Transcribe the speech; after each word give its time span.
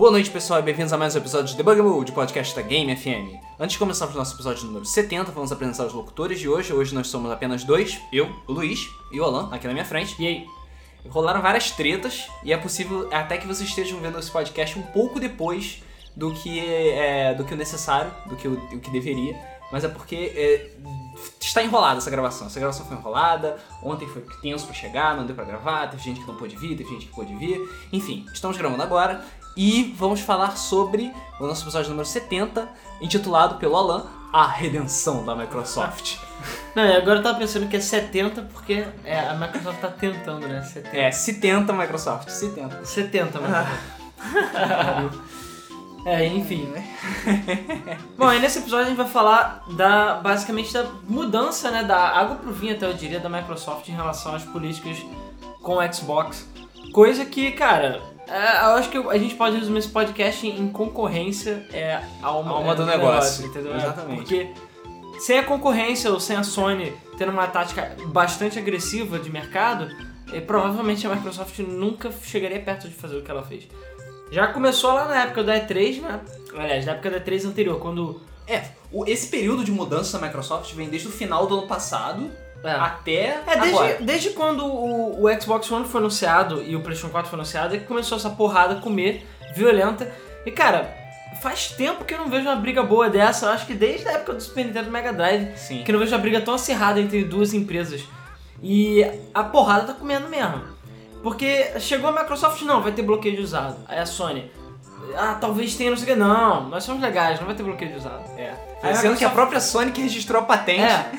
Boa 0.00 0.10
noite, 0.10 0.30
pessoal, 0.30 0.60
e 0.60 0.62
bem-vindos 0.62 0.94
a 0.94 0.96
mais 0.96 1.14
um 1.14 1.18
episódio 1.18 1.48
de 1.48 1.56
Debug 1.58 1.82
Mode, 1.82 2.12
podcast 2.12 2.56
da 2.56 2.62
Game 2.62 2.96
FM. 2.96 3.36
Antes 3.58 3.74
de 3.74 3.78
começarmos 3.78 4.16
o 4.16 4.18
nosso 4.18 4.34
episódio 4.34 4.64
número 4.64 4.86
70, 4.86 5.30
vamos 5.30 5.52
apresentar 5.52 5.84
os 5.84 5.92
locutores 5.92 6.40
de 6.40 6.48
hoje. 6.48 6.72
Hoje 6.72 6.94
nós 6.94 7.08
somos 7.08 7.30
apenas 7.30 7.64
dois, 7.64 8.00
eu, 8.10 8.26
o 8.48 8.52
Luiz 8.54 8.88
e 9.12 9.20
o 9.20 9.24
Alan, 9.24 9.50
aqui 9.52 9.66
na 9.66 9.74
minha 9.74 9.84
frente. 9.84 10.16
E 10.18 10.26
aí? 10.26 10.46
Rolaram 11.10 11.42
várias 11.42 11.72
tretas 11.72 12.30
e 12.42 12.50
é 12.50 12.56
possível 12.56 13.10
até 13.12 13.36
que 13.36 13.46
vocês 13.46 13.68
estejam 13.68 14.00
vendo 14.00 14.18
esse 14.18 14.30
podcast 14.30 14.78
um 14.78 14.82
pouco 14.84 15.20
depois 15.20 15.82
do 16.16 16.32
que, 16.32 16.58
é, 16.60 17.34
do 17.34 17.44
que 17.44 17.52
o 17.52 17.56
necessário, 17.58 18.10
do 18.24 18.36
que 18.36 18.48
o, 18.48 18.54
o 18.54 18.80
que 18.80 18.90
deveria. 18.90 19.38
Mas 19.70 19.84
é 19.84 19.88
porque 19.88 20.32
é, 20.34 20.70
está 21.38 21.62
enrolada 21.62 21.98
essa 21.98 22.10
gravação. 22.10 22.46
Essa 22.46 22.58
gravação 22.58 22.86
foi 22.86 22.96
enrolada, 22.96 23.58
ontem 23.82 24.08
foi 24.08 24.24
tenso 24.40 24.64
pra 24.64 24.74
chegar, 24.74 25.14
não 25.14 25.26
deu 25.26 25.36
pra 25.36 25.44
gravar, 25.44 25.88
teve 25.88 26.02
gente 26.02 26.20
que 26.20 26.26
não 26.26 26.36
pôde 26.36 26.56
vir, 26.56 26.74
teve 26.74 26.88
gente 26.88 27.04
que 27.04 27.12
pôde 27.12 27.34
vir. 27.36 27.60
Enfim, 27.92 28.24
estamos 28.32 28.56
gravando 28.56 28.82
agora 28.82 29.22
e 29.56 29.94
vamos 29.96 30.20
falar 30.20 30.56
sobre 30.56 31.12
o 31.38 31.46
nosso 31.46 31.64
episódio 31.64 31.90
número 31.90 32.06
70, 32.06 32.68
intitulado 33.00 33.56
pelo 33.56 33.76
Alan, 33.76 34.06
A 34.32 34.46
Redenção 34.46 35.24
da 35.24 35.34
Microsoft. 35.34 36.18
Não, 36.74 36.84
e 36.84 36.96
agora 36.96 37.18
eu 37.18 37.22
tava 37.22 37.38
pensando 37.38 37.68
que 37.68 37.76
é 37.76 37.80
70 37.80 38.42
porque 38.52 38.86
é, 39.04 39.18
a 39.18 39.34
Microsoft 39.34 39.80
tá 39.80 39.88
tentando, 39.88 40.46
né? 40.46 40.62
70. 40.62 40.96
É, 40.96 41.10
se 41.10 41.34
tenta 41.34 41.72
Microsoft, 41.72 42.28
se 42.28 42.48
tenta. 42.50 42.84
70, 42.84 43.38
Microsoft. 43.40 43.70
é, 46.06 46.26
enfim. 46.26 46.72
Bom, 48.16 48.32
e 48.32 48.38
nesse 48.38 48.60
episódio 48.60 48.86
a 48.86 48.88
gente 48.88 48.96
vai 48.96 49.08
falar 49.08 49.64
da 49.72 50.14
basicamente 50.14 50.72
da 50.72 50.84
mudança, 51.08 51.70
né, 51.70 51.82
da 51.82 51.98
água 51.98 52.36
pro 52.36 52.52
vinho, 52.52 52.74
até 52.74 52.86
eu 52.86 52.94
diria, 52.94 53.20
da 53.20 53.28
Microsoft 53.28 53.88
em 53.88 53.92
relação 53.92 54.34
às 54.34 54.44
políticas 54.44 54.96
com 55.60 55.76
o 55.76 55.92
Xbox. 55.92 56.48
Coisa 56.92 57.24
que, 57.24 57.52
cara, 57.52 58.02
é, 58.30 58.60
eu 58.66 58.70
acho 58.76 58.88
que 58.90 58.96
a 58.96 59.18
gente 59.18 59.34
pode 59.34 59.56
resumir 59.56 59.78
esse 59.80 59.88
podcast 59.88 60.46
em 60.46 60.68
concorrência 60.70 61.66
é 61.72 61.94
a 62.22 62.26
alma, 62.26 62.52
Alma 62.52 62.72
é, 62.72 62.74
do 62.76 62.86
negócio. 62.86 63.46
entendeu? 63.46 63.74
Exatamente. 63.76 64.16
Porque 64.18 64.52
sem 65.18 65.38
a 65.38 65.42
concorrência 65.44 66.10
ou 66.10 66.20
sem 66.20 66.36
a 66.36 66.42
Sony 66.42 66.92
tendo 67.18 67.32
uma 67.32 67.46
tática 67.46 67.94
bastante 68.06 68.58
agressiva 68.58 69.18
de 69.18 69.30
mercado, 69.30 69.88
eh, 70.32 70.40
provavelmente 70.40 71.06
a 71.06 71.14
Microsoft 71.14 71.58
nunca 71.58 72.10
chegaria 72.22 72.58
perto 72.60 72.88
de 72.88 72.94
fazer 72.94 73.16
o 73.18 73.22
que 73.22 73.30
ela 73.30 73.42
fez. 73.42 73.68
Já 74.30 74.46
começou 74.46 74.94
lá 74.94 75.06
na 75.06 75.24
época 75.24 75.44
da 75.44 75.54
E3, 75.60 76.00
né? 76.00 76.20
Aliás, 76.56 76.86
na 76.86 76.92
época 76.92 77.10
da 77.10 77.20
E3 77.20 77.44
anterior, 77.46 77.78
quando 77.78 78.22
É, 78.46 78.64
esse 79.06 79.28
período 79.28 79.62
de 79.62 79.70
mudança 79.70 80.18
da 80.18 80.26
Microsoft 80.26 80.72
vem 80.74 80.88
desde 80.88 81.06
o 81.06 81.10
final 81.10 81.46
do 81.46 81.58
ano 81.58 81.66
passado 81.68 82.30
é, 82.64 82.70
até 82.72 83.12
É, 83.14 83.42
agora. 83.46 83.86
desde, 83.88 84.04
desde 84.04 84.30
quando 84.30 84.64
o, 84.66 85.24
o 85.24 85.40
Xbox 85.40 85.70
One 85.70 85.86
foi 85.86 86.00
anunciado 86.00 86.62
e 86.62 86.76
o 86.76 86.80
PlayStation 86.80 87.10
4 87.12 87.30
foi 87.30 87.36
anunciado, 87.38 87.74
é 87.74 87.78
que 87.78 87.84
começou 87.86 88.18
essa 88.18 88.30
porrada 88.30 88.74
a 88.74 88.80
comer, 88.80 89.26
violenta. 89.54 90.10
E 90.46 90.50
cara, 90.50 90.92
faz 91.42 91.68
tempo 91.70 92.04
que 92.04 92.14
eu 92.14 92.18
não 92.18 92.28
vejo 92.28 92.44
uma 92.48 92.56
briga 92.56 92.82
boa 92.82 93.08
dessa. 93.08 93.46
Eu 93.46 93.50
acho 93.52 93.66
que 93.66 93.74
desde 93.74 94.08
a 94.08 94.12
época 94.12 94.34
do 94.34 94.40
Super 94.42 94.64
Nintendo 94.66 94.90
Mega 94.90 95.12
Drive, 95.12 95.56
Sim. 95.56 95.82
que 95.84 95.90
eu 95.90 95.92
não 95.94 96.00
vejo 96.00 96.12
uma 96.14 96.20
briga 96.20 96.40
tão 96.40 96.54
acirrada 96.54 97.00
entre 97.00 97.24
duas 97.24 97.52
empresas. 97.54 98.02
E 98.62 99.02
a 99.32 99.42
porrada 99.42 99.86
tá 99.86 99.92
comendo 99.94 100.28
mesmo. 100.28 100.62
Porque 101.22 101.78
chegou 101.80 102.08
a 102.10 102.12
Microsoft, 102.12 102.62
não, 102.62 102.82
vai 102.82 102.92
ter 102.92 103.02
bloqueio 103.02 103.36
de 103.36 103.42
usado. 103.42 103.76
Aí 103.88 103.98
a 103.98 104.06
Sony, 104.06 104.50
ah, 105.16 105.36
talvez 105.40 105.74
tenha, 105.74 105.90
não 105.90 105.96
sei 105.96 106.04
o 106.04 106.08
que. 106.08 106.16
Não, 106.18 106.68
nós 106.68 106.84
somos 106.84 107.02
legais, 107.02 107.38
não 107.38 107.46
vai 107.46 107.54
ter 107.54 107.62
bloqueio 107.62 107.90
de 107.92 107.98
usado. 107.98 108.22
É. 108.38 108.52
Aí 108.82 108.94
Sendo 108.96 109.16
que 109.16 109.24
a 109.24 109.28
Microsoft- 109.28 109.34
própria 109.34 109.60
Sony 109.60 109.92
que 109.92 110.00
registrou 110.00 110.40
a 110.40 110.44
patente. 110.44 110.80
É. 110.82 111.10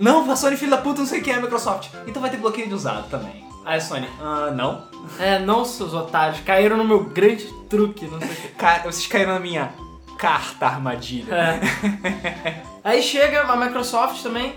Não, 0.00 0.30
a 0.30 0.36
Sony 0.36 0.56
filho 0.56 0.70
da 0.70 0.78
puta, 0.78 1.00
não 1.00 1.06
sei 1.06 1.20
quem 1.20 1.32
é 1.32 1.36
a 1.36 1.40
Microsoft. 1.40 1.88
Então 2.06 2.20
vai 2.22 2.30
ter 2.30 2.36
bloqueio 2.36 2.68
de 2.68 2.74
usado 2.74 3.08
também. 3.10 3.44
Aí 3.64 3.76
a 3.78 3.80
Sony, 3.80 4.08
ah, 4.20 4.50
não. 4.54 4.86
É, 5.18 5.38
não, 5.38 5.64
seus 5.64 5.94
otários, 5.94 6.40
caíram 6.40 6.76
no 6.76 6.84
meu 6.84 7.02
grande 7.04 7.46
truque, 7.70 8.04
não 8.06 8.18
sei 8.20 8.28
o 8.28 8.34
que. 8.36 8.48
Ca- 8.48 8.80
vocês 8.84 9.06
caíram 9.06 9.32
na 9.34 9.40
minha 9.40 9.72
carta 10.18 10.66
armadilha. 10.66 11.32
É. 11.34 12.62
Aí 12.84 13.02
chega 13.02 13.42
a 13.42 13.56
Microsoft 13.56 14.22
também. 14.22 14.54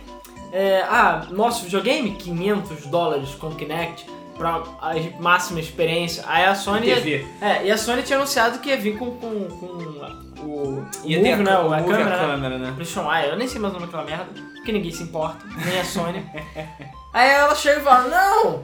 é, 0.52 0.82
ah, 0.90 1.28
nosso 1.32 1.64
videogame, 1.64 2.12
500 2.16 2.88
dólares 2.88 3.30
com 3.36 3.50
Kinect 3.52 4.06
pra 4.38 4.62
a 4.82 4.92
máxima 5.22 5.60
experiência. 5.62 6.24
Aí 6.28 6.44
a 6.44 6.54
Sony. 6.56 6.82
TV. 6.94 7.26
É, 7.40 7.66
e 7.66 7.72
a 7.72 7.78
Sony 7.78 8.02
tinha 8.04 8.18
anunciado 8.18 8.60
que 8.60 8.70
ia 8.70 8.78
vir 8.78 8.98
com, 8.98 9.12
com, 9.12 9.46
com 9.46 9.68
o, 10.44 10.80
o 10.80 10.88
Ia 11.04 11.18
Move, 11.18 11.30
ter 11.30 11.34
a, 11.34 11.38
né? 11.38 11.60
o 11.60 11.74
A 11.74 11.78
câmera, 11.82 12.04
a 12.04 12.10
né? 12.10 12.18
câmera, 12.34 12.58
né? 12.58 12.72
PlayStation 12.76 13.14
Eye, 13.14 13.30
eu 13.30 13.38
nem 13.38 13.48
sei 13.48 13.60
mais 13.62 13.74
o 13.74 13.80
nome 13.80 13.92
daquela 13.92 14.06
merda, 14.10 14.28
porque 14.56 14.72
ninguém 14.72 14.92
se 14.92 15.04
importa, 15.04 15.46
nem 15.66 15.80
a 15.80 15.86
Sony. 15.86 16.26
Aí 17.14 17.30
ela 17.30 17.54
chega 17.56 17.80
e 17.80 17.84
fala, 17.84 18.08
não! 18.08 18.64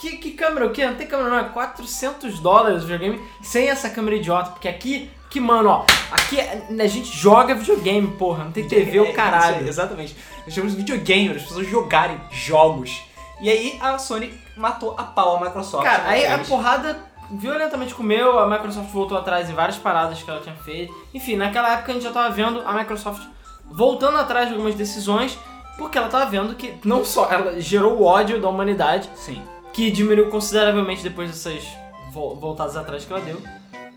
Que, 0.00 0.16
que 0.16 0.32
câmera? 0.32 0.66
O 0.66 0.70
quê? 0.72 0.84
Não 0.86 0.94
tem 0.96 1.06
câmera 1.06 1.30
não, 1.30 1.38
é 1.38 1.44
400 1.44 2.40
dólares 2.40 2.82
o 2.82 2.86
videogame 2.86 3.20
sem 3.42 3.68
essa 3.68 3.88
câmera 3.88 4.16
idiota, 4.16 4.50
porque 4.50 4.66
aqui, 4.66 5.08
que 5.30 5.38
mano, 5.38 5.68
ó, 5.68 5.84
aqui 6.10 6.40
é- 6.40 6.66
a 6.80 6.86
gente 6.88 7.16
joga 7.16 7.54
videogame, 7.54 8.08
porra, 8.16 8.44
não 8.44 8.50
tem 8.52 8.66
TV 8.66 8.98
É, 8.98 9.00
o 9.02 9.12
caralho. 9.12 9.66
exatamente. 9.68 10.16
Nós 10.44 10.52
chamamos 10.54 10.74
de 10.74 10.80
videogame, 10.82 11.36
as 11.36 11.42
pessoas 11.42 11.68
jogarem 11.68 12.18
jogos. 12.32 13.00
E 13.40 13.48
aí 13.50 13.78
a 13.80 13.96
Sony 13.98 14.32
matou 14.56 14.94
a 14.98 15.04
pau 15.04 15.36
a 15.36 15.40
Microsoft. 15.44 15.84
Cara, 15.84 16.04
aí 16.08 16.26
a 16.26 16.38
porrada 16.38 16.96
violentamente 17.32 17.94
comeu, 17.94 18.38
a 18.38 18.46
Microsoft 18.48 18.90
voltou 18.90 19.16
atrás 19.16 19.48
em 19.48 19.54
várias 19.54 19.78
paradas 19.78 20.22
que 20.22 20.30
ela 20.30 20.40
tinha 20.40 20.54
feito. 20.56 20.94
Enfim, 21.14 21.36
naquela 21.36 21.72
época 21.74 21.90
a 21.92 21.94
gente 21.94 22.02
já 22.04 22.12
tava 22.12 22.30
vendo 22.34 22.62
a 22.64 22.72
Microsoft 22.72 23.22
voltando 23.70 24.18
atrás 24.18 24.46
de 24.48 24.52
algumas 24.54 24.74
decisões, 24.74 25.38
porque 25.78 25.96
ela 25.96 26.08
tava 26.08 26.26
vendo 26.26 26.54
que 26.54 26.74
não 26.84 27.04
só 27.04 27.30
ela 27.30 27.60
gerou 27.60 27.94
o 27.98 28.04
ódio 28.04 28.40
da 28.40 28.48
humanidade, 28.48 29.08
Sim. 29.14 29.42
que 29.72 29.90
diminuiu 29.90 30.28
consideravelmente 30.30 31.02
depois 31.02 31.30
dessas 31.30 31.64
vol- 32.12 32.36
voltadas 32.36 32.76
atrás 32.76 33.04
que 33.04 33.12
ela 33.12 33.22
deu, 33.22 33.40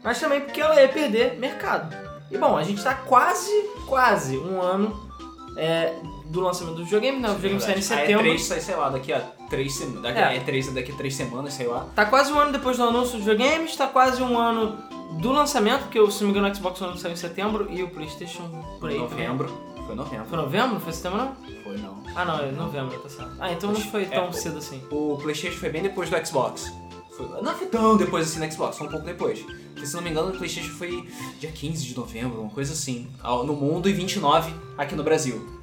mas 0.03 0.19
também 0.19 0.41
porque 0.41 0.61
ela 0.61 0.79
ia 0.81 0.87
perder 0.87 1.37
mercado. 1.37 1.95
E 2.31 2.37
bom, 2.37 2.57
a 2.57 2.63
gente 2.63 2.81
tá 2.83 2.93
quase, 2.95 3.51
quase 3.85 4.37
um 4.37 4.61
ano 4.61 5.09
é, 5.57 5.93
do 6.35 6.41
lançamento 6.41 6.75
do 6.75 6.83
videogame, 6.83 7.19
né? 7.19 7.29
O 7.29 7.33
videogame 7.35 7.61
sai 7.61 7.77
em 7.77 7.81
setembro. 7.81 8.25
A 8.25 8.33
E3 8.35 8.39
sai, 8.39 8.59
sei 8.61 8.75
lá, 8.75 8.89
daqui 8.89 9.11
a 9.13 9.19
três 9.49 9.73
semanas. 9.75 10.01
Daqui, 10.03 10.19
É. 10.19 10.23
a 10.23 10.33
E3 10.35 10.73
daqui 10.73 10.91
a 10.91 10.95
três 10.95 11.15
semanas, 11.15 11.53
sei 11.53 11.67
lá. 11.67 11.87
Tá 11.95 12.05
quase 12.05 12.31
um 12.31 12.39
ano 12.39 12.51
depois 12.51 12.77
do 12.77 12.83
anúncio 12.83 13.17
dos 13.17 13.25
videogames, 13.25 13.75
tá 13.75 13.87
quase 13.87 14.21
um 14.21 14.37
ano 14.37 14.77
do 15.19 15.31
lançamento, 15.31 15.83
porque 15.83 15.99
se 16.11 16.23
não 16.23 16.31
me 16.31 16.37
engano 16.37 16.51
o 16.51 16.55
Xbox 16.55 16.81
One 16.81 16.97
saiu 16.99 17.13
em 17.13 17.15
setembro 17.15 17.67
e 17.71 17.81
o 17.83 17.89
Playstation 17.89 18.43
por 18.79 18.89
aí. 18.89 18.95
também. 18.95 19.27
novembro. 19.27 19.65
Foi 19.85 19.95
novembro. 19.95 20.25
Foi 20.27 20.37
novembro? 20.37 20.79
Foi 20.79 20.93
setembro 20.93 21.19
não? 21.19 21.35
Foi 21.63 21.77
não. 21.77 22.03
Ah 22.15 22.25
não, 22.25 22.39
é 22.39 22.51
novembro, 22.51 22.97
tá 22.99 23.07
certo. 23.09 23.31
Ah, 23.39 23.51
então 23.51 23.71
não 23.71 23.79
foi 23.79 24.03
É, 24.03 24.05
tão 24.05 24.29
o- 24.29 24.33
cedo 24.33 24.57
assim. 24.57 24.81
O 24.91 25.17
PlayStation 25.21 25.57
foi 25.59 25.69
bem 25.69 25.83
depois 25.83 26.09
do 26.09 26.25
Xbox. 26.25 26.71
Foi- 27.15 27.41
não 27.41 27.53
foi 27.55 27.67
tão 27.67 27.95
depois 27.95 28.27
assim 28.27 28.39
no 28.45 28.51
Xbox, 28.51 28.77
foi 28.77 28.87
um 28.87 28.89
pouco 28.91 29.05
depois. 29.05 29.39
Porque, 29.39 29.85
se 29.85 29.93
não 29.95 30.01
me 30.01 30.09
engano, 30.09 30.29
o 30.29 30.37
PlayStation 30.37 30.71
foi 30.71 31.07
dia 31.39 31.51
15 31.51 31.85
de 31.85 31.95
novembro, 31.95 32.41
uma 32.41 32.49
coisa 32.49 32.73
assim, 32.73 33.07
no 33.23 33.53
mundo, 33.53 33.87
e 33.87 33.93
29 33.93 34.51
aqui 34.77 34.95
no 34.95 35.03
Brasil. 35.03 35.54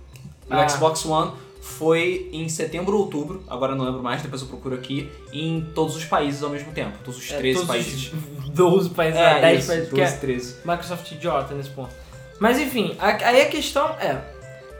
E 0.52 0.56
Ah. 0.56 0.66
o 0.66 0.68
Xbox 0.68 1.04
One 1.06 1.32
foi 1.60 2.28
em 2.32 2.48
setembro 2.48 2.96
ou 2.96 3.02
outubro, 3.04 3.42
agora 3.48 3.72
eu 3.72 3.76
não 3.76 3.84
lembro 3.84 4.02
mais, 4.02 4.20
depois 4.20 4.42
eu 4.42 4.48
procuro 4.48 4.74
aqui, 4.74 5.10
em 5.32 5.60
todos 5.74 5.94
os 5.96 6.04
países 6.04 6.42
ao 6.42 6.50
mesmo 6.50 6.72
tempo. 6.72 6.98
Todos 7.04 7.18
os 7.20 7.30
É, 7.30 7.38
13 7.38 7.54
todos 7.60 7.68
países. 7.68 8.12
Os 8.42 8.48
12 8.50 8.90
países, 8.90 9.18
é, 9.20 9.40
10 9.40 9.58
isso, 9.60 9.68
países, 9.68 9.88
12, 9.88 10.02
porque 10.12 10.26
13. 10.26 10.56
é 10.64 10.70
Microsoft 10.70 11.10
idiota 11.12 11.54
nesse 11.54 11.70
ponto. 11.70 11.94
Mas 12.40 12.58
enfim, 12.58 12.96
aí 12.98 13.42
a 13.42 13.48
questão 13.48 13.88
é. 14.00 14.20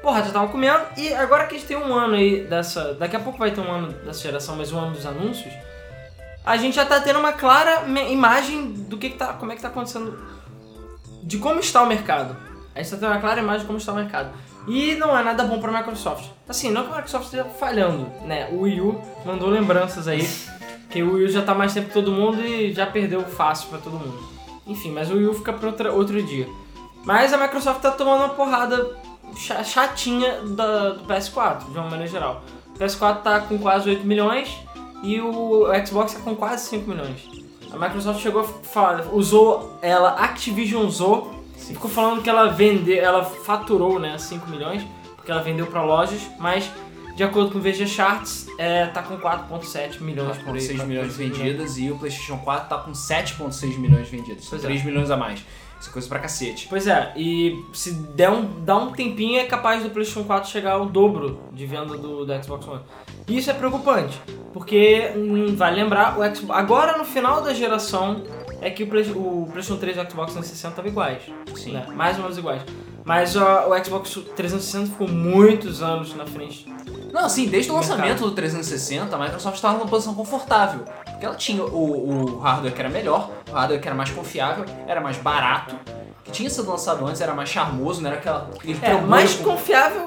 Porra, 0.03 0.25
já 0.25 0.33
tava 0.33 0.49
comendo, 0.49 0.83
e 0.97 1.15
agora 1.15 1.47
que 1.47 1.55
a 1.55 1.59
gente 1.59 1.69
tem 1.69 1.77
um 1.77 1.95
ano 1.95 2.15
aí 2.15 2.45
dessa. 2.45 2.93
Daqui 2.95 3.15
a 3.15 3.21
pouco 3.21 3.39
vai 3.39 3.53
ter 3.53 3.61
um 3.61 3.71
ano 3.71 3.93
dessa 4.05 4.21
geração, 4.21 4.57
mas 4.57 4.73
um 4.73 4.79
ano 4.79 4.91
dos 4.91 5.07
anúncios. 5.07 5.55
A 6.45 6.57
gente 6.57 6.75
já 6.75 6.85
tá 6.85 7.01
tendo 7.01 7.21
uma 7.21 7.33
clara 7.33 7.85
imagem 8.11 8.73
do 8.73 8.99
que, 8.99 9.11
que 9.11 9.17
tá. 9.17 9.35
como 9.35 9.53
é 9.53 9.55
que 9.55 9.63
tá 9.63 9.69
acontecendo. 9.69 10.19
De 11.23 11.39
como 11.39 11.61
está 11.61 11.83
o 11.85 11.87
mercado. 11.87 12.37
A 12.75 12.83
gente 12.83 12.91
tá 12.91 12.97
tendo 12.97 13.13
uma 13.13 13.21
clara 13.21 13.41
imagem 13.41 13.61
de 13.61 13.67
como 13.67 13.79
está 13.79 13.93
o 13.93 13.95
mercado. 13.95 14.31
E 14.67 14.95
não 14.95 15.17
é 15.17 15.23
nada 15.25 15.45
bom 15.45 15.59
pra 15.61 15.73
Microsoft. 15.73 16.27
Assim, 16.49 16.71
não 16.71 16.83
que 16.85 16.93
a 16.93 16.97
Microsoft 16.97 17.25
esteja 17.25 17.45
falhando, 17.45 18.07
né? 18.25 18.49
O 18.53 18.61
Wii 18.63 18.81
U 18.81 19.01
mandou 19.25 19.49
lembranças 19.49 20.07
aí. 20.07 20.29
Que 20.91 21.03
o 21.03 21.15
Wii 21.15 21.25
U 21.25 21.29
já 21.29 21.43
tá 21.43 21.55
mais 21.55 21.73
tempo 21.75 21.89
que 21.89 21.95
todo 21.95 22.13
mundo 22.13 22.41
e 22.45 22.73
já 22.73 22.87
perdeu 22.87 23.23
fácil 23.23 23.69
pra 23.69 23.79
todo 23.79 23.95
mundo. 23.95 24.19
Enfim, 24.67 24.91
mas 24.93 25.11
o 25.11 25.15
Wii 25.15 25.27
U 25.27 25.35
fica 25.35 25.53
pra 25.53 25.69
outra, 25.69 25.93
outro 25.93 26.23
dia. 26.23 26.47
Mas 27.05 27.33
a 27.33 27.39
Microsoft 27.39 27.81
tá 27.81 27.91
tomando 27.91 28.21
uma 28.21 28.29
porrada 28.35 28.97
cha- 29.37 29.65
chatinha 29.65 30.41
do 30.43 31.01
PS4, 31.09 31.65
de 31.73 31.79
uma 31.79 31.85
maneira 31.91 32.07
geral. 32.07 32.43
O 32.75 32.79
PS4 32.79 33.23
tá 33.23 33.41
com 33.41 33.59
quase 33.59 33.89
8 33.91 34.07
milhões 34.07 34.49
e 35.03 35.21
o 35.21 35.67
Xbox 35.85 36.15
tá 36.15 36.21
com 36.21 36.37
quase 36.37 36.69
5 36.69 36.89
milhões. 36.89 37.21
A 37.73 37.77
Microsoft 37.77 38.21
chegou 38.21 38.43
a 38.43 38.45
falar, 38.45 39.07
usou, 39.13 39.79
ela 39.83 40.11
Activision 40.11 40.85
usou, 40.87 41.42
e 41.73 41.75
ficou 41.75 41.91
falando 41.91 42.23
que 42.23 42.29
ela 42.29 42.49
vendeu, 42.49 43.03
ela 43.03 43.25
faturou, 43.25 43.99
né, 43.99 44.19
5 44.19 44.49
milhões, 44.51 44.87
porque 45.17 45.33
ela 45.33 45.43
vendeu 45.43 45.67
pra 45.67 45.83
lojas, 45.83 46.21
mas 46.39 46.71
de 47.17 47.25
acordo 47.25 47.51
com 47.51 47.59
o 47.59 47.63
VG 47.63 47.87
Charts, 47.87 48.47
é, 48.59 48.87
tá 48.87 49.03
com 49.03 49.17
4.7 49.19 50.03
milhões 50.03 50.37
por 50.37 50.55
aí. 50.55 50.61
4,6 50.61 50.85
milhões 50.85 51.13
4,6 51.13 51.17
vendidas 51.17 51.79
e 51.79 51.91
o 51.91 51.97
PlayStation 51.97 52.37
4 52.39 52.69
tá 52.69 52.77
com 52.77 52.93
7,6 52.93 53.79
milhões 53.79 54.09
vendidos. 54.09 54.47
Pois 54.51 54.63
é. 54.63 54.67
3 54.67 54.85
milhões 54.85 55.11
a 55.11 55.17
mais. 55.17 55.43
Isso 55.81 55.89
é 55.89 55.93
coisa 55.95 56.09
pra 56.09 56.19
cacete. 56.19 56.67
Pois 56.69 56.87
é, 56.87 57.11
e 57.17 57.65
se 57.73 57.93
der 57.93 58.31
um, 58.31 58.63
dar 58.63 58.77
um 58.77 58.93
tempinho 58.93 59.41
é 59.41 59.45
capaz 59.45 59.83
do 59.83 59.89
PlayStation 59.89 60.25
4 60.25 60.51
chegar 60.51 60.73
ao 60.73 60.87
dobro 60.87 61.41
de 61.53 61.65
venda 61.65 61.97
do, 61.97 62.27
do 62.27 62.45
Xbox 62.45 62.69
One. 62.69 62.83
E 63.27 63.39
isso 63.39 63.51
é 63.51 63.55
preocupante, 63.55 64.21
porque 64.53 65.11
hum, 65.17 65.57
vale 65.57 65.83
lembrar, 65.83 66.19
o 66.19 66.37
Xbox, 66.37 66.51
agora 66.51 66.99
no 66.99 67.05
final 67.05 67.41
da 67.41 67.55
geração 67.55 68.23
é 68.63 68.71
que 68.71 68.83
o, 68.85 68.87
o 68.87 69.49
PlayStation 69.53 69.77
3 69.79 69.97
e 69.97 70.01
o 70.01 70.11
Xbox 70.11 70.33
360 70.33 70.69
estavam 70.69 70.91
iguais. 70.91 71.23
Sim. 71.55 71.73
né? 71.73 71.87
Mais 71.95 72.17
ou 72.17 72.23
menos 72.23 72.39
iguais. 72.39 72.63
Mas 73.05 73.35
ó, 73.37 73.69
o 73.69 73.85
Xbox 73.85 74.11
360 74.37 74.93
ficou 74.93 75.09
muitos 75.09 75.83
anos 75.83 76.15
na 76.15 76.25
frente. 76.25 76.67
Não, 77.13 77.29
sim, 77.29 77.47
desde 77.49 77.71
o 77.71 77.75
lançamento 77.75 78.21
do 78.21 78.31
360, 78.31 79.15
a 79.15 79.19
Microsoft 79.19 79.57
estava 79.57 79.77
numa 79.77 79.89
posição 79.89 80.15
confortável. 80.15 80.85
Porque 81.05 81.27
ela 81.27 81.35
tinha 81.35 81.63
o, 81.65 82.37
o 82.37 82.39
hardware 82.39 82.73
que 82.73 82.81
era 82.81 82.89
melhor, 82.89 83.31
o 83.51 83.53
hardware 83.53 83.81
que 83.81 83.89
era 83.89 83.97
mais 83.97 84.11
confiável, 84.11 84.65
era 84.87 85.01
mais 85.01 85.17
barato, 85.19 85.75
que 86.25 86.31
tinha 86.31 86.49
sido 86.49 86.71
lançado 86.71 87.05
antes, 87.07 87.21
era 87.21 87.35
mais 87.35 87.49
charmoso, 87.49 88.01
não 88.01 88.09
era 88.11 88.19
aquela. 88.19 88.49
É, 88.81 88.95
mais 89.01 89.35
com- 89.35 89.45
confiável, 89.51 90.05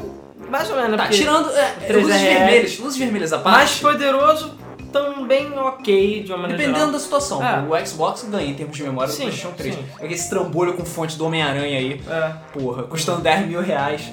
mais 0.50 0.70
ou 0.70 0.78
menos. 0.78 0.98
Tá, 0.98 1.10
tirando 1.10 1.50
é, 1.52 1.72
3 1.88 2.04
luzes 2.06 2.22
vermelhas, 2.22 2.80
luzes 2.80 2.98
vermelhas 2.98 3.34
à 3.34 3.40
parte. 3.40 3.58
mais 3.58 3.80
poderoso, 3.80 4.54
também 4.96 5.52
ok 5.60 6.24
de 6.24 6.32
uma 6.32 6.38
maneira 6.38 6.58
Dependendo 6.58 6.78
geral. 6.86 6.92
da 6.94 7.00
situação. 7.00 7.44
É. 7.46 7.60
O 7.62 7.86
Xbox 7.86 8.24
ganha 8.30 8.50
em 8.50 8.54
termos 8.54 8.78
de 8.78 8.84
memória 8.84 9.12
do 9.12 9.16
Sim, 9.16 9.24
PlayStation 9.24 9.52
3. 9.56 9.76
sim. 9.76 9.86
É 10.00 10.12
esse 10.12 10.30
trambolho 10.30 10.74
com 10.74 10.86
fonte 10.86 11.18
do 11.18 11.26
Homem-Aranha 11.26 11.78
aí. 11.78 12.02
É. 12.10 12.32
Porra, 12.54 12.84
custando 12.84 13.22
10 13.22 13.48
mil 13.48 13.62
reais. 13.62 14.12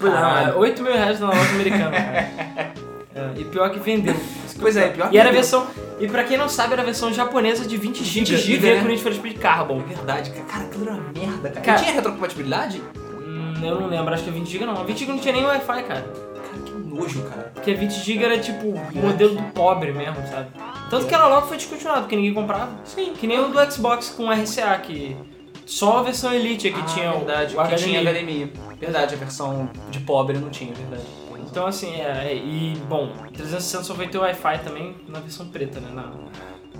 Pois 0.00 0.10
não, 0.12 0.18
é 0.18 0.22
Caralho. 0.22 0.58
8 0.58 0.82
mil 0.82 0.92
reais 0.92 1.20
na 1.20 1.26
loja 1.28 1.50
americana. 1.54 1.90
cara. 1.90 2.72
É, 3.14 3.28
e 3.40 3.44
pior 3.44 3.70
que 3.70 3.78
vendeu. 3.78 4.16
Pois 4.60 4.76
é, 4.76 4.90
pior 4.90 5.08
que 5.08 5.16
E 5.16 5.18
era 5.18 5.30
a 5.30 5.32
versão. 5.32 5.66
E 5.98 6.06
pra 6.06 6.22
quem 6.22 6.36
não 6.36 6.48
sabe, 6.48 6.74
era 6.74 6.82
a 6.82 6.84
versão 6.84 7.12
japonesa 7.12 7.66
de 7.66 7.76
20 7.76 8.04
GB. 8.04 8.20
20 8.20 8.36
GB, 8.36 8.74
né? 8.74 8.80
com 8.82 8.86
Need 8.88 9.02
for 9.02 9.12
Speed 9.12 9.38
Carbon. 9.38 9.80
É 9.90 9.94
verdade, 9.94 10.30
cara. 10.30 10.44
Cara, 10.44 10.64
aquilo 10.66 10.84
era 10.84 10.92
uma 10.94 11.12
merda, 11.12 11.48
cara. 11.50 11.60
Cara- 11.62 11.78
tinha 11.80 11.92
retrocompatibilidade? 11.94 12.80
Hum, 13.26 13.54
eu 13.62 13.80
não 13.80 13.88
lembro, 13.88 14.14
acho 14.14 14.22
que 14.22 14.30
é 14.30 14.32
20 14.32 14.48
GB 14.48 14.66
não. 14.66 14.84
20 14.84 14.98
GB 15.00 15.12
não 15.12 15.18
tinha 15.18 15.32
nem 15.34 15.44
Wi-Fi, 15.44 15.82
cara. 15.84 16.04
Nojo, 16.92 17.22
cara. 17.22 17.50
Porque 17.54 17.74
20 17.74 17.92
GB 17.92 18.24
era 18.24 18.38
tipo 18.38 18.68
o 18.68 18.96
modelo 18.96 19.34
do 19.34 19.42
pobre 19.52 19.92
mesmo, 19.92 20.16
sabe? 20.28 20.50
Tanto 20.90 21.06
que 21.06 21.14
ela 21.14 21.26
logo 21.26 21.46
foi 21.46 21.56
descontinuada, 21.56 22.02
porque 22.02 22.16
ninguém 22.16 22.34
comprava. 22.34 22.70
Sim. 22.84 23.14
Que 23.14 23.26
nem 23.26 23.40
o 23.40 23.48
do 23.48 23.72
Xbox 23.72 24.10
com 24.10 24.30
RCA, 24.30 24.78
que 24.78 25.16
só 25.64 25.98
a 25.98 26.02
versão 26.02 26.32
Elite 26.34 26.68
é 26.68 26.72
que 26.72 26.80
Ah, 26.80 26.84
tinha 26.84 27.12
verdade, 27.12 27.56
o 27.56 27.62
que 27.66 27.74
tinha 27.76 28.00
HDMI. 28.02 28.44
HDMI. 28.44 28.52
Verdade, 28.78 29.14
a 29.14 29.18
versão 29.18 29.70
de 29.90 30.00
pobre 30.00 30.36
não 30.38 30.50
tinha, 30.50 30.72
verdade. 30.74 31.02
Então 31.50 31.66
assim, 31.66 32.00
é, 32.00 32.34
e 32.34 32.74
bom, 32.88 33.12
360 33.34 33.84
só 33.84 33.94
vai 33.94 34.08
ter 34.08 34.16
Wi-Fi 34.18 34.58
também 34.64 34.96
na 35.06 35.20
versão 35.20 35.46
preta, 35.48 35.80
né? 35.80 35.90
Na, 35.92 36.10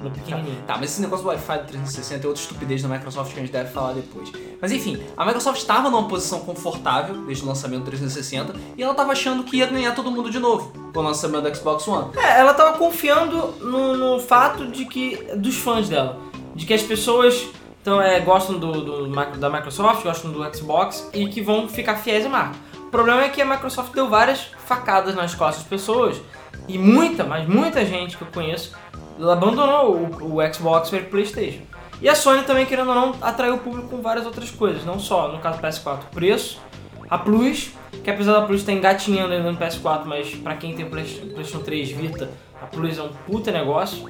no 0.03 0.11
pequenininho. 0.11 0.63
Tá, 0.67 0.77
mas 0.77 0.91
esse 0.91 1.01
negócio 1.01 1.25
do 1.25 1.29
Wi-Fi 1.29 1.59
do 1.59 1.67
360 1.67 2.25
é 2.25 2.29
outra 2.29 2.43
estupidez 2.43 2.83
da 2.83 2.89
Microsoft 2.89 3.33
que 3.33 3.39
a 3.39 3.43
gente 3.43 3.53
deve 3.53 3.71
falar 3.71 3.93
depois. 3.93 4.31
Mas 4.61 4.73
enfim, 4.73 5.03
a 5.17 5.25
Microsoft 5.25 5.59
estava 5.59 5.89
numa 5.89 6.09
posição 6.09 6.41
confortável 6.41 7.25
desde 7.27 7.45
o 7.45 7.47
lançamento 7.47 7.81
do 7.81 7.87
360 7.87 8.55
e 8.77 8.83
ela 8.83 8.93
estava 8.93 9.13
achando 9.13 9.45
que 9.45 9.59
ia 9.59 9.67
ganhar 9.67 9.95
todo 9.95 10.11
mundo 10.11 10.31
de 10.31 10.39
novo 10.39 10.73
com 10.93 11.01
o 11.01 11.03
lançamento 11.03 11.49
do 11.49 11.57
Xbox 11.57 11.87
One. 11.87 12.11
É, 12.17 12.41
ela 12.41 12.55
tava 12.55 12.77
confiando 12.77 13.55
no, 13.61 13.97
no 13.97 14.21
fato 14.21 14.67
de 14.67 14.85
que. 14.85 15.17
dos 15.37 15.57
fãs 15.57 15.89
dela. 15.89 16.19
De 16.55 16.67
que 16.67 16.75
as 16.75 16.83
pessoas 16.83 17.49
então, 17.83 18.01
é, 18.01 18.21
gostam 18.21 18.59
do, 18.59 18.73
do 18.73 19.39
da 19.39 19.51
Microsoft, 19.51 20.05
gostam 20.05 20.31
do 20.31 20.57
Xbox 20.57 21.11
e 21.13 21.27
que 21.27 21.41
vão 21.41 21.69
ficar 21.69 21.97
fiéis 21.97 22.25
à 22.25 22.29
marca. 22.29 22.55
O 22.77 22.91
problema 22.91 23.25
é 23.25 23.29
que 23.29 23.43
a 23.43 23.45
Microsoft 23.45 23.93
deu 23.93 24.09
várias 24.09 24.51
facadas 24.67 25.15
nas 25.15 25.35
costas 25.35 25.65
das 25.65 25.69
pessoas 25.69 26.21
e 26.69 26.79
muita, 26.79 27.25
mas 27.25 27.49
muita 27.49 27.85
gente 27.85 28.17
que 28.17 28.23
eu 28.23 28.29
conheço 28.33 28.73
ela 29.19 29.33
abandonou 29.35 29.97
o, 30.21 30.37
o 30.41 30.53
Xbox 30.55 30.91
para 30.91 31.01
o 31.01 31.05
PlayStation. 31.05 31.61
E 32.01 32.09
a 32.09 32.15
Sony 32.15 32.43
também, 32.43 32.67
querendo 32.67 32.89
ou 32.89 32.95
não, 32.95 33.15
atraiu 33.21 33.55
o 33.55 33.59
público 33.59 33.89
com 33.89 34.03
várias 34.03 34.27
outras 34.27 34.51
coisas, 34.51 34.85
não 34.85 34.99
só 34.99 35.29
no 35.29 35.39
caso 35.39 35.59
do 35.61 35.67
PS4, 35.67 35.99
o 36.11 36.15
preço, 36.15 36.61
a 37.09 37.17
Plus, 37.17 37.71
que 38.03 38.11
apesar 38.11 38.33
da 38.33 38.43
Plus 38.47 38.61
estar 38.61 38.73
engatinhando 38.73 39.33
ainda 39.35 39.53
no 39.53 39.59
PS4, 39.59 40.03
mas 40.07 40.35
pra 40.35 40.57
quem 40.57 40.75
tem 40.75 40.89
Play- 40.89 41.05
PlayStation 41.33 41.61
3 41.61 41.91
Vita, 41.91 42.31
a 42.61 42.67
Plus 42.67 42.99
é 42.99 43.03
um 43.03 43.09
puta 43.27 43.53
negócio. 43.53 44.09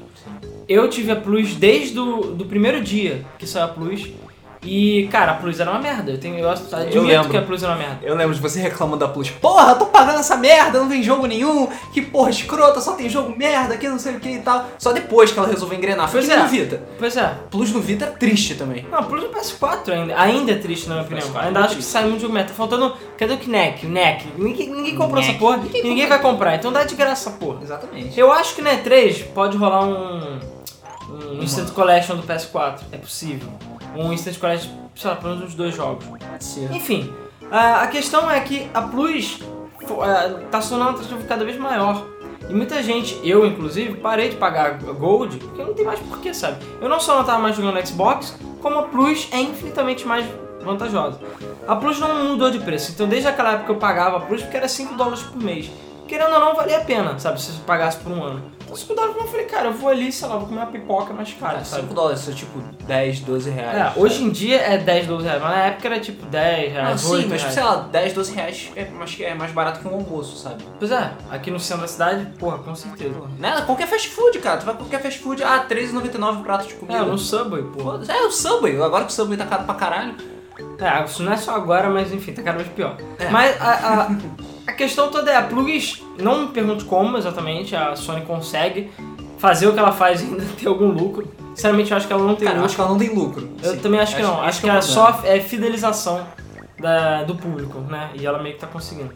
Eu 0.69 0.89
tive 0.89 1.11
a 1.13 1.17
Plus 1.17 1.55
desde 1.57 1.99
o 1.99 2.21
do 2.33 2.45
primeiro 2.47 2.81
dia 2.81 3.27
que 3.39 3.47
saiu 3.47 3.65
a 3.67 3.69
Plus. 3.69 4.09
E, 4.65 5.09
cara, 5.11 5.33
a 5.33 5.35
Plus 5.35 5.59
era 5.59 5.71
uma 5.71 5.81
merda. 5.81 6.13
Eu, 6.13 6.19
tenho, 6.19 6.39
eu 6.39 6.49
admito 6.49 7.01
lembro. 7.01 7.29
que 7.29 7.37
a 7.37 7.43
Plus 7.43 7.63
era 7.63 7.73
uma 7.73 7.79
merda. 7.79 7.99
Eu 8.03 8.15
lembro 8.15 8.35
de 8.35 8.41
você 8.41 8.61
reclamando 8.61 8.99
da 8.99 9.09
Plus. 9.09 9.31
Porra, 9.31 9.75
tô 9.75 9.87
pagando 9.87 10.21
essa 10.21 10.37
merda, 10.37 10.79
não 10.79 10.89
tem 10.89 11.03
jogo 11.03 11.27
nenhum. 11.27 11.69
Que 11.93 12.01
porra 12.01 12.31
escrota, 12.31 12.81
só 12.81 12.93
tem 12.93 13.09
jogo 13.09 13.35
merda, 13.37 13.77
que 13.77 13.89
não 13.89 13.99
sei 13.99 14.17
o 14.17 14.21
que 14.21 14.29
e 14.29 14.39
tal. 14.39 14.69
Só 14.79 14.93
depois 14.93 15.33
que 15.33 15.39
ela 15.39 15.49
resolveu 15.49 15.77
engrenar. 15.77 16.09
Foi 16.09 16.25
é. 16.25 16.37
no 16.37 16.47
Vita. 16.47 16.83
Pois 16.99 17.17
é. 17.17 17.35
Plus 17.51 17.73
no 17.73 17.81
Vita 17.81 18.05
é 18.05 18.11
triste 18.11 18.55
também. 18.55 18.87
Não, 18.91 19.03
Plus 19.05 19.25
no 19.25 19.31
PS4 19.31 19.91
ainda, 19.91 20.21
ainda 20.21 20.53
é 20.53 20.57
triste, 20.57 20.89
na 20.89 20.95
minha 20.95 21.07
opinião. 21.07 21.29
PS4 21.29 21.47
Ainda 21.47 21.61
é 21.61 21.63
acho 21.65 21.77
que 21.77 21.83
sai 21.83 22.05
muito 22.05 22.21
jogo 22.21 22.33
meta. 22.33 22.49
Tá 22.49 22.55
faltando. 22.55 22.95
Cadê 23.19 23.35
o 23.35 23.39
Kinect? 23.39 23.87
O 23.87 23.89
NEC? 23.89 24.27
Ninguém, 24.39 24.71
ninguém 24.71 24.97
comprou 24.97 25.21
essa 25.23 25.35
porra. 25.35 25.57
Ninguém 25.57 25.83
Ninguém, 25.83 26.07
vai 26.07 26.21
comprar. 26.21 26.55
Então 26.55 26.73
dá 26.73 26.85
de 26.85 26.95
graça 26.95 27.31
essa 27.31 27.39
porra. 27.39 27.59
Exatamente. 27.63 28.19
Eu 28.19 28.33
acho 28.33 28.55
que 28.55 28.63
na 28.63 28.71
E3 28.71 29.25
pode 29.35 29.57
rolar 29.57 29.85
um. 29.85 30.41
Um 31.11 31.43
Instant 31.43 31.71
Collection 31.73 32.17
do 32.17 32.23
PS4. 32.23 32.81
É 32.93 32.97
possível. 32.97 33.49
Um 33.97 34.13
Instant 34.13 34.39
Collection, 34.39 34.71
sei 34.95 35.11
lá, 35.11 35.17
pelo 35.17 35.35
menos 35.35 35.49
uns 35.51 35.55
dois 35.55 35.75
jogos. 35.75 36.05
Pode 36.07 36.45
ser. 36.45 36.71
Enfim, 36.73 37.13
a 37.51 37.83
a 37.83 37.87
questão 37.89 38.31
é 38.31 38.41
que 38.41 38.69
a 38.73 38.83
Plus 38.83 39.41
fo- 39.87 40.05
é, 40.05 40.29
tá 40.51 40.61
se 40.61 40.69
tornando 40.71 40.91
um 40.93 40.95
atrativo 40.95 41.25
cada 41.27 41.45
vez 41.45 41.57
maior. 41.59 42.07
E 42.49 42.53
muita 42.55 42.83
gente, 42.83 43.19
eu 43.23 43.47
inclusive, 43.47 43.95
parei 43.99 44.29
de 44.31 44.37
pagar 44.37 44.75
Gold 44.79 45.37
porque 45.39 45.63
não 45.63 45.75
tem 45.75 45.85
mais 45.85 46.01
porquê, 46.01 46.35
sabe? 46.35 46.57
Eu 46.81 46.89
não 46.89 46.99
só 46.99 47.17
não 47.17 47.25
tava 47.25 47.39
mais 47.39 47.55
jogando 47.57 47.87
Xbox, 47.87 48.37
como 48.61 48.79
a 48.81 48.83
Plus 48.85 49.29
é 49.33 49.41
infinitamente 49.41 50.07
mais 50.07 50.27
vantajosa. 50.63 51.21
A 51.67 51.77
Plus 51.77 51.99
não 52.01 52.25
mudou 52.31 52.51
de 52.51 52.59
preço, 52.59 52.91
então 52.93 53.07
desde 53.09 53.29
aquela 53.29 53.53
época 53.53 53.73
eu 53.73 53.77
pagava 53.77 54.17
a 54.17 54.21
Plus 54.21 54.43
porque 54.43 54.57
era 54.57 54.69
5 54.69 54.95
dólares 54.95 55.23
por 55.23 55.41
mês. 55.43 55.71
Querendo 56.13 56.35
ou 56.35 56.41
não, 56.41 56.55
valia 56.55 56.77
a 56.77 56.81
pena, 56.85 57.19
sabe? 57.19 57.41
Se 57.41 57.53
você 57.53 57.63
pagasse 57.67 57.97
por 57.97 58.13
um 58.13 58.23
ano. 58.23 58.43
Então 58.63 58.77
5 58.77 58.95
dólares 58.95 59.17
eu 59.17 59.27
falei, 59.29 59.47
cara, 59.47 59.69
eu 59.69 59.73
vou 59.73 59.89
ali, 59.89 60.13
sei 60.13 60.29
lá, 60.29 60.37
vou 60.37 60.47
comer 60.47 60.61
uma 60.61 60.67
pipoca 60.67 61.15
mais 61.15 61.33
cara, 61.33 61.65
sabe? 61.65 61.85
5 61.85 61.95
dólares, 61.95 62.29
é 62.29 62.33
tipo 62.33 62.59
10, 62.87 63.21
12 63.21 63.49
reais. 63.49 63.97
É, 63.97 63.99
hoje 63.99 64.23
em 64.23 64.29
dia 64.29 64.59
é 64.61 64.77
10, 64.77 65.07
12 65.07 65.25
reais, 65.25 65.41
mas 65.41 65.51
na 65.51 65.65
época 65.65 65.89
era 65.89 66.01
tipo 66.01 66.27
10 66.27 66.75
Não, 66.75 66.83
reais, 66.83 67.01
sim, 67.01 67.13
8 67.13 67.29
mas 67.31 67.41
reais. 67.41 67.55
sei 67.55 67.63
lá, 67.63 67.77
10, 67.77 68.13
12 68.13 68.35
reais 68.35 68.73
é, 68.77 68.85
que 68.85 69.25
é 69.25 69.35
mais 69.35 69.53
barato 69.53 69.81
que 69.81 69.89
um 69.89 69.95
almoço, 69.95 70.37
sabe? 70.37 70.63
Pois 70.79 70.91
é, 70.91 71.13
aqui 71.31 71.51
no 71.51 71.59
centro 71.59 71.81
da 71.81 71.89
cidade, 71.89 72.27
porra, 72.39 72.59
com 72.59 72.75
certeza. 72.75 73.19
Né? 73.39 73.63
Qualquer 73.65 73.87
fast 73.87 74.09
food, 74.11 74.39
cara. 74.41 74.59
Tu 74.59 74.67
vai 74.67 74.75
pra 74.75 74.85
qualquer 74.85 75.01
fast 75.01 75.19
food, 75.19 75.43
ah, 75.43 75.65
R$13,99 75.67 76.41
o 76.41 76.43
prato 76.43 76.69
de 76.69 76.75
comida. 76.75 76.99
É, 76.99 77.03
no 77.07 77.17
Subway, 77.17 77.63
porra. 77.63 78.03
É, 78.07 78.21
o 78.27 78.31
Subway. 78.31 78.79
Agora 78.83 79.07
que 79.07 79.11
o 79.13 79.15
Subway 79.15 79.39
tá 79.39 79.47
caro 79.47 79.65
pra 79.65 79.75
caralho. 79.77 80.15
É, 80.79 81.05
isso 81.05 81.23
não 81.23 81.33
é 81.33 81.39
só 81.39 81.55
agora, 81.55 81.89
mas 81.89 82.13
enfim, 82.13 82.35
tá 82.35 82.43
cada 82.43 82.59
vez 82.59 82.69
pior. 82.69 82.99
É. 83.19 83.31
Mas 83.31 83.59
a, 83.61 84.03
a, 84.03 84.09
a 84.67 84.73
questão 84.73 85.11
toda 85.11 85.31
é, 85.31 85.37
a 85.37 85.43
Plugins, 85.43 86.03
não 86.19 86.43
me 86.43 86.49
pergunto 86.49 86.85
como 86.85 87.17
exatamente 87.17 87.75
a 87.75 87.95
Sony 87.97 88.23
consegue 88.23 88.91
fazer 89.39 89.67
o 89.67 89.73
que 89.73 89.79
ela 89.79 89.93
faz 89.93 90.21
e 90.23 90.25
ainda 90.25 90.45
ter 90.59 90.69
algum 90.69 90.89
lucro. 90.89 91.29
Sinceramente, 91.55 91.91
eu 91.91 91.97
acho 91.97 92.07
que 92.07 92.13
ela 92.13 92.23
não 92.25 92.35
tem 92.35 92.47
Cara, 92.47 92.59
eu 92.59 92.63
lucro. 92.63 92.67
acho 92.67 92.75
que 92.77 92.81
ela 92.81 92.91
não 92.91 92.99
tem 92.99 93.15
lucro. 93.15 93.49
Eu 93.63 93.73
Sim. 93.73 93.79
também 93.81 94.01
acho 94.01 94.17
que 94.17 94.23
não. 94.23 94.35
esse 94.41 94.49
Acho 94.49 94.61
que 94.63 94.71
é 94.71 94.73
o 94.73 94.77
é 94.77 94.81
problema. 94.81 95.13
só 95.13 95.21
é 95.27 95.41
fidelização 95.41 96.27
da- 96.79 97.23
do 97.25 97.35
público, 97.35 97.79
né? 97.81 98.11
E 98.15 98.25
ela 98.25 98.43
meio 98.43 98.55
que 98.55 98.61
tá 98.61 98.67
conseguindo. 98.67 99.13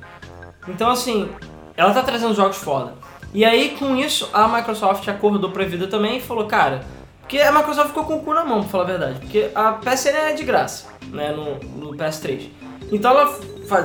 Então, 0.69 0.91
assim, 0.91 1.29
ela 1.76 1.93
tá 1.95 2.03
trazendo 2.03 2.35
jogos 2.35 2.57
foda. 2.57 2.95
E 3.33 3.45
aí, 3.45 3.76
com 3.79 3.97
isso, 3.97 4.29
a 4.33 4.47
Microsoft 4.49 5.07
acordou 5.09 5.50
pra 5.50 5.65
vida 5.65 5.87
também 5.87 6.19
e 6.19 6.21
falou, 6.21 6.47
cara... 6.47 6.81
Porque 7.21 7.41
a 7.41 7.50
Microsoft 7.50 7.88
ficou 7.88 8.05
com 8.05 8.15
o 8.19 8.21
cu 8.23 8.33
na 8.33 8.45
mão, 8.45 8.61
pra 8.61 8.69
falar 8.69 8.85
a 8.85 8.87
verdade. 8.87 9.19
Porque 9.19 9.50
a 9.53 9.73
PSN 9.73 10.11
é 10.17 10.33
de 10.33 10.45
graça, 10.45 10.87
né? 11.09 11.33
No, 11.33 11.57
no 11.59 11.97
PS3. 11.97 12.50
Então 12.90 13.11
ela 13.11 13.38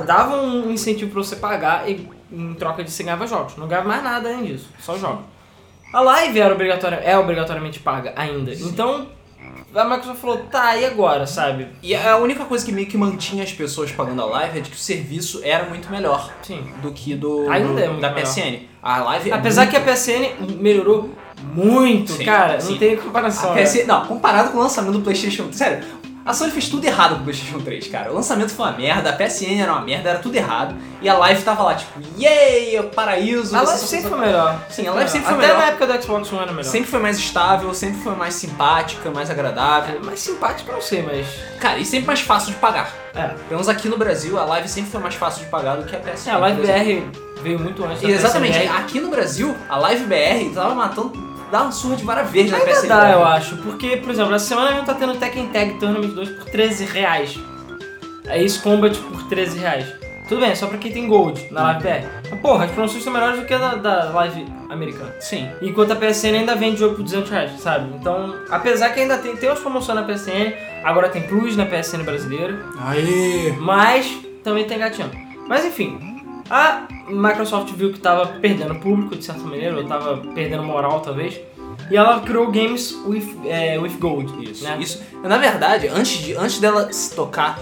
dava 0.06 0.36
um 0.36 0.70
incentivo 0.70 1.10
pra 1.10 1.22
você 1.22 1.36
pagar 1.36 1.88
e 1.88 2.08
em 2.30 2.54
troca 2.54 2.82
de 2.82 2.90
você 2.90 3.02
ganhava 3.02 3.26
jogos. 3.26 3.56
Não 3.56 3.66
ganhava 3.66 3.88
mais 3.88 4.02
nada 4.02 4.28
além 4.28 4.44
disso, 4.44 4.68
só 4.80 4.96
jogos. 4.96 5.24
A 5.92 6.00
live 6.00 6.40
era 6.40 6.54
obrigatória, 6.54 6.96
é 6.96 7.18
obrigatoriamente 7.18 7.78
paga 7.80 8.14
ainda. 8.16 8.52
Então 8.54 9.08
a 9.74 9.84
Microsoft 9.84 10.20
falou, 10.20 10.38
tá, 10.50 10.76
e 10.76 10.84
agora, 10.84 11.26
sabe? 11.26 11.68
E 11.82 11.94
a 11.94 12.16
única 12.18 12.44
coisa 12.44 12.64
que 12.64 12.70
meio 12.72 12.86
que 12.86 12.96
mantinha 12.96 13.42
as 13.42 13.52
pessoas 13.52 13.90
pagando 13.90 14.22
a 14.22 14.26
live 14.26 14.58
é 14.58 14.60
de 14.62 14.70
que 14.70 14.76
o 14.76 14.78
serviço 14.78 15.40
era 15.42 15.64
muito 15.64 15.90
melhor 15.90 16.30
Sim. 16.42 16.62
do 16.82 16.92
que 16.92 17.14
do 17.14 17.50
Ainda 17.50 17.80
é 17.80 17.88
da 17.88 18.10
melhor. 18.10 18.14
PSN. 18.14 18.60
A 18.82 19.02
live 19.02 19.30
é 19.30 19.34
Apesar 19.34 19.66
muito... 19.66 19.82
que 19.82 19.90
a 19.90 19.94
PSN 19.94 20.56
melhorou 20.58 21.10
muito, 21.54 22.12
Sim, 22.12 22.24
cara, 22.24 22.60
sim. 22.60 22.72
não 22.72 22.78
tem 22.78 22.96
comparação. 22.96 23.54
Né? 23.54 23.62
PSN, 23.62 23.86
não, 23.86 24.06
comparado 24.06 24.50
com 24.50 24.58
o 24.58 24.60
lançamento 24.60 24.92
do 24.94 25.00
PlayStation, 25.00 25.50
sério, 25.52 25.84
a 26.24 26.32
Sony 26.32 26.50
fez 26.50 26.68
tudo 26.68 26.84
errado 26.84 27.14
com 27.16 27.20
o 27.20 27.24
PlayStation 27.24 27.58
3, 27.60 27.88
cara. 27.88 28.10
O 28.12 28.14
lançamento 28.14 28.50
foi 28.54 28.66
uma 28.66 28.72
merda, 28.76 29.10
a 29.10 29.12
PSN 29.12 29.60
era 29.60 29.72
uma 29.72 29.80
merda, 29.82 30.10
era 30.10 30.18
tudo 30.18 30.34
errado. 30.36 30.74
E 31.00 31.08
a 31.08 31.14
live 31.18 31.42
tava 31.42 31.62
lá, 31.64 31.74
tipo, 31.74 32.00
yay, 32.18 32.76
é 32.76 32.80
o 32.80 32.84
paraíso. 32.90 33.56
A 33.56 33.62
live 33.62 33.80
sempre 33.80 34.08
foi 34.08 34.18
melhor. 34.18 34.58
Sim, 34.70 34.86
a 34.86 34.92
live 34.92 35.10
sempre 35.10 35.26
foi 35.28 35.36
Até 35.36 35.46
melhor. 35.48 35.58
na 35.60 35.66
época 35.68 35.86
do 35.86 36.02
Xbox 36.02 36.32
One 36.32 36.42
era 36.42 36.52
melhor. 36.52 36.70
Sempre 36.70 36.90
foi 36.90 37.00
mais 37.00 37.18
estável, 37.18 37.74
sempre 37.74 38.00
foi 38.02 38.14
mais 38.14 38.34
simpática, 38.34 39.10
mais 39.10 39.30
agradável. 39.30 39.96
É, 39.96 40.04
mais 40.04 40.20
simpático 40.20 40.70
eu 40.70 40.74
não 40.74 40.82
sei, 40.82 41.02
mas... 41.02 41.26
Cara, 41.60 41.78
e 41.78 41.84
sempre 41.84 42.06
mais 42.06 42.20
fácil 42.20 42.52
de 42.52 42.58
pagar. 42.58 42.92
É, 43.14 43.28
Pelo 43.28 43.38
menos 43.50 43.68
aqui 43.68 43.88
no 43.88 43.98
Brasil, 43.98 44.38
a 44.38 44.44
live 44.44 44.68
sempre 44.68 44.90
foi 44.90 45.00
mais 45.00 45.14
fácil 45.14 45.44
de 45.44 45.50
pagar 45.50 45.76
do 45.76 45.84
que 45.84 45.94
a 45.94 45.98
PSN. 45.98 46.30
é 46.30 46.34
a 46.34 46.38
Live. 46.38 46.60
BR 46.62 47.42
veio 47.42 47.58
muito 47.58 47.84
antes 47.84 48.00
da 48.00 48.08
Exatamente, 48.08 48.58
PSN. 48.58 48.76
aqui 48.76 49.00
no 49.00 49.10
Brasil, 49.10 49.56
a 49.68 49.76
Live 49.76 50.04
BR 50.04 50.54
tava 50.54 50.74
matando, 50.74 51.12
dá 51.52 51.62
uma 51.62 51.70
surra 51.72 51.96
de 51.96 52.04
vara 52.04 52.22
verde 52.24 52.50
na 52.50 52.56
Ainda 52.56 52.70
PSN. 52.72 52.88
dá, 52.88 53.10
eu 53.12 53.24
acho. 53.24 53.56
Porque, 53.58 53.98
por 53.98 54.10
exemplo, 54.10 54.34
essa 54.34 54.46
semana 54.46 54.70
mesmo 54.70 54.86
tá 54.86 54.94
tendo 54.94 55.14
Tekken 55.16 55.48
Tag 55.48 55.74
Tournament 55.78 56.08
2 56.14 56.28
por 56.30 56.44
13 56.46 56.84
reais. 56.86 57.38
É 58.26 58.42
Ace 58.42 58.58
Combat 58.58 58.96
por 58.98 59.22
13 59.28 59.58
reais. 59.58 59.86
Tudo 60.28 60.40
bem, 60.40 60.50
é 60.50 60.54
só 60.54 60.66
pra 60.66 60.78
quem 60.78 60.90
tem 60.90 61.06
Gold 61.06 61.48
na 61.50 61.62
Live 61.64 61.82
BR. 61.82 62.06
Mas, 62.30 62.40
porra, 62.40 62.64
as 62.64 62.70
promoções 62.70 63.04
são 63.04 63.12
melhores 63.12 63.38
do 63.40 63.44
que 63.44 63.52
a 63.52 63.58
da, 63.58 63.74
da 63.74 64.04
Live 64.10 64.46
americana. 64.70 65.12
Sim. 65.20 65.50
Enquanto 65.60 65.90
a 65.92 65.96
PSN 65.96 66.36
ainda 66.38 66.54
vende 66.54 66.78
jogo 66.78 66.94
por 66.94 67.02
200 67.02 67.30
reais, 67.30 67.60
sabe? 67.60 67.94
Então, 68.00 68.34
apesar 68.48 68.88
que 68.90 69.00
ainda 69.00 69.18
tem, 69.18 69.36
tem 69.36 69.50
umas 69.50 69.58
promoções 69.60 69.98
na 69.98 70.04
PSN, 70.04 70.54
agora 70.84 71.10
tem 71.10 71.22
Plus 71.22 71.54
na 71.54 71.66
PSN 71.66 72.02
brasileira, 72.02 72.58
Aí. 72.80 73.54
mas 73.60 74.10
também 74.42 74.64
tem 74.64 74.78
gatinho. 74.78 75.10
Mas 75.46 75.66
enfim, 75.66 75.98
a 76.52 76.86
Microsoft 77.08 77.72
viu 77.72 77.90
que 77.90 77.98
tava 77.98 78.26
perdendo 78.26 78.74
público 78.74 79.16
de 79.16 79.24
certa 79.24 79.40
maneira, 79.40 79.74
ou 79.74 79.84
tava 79.84 80.18
perdendo 80.34 80.62
moral 80.62 81.00
talvez, 81.00 81.40
e 81.90 81.96
ela 81.96 82.20
criou 82.20 82.52
Games 82.52 82.94
with, 83.06 83.38
é, 83.46 83.78
with 83.78 83.94
Gold. 83.98 84.50
Isso. 84.50 84.62
né? 84.62 84.76
Isso. 84.78 85.02
Na 85.22 85.38
verdade, 85.38 85.88
antes, 85.88 86.18
de, 86.18 86.34
antes 86.34 86.58
dela 86.58 86.92
se 86.92 87.14
tocar, 87.14 87.58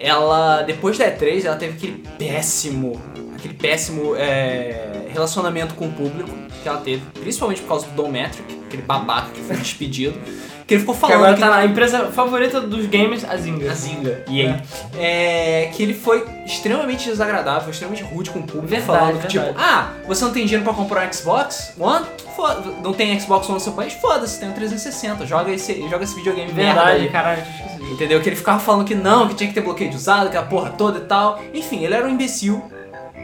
ela. 0.00 0.62
Depois 0.62 0.98
da 0.98 1.04
E3, 1.06 1.44
ela 1.44 1.56
teve 1.56 1.74
aquele 1.74 2.04
péssimo. 2.18 3.00
Aquele 3.36 3.54
péssimo 3.54 4.16
é, 4.16 5.06
relacionamento 5.10 5.74
com 5.74 5.86
o 5.86 5.92
público 5.92 6.30
que 6.60 6.68
ela 6.68 6.80
teve, 6.80 7.02
principalmente 7.20 7.60
por 7.60 7.68
causa 7.68 7.86
do 7.86 7.94
Don 7.94 8.08
Metric, 8.08 8.58
aquele 8.66 8.82
babaca 8.82 9.30
que 9.30 9.42
foi 9.42 9.54
despedido. 9.56 10.18
Que 10.66 10.74
ele 10.74 10.80
ficou 10.80 10.94
Que 10.94 11.00
falando 11.02 11.16
agora 11.16 11.34
que 11.34 11.40
tá 11.40 11.50
na 11.50 11.64
empresa 11.66 12.06
favorita 12.06 12.60
dos 12.60 12.86
games, 12.86 13.24
a 13.24 13.36
Zynga. 13.36 13.70
A 13.70 13.74
Zinga, 13.74 14.24
EA. 14.30 14.62
É, 14.98 15.70
que 15.74 15.82
ele 15.82 15.92
foi 15.92 16.24
extremamente 16.46 17.08
desagradável, 17.08 17.70
extremamente 17.70 18.02
rude 18.02 18.30
com 18.30 18.38
o 18.38 18.42
público, 18.42 18.68
Verdade, 18.68 18.86
falando 18.86 19.20
que, 19.20 19.28
tipo, 19.28 19.44
ah, 19.58 19.90
você 20.06 20.24
não 20.24 20.32
tem 20.32 20.44
dinheiro 20.44 20.64
pra 20.64 20.72
comprar 20.72 21.06
um 21.06 21.12
Xbox 21.12 21.74
One? 21.78 22.06
Foda 22.34 22.62
não 22.82 22.92
tem 22.94 23.18
Xbox 23.20 23.46
One 23.46 23.54
no 23.54 23.60
seu 23.60 23.72
país? 23.74 23.92
Foda-se, 23.92 24.40
tem 24.40 24.48
um 24.48 24.52
360, 24.52 25.26
joga 25.26 25.52
esse, 25.52 25.86
joga 25.88 26.04
esse 26.04 26.14
videogame 26.14 26.52
merda 26.52 26.80
Verdade, 26.82 27.02
aí. 27.02 27.08
caralho, 27.10 27.42
esquecido. 27.42 27.92
Entendeu? 27.92 28.20
Que 28.22 28.28
ele 28.30 28.36
ficava 28.36 28.58
falando 28.58 28.84
que 28.86 28.94
não, 28.94 29.28
que 29.28 29.34
tinha 29.34 29.48
que 29.48 29.54
ter 29.54 29.60
bloqueio 29.60 29.90
de 29.90 29.96
usado, 29.96 30.30
que 30.30 30.36
a 30.36 30.42
porra 30.42 30.70
toda 30.70 30.98
e 30.98 31.02
tal. 31.02 31.40
Enfim, 31.52 31.84
ele 31.84 31.94
era 31.94 32.06
um 32.06 32.10
imbecil. 32.10 32.62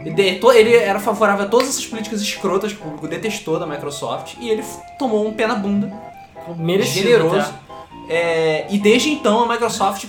Ele 0.05 0.75
era 0.75 0.99
favorável 0.99 1.45
a 1.45 1.47
todas 1.47 1.69
essas 1.69 1.85
políticas 1.85 2.21
escrotas 2.21 2.71
que 2.71 2.79
o 2.79 2.83
público 2.83 3.07
detestou 3.07 3.59
da 3.59 3.67
Microsoft 3.67 4.35
e 4.39 4.49
ele 4.49 4.63
tomou 4.97 5.27
um 5.27 5.33
pé 5.33 5.45
na 5.45 5.55
bunda 5.55 5.91
Merecido, 6.57 7.07
generoso. 7.07 7.35
tá? 7.37 7.53
É, 8.09 8.67
e 8.69 8.77
desde 8.77 9.09
então 9.09 9.43
a 9.43 9.47
Microsoft 9.47 10.05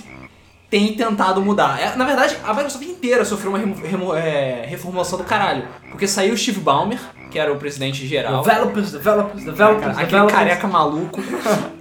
tem 0.69 0.93
tentado 0.95 1.39
mudar. 1.41 1.79
É, 1.79 1.95
na 1.95 2.03
verdade, 2.03 2.35
a 2.43 2.53
Microsoft 2.53 2.83
inteira 2.85 3.23
sofreu 3.23 3.51
uma 3.51 3.59
remo- 3.59 3.75
remo- 3.75 4.15
é, 4.15 4.65
reformulação 4.67 5.17
do 5.19 5.23
caralho. 5.23 5.67
Porque 5.89 6.07
saiu 6.07 6.33
o 6.33 6.37
Steve 6.37 6.59
Ballmer, 6.59 6.99
que 7.29 7.37
era 7.37 7.53
o 7.53 7.57
presidente 7.57 8.05
geral. 8.07 8.41
Developers, 8.43 8.91
developers, 8.91 9.43
developers, 9.45 9.87
aquele 9.91 10.05
developers. 10.05 10.37
careca 10.37 10.67
maluco. 10.67 11.21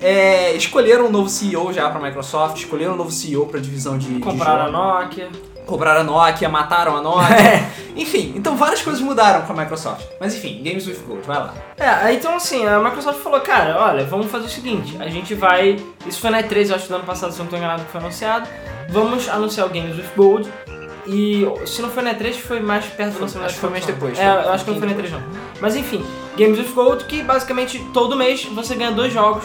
É, 0.00 0.52
escolheram 0.54 1.06
um 1.06 1.10
novo 1.10 1.28
CEO 1.28 1.72
já 1.72 1.88
pra 1.90 2.00
Microsoft, 2.00 2.58
escolheram 2.58 2.94
um 2.94 2.96
novo 2.96 3.10
CEO 3.10 3.46
pra 3.46 3.58
divisão 3.60 3.96
de. 3.96 4.08
de 4.14 4.20
Compraram 4.20 4.64
a 4.66 4.70
jogos. 4.70 5.04
Nokia. 5.06 5.28
Compraram 5.66 6.00
a 6.00 6.04
Nokia, 6.04 6.48
mataram 6.48 6.96
a 6.96 7.02
Nokia. 7.02 7.36
É. 7.42 7.82
Enfim, 7.94 8.32
então 8.34 8.56
várias 8.56 8.80
coisas 8.80 9.02
mudaram 9.02 9.42
com 9.44 9.52
a 9.52 9.56
Microsoft. 9.56 10.06
Mas 10.18 10.34
enfim, 10.34 10.62
Games 10.62 10.86
with 10.86 10.96
Gold, 11.06 11.26
vai 11.26 11.36
lá. 11.38 11.54
É, 11.78 12.14
então 12.14 12.34
assim, 12.34 12.66
a 12.66 12.78
Microsoft 12.78 13.20
falou, 13.20 13.40
cara, 13.40 13.78
olha, 13.78 14.04
vamos 14.04 14.30
fazer 14.30 14.46
o 14.46 14.48
seguinte, 14.48 14.96
a 14.98 15.08
gente 15.08 15.34
vai. 15.34 15.76
Isso 16.06 16.18
foi 16.18 16.30
na 16.30 16.42
E3, 16.42 16.70
eu 16.70 16.76
acho 16.76 16.84
que 16.84 16.90
no 16.90 16.96
ano 16.96 17.04
passado, 17.04 17.32
se 17.32 17.38
eu 17.38 17.44
não 17.44 17.50
tô 17.50 17.56
enganado, 17.56 17.84
que 17.84 17.90
foi 17.90 18.00
anunciado. 18.00 18.48
Vamos 18.88 19.28
anunciar 19.28 19.66
o 19.66 19.70
Games 19.70 19.96
with 19.96 20.08
Gold. 20.16 20.50
E 21.06 21.44
se 21.66 21.82
não 21.82 21.90
foi 21.90 22.02
na 22.02 22.14
E3, 22.14 22.32
foi 22.34 22.60
mais 22.60 22.86
perto 22.86 23.14
do 23.14 23.20
lançamento 23.22 23.46
Acho 23.46 23.54
que 23.56 23.60
foi 23.60 23.70
mais 23.70 23.84
da 23.84 23.92
depois, 23.92 24.18
É, 24.18 24.24
eu 24.24 24.52
acho 24.52 24.64
que 24.64 24.70
não 24.70 24.78
foi 24.78 24.88
na 24.88 24.94
E3 24.94 25.10
não. 25.10 25.22
Mas 25.60 25.76
enfim, 25.76 26.04
Games 26.36 26.58
with 26.58 26.72
Gold, 26.72 27.04
que 27.04 27.22
basicamente 27.22 27.78
todo 27.92 28.16
mês 28.16 28.44
você 28.46 28.74
ganha 28.74 28.92
dois 28.92 29.12
jogos 29.12 29.44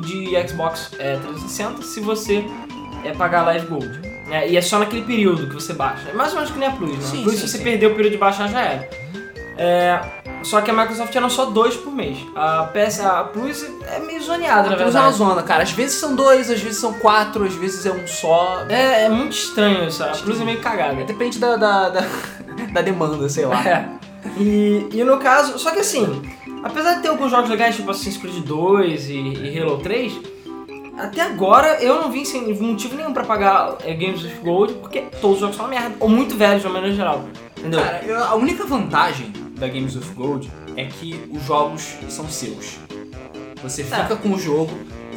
de 0.00 0.30
Xbox 0.48 0.90
é, 0.98 1.16
360 1.16 1.82
se 1.82 2.00
você 2.00 2.44
é, 3.04 3.12
pagar 3.12 3.44
Live 3.44 3.66
Gold. 3.66 4.15
Né? 4.26 4.48
e 4.48 4.56
é 4.56 4.62
só 4.62 4.78
naquele 4.78 5.02
período 5.02 5.48
que 5.48 5.54
você 5.54 5.72
baixa. 5.72 6.08
É 6.08 6.12
mais 6.12 6.30
ou 6.30 6.36
menos 6.36 6.50
que 6.50 6.58
nem 6.58 6.68
a 6.68 6.72
Plus, 6.72 6.90
né? 6.90 7.00
Sim, 7.00 7.20
a 7.20 7.22
Plus, 7.22 7.34
sim, 7.34 7.40
se 7.40 7.48
você 7.48 7.58
sim. 7.58 7.64
perder 7.64 7.86
o 7.86 7.94
período 7.94 8.12
de 8.12 8.18
baixar, 8.18 8.48
já 8.48 8.60
era. 8.60 8.88
É, 9.58 10.00
só 10.42 10.60
que 10.60 10.70
a 10.70 10.74
Microsoft 10.74 11.14
eram 11.14 11.30
só 11.30 11.46
dois 11.46 11.76
por 11.76 11.92
mês. 11.92 12.18
A 12.34 12.64
PS, 12.64 13.00
a 13.00 13.24
Plus 13.24 13.66
é 13.86 13.98
meio 13.98 14.22
zoneada, 14.22 14.70
na 14.70 14.76
Plus 14.76 14.94
é 14.94 15.00
uma 15.00 15.12
zona, 15.12 15.42
cara. 15.42 15.62
Às 15.62 15.72
vezes 15.72 15.98
são 15.98 16.14
dois, 16.14 16.50
às 16.50 16.60
vezes 16.60 16.78
são 16.78 16.92
quatro, 16.94 17.44
às 17.44 17.54
vezes 17.54 17.86
é 17.86 17.90
um 17.90 18.06
só. 18.06 18.64
É, 18.68 19.04
é 19.04 19.08
muito 19.08 19.32
estranho 19.32 19.88
isso. 19.88 20.04
A 20.04 20.08
Plus 20.08 20.40
é 20.40 20.44
meio 20.44 20.60
cagada. 20.60 21.02
Depende 21.04 21.38
da, 21.38 21.56
da, 21.56 21.88
da, 21.88 22.00
da 22.72 22.82
demanda, 22.82 23.28
sei 23.28 23.46
lá. 23.46 23.66
É. 23.66 23.88
E, 24.38 24.88
e 24.92 25.04
no 25.04 25.18
caso, 25.18 25.58
só 25.58 25.70
que 25.70 25.80
assim, 25.80 26.22
apesar 26.62 26.94
de 26.94 27.02
ter 27.02 27.08
alguns 27.08 27.30
jogos 27.30 27.48
legais, 27.48 27.76
tipo 27.76 27.90
Assassin's 27.90 28.16
Creed 28.16 28.44
2 28.44 29.08
e, 29.08 29.14
e 29.14 29.60
Halo 29.60 29.78
3, 29.78 30.12
até 30.98 31.20
agora 31.22 31.82
eu 31.82 32.00
não 32.00 32.10
vi 32.10 32.24
sem 32.26 32.52
motivo 32.60 32.96
nenhum 32.96 33.12
pra 33.12 33.24
pagar 33.24 33.76
é, 33.84 33.92
Games 33.94 34.22
with 34.22 34.40
Gold, 34.42 34.74
porque 34.74 35.02
todos 35.20 35.36
os 35.36 35.40
jogos 35.40 35.56
são 35.56 35.64
uma 35.66 35.70
merda, 35.70 35.94
ou 36.00 36.08
muito 36.08 36.36
velhos 36.36 36.62
de 36.62 36.66
uma 36.66 36.74
maneira 36.74 36.94
geral. 36.96 37.24
Entendeu? 37.56 37.80
Cara, 37.82 38.02
eu- 38.04 38.22
a 38.24 38.34
única 38.34 38.64
vantagem 38.64 39.32
da 39.58 39.66
Games 39.68 39.96
of 39.96 40.12
Gold 40.14 40.50
é 40.76 40.84
que 40.84 41.28
os 41.32 41.42
jogos 41.44 41.96
são 42.08 42.28
seus. 42.28 42.78
Você 43.62 43.82
fica 43.82 44.14
com 44.16 44.30
o 44.30 44.38
jogo, 44.38 44.70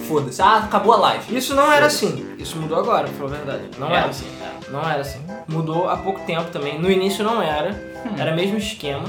foda-se. 0.08 0.42
Ah, 0.42 0.58
acabou 0.60 0.94
a 0.94 0.98
live. 0.98 1.36
Isso 1.38 1.54
não 1.54 1.72
era 1.72 1.86
assim. 1.88 2.26
Isso 2.40 2.58
mudou 2.58 2.80
agora, 2.80 3.08
pra 3.08 3.14
falar 3.18 3.32
a 3.32 3.36
verdade. 3.36 3.64
Não 3.78 3.90
É? 3.90 3.98
era 3.98 4.08
assim. 4.08 4.26
É, 4.42 4.72
Não 4.72 4.82
era 4.90 5.02
assim. 5.02 5.20
Mudou 5.48 5.90
há 5.90 5.98
pouco 5.98 6.20
tempo 6.22 6.50
também. 6.52 6.80
No 6.80 6.90
início 6.90 7.24
não 7.24 7.42
era. 7.42 7.72
Hum. 8.06 8.16
Era 8.18 8.34
mesmo 8.34 8.58
esquema. 8.58 9.04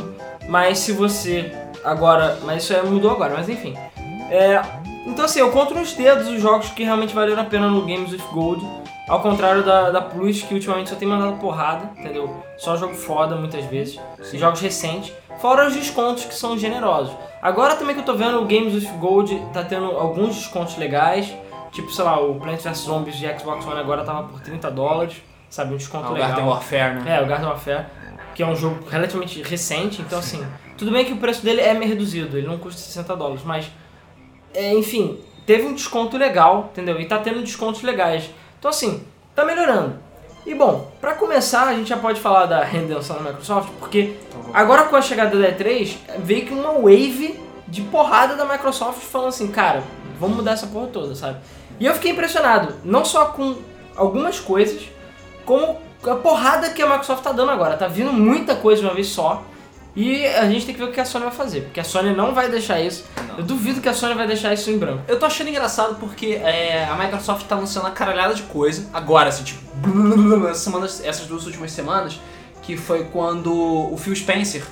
Mas 0.48 0.78
se 0.80 0.92
você 0.92 1.52
agora. 1.84 2.38
Mas 2.44 2.64
isso 2.64 2.72
é, 2.74 2.82
mudou 2.82 3.10
agora, 3.12 3.34
mas 3.36 3.48
enfim. 3.48 3.74
É, 4.30 4.60
então 5.06 5.24
assim, 5.24 5.40
eu 5.40 5.50
conto 5.50 5.74
nos 5.74 5.92
dedos 5.94 6.28
os 6.28 6.40
jogos 6.40 6.70
que 6.70 6.84
realmente 6.84 7.14
valeram 7.14 7.42
a 7.42 7.44
pena 7.44 7.68
no 7.68 7.80
Games 7.82 8.12
with 8.12 8.22
Gold. 8.32 8.66
Ao 9.08 9.20
contrário 9.20 9.64
da, 9.64 9.90
da 9.90 10.00
Plus, 10.00 10.42
que 10.42 10.54
ultimamente 10.54 10.90
só 10.90 10.94
tem 10.94 11.08
mandado 11.08 11.36
porrada, 11.38 11.90
entendeu? 11.98 12.44
Só 12.56 12.76
jogo 12.76 12.94
foda 12.94 13.34
muitas 13.34 13.64
vezes. 13.64 13.98
Sim. 14.22 14.38
Jogos 14.38 14.60
recentes. 14.60 15.12
Fora 15.40 15.66
os 15.66 15.74
descontos 15.74 16.24
que 16.26 16.34
são 16.34 16.56
generosos. 16.56 17.12
Agora 17.42 17.74
também 17.74 17.94
que 17.94 18.02
eu 18.02 18.04
tô 18.04 18.14
vendo, 18.14 18.38
o 18.40 18.44
Games 18.44 18.72
with 18.74 18.90
Gold 18.98 19.42
tá 19.52 19.64
tendo 19.64 19.86
alguns 19.86 20.36
descontos 20.36 20.76
legais. 20.76 21.34
Tipo, 21.72 21.90
sei 21.90 22.04
lá, 22.04 22.20
o 22.20 22.34
Plants 22.36 22.62
vs 22.62 22.78
Zombies 22.78 23.16
de 23.16 23.26
Xbox 23.38 23.66
One 23.66 23.80
agora 23.80 24.04
tava 24.04 24.24
por 24.28 24.40
30 24.40 24.70
dólares. 24.70 25.16
Sabe, 25.48 25.74
um 25.74 25.76
desconto 25.76 26.06
Ah, 26.06 26.10
o 26.10 26.12
legal. 26.12 26.28
Garden 26.28 26.46
Warfare, 26.46 26.94
né? 27.00 27.16
É, 27.18 27.22
o 27.22 27.26
Garden 27.26 27.48
Warfare, 27.48 27.86
que 28.36 28.42
é 28.44 28.46
um 28.46 28.54
jogo 28.54 28.78
relativamente 28.88 29.42
recente, 29.42 30.00
então 30.02 30.20
assim, 30.20 30.46
tudo 30.78 30.92
bem 30.92 31.04
que 31.04 31.12
o 31.12 31.16
preço 31.16 31.42
dele 31.44 31.60
é 31.60 31.74
meio 31.74 31.88
reduzido, 31.90 32.38
ele 32.38 32.46
não 32.46 32.58
custa 32.58 32.80
60 32.80 33.16
dólares, 33.16 33.42
mas, 33.44 33.68
é, 34.54 34.74
enfim, 34.74 35.18
teve 35.46 35.66
um 35.66 35.74
desconto 35.74 36.16
legal, 36.16 36.70
entendeu? 36.72 37.00
E 37.00 37.06
tá 37.06 37.18
tendo 37.18 37.40
descontos 37.40 37.82
legais. 37.82 38.30
Então 38.58 38.70
assim, 38.70 39.04
tá 39.34 39.44
melhorando. 39.44 39.98
E 40.46 40.54
bom, 40.54 40.90
pra 41.00 41.14
começar, 41.14 41.68
a 41.68 41.74
gente 41.74 41.88
já 41.88 41.96
pode 41.96 42.20
falar 42.20 42.46
da 42.46 42.64
redenção 42.64 43.16
da 43.16 43.30
Microsoft, 43.30 43.68
porque 43.78 44.16
agora 44.52 44.84
com 44.84 44.96
a 44.96 45.02
chegada 45.02 45.38
da 45.38 45.52
E3, 45.52 45.96
veio 46.18 46.46
que 46.46 46.52
uma 46.52 46.72
wave 46.72 47.38
de 47.68 47.82
porrada 47.82 48.34
da 48.34 48.44
Microsoft 48.44 49.00
falando 49.00 49.28
assim, 49.28 49.48
cara, 49.48 49.82
vamos 50.18 50.36
mudar 50.36 50.52
essa 50.52 50.66
porra 50.66 50.86
toda, 50.88 51.14
sabe? 51.14 51.38
E 51.78 51.86
eu 51.86 51.94
fiquei 51.94 52.10
impressionado, 52.10 52.74
não 52.84 53.04
só 53.04 53.26
com 53.26 53.56
algumas 53.96 54.40
coisas, 54.40 54.82
como 55.44 55.78
a 56.08 56.14
porrada 56.14 56.70
que 56.70 56.80
a 56.80 56.86
Microsoft 56.86 57.22
tá 57.22 57.32
dando 57.32 57.50
agora. 57.50 57.76
Tá 57.76 57.86
vindo 57.86 58.12
muita 58.12 58.56
coisa 58.56 58.80
de 58.80 58.86
uma 58.86 58.94
vez 58.94 59.08
só. 59.08 59.42
E 59.96 60.24
a 60.26 60.48
gente 60.48 60.66
tem 60.66 60.74
que 60.74 60.80
ver 60.80 60.88
o 60.88 60.92
que 60.92 61.00
a 61.00 61.04
Sony 61.04 61.24
vai 61.24 61.34
fazer, 61.34 61.62
porque 61.62 61.80
a 61.80 61.84
Sony 61.84 62.14
não 62.14 62.32
vai 62.32 62.48
deixar 62.48 62.80
isso. 62.80 63.04
Não. 63.28 63.38
Eu 63.38 63.44
duvido 63.44 63.80
que 63.80 63.88
a 63.88 63.92
Sony 63.94 64.14
vai 64.14 64.26
deixar 64.26 64.52
isso 64.52 64.70
em 64.70 64.78
branco. 64.78 65.02
Eu 65.08 65.18
tô 65.18 65.26
achando 65.26 65.48
engraçado 65.48 65.96
porque 65.96 66.40
é, 66.42 66.86
a 66.90 66.94
Microsoft 66.96 67.46
tá 67.46 67.56
anunciando 67.56 67.88
uma 67.88 67.92
caralhada 67.94 68.34
de 68.34 68.42
coisa 68.44 68.88
agora, 68.92 69.28
assim, 69.30 69.42
tipo, 69.42 69.60
essas, 70.46 70.62
semanas, 70.62 71.02
essas 71.04 71.26
duas 71.26 71.44
últimas 71.44 71.72
semanas, 71.72 72.20
que 72.62 72.76
foi 72.76 73.04
quando 73.12 73.52
o 73.52 73.96
Phil 73.96 74.14
Spencer 74.14 74.62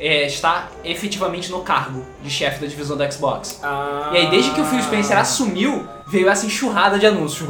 é, 0.00 0.26
está 0.26 0.68
efetivamente 0.84 1.52
no 1.52 1.60
cargo 1.60 2.04
de 2.20 2.28
chefe 2.28 2.60
da 2.60 2.66
divisão 2.66 2.96
da 2.96 3.08
Xbox. 3.08 3.60
E 4.12 4.16
aí, 4.16 4.30
desde 4.30 4.50
que 4.50 4.60
o 4.60 4.64
Phil 4.64 4.82
Spencer 4.82 5.16
assumiu, 5.16 5.86
veio 6.08 6.28
essa 6.28 6.46
enxurrada 6.46 6.98
de 6.98 7.06
anúncios. 7.06 7.46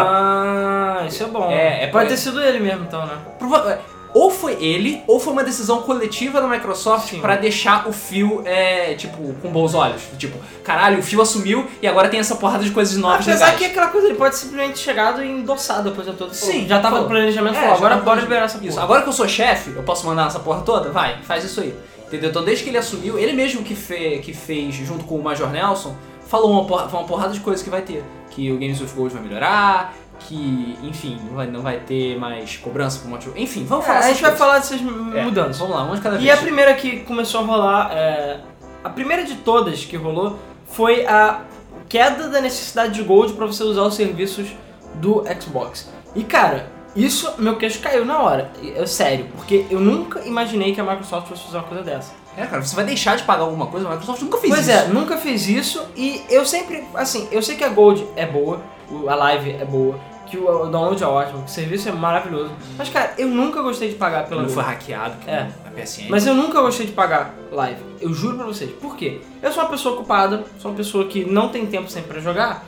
Ah, 0.00 1.06
isso 1.06 1.22
é 1.22 1.26
bom. 1.26 1.48
É, 1.50 1.84
é 1.84 1.86
Pode 1.86 2.08
ter 2.08 2.16
sido 2.16 2.40
ele 2.42 2.58
mesmo, 2.58 2.84
então, 2.84 3.06
né? 3.06 3.16
Prova- 3.38 3.78
Ou 4.14 4.30
foi 4.30 4.52
ele, 4.62 5.02
ou 5.08 5.18
foi 5.18 5.32
uma 5.32 5.42
decisão 5.42 5.82
coletiva 5.82 6.40
da 6.40 6.46
Microsoft 6.46 7.18
pra 7.20 7.34
deixar 7.34 7.88
o 7.88 7.92
Phil, 7.92 8.42
é, 8.44 8.94
tipo, 8.94 9.34
com 9.42 9.50
bons 9.50 9.74
olhos. 9.74 10.02
Tipo, 10.16 10.38
caralho, 10.62 11.00
o 11.00 11.02
Phil 11.02 11.20
assumiu 11.20 11.66
e 11.82 11.86
agora 11.88 12.08
tem 12.08 12.20
essa 12.20 12.36
porrada 12.36 12.62
de 12.62 12.70
coisas 12.70 12.96
novas 12.96 13.26
Apesar 13.26 13.46
legais. 13.46 13.58
que 13.58 13.64
aquela 13.66 13.88
coisa, 13.88 14.06
ele 14.06 14.16
pode 14.16 14.36
simplesmente 14.36 14.78
chegado 14.78 15.22
e 15.22 15.28
endossado 15.28 15.88
a 15.88 15.92
coisa 15.92 16.12
toda. 16.12 16.32
Falou, 16.32 16.54
Sim, 16.54 16.68
já 16.68 16.78
tava 16.78 17.00
no 17.00 17.08
planejamento, 17.08 17.56
É, 17.56 17.60
falou, 17.60 17.74
agora 17.74 17.96
bora 17.96 18.20
liberar 18.20 18.44
essa 18.44 18.56
porra. 18.58 18.70
Isso, 18.70 18.80
agora 18.80 19.02
que 19.02 19.08
eu 19.08 19.12
sou 19.12 19.26
chefe, 19.28 19.72
eu 19.74 19.82
posso 19.82 20.06
mandar 20.06 20.28
essa 20.28 20.38
porra 20.38 20.60
toda? 20.62 20.90
Vai, 20.90 21.20
faz 21.22 21.42
isso 21.42 21.60
aí. 21.60 21.74
Entendeu? 22.06 22.30
Então 22.30 22.44
desde 22.44 22.62
que 22.62 22.70
ele 22.70 22.78
assumiu, 22.78 23.18
ele 23.18 23.32
mesmo 23.32 23.64
que, 23.64 23.74
fe, 23.74 24.20
que 24.22 24.32
fez 24.32 24.76
junto 24.76 25.04
com 25.04 25.16
o 25.16 25.22
Major 25.24 25.50
Nelson, 25.50 25.96
falou 26.28 26.52
uma 26.52 26.64
porra, 26.64 26.86
uma 26.86 27.04
porrada 27.04 27.32
de 27.32 27.40
coisas 27.40 27.64
que 27.64 27.70
vai 27.70 27.82
ter. 27.82 28.04
Que 28.30 28.50
o 28.52 28.54
Games 28.54 28.80
with 28.80 28.88
Gold 28.94 29.14
vai 29.14 29.22
melhorar, 29.22 29.94
que, 30.20 30.78
enfim, 30.82 31.20
não 31.26 31.34
vai, 31.36 31.46
não 31.46 31.60
vai 31.62 31.78
ter 31.80 32.18
mais 32.18 32.56
cobrança 32.56 32.98
por 33.00 33.08
motivo. 33.08 33.34
Enfim, 33.36 33.64
vamos 33.64 33.84
É, 33.84 33.88
falar 33.88 33.98
a 33.98 34.02
gente 34.02 34.10
essas 34.12 34.20
vai 34.22 34.30
coisas. 34.30 34.46
falar 34.46 34.58
dessas 34.58 35.16
É, 35.16 35.22
mudanças. 35.22 35.58
Vamos 35.58 35.74
lá, 35.76 35.82
uma 35.82 35.96
de 35.96 36.00
cada 36.00 36.16
E 36.16 36.20
vez. 36.20 36.32
a 36.32 36.36
primeira 36.42 36.74
que 36.74 37.00
começou 37.00 37.40
a 37.40 37.44
rolar, 37.44 37.90
é, 37.92 38.40
a 38.82 38.88
primeira 38.90 39.24
de 39.24 39.34
todas 39.36 39.84
que 39.84 39.96
rolou 39.96 40.38
foi 40.66 41.06
a 41.06 41.40
queda 41.88 42.28
da 42.28 42.40
necessidade 42.40 42.94
de 42.94 43.02
gold 43.02 43.34
para 43.34 43.46
você 43.46 43.62
usar 43.62 43.82
os 43.82 43.94
serviços 43.94 44.48
do 44.94 45.24
Xbox. 45.40 45.90
E 46.14 46.24
cara, 46.24 46.70
isso, 46.96 47.32
meu 47.38 47.56
queixo 47.56 47.80
caiu 47.80 48.04
na 48.04 48.18
hora. 48.20 48.50
É 48.76 48.86
sério, 48.86 49.26
porque 49.36 49.66
eu 49.70 49.80
nunca 49.80 50.20
imaginei 50.24 50.74
que 50.74 50.80
a 50.80 50.84
Microsoft 50.84 51.28
fosse 51.28 51.42
fazer 51.44 51.56
uma 51.58 51.64
coisa 51.64 51.82
dessa. 51.84 52.12
É, 52.36 52.46
cara, 52.46 52.62
você 52.62 52.74
vai 52.74 52.84
deixar 52.84 53.16
de 53.16 53.22
pagar 53.24 53.42
alguma 53.42 53.66
coisa? 53.66 53.86
A 53.86 53.90
Microsoft 53.90 54.22
nunca 54.22 54.38
fez 54.38 54.52
pois 54.54 54.68
isso. 54.68 54.76
é, 54.78 54.86
nunca 54.88 55.16
fez 55.16 55.48
isso 55.48 55.84
e 55.96 56.22
eu 56.30 56.44
sempre, 56.44 56.84
assim, 56.94 57.28
eu 57.30 57.42
sei 57.42 57.56
que 57.56 57.62
a 57.62 57.68
Gold 57.68 58.04
é 58.16 58.26
boa, 58.26 58.60
a 59.08 59.14
Live 59.14 59.50
é 59.52 59.64
boa, 59.64 59.98
que 60.26 60.38
o, 60.38 60.66
download 60.66 61.02
é 61.02 61.06
ótimo, 61.06 61.40
que 61.44 61.50
o 61.50 61.52
serviço 61.52 61.88
é 61.88 61.92
maravilhoso. 61.92 62.50
Mas, 62.76 62.88
cara, 62.88 63.14
eu 63.18 63.28
nunca 63.28 63.60
gostei 63.62 63.88
de 63.90 63.94
pagar 63.96 64.26
pela 64.26 64.42
Não 64.42 64.48
foi 64.48 64.62
hackeado, 64.62 65.16
que 65.18 65.30
É. 65.30 65.48
a 65.66 65.70
PSN. 65.70 66.08
Mas 66.08 66.26
eu 66.26 66.34
nunca 66.34 66.60
gostei 66.60 66.86
de 66.86 66.92
pagar 66.92 67.34
live. 67.52 67.80
Eu 68.00 68.12
juro 68.12 68.36
pra 68.36 68.46
vocês. 68.46 68.70
Por 68.72 68.96
quê? 68.96 69.20
Eu 69.42 69.52
sou 69.52 69.62
uma 69.62 69.68
pessoa 69.70 69.94
ocupada, 69.94 70.44
sou 70.58 70.70
uma 70.70 70.76
pessoa 70.76 71.04
que 71.06 71.24
não 71.24 71.48
tem 71.48 71.66
tempo 71.66 71.90
sempre 71.90 72.12
pra 72.12 72.20
jogar. 72.20 72.64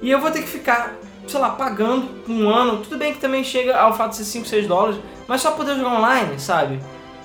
E 0.00 0.10
eu 0.10 0.20
vou 0.20 0.30
ter 0.30 0.42
que 0.42 0.48
ficar, 0.48 0.94
sei 1.26 1.40
lá, 1.40 1.50
pagando 1.50 2.08
um 2.28 2.48
ano. 2.48 2.78
Tudo 2.78 2.96
bem 2.98 3.12
que 3.12 3.20
também 3.20 3.42
chega 3.42 3.76
ao 3.76 3.92
fato 3.96 4.10
de 4.10 4.16
ser 4.18 4.24
5, 4.24 4.46
6 4.46 4.66
dólares, 4.68 5.00
mas 5.26 5.40
só 5.40 5.50
poder 5.52 5.74
jogar 5.76 5.98
online, 5.98 6.38
sabe? 6.38 6.78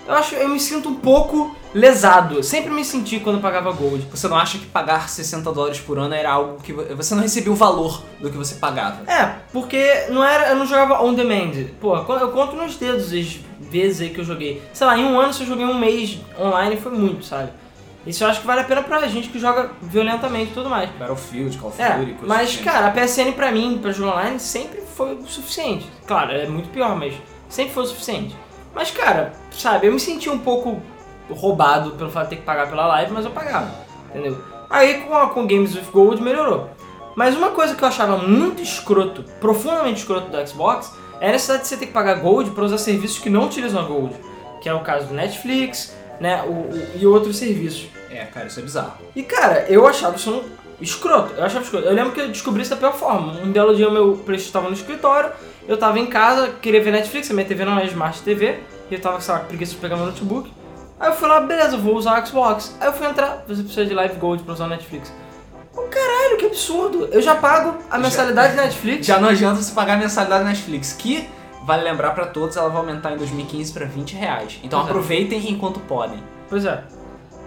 Eu 0.07 0.13
acho, 0.15 0.35
eu 0.35 0.49
me 0.49 0.59
sinto 0.59 0.89
um 0.89 0.95
pouco 0.95 1.55
lesado. 1.73 2.35
Eu 2.35 2.43
sempre 2.43 2.69
me 2.71 2.83
senti 2.83 3.19
quando 3.19 3.37
eu 3.37 3.41
pagava 3.41 3.71
Gold. 3.71 4.05
Você 4.11 4.27
não 4.27 4.37
acha 4.37 4.57
que 4.57 4.65
pagar 4.65 5.07
60 5.09 5.51
dólares 5.51 5.79
por 5.79 5.97
ano 5.97 6.13
era 6.13 6.31
algo 6.31 6.57
que 6.61 6.73
vo- 6.73 6.83
você 6.95 7.15
não 7.15 7.21
recebia 7.21 7.51
o 7.51 7.55
valor 7.55 8.01
do 8.19 8.29
que 8.29 8.37
você 8.37 8.55
pagava? 8.55 9.09
É, 9.09 9.35
porque 9.53 10.07
não 10.09 10.23
era, 10.23 10.49
eu 10.49 10.55
não 10.57 10.65
jogava 10.65 11.01
on 11.01 11.13
demand. 11.13 11.51
Pô, 11.79 11.95
eu 11.95 12.31
conto 12.31 12.55
nos 12.55 12.75
dedos 12.75 13.13
as 13.13 13.39
vezes 13.61 14.01
aí 14.01 14.09
que 14.09 14.19
eu 14.19 14.25
joguei. 14.25 14.61
Sei 14.73 14.85
lá, 14.85 14.97
em 14.97 15.05
um 15.05 15.17
ano 15.19 15.33
se 15.33 15.41
eu 15.43 15.47
joguei 15.47 15.65
um 15.65 15.77
mês 15.77 16.19
online 16.39 16.75
foi 16.77 16.91
muito, 16.91 17.23
sabe? 17.25 17.49
Isso 18.05 18.21
eu 18.25 18.27
acho 18.27 18.41
que 18.41 18.45
vale 18.47 18.59
a 18.59 18.65
pena 18.65 18.83
pra 18.83 19.07
gente 19.07 19.29
que 19.29 19.39
joga 19.39 19.71
violentamente 19.81 20.51
e 20.51 20.53
tudo 20.53 20.69
mais. 20.69 20.89
Battlefield, 20.99 21.57
Call 21.57 21.69
of 21.69 21.81
É, 21.81 21.91
Duty, 21.91 22.11
coisas 22.11 22.27
mas 22.27 22.49
assim. 22.49 22.63
cara, 22.63 22.87
a 22.87 22.91
PSN 22.91 23.31
pra 23.31 23.49
mim, 23.49 23.79
pra 23.81 23.93
jogar 23.93 24.17
online, 24.17 24.39
sempre 24.41 24.81
foi 24.81 25.13
o 25.15 25.25
suficiente. 25.25 25.87
Claro, 26.05 26.33
é 26.33 26.45
muito 26.45 26.67
pior, 26.67 26.97
mas 26.97 27.13
sempre 27.47 27.73
foi 27.73 27.83
o 27.83 27.87
suficiente. 27.87 28.35
Mas 28.75 28.91
cara, 28.91 29.31
sabe, 29.61 29.87
eu 29.87 29.93
me 29.93 29.99
senti 29.99 30.29
um 30.29 30.39
pouco 30.39 30.81
roubado 31.29 31.91
pelo 31.91 32.09
fato 32.09 32.25
de 32.25 32.29
ter 32.31 32.35
que 32.37 32.41
pagar 32.43 32.67
pela 32.69 32.85
live, 32.87 33.11
mas 33.13 33.25
eu 33.25 33.31
pagava, 33.31 33.71
entendeu? 34.09 34.37
Aí 34.69 35.01
com, 35.01 35.27
com 35.29 35.47
Games 35.47 35.75
with 35.75 35.85
Gold 35.91 36.21
melhorou. 36.21 36.69
Mas 37.15 37.35
uma 37.35 37.49
coisa 37.51 37.75
que 37.75 37.83
eu 37.83 37.87
achava 37.87 38.17
muito 38.17 38.61
escroto, 38.61 39.23
profundamente 39.39 39.99
escroto 39.99 40.29
do 40.29 40.47
Xbox, 40.47 40.91
é 41.21 41.29
a 41.29 41.31
necessidade 41.31 41.63
de 41.63 41.69
você 41.69 41.77
ter 41.77 41.85
que 41.87 41.91
pagar 41.93 42.15
Gold 42.15 42.51
para 42.51 42.63
usar 42.65 42.77
serviços 42.79 43.19
que 43.19 43.29
não 43.29 43.45
utilizam 43.45 43.81
a 43.81 43.85
Gold. 43.85 44.15
Que 44.61 44.67
é 44.67 44.73
o 44.73 44.79
caso 44.79 45.07
do 45.07 45.13
Netflix, 45.13 45.95
né, 46.19 46.43
o, 46.47 46.49
o- 46.51 46.87
e 46.99 47.05
outros 47.05 47.37
serviços. 47.37 47.87
É, 48.09 48.25
cara, 48.25 48.47
isso 48.47 48.59
é 48.59 48.63
bizarro. 48.63 48.93
E 49.15 49.21
cara, 49.23 49.65
eu 49.69 49.85
achava 49.87 50.15
isso 50.15 50.31
um 50.31 50.43
escroto. 50.81 51.33
Eu 51.37 51.43
achava 51.43 51.63
escroto. 51.63 51.85
Eu 51.85 51.93
lembro 51.93 52.11
que 52.13 52.19
eu 52.21 52.27
descobri 52.29 52.61
isso 52.63 52.71
da 52.71 52.77
pior 52.77 52.93
forma. 52.93 53.33
Um 53.43 53.51
belo 53.51 53.75
dia 53.75 53.89
meu 53.91 54.13
PlayStation 54.17 54.49
estava 54.49 54.67
no 54.69 54.73
escritório, 54.73 55.31
eu 55.67 55.77
tava 55.77 55.99
em 55.99 56.07
casa, 56.07 56.49
queria 56.61 56.81
ver 56.81 56.91
Netflix, 56.91 57.29
a 57.29 57.33
minha 57.33 57.45
TV 57.45 57.63
não 57.63 57.77
é 57.77 57.85
Smart 57.85 58.21
TV, 58.23 58.59
e 58.93 58.97
eu 58.97 59.01
tava, 59.01 59.19
sei 59.19 59.33
lá, 59.33 59.39
com 59.41 59.47
preguiça 59.47 59.71
de 59.73 59.77
pegar 59.79 59.95
meu 59.95 60.05
notebook. 60.05 60.51
Aí 60.99 61.09
eu 61.09 61.13
fui 61.15 61.27
lá, 61.27 61.41
beleza, 61.41 61.75
eu 61.75 61.81
vou 61.81 61.95
usar 61.95 62.21
o 62.21 62.25
Xbox. 62.25 62.75
Aí 62.79 62.87
eu 62.87 62.93
fui 62.93 63.07
entrar, 63.07 63.43
você 63.47 63.61
precisa 63.63 63.85
de 63.85 63.93
Live 63.93 64.15
Gold 64.17 64.43
pra 64.43 64.53
usar 64.53 64.65
o 64.65 64.69
Netflix. 64.69 65.11
Ô 65.75 65.81
caralho, 65.81 66.37
que 66.37 66.45
absurdo! 66.45 67.09
Eu 67.11 67.21
já 67.21 67.35
pago 67.35 67.75
a 67.89 67.97
mensalidade 67.97 68.55
da 68.55 68.61
Netflix. 68.63 69.05
Já 69.05 69.19
não 69.19 69.29
adianta 69.29 69.61
você 69.61 69.73
pagar 69.73 69.93
a 69.95 69.97
mensalidade 69.97 70.43
da 70.43 70.49
Netflix, 70.51 70.93
que, 70.93 71.27
vale 71.65 71.83
lembrar 71.83 72.11
pra 72.11 72.27
todos, 72.27 72.55
ela 72.55 72.69
vai 72.69 72.77
aumentar 72.77 73.11
em 73.11 73.17
2015 73.17 73.73
pra 73.73 73.85
20 73.85 74.13
reais. 74.15 74.59
Então 74.63 74.79
Pois 74.79 74.87
é. 74.87 74.91
aproveitem 74.91 75.49
enquanto 75.49 75.79
podem. 75.81 76.23
Pois 76.47 76.63
é. 76.63 76.83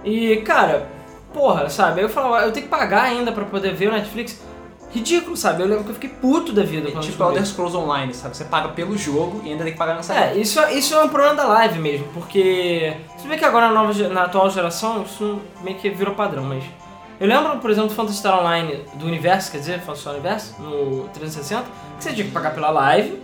E, 0.05 0.37
cara, 0.39 0.87
porra, 1.33 1.71
sabe? 1.71 2.01
Aí 2.01 2.07
eu 2.07 2.11
falava, 2.11 2.45
eu 2.45 2.53
tenho 2.53 2.67
que 2.67 2.71
pagar 2.71 3.05
ainda 3.05 3.31
pra 3.31 3.45
poder 3.45 3.73
ver 3.75 3.89
o 3.89 3.93
Netflix. 3.93 4.43
Ridículo, 4.97 5.37
sabe? 5.37 5.63
Eu 5.63 5.69
lembro 5.69 5.85
que 5.85 5.91
eu 5.91 5.95
fiquei 5.95 6.11
puto 6.11 6.53
da 6.53 6.63
vida 6.63 6.89
É 6.89 7.01
tipo. 7.01 7.23
Elder 7.23 7.45
Scrolls 7.45 7.77
Online, 7.77 8.15
sabe? 8.15 8.37
Você 8.37 8.45
paga 8.45 8.69
pelo 8.71 8.97
jogo 8.97 9.43
e 9.45 9.51
ainda 9.51 9.65
tem 9.65 9.73
que 9.73 9.79
pagar 9.79 9.93
a 9.93 9.97
mensalidade. 9.97 10.39
É, 10.39 10.41
isso, 10.41 10.61
isso 10.69 10.95
é 10.95 11.03
um 11.03 11.09
problema 11.09 11.35
da 11.35 11.45
live 11.47 11.79
mesmo, 11.79 12.09
porque 12.15 12.97
você 13.17 13.29
vê 13.29 13.37
que 13.37 13.45
agora 13.45 13.69
na, 13.69 13.75
nova, 13.75 14.09
na 14.09 14.23
atual 14.25 14.49
geração 14.51 15.03
isso 15.03 15.41
meio 15.63 15.77
que 15.77 15.91
virou 15.91 16.15
padrão, 16.15 16.45
mas. 16.45 16.65
Eu 17.19 17.27
lembro, 17.27 17.59
por 17.59 17.71
exemplo, 17.71 17.89
do 17.89 17.95
Phantasy 17.95 18.19
Star 18.19 18.39
Online 18.39 18.85
do 18.95 19.07
Universo, 19.07 19.51
quer 19.51 19.59
dizer, 19.59 19.81
Phantasy 19.81 20.01
Star 20.01 20.15
Universo, 20.15 20.61
no 20.61 21.09
360, 21.15 21.63
que 21.63 22.05
você 22.05 22.13
tinha 22.13 22.27
que 22.27 22.33
pagar 22.33 22.55
pela 22.55 22.69
live 22.71 23.19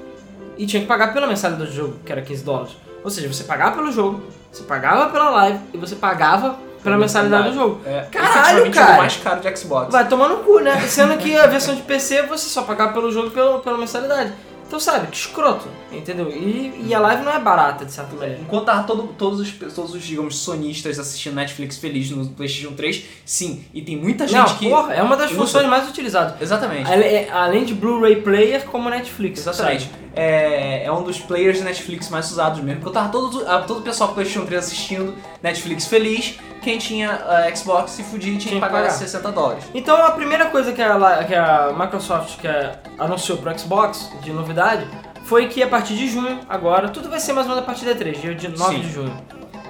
e 0.56 0.66
tinha 0.66 0.80
que 0.80 0.88
pagar 0.88 1.12
pela 1.12 1.26
mensalidade 1.26 1.70
do 1.70 1.76
jogo, 1.76 1.96
que 2.04 2.10
era 2.10 2.22
15 2.22 2.44
dólares. 2.44 2.76
Ou 3.04 3.10
seja, 3.10 3.28
você 3.28 3.44
pagava 3.44 3.76
pelo 3.76 3.92
jogo, 3.92 4.22
você 4.50 4.62
pagava 4.62 5.10
pela 5.10 5.28
live 5.30 5.58
e 5.74 5.76
você 5.78 5.94
pagava 5.94 6.58
pela 6.82 6.96
mensalidade 6.98 7.48
do 7.50 7.54
jogo. 7.54 7.80
É, 7.86 8.06
Caralho, 8.10 8.32
efetivamente, 8.60 8.74
cara. 8.74 8.94
o 8.94 8.96
mais 8.98 9.16
caro 9.16 9.40
de 9.40 9.56
Xbox. 9.56 9.92
Vai 9.92 10.08
tomar 10.08 10.28
no 10.28 10.38
cu, 10.38 10.58
né? 10.60 10.80
Sendo 10.88 11.16
que 11.18 11.36
a 11.36 11.46
versão 11.46 11.74
de 11.74 11.82
PC 11.82 12.22
você 12.22 12.48
só 12.48 12.62
pagava 12.62 12.92
pelo 12.92 13.10
jogo 13.12 13.30
pelo, 13.30 13.60
pela 13.60 13.78
mensalidade. 13.78 14.32
Então, 14.66 14.80
sabe, 14.80 15.08
que 15.08 15.16
escroto, 15.18 15.68
entendeu? 15.92 16.30
E, 16.30 16.86
e 16.86 16.94
a 16.94 16.98
live 16.98 17.22
não 17.22 17.30
é 17.30 17.38
barata, 17.38 17.84
de 17.84 17.92
certa 17.92 18.16
maneira. 18.16 18.40
Enquanto 18.40 18.64
tava 18.64 18.84
todo, 18.84 19.02
todos, 19.18 19.38
os, 19.38 19.50
todos 19.74 19.92
os, 19.94 20.02
digamos, 20.02 20.38
sonistas 20.38 20.98
assistindo 20.98 21.34
Netflix 21.34 21.76
feliz 21.76 22.10
no 22.10 22.26
PlayStation 22.30 22.72
3, 22.74 23.04
sim. 23.22 23.66
E 23.74 23.82
tem 23.82 23.98
muita 23.98 24.26
gente 24.26 24.38
Não, 24.38 24.56
que. 24.56 24.70
porra, 24.70 24.94
é 24.94 25.02
uma 25.02 25.14
das 25.14 25.30
funções 25.30 25.66
mais 25.66 25.86
utilizadas. 25.86 26.40
Exatamente. 26.40 26.90
É- 26.90 27.28
Além 27.30 27.66
de 27.66 27.74
Blu-ray 27.74 28.22
Player, 28.22 28.64
como 28.64 28.88
Netflix. 28.88 29.40
Exatamente. 29.40 29.82
sabe? 29.84 29.94
É, 30.16 30.84
é 30.86 30.90
um 30.92 31.02
dos 31.02 31.18
players 31.18 31.58
de 31.58 31.64
Netflix 31.64 32.08
mais 32.08 32.30
usados 32.30 32.60
mesmo. 32.60 32.80
Porque 32.80 32.88
eu 32.88 32.92
tava 32.94 33.10
todo, 33.10 33.44
todo 33.66 33.80
o 33.80 33.82
pessoal 33.82 34.08
com 34.08 34.14
PlayStation 34.14 34.46
3 34.46 34.64
assistindo 34.64 35.14
Netflix 35.42 35.86
feliz. 35.86 36.38
Quem 36.62 36.78
tinha 36.78 37.10
ah, 37.10 37.54
Xbox 37.54 37.90
se 37.92 38.02
fudia 38.02 38.32
e 38.32 38.38
tinha, 38.38 38.50
Tinha 38.50 38.60
que 38.60 38.60
pagar 38.60 38.82
pagar. 38.84 38.90
60 38.94 39.32
dólares. 39.32 39.64
Então 39.74 39.96
a 40.04 40.10
primeira 40.12 40.46
coisa 40.46 40.72
que 40.72 40.80
a, 40.80 41.24
que 41.24 41.34
a 41.34 41.72
Microsoft 41.76 42.38
que 42.40 42.46
a- 42.46 42.76
anunciou 42.98 43.38
pro 43.38 43.58
Xbox 43.58 44.10
de 44.22 44.32
novidade 44.32 44.86
foi 45.24 45.48
que 45.48 45.62
a 45.62 45.68
partir 45.68 45.94
de 45.94 46.08
junho, 46.08 46.40
agora, 46.48 46.88
tudo 46.88 47.08
vai 47.08 47.18
ser 47.20 47.32
mais 47.32 47.46
ou 47.46 47.54
menos 47.54 47.62
a 47.64 47.66
partir 47.66 47.84
da 47.84 47.94
3, 47.94 48.20
dia 48.20 48.34
de 48.34 48.48
9 48.48 48.74
Sim. 48.76 48.80
de 48.80 48.92
junho. 48.92 49.16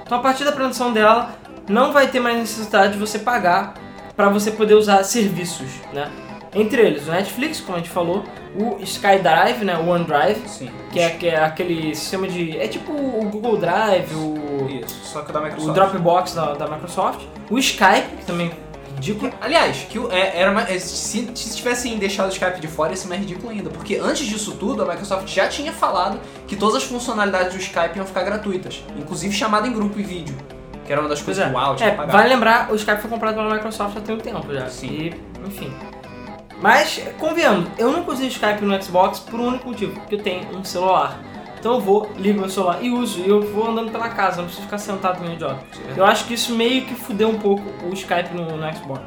Então 0.05 0.19
a 0.19 0.21
partir 0.21 0.45
da 0.45 0.53
produção 0.53 0.93
dela, 0.93 1.31
não 1.69 1.93
vai 1.93 2.09
ter 2.09 2.21
mais 2.21 2.37
necessidade 2.39 2.95
de 2.95 2.99
você 2.99 3.19
pagar 3.19 3.75
para 4.17 4.29
você 4.29 4.51
poder 4.51 4.75
usar 4.75 5.03
serviços, 5.05 5.69
né? 5.93 6.11
Entre 6.55 6.83
eles, 6.83 7.09
o 7.09 7.11
Netflix, 7.11 7.61
como 7.61 7.77
a 7.77 7.79
gente 7.81 7.91
falou, 7.91 8.25
o 8.55 8.77
SkyDrive, 8.83 9.65
né, 9.65 9.77
o 9.79 9.89
OneDrive, 9.89 10.47
Sim. 10.47 10.71
que 10.93 11.01
é, 11.01 11.09
que 11.11 11.27
é 11.29 11.43
aquele 11.43 11.95
sistema 11.95 12.29
de... 12.29 12.59
é 12.59 12.69
tipo 12.69 12.93
o 12.93 13.27
Google 13.31 13.57
Drive, 13.57 14.13
o, 14.15 14.69
Isso, 14.85 15.01
só 15.03 15.23
que 15.23 15.33
da 15.33 15.41
Microsoft. 15.41 15.71
o 15.71 15.73
Dropbox 15.73 16.35
da, 16.35 16.53
da 16.55 16.67
Microsoft, 16.67 17.21
o 17.51 17.59
Skype, 17.59 18.17
que 18.19 18.25
também 18.27 18.49
é 18.49 18.95
ridículo. 18.97 19.33
Aliás, 19.41 19.87
que 19.89 19.99
o- 19.99 20.13
é, 20.13 20.39
era 20.39 20.51
uma- 20.51 20.63
é, 20.69 20.79
se, 20.79 21.31
se 21.35 21.57
tivessem 21.57 21.97
deixado 21.97 22.27
o 22.27 22.33
Skype 22.33 22.61
de 22.61 22.69
fora, 22.69 22.91
ia 22.91 22.97
ser 22.97 23.09
mais 23.09 23.21
ridículo 23.23 23.49
ainda. 23.51 23.71
Porque 23.71 23.97
antes 23.97 24.27
disso 24.27 24.53
tudo, 24.61 24.83
a 24.83 24.87
Microsoft 24.87 25.27
já 25.29 25.49
tinha 25.49 25.73
falado 25.73 26.21
que 26.47 26.55
todas 26.55 26.77
as 26.77 26.85
funcionalidades 26.85 27.55
do 27.55 27.61
Skype 27.61 27.97
iam 27.97 28.05
ficar 28.07 28.25
gratuitas. 28.25 28.85
Inclusive 28.99 29.35
chamada 29.35 29.67
em 29.67 29.73
grupo 29.73 29.99
e 29.99 30.03
vídeo. 30.03 30.37
Que 30.85 30.93
era 30.93 31.01
uma 31.01 31.09
das 31.09 31.23
Pois 31.23 31.39
coisas 31.39 31.45
é, 31.47 31.49
que 31.51 31.57
o 31.57 31.59
Wow 31.67 31.77
tinha 31.77 31.89
é 31.91 31.95
vale 32.07 32.29
lembrar, 32.29 32.71
o 32.71 32.75
Skype 32.75 33.01
foi 33.01 33.09
comprado 33.11 33.37
pela 33.37 33.55
Microsoft 33.55 33.97
há 33.97 34.01
tem 34.01 34.15
um 34.15 34.19
tempo 34.19 34.53
já. 34.53 34.69
Sim. 34.69 34.87
E, 34.89 35.15
enfim. 35.47 35.73
Mas, 36.63 37.03
convenhamos, 37.19 37.69
eu 37.77 37.91
nunca 37.91 38.13
usei 38.13 38.29
o 38.29 38.31
Skype 38.31 38.65
no 38.65 38.81
Xbox 38.81 39.19
por 39.19 39.41
um 39.41 39.49
único 39.49 39.69
motivo, 39.69 39.95
porque 39.95 40.15
eu 40.15 40.23
tenho 40.23 40.57
um 40.57 40.65
celular. 40.65 41.21
Então 41.59 41.75
eu 41.75 41.81
vou, 41.81 42.11
ligo 42.17 42.41
meu 42.41 42.49
celular 42.49 42.79
e 42.81 42.91
uso, 42.91 43.21
e 43.21 43.29
eu 43.29 43.43
vou 43.43 43.69
andando 43.69 43.91
pela 43.91 44.09
casa, 44.09 44.39
não 44.39 44.45
preciso 44.45 44.65
ficar 44.65 44.79
sentado 44.79 45.23
no 45.23 45.33
idiota. 45.33 45.59
Eu 45.97 46.05
acho 46.05 46.25
que 46.25 46.35
isso 46.35 46.55
meio 46.55 46.85
que 46.85 46.95
fudeu 46.95 47.29
um 47.29 47.39
pouco 47.39 47.63
o 47.85 47.93
Skype 47.93 48.33
no, 48.33 48.57
no 48.57 48.77
Xbox. 48.77 49.03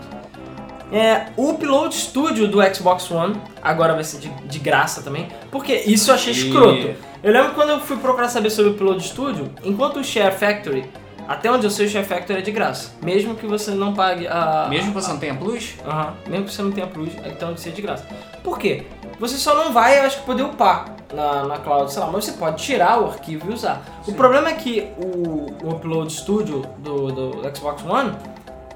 É, 0.91 1.28
o 1.36 1.52
Upload 1.52 1.96
Studio 1.96 2.48
do 2.48 2.62
Xbox 2.74 3.10
One 3.10 3.36
agora 3.62 3.94
vai 3.94 4.04
ser 4.04 4.20
de, 4.20 4.30
de 4.30 4.60
graça 4.60 5.02
também, 5.02 5.28
porque 5.50 5.76
isso 5.86 6.12
eu 6.12 6.15
achei 6.15 6.32
escroto. 6.32 6.94
Eu 7.24 7.34
lembro 7.34 7.54
quando 7.54 7.70
eu 7.70 7.80
fui 7.80 7.98
procurar 7.98 8.28
saber 8.28 8.50
sobre 8.50 8.72
o 8.72 8.74
Upload 8.74 9.02
Studio, 9.02 9.50
enquanto 9.63 9.98
o 9.98 10.04
Share 10.04 10.36
Factory, 10.36 10.86
até 11.28 11.52
onde 11.52 11.66
eu 11.66 11.70
sei 11.70 11.88
o 11.88 12.04
Factory 12.04 12.40
é 12.40 12.42
de 12.42 12.52
graça, 12.52 12.92
mesmo 13.02 13.36
que 13.36 13.46
você 13.46 13.72
não 13.72 13.94
pague 13.94 14.28
a... 14.28 14.68
Mesmo 14.70 14.90
que 14.90 14.94
você 15.02 15.12
não 15.12 15.18
tenha 15.20 15.36
plus, 15.36 15.76
Aham, 15.86 16.14
mesmo 16.28 16.46
que 16.46 16.54
você 16.54 16.62
não 16.62 16.72
tenha 16.72 16.88
plus, 16.88 17.12
então 17.26 17.56
você 17.56 17.70
é 17.70 17.72
de 17.72 17.82
graça. 17.82 18.06
Por 18.44 18.60
quê? 18.60 18.86
Você 19.20 19.38
só 19.38 19.56
não 19.56 19.72
vai, 19.72 20.00
eu 20.00 20.04
acho 20.04 20.20
que, 20.20 20.26
poder 20.26 20.44
upar 20.44 20.86
na, 21.14 21.44
na 21.46 21.58
cloud, 21.58 21.92
sei 21.92 22.02
lá, 22.02 22.10
mas 22.12 22.26
você 22.26 22.34
pode 22.34 22.62
tirar 22.62 23.02
o 23.02 23.08
arquivo 23.08 23.50
e 23.50 23.54
usar. 23.54 23.82
O 24.08 24.14
problema 24.14 24.50
é 24.50 24.54
que 24.54 24.92
o, 24.98 25.48
o 25.66 25.70
Upload 25.72 26.12
Studio 26.12 26.62
do, 26.80 27.12
do 27.12 27.56
Xbox 27.56 27.84
One, 27.84 28.14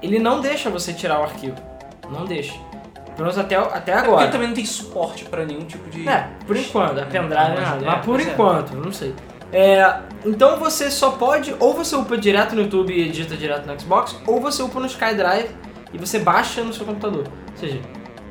ele 0.02 0.18
não 0.18 0.40
deixa 0.40 0.70
você 0.70 0.92
tirar 0.92 1.20
o 1.20 1.24
arquivo. 1.24 1.56
Não 2.10 2.24
deixa. 2.24 2.54
Pelo 3.14 3.28
menos 3.28 3.38
até, 3.38 3.56
até 3.56 3.92
é 3.92 3.94
porque 3.96 4.08
agora. 4.08 4.22
ele 4.22 4.32
também 4.32 4.48
não 4.48 4.54
tem 4.54 4.64
suporte 4.64 5.24
pra 5.26 5.44
nenhum 5.44 5.64
tipo 5.66 5.90
de. 5.90 6.08
É, 6.08 6.28
por 6.46 6.56
enquanto, 6.56 6.98
a 6.98 7.04
pendrive 7.04 7.34
Mas- 7.34 7.60
nada. 7.60 7.84
é, 7.84 7.86
Mas 7.86 7.96
por 8.04 8.14
pois 8.14 8.26
é. 8.26 8.30
enquanto, 8.30 8.74
não 8.76 8.92
sei. 8.92 9.14
É, 9.52 9.94
então 10.24 10.58
você 10.58 10.90
só 10.90 11.12
pode, 11.12 11.54
ou 11.58 11.74
você 11.74 11.96
upa 11.96 12.16
direto 12.16 12.54
no 12.54 12.62
YouTube 12.62 12.92
e 12.92 13.08
edita 13.08 13.36
direto 13.36 13.66
no 13.66 13.78
Xbox, 13.78 14.16
ou 14.26 14.40
você 14.40 14.62
upa 14.62 14.80
no 14.80 14.86
SkyDrive 14.86 15.48
e 15.92 15.98
você 15.98 16.18
baixa 16.18 16.62
no 16.62 16.72
seu 16.72 16.84
computador. 16.84 17.26
Ou 17.52 17.56
seja, 17.56 17.80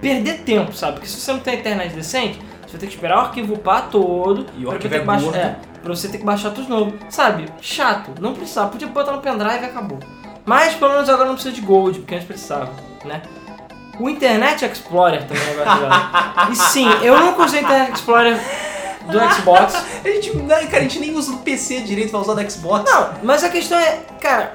perder 0.02 0.39
tempo, 0.39 0.73
sabe? 0.73 0.93
Porque 0.93 1.08
se 1.08 1.19
você 1.19 1.34
não 1.34 1.39
tem 1.39 1.60
internet 1.60 1.93
decente, 1.93 2.39
você 2.62 2.73
vai 2.73 2.80
ter 2.82 2.88
que 2.88 2.93
esperar 2.93 3.17
o 3.17 3.21
arquivo 3.21 3.56
upar 3.56 3.89
todo 3.89 4.45
E 4.58 4.65
o 4.65 4.71
arquivo 4.71 4.93
é 4.93 4.99
baixar, 4.99 5.36
é, 5.36 5.56
pra 5.82 5.95
você 5.95 6.08
ter 6.08 6.19
que 6.19 6.23
baixar 6.23 6.52
tudo 6.52 6.65
de 6.65 6.69
novo. 6.69 6.93
Sabe? 7.10 7.45
Chato, 7.62 8.12
não 8.21 8.34
precisava. 8.34 8.69
Podia 8.69 8.88
botar 8.88 9.12
no 9.12 9.21
pendrive 9.21 9.63
e 9.63 9.65
acabou. 9.65 9.99
Mas 10.45 10.75
pelo 10.75 10.93
menos 10.93 11.10
agora 11.10 11.28
não 11.28 11.36
precisa 11.36 11.56
de 11.56 11.62
Gold, 11.62 11.99
porque 11.99 12.15
antes 12.15 12.28
precisava, 12.28 12.71
né? 13.06 13.21
O 13.99 14.10
Internet 14.10 14.63
Explorer 14.63 15.25
também 15.25 15.43
agora 15.52 15.69
é 15.69 15.73
legal. 15.75 16.52
E 16.52 16.56
sim, 16.56 16.88
eu 17.04 17.19
nunca 17.19 17.43
usei 17.43 17.62
Internet 17.62 17.93
Explorer 17.93 18.39
do 19.11 19.33
Xbox. 19.33 19.73
A 20.03 20.07
gente, 20.07 20.35
né, 20.37 20.65
cara, 20.65 20.77
a 20.77 20.81
gente 20.81 20.99
nem 20.99 21.15
usa 21.15 21.33
o 21.33 21.37
PC 21.39 21.81
direito 21.81 22.11
pra 22.11 22.19
usar 22.19 22.33
do 22.33 22.51
Xbox. 22.51 22.89
Não, 22.89 23.09
mas 23.23 23.43
a 23.43 23.49
questão 23.49 23.77
é, 23.77 23.99
cara, 24.21 24.53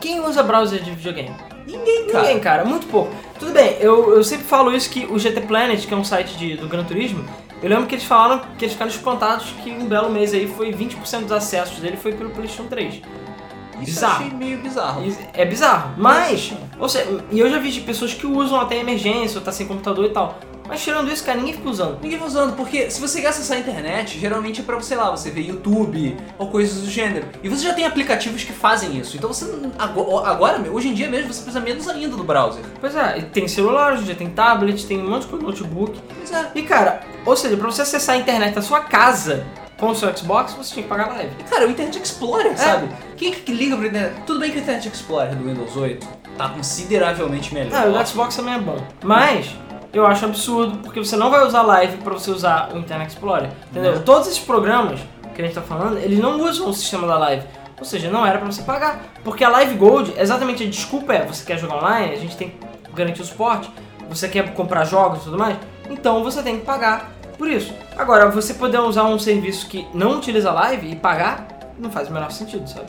quem 0.00 0.20
usa 0.20 0.42
browser 0.42 0.82
de 0.82 0.90
videogame? 0.90 1.34
Ninguém, 1.66 2.06
cara. 2.06 2.22
Ninguém, 2.22 2.40
cara, 2.40 2.64
muito 2.64 2.86
pouco. 2.86 3.12
Tudo 3.38 3.52
bem, 3.52 3.76
eu, 3.80 4.14
eu 4.14 4.24
sempre 4.24 4.46
falo 4.46 4.74
isso 4.74 4.88
que 4.88 5.06
o 5.06 5.18
GT 5.18 5.42
Planet, 5.42 5.86
que 5.86 5.92
é 5.92 5.96
um 5.96 6.04
site 6.04 6.36
de, 6.36 6.56
do 6.56 6.66
Gran 6.66 6.84
Turismo, 6.84 7.24
eu 7.62 7.68
lembro 7.68 7.86
que 7.86 7.94
eles 7.94 8.04
falaram 8.04 8.40
que 8.56 8.64
eles 8.64 8.72
ficaram 8.72 8.90
espantados 8.90 9.52
que 9.62 9.70
um 9.70 9.86
belo 9.86 10.10
mês 10.10 10.32
aí 10.32 10.46
foi 10.46 10.72
20% 10.72 11.22
dos 11.22 11.32
acessos 11.32 11.78
dele 11.80 11.96
foi 11.96 12.12
pelo 12.12 12.30
PlayStation 12.30 12.68
3. 12.68 12.94
Isso 12.94 13.84
bizarro. 13.84 14.24
achei 14.24 14.30
meio 14.36 14.58
bizarro. 14.58 15.02
É 15.32 15.44
bizarro, 15.44 15.94
mas, 15.96 16.52
ou 16.78 16.88
seja, 16.88 17.24
e 17.30 17.38
eu 17.38 17.50
já 17.50 17.58
vi 17.58 17.70
de 17.70 17.80
pessoas 17.80 18.12
que 18.14 18.26
usam 18.26 18.60
até 18.60 18.76
emergência 18.78 19.38
ou 19.38 19.44
tá 19.44 19.52
sem 19.52 19.66
computador 19.66 20.04
e 20.06 20.10
tal. 20.10 20.38
Mas 20.68 20.82
tirando 20.82 21.10
isso, 21.10 21.24
cara, 21.24 21.38
ninguém 21.38 21.54
fica 21.54 21.68
usando. 21.68 21.98
Ninguém 22.02 22.18
tá 22.18 22.26
usando, 22.26 22.54
porque 22.54 22.90
se 22.90 23.00
você 23.00 23.20
quer 23.22 23.28
acessar 23.28 23.56
a 23.56 23.60
internet, 23.60 24.18
geralmente 24.18 24.60
é 24.60 24.64
pra, 24.64 24.78
sei 24.80 24.96
lá, 24.96 25.10
você 25.10 25.30
ver 25.30 25.40
YouTube 25.42 26.16
ou 26.38 26.48
coisas 26.50 26.82
do 26.82 26.90
gênero. 26.90 27.26
E 27.42 27.48
você 27.48 27.64
já 27.66 27.72
tem 27.74 27.84
aplicativos 27.86 28.44
que 28.44 28.52
fazem 28.52 28.96
isso. 28.98 29.16
Então 29.16 29.32
você, 29.32 29.44
ago- 29.78 30.18
agora, 30.18 30.60
hoje 30.70 30.88
em 30.88 30.94
dia 30.94 31.08
mesmo, 31.08 31.32
você 31.32 31.40
precisa 31.42 31.60
menos 31.64 31.88
ainda 31.88 32.16
do 32.16 32.22
browser. 32.22 32.62
Pois 32.80 32.94
é, 32.94 33.18
e 33.18 33.22
tem 33.22 33.48
celular, 33.48 33.92
hoje 33.94 34.02
em 34.02 34.04
dia 34.06 34.14
tem 34.14 34.28
tablet, 34.30 34.86
tem 34.86 34.98
um 35.02 35.08
monte 35.10 35.22
de 35.22 35.28
coisa, 35.28 35.44
notebook. 35.46 35.98
Pois 36.18 36.32
é. 36.32 36.50
E 36.54 36.62
cara, 36.62 37.00
ou 37.24 37.36
seja, 37.36 37.56
pra 37.56 37.66
você 37.66 37.82
acessar 37.82 38.16
a 38.16 38.18
internet 38.18 38.54
da 38.54 38.62
sua 38.62 38.80
casa 38.80 39.46
com 39.78 39.88
o 39.90 39.94
seu 39.94 40.14
Xbox, 40.16 40.52
você 40.54 40.74
tinha 40.74 40.82
que 40.82 40.88
pagar 40.88 41.08
live. 41.08 41.30
Cara, 41.48 41.66
o 41.66 41.70
Internet 41.70 42.00
Explorer, 42.02 42.52
É. 42.52 42.56
sabe? 42.56 42.88
Quem 43.16 43.32
que 43.32 43.52
liga 43.52 43.76
pro 43.76 43.86
Internet? 43.86 44.14
Tudo 44.26 44.40
bem 44.40 44.50
que 44.50 44.58
o 44.58 44.60
Internet 44.60 44.88
Explorer 44.88 45.34
do 45.36 45.44
Windows 45.44 45.76
8 45.76 46.06
tá 46.36 46.48
consideravelmente 46.48 47.52
melhor. 47.54 47.72
Ah, 47.74 47.86
o 48.02 48.06
Xbox 48.06 48.36
também 48.36 48.54
é 48.54 48.58
bom. 48.58 48.76
Mas 49.04 49.54
eu 49.92 50.06
acho 50.06 50.24
absurdo, 50.24 50.78
porque 50.78 50.98
você 50.98 51.16
não 51.16 51.30
vai 51.30 51.46
usar 51.46 51.62
live 51.62 51.98
pra 51.98 52.12
você 52.12 52.30
usar 52.30 52.70
o 52.74 52.78
Internet 52.78 53.10
Explorer. 53.10 53.50
Entendeu? 53.70 53.96
Não. 53.96 54.02
Todos 54.02 54.28
esses 54.28 54.40
programas 54.40 55.00
que 55.34 55.40
a 55.40 55.44
gente 55.44 55.54
tá 55.54 55.62
falando, 55.62 55.98
eles 55.98 56.18
não 56.18 56.40
usam 56.42 56.68
o 56.68 56.74
sistema 56.74 57.06
da 57.06 57.18
live. 57.18 57.44
Ou 57.78 57.84
seja, 57.84 58.10
não 58.10 58.26
era 58.26 58.38
pra 58.38 58.46
você 58.46 58.62
pagar. 58.62 59.04
Porque 59.22 59.44
a 59.44 59.48
Live 59.48 59.74
Gold, 59.74 60.14
exatamente 60.18 60.64
a 60.64 60.66
desculpa 60.66 61.14
é, 61.14 61.24
você 61.24 61.44
quer 61.44 61.58
jogar 61.58 61.76
online, 61.76 62.12
a 62.12 62.18
gente 62.18 62.36
tem 62.36 62.50
que 62.50 62.56
garantir 62.92 63.22
o 63.22 63.24
suporte, 63.24 63.70
você 64.08 64.28
quer 64.28 64.52
comprar 64.54 64.84
jogos 64.84 65.20
e 65.20 65.24
tudo 65.24 65.38
mais, 65.38 65.56
então 65.88 66.24
você 66.24 66.42
tem 66.42 66.58
que 66.58 66.64
pagar 66.64 67.12
por 67.36 67.48
isso. 67.48 67.72
Agora, 67.96 68.28
você 68.30 68.52
poder 68.52 68.80
usar 68.80 69.04
um 69.04 69.18
serviço 69.18 69.68
que 69.68 69.86
não 69.94 70.16
utiliza 70.16 70.50
live 70.50 70.90
e 70.90 70.96
pagar, 70.96 71.46
não 71.78 71.90
faz 71.90 72.08
o 72.08 72.12
menor 72.12 72.32
sentido, 72.32 72.68
sabe? 72.68 72.86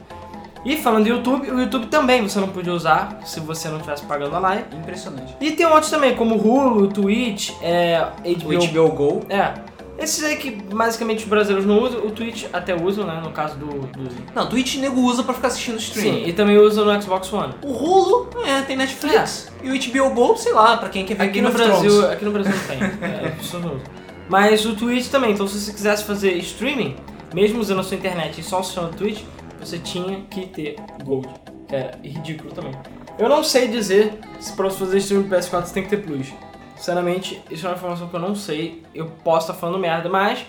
E 0.65 0.75
falando 0.77 1.03
do 1.03 1.09
YouTube, 1.09 1.49
o 1.49 1.59
YouTube 1.59 1.87
também 1.87 2.21
você 2.21 2.39
não 2.39 2.49
podia 2.49 2.73
usar 2.73 3.19
se 3.25 3.39
você 3.39 3.69
não 3.69 3.77
estivesse 3.77 4.05
pagando 4.05 4.35
a 4.35 4.39
live. 4.39 4.65
Impressionante. 4.75 5.35
E 5.39 5.51
tem 5.51 5.65
outros 5.65 5.89
também, 5.89 6.15
como 6.15 6.35
Hulu, 6.35 6.87
Twitch, 6.87 7.51
é, 7.61 8.07
HBO. 8.23 8.55
O 8.55 8.67
HBO 8.67 8.89
Go. 8.95 9.25
É. 9.29 9.53
Esses 9.97 10.23
aí 10.23 10.37
que 10.37 10.51
basicamente 10.51 11.23
os 11.23 11.29
brasileiros 11.29 11.65
não 11.65 11.81
usam, 11.83 11.99
o 12.05 12.11
Twitch 12.11 12.45
até 12.53 12.73
usam, 12.73 13.05
né? 13.05 13.19
No 13.21 13.31
caso 13.31 13.57
do. 13.57 13.65
do... 13.65 14.09
Não, 14.33 14.47
Twitch 14.47 14.77
nego 14.77 15.01
usa 15.01 15.23
pra 15.23 15.33
ficar 15.33 15.49
assistindo 15.49 15.77
stream. 15.77 16.13
Sim, 16.15 16.23
e 16.25 16.31
também 16.31 16.57
usam 16.57 16.85
no 16.85 17.01
Xbox 17.01 17.31
One. 17.33 17.53
O 17.61 17.71
Hulu, 17.71 18.29
é, 18.45 18.61
tem 18.61 18.77
Netflix. 18.77 19.51
E 19.61 19.69
o 19.69 19.77
HBO 19.77 20.13
Go, 20.13 20.37
sei 20.37 20.53
lá, 20.53 20.77
pra 20.77 20.87
quem 20.87 21.05
quer 21.05 21.15
ver 21.15 21.23
Aqui 21.23 21.33
Game 21.33 21.47
no, 21.47 21.53
Brasil, 21.53 21.91
Thrones. 21.91 22.11
aqui 22.11 22.25
no 22.25 22.31
Brasil 22.31 22.53
não 22.53 22.67
tem. 22.67 22.83
É, 23.09 23.35
não 23.35 23.59
usam. 23.59 23.81
Mas 24.29 24.65
o 24.65 24.75
Twitch 24.75 25.09
também, 25.09 25.31
então 25.31 25.47
se 25.47 25.59
você 25.59 25.73
quisesse 25.73 26.03
fazer 26.03 26.33
streaming, 26.35 26.95
mesmo 27.33 27.59
usando 27.59 27.79
a 27.79 27.83
sua 27.83 27.97
internet 27.97 28.39
e 28.39 28.43
só 28.43 28.59
o 28.59 28.63
sistema 28.63 28.87
do 28.87 28.95
Twitch, 28.95 29.23
você 29.59 29.77
tinha 29.77 30.21
que 30.29 30.47
ter 30.47 30.75
Gold. 31.03 31.29
Que 31.67 31.75
é 31.75 31.91
ridículo 32.03 32.51
também. 32.51 32.73
Eu 33.17 33.27
não 33.27 33.43
sei 33.43 33.67
dizer 33.67 34.19
se 34.39 34.53
pra 34.53 34.65
você 34.65 34.79
fazer 34.79 34.97
streaming 34.97 35.27
do 35.27 35.35
PS4 35.35 35.65
você 35.65 35.73
tem 35.73 35.83
que 35.83 35.89
ter 35.89 35.97
Plus. 35.97 36.33
Sinceramente, 36.75 37.41
isso 37.51 37.65
é 37.65 37.69
uma 37.69 37.75
informação 37.75 38.07
que 38.07 38.15
eu 38.15 38.19
não 38.19 38.33
sei. 38.33 38.83
Eu 38.95 39.07
posso 39.23 39.51
estar 39.51 39.59
falando 39.59 39.77
merda, 39.77 40.07
mas. 40.09 40.45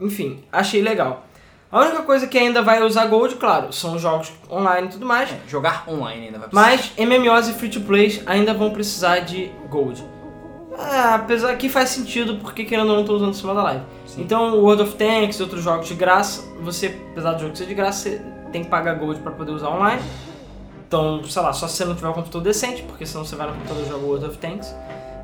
Enfim, 0.00 0.44
achei 0.52 0.80
legal. 0.80 1.26
A 1.70 1.80
única 1.80 2.02
coisa 2.02 2.28
que 2.28 2.38
ainda 2.38 2.62
vai 2.62 2.80
usar 2.82 3.06
Gold, 3.06 3.34
claro, 3.34 3.72
são 3.72 3.98
jogos 3.98 4.32
online 4.48 4.86
e 4.86 4.90
tudo 4.90 5.04
mais. 5.04 5.32
É, 5.32 5.40
jogar 5.48 5.84
online 5.88 6.26
ainda 6.26 6.38
vai 6.38 6.48
precisar. 6.48 6.92
Mas 6.96 7.08
MMOs 7.08 7.48
e 7.48 7.52
free 7.54 7.68
to 7.68 7.80
play 7.80 8.22
ainda 8.24 8.54
vão 8.54 8.70
precisar 8.70 9.20
de 9.20 9.50
Gold. 9.68 10.04
Ah, 10.78 11.14
apesar 11.14 11.56
que 11.56 11.68
faz 11.68 11.90
sentido 11.90 12.36
porque 12.36 12.64
querendo 12.64 12.88
ou 12.88 12.94
não 12.94 13.00
estou 13.00 13.16
usando 13.16 13.30
o 13.30 13.34
sistema 13.34 13.54
da 13.54 13.62
live. 13.62 13.84
Sim. 14.06 14.22
Então, 14.22 14.54
World 14.56 14.82
of 14.82 14.94
Tanks 14.96 15.38
e 15.38 15.42
outros 15.42 15.62
jogos 15.62 15.88
de 15.88 15.94
graça, 15.94 16.44
você, 16.60 16.98
apesar 17.12 17.32
do 17.32 17.40
jogo 17.42 17.56
ser 17.56 17.66
de 17.66 17.74
graça, 17.74 18.10
você 18.10 18.22
tem 18.52 18.62
que 18.62 18.70
pagar 18.70 18.94
Gold 18.94 19.20
para 19.20 19.32
poder 19.32 19.52
usar 19.52 19.68
online. 19.68 20.02
Então, 20.86 21.24
sei 21.24 21.42
lá, 21.42 21.52
só 21.52 21.66
se 21.66 21.76
você 21.76 21.84
não 21.84 21.94
tiver 21.94 22.08
um 22.08 22.12
computador 22.12 22.42
decente, 22.42 22.82
porque 22.82 23.04
senão 23.04 23.24
você 23.24 23.34
vai 23.34 23.46
no 23.46 23.54
computador 23.54 23.82
e 23.82 23.88
joga 23.88 24.04
World 24.04 24.26
of 24.26 24.38
Tanks. 24.38 24.74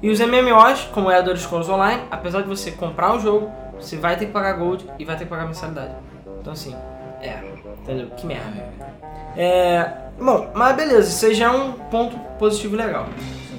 E 0.03 0.11
os 0.11 0.19
MMOs, 0.19 0.89
como 0.93 1.11
é 1.11 1.15
a 1.15 1.19
Elder 1.19 1.39
Scrolls 1.39 1.71
Online, 1.71 2.03
apesar 2.11 2.43
de 2.43 2.49
você 2.49 2.73
comprar 2.73 3.15
o 3.15 3.21
jogo, 3.21 3.51
você 3.79 3.97
vai 3.97 4.17
ter 4.17 4.27
que 4.27 4.33
pagar 4.33 4.55
Gold 4.55 4.85
e 4.99 5.05
vai 5.05 5.17
ter 5.17 5.25
que 5.25 5.31
pagar 5.31 5.47
mensalidade. 5.47 5.95
Então 6.41 6.53
assim, 6.53 6.75
é, 7.21 7.39
entendeu? 7.81 8.09
Que 8.17 8.27
merda. 8.27 8.69
É, 9.37 9.89
bom, 10.21 10.51
mas 10.55 10.77
beleza, 10.77 11.09
isso 11.09 11.25
aí 11.25 11.35
já 11.35 11.47
é 11.47 11.51
um 11.51 11.73
ponto 11.73 12.19
positivo 12.39 12.75
e 12.75 12.79
legal. 12.79 13.07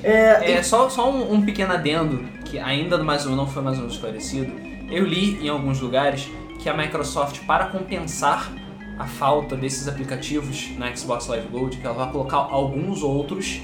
É, 0.04 0.54
É, 0.54 0.64
só, 0.64 0.90
só 0.90 1.10
um, 1.10 1.34
um 1.34 1.42
pequeno 1.46 1.74
adendo, 1.74 2.24
que 2.46 2.60
ainda 2.60 2.98
mais 3.04 3.26
ou 3.26 3.36
não 3.36 3.48
foi 3.48 3.62
mais 3.64 3.76
ou 3.78 3.82
menos 3.84 3.96
esclarecido. 3.96 4.52
Eu 4.92 5.06
li 5.06 5.44
em 5.46 5.50
alguns 5.50 5.80
lugares 5.80 6.30
que 6.60 6.70
a 6.70 6.74
Microsoft, 6.76 7.40
para 7.46 7.66
compensar 7.66 8.52
a 9.00 9.06
falta 9.06 9.56
desses 9.56 9.88
aplicativos 9.88 10.70
na 10.78 10.96
Xbox 10.96 11.28
Live 11.28 11.48
Gold, 11.48 11.78
que 11.78 11.86
ela 11.86 11.96
vai 11.96 12.12
colocar 12.12 12.38
alguns 12.38 13.02
outros, 13.02 13.62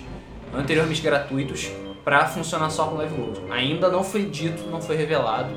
anteriormente 0.56 1.02
gratuitos, 1.02 1.70
para 2.04 2.26
funcionar 2.26 2.70
só 2.72 2.86
com 2.86 2.96
Live 2.96 3.14
Gold. 3.16 3.40
Ainda 3.52 3.90
não 3.90 4.04
foi 4.04 4.26
dito, 4.26 4.64
não 4.72 4.82
foi 4.82 4.96
revelado 4.96 5.50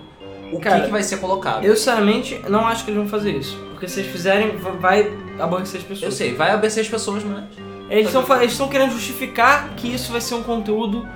o 0.53 0.61
Cara, 0.61 0.81
que, 0.81 0.87
que 0.87 0.91
vai 0.93 1.03
ser 1.03 1.17
colocado. 1.19 1.65
eu 1.65 1.75
sinceramente 1.75 2.39
não 2.51 2.67
acho 2.67 2.85
que 2.85 2.91
eles 2.91 3.01
vão 3.01 3.09
fazer 3.09 3.31
isso. 3.35 3.57
Porque 3.71 3.89
se 3.89 4.01
eles 4.01 4.13
fizerem, 4.13 4.57
va- 4.59 4.73
vai 4.73 5.11
aborrecer 5.41 5.81
as 5.81 5.87
pessoas. 5.87 6.03
Eu 6.03 6.13
sei, 6.13 6.35
vai 6.35 6.51
abecer 6.51 6.81
as 6.81 6.89
pessoas, 6.89 7.25
mas... 7.25 7.45
Eles 7.93 8.07
estão 8.07 8.23
fa- 8.25 8.39
eles 8.41 8.53
estão 8.53 8.69
querendo 8.69 8.93
justificar 8.93 9.71
que 9.77 9.87
isso 9.93 10.11
vai 10.13 10.21
ser 10.21 10.35
um 10.35 10.43
conteúdo 10.43 11.07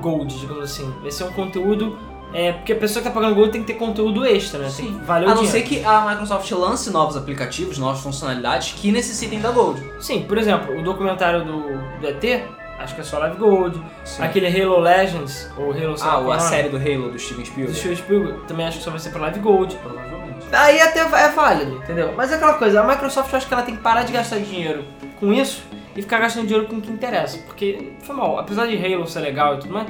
gold, 0.00 0.38
digamos 0.38 0.64
assim. 0.64 0.92
Vai 1.02 1.10
ser 1.10 1.24
um 1.24 1.32
conteúdo. 1.32 1.98
É, 2.34 2.52
porque 2.52 2.72
a 2.72 2.76
pessoa 2.76 3.02
que 3.02 3.08
tá 3.10 3.14
pagando 3.14 3.34
gold 3.34 3.52
tem 3.52 3.60
que 3.60 3.66
ter 3.66 3.78
conteúdo 3.78 4.24
extra, 4.24 4.58
né? 4.60 4.72
Tem 4.74 4.86
que 4.86 5.04
valer 5.04 5.28
A 5.28 5.34
não 5.34 5.44
ser 5.44 5.60
que 5.62 5.84
a 5.84 6.00
Microsoft 6.08 6.50
lance 6.52 6.90
novos 6.90 7.14
aplicativos, 7.14 7.76
novas 7.76 8.00
funcionalidades 8.00 8.72
que 8.72 8.90
necessitem 8.90 9.38
da 9.38 9.50
Gold. 9.50 9.82
Sim, 10.00 10.22
por 10.22 10.38
exemplo, 10.38 10.74
o 10.78 10.82
documentário 10.82 11.44
do, 11.44 11.60
do 12.00 12.08
ET, 12.08 12.44
acho 12.78 12.94
que 12.94 13.02
é 13.02 13.04
só 13.04 13.18
Live 13.18 13.36
Gold. 13.36 13.78
Sim. 14.02 14.22
Aquele 14.22 14.46
Halo 14.46 14.80
Legends, 14.80 15.50
ou 15.58 15.72
Halo 15.72 15.94
Ah, 16.00 16.08
qual 16.22 16.32
a 16.32 16.36
é 16.36 16.40
série 16.40 16.68
do 16.70 16.78
Halo 16.78 17.10
do 17.12 17.18
Steven 17.18 17.42
do 17.42 17.46
Spielberg. 17.48 17.78
Steven 17.78 17.96
Spielberg, 17.98 18.46
também 18.46 18.66
acho 18.66 18.78
que 18.78 18.84
só 18.84 18.90
vai 18.90 18.98
ser 18.98 19.10
pra 19.10 19.20
Live 19.20 19.38
Gold. 19.40 19.74
Provavelmente. 19.76 20.46
Aí 20.50 20.80
até 20.80 21.00
é 21.00 21.28
válido, 21.28 21.76
entendeu? 21.76 22.14
Mas 22.16 22.32
é 22.32 22.36
aquela 22.36 22.54
coisa, 22.54 22.80
a 22.80 22.86
Microsoft 22.86 23.30
eu 23.30 23.36
acho 23.36 23.46
que 23.46 23.52
ela 23.52 23.62
tem 23.62 23.76
que 23.76 23.82
parar 23.82 24.04
de 24.04 24.12
gastar 24.12 24.38
dinheiro 24.38 24.84
com 25.20 25.34
isso 25.34 25.62
e 25.96 26.02
ficar 26.02 26.18
gastando 26.18 26.46
dinheiro 26.46 26.68
com 26.68 26.76
o 26.76 26.80
que 26.80 26.90
interessa. 26.90 27.38
Porque, 27.38 27.92
foi 28.00 28.14
mal, 28.14 28.38
apesar 28.38 28.66
de 28.66 28.76
Halo 28.76 29.06
ser 29.06 29.20
legal 29.20 29.56
e 29.56 29.60
tudo 29.60 29.74
mais, 29.74 29.88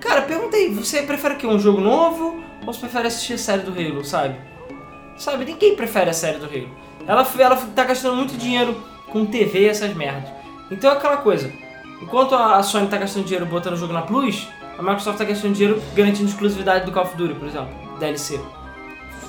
cara, 0.00 0.22
pergunta 0.22 0.56
aí, 0.56 0.68
você 0.68 1.02
prefere 1.02 1.36
que 1.36 1.46
um 1.46 1.58
jogo 1.58 1.80
novo 1.80 2.42
ou 2.66 2.72
você 2.72 2.80
prefere 2.80 3.08
assistir 3.08 3.34
a 3.34 3.38
série 3.38 3.62
do 3.62 3.72
Halo, 3.72 4.04
sabe? 4.04 4.36
Sabe, 5.16 5.44
ninguém 5.44 5.76
prefere 5.76 6.10
a 6.10 6.14
série 6.14 6.38
do 6.38 6.46
Halo. 6.46 6.68
Ela, 7.06 7.26
ela 7.38 7.56
tá 7.74 7.84
gastando 7.84 8.16
muito 8.16 8.36
dinheiro 8.36 8.82
com 9.10 9.26
TV 9.26 9.60
e 9.60 9.68
essas 9.68 9.94
merdas. 9.94 10.30
Então 10.70 10.90
é 10.90 10.94
aquela 10.94 11.18
coisa, 11.18 11.52
enquanto 12.00 12.34
a 12.34 12.62
Sony 12.62 12.88
tá 12.88 12.96
gastando 12.96 13.24
dinheiro 13.24 13.46
botando 13.46 13.74
o 13.74 13.76
jogo 13.76 13.92
na 13.92 14.02
Plus, 14.02 14.48
a 14.78 14.82
Microsoft 14.82 15.18
tá 15.18 15.24
gastando 15.24 15.52
dinheiro 15.52 15.80
garantindo 15.94 16.28
exclusividade 16.28 16.86
do 16.86 16.92
Call 16.92 17.04
of 17.04 17.16
Duty, 17.16 17.34
por 17.34 17.46
exemplo, 17.46 17.68
DLC 18.00 18.40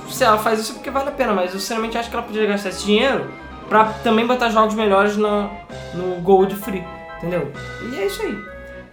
se 0.09 0.23
ela 0.23 0.37
faz 0.37 0.59
isso 0.59 0.71
é 0.71 0.75
porque 0.75 0.89
vale 0.89 1.09
a 1.09 1.11
pena, 1.11 1.33
mas 1.33 1.53
eu 1.53 1.59
sinceramente 1.59 1.97
acho 1.97 2.09
que 2.09 2.15
ela 2.15 2.25
poderia 2.25 2.47
gastar 2.47 2.69
esse 2.69 2.85
dinheiro 2.85 3.31
pra 3.69 3.85
também 4.03 4.25
botar 4.25 4.49
jogos 4.49 4.75
melhores 4.75 5.17
no, 5.17 5.49
no 5.93 6.21
Gold 6.21 6.55
Free, 6.55 6.83
entendeu? 7.17 7.51
E 7.91 7.95
é 7.99 8.05
isso 8.05 8.21
aí. 8.21 8.37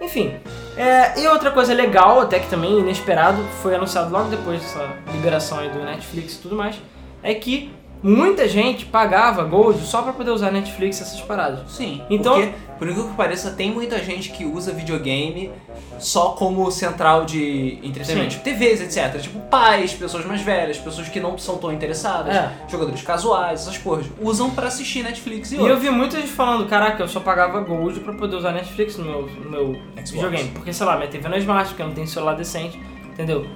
Enfim, 0.01 0.35
é, 0.77 1.21
e 1.21 1.29
outra 1.29 1.51
coisa 1.51 1.73
legal, 1.73 2.21
até 2.21 2.39
que 2.41 2.49
também 2.49 2.79
inesperado, 2.81 3.41
foi 3.63 3.75
anunciado 3.75 4.11
logo 4.11 4.29
depois 4.31 4.61
dessa 4.61 4.89
liberação 5.13 5.59
aí 5.59 5.69
do 5.69 5.79
Netflix 5.79 6.35
e 6.35 6.39
tudo 6.39 6.57
mais, 6.57 6.75
é 7.23 7.33
que 7.35 7.73
muita 8.03 8.49
gente 8.49 8.85
pagava 8.85 9.45
Gold 9.45 9.79
só 9.87 10.03
pra 10.03 10.13
poder 10.13 10.33
usar 10.33 10.51
Netflix 10.51 10.99
e 10.99 11.03
essas 11.05 11.21
paradas. 11.21 11.61
Sim, 11.71 12.03
Então- 12.11 12.35
porque, 12.35 12.53
por 12.83 12.89
incrível 12.89 13.11
que 13.11 13.17
pareça, 13.17 13.53
tem 13.53 13.71
muita 13.71 14.03
gente 14.03 14.31
que 14.31 14.45
usa 14.45 14.73
videogame 14.73 15.53
só 16.01 16.31
como 16.31 16.69
central 16.69 17.25
de 17.25 17.79
entretenimento. 17.81 18.31
Tipo, 18.31 18.43
TVs, 18.43 18.81
etc. 18.81 19.21
Tipo, 19.21 19.39
pais, 19.43 19.93
pessoas 19.95 20.25
mais 20.25 20.41
velhas, 20.43 20.79
pessoas 20.79 21.09
que 21.09 21.21
não 21.21 21.39
são 21.39 21.59
tão 21.59 21.73
interessadas, 21.73 22.35
É. 22.35 22.51
jogadores 22.69 23.01
casuais, 23.03 23.61
essas 23.61 23.79
coisas. 23.79 24.11
Usam 24.21 24.51
pra 24.51 24.67
assistir 24.67 25.05
Netflix 25.05 25.53
e, 25.53 25.55
E 25.55 25.59
eu 25.59 25.63
outros. 25.63 25.81
vi 25.81 25.91
muita 25.91 26.17
gente 26.17 26.33
falando, 26.33 26.67
caraca, 26.69 27.01
eu 27.05 27.07
só 27.07 27.21
pagava 27.21 27.61
Gold 27.61 28.01
pra 28.01 28.15
poder 28.15 28.35
usar 28.35 28.51
Netflix 28.51 28.97
no 28.97 29.05
meu, 29.05 29.23
no 29.29 29.49
meu 29.49 29.75
Xbox. 29.95 30.11
videogame. 30.11 30.49
Porque, 30.49 30.73
sei 30.73 30.85
lá, 30.85 30.97
minha 30.97 31.09
TV 31.09 31.29
não 31.29 31.37
é 31.37 31.39
Smart, 31.39 31.69
porque 31.69 31.83
eu 31.83 31.87
não 31.87 31.95
tenho 31.95 32.09
celular 32.09 32.35
decente, 32.35 32.81
entendeu? 33.13 33.47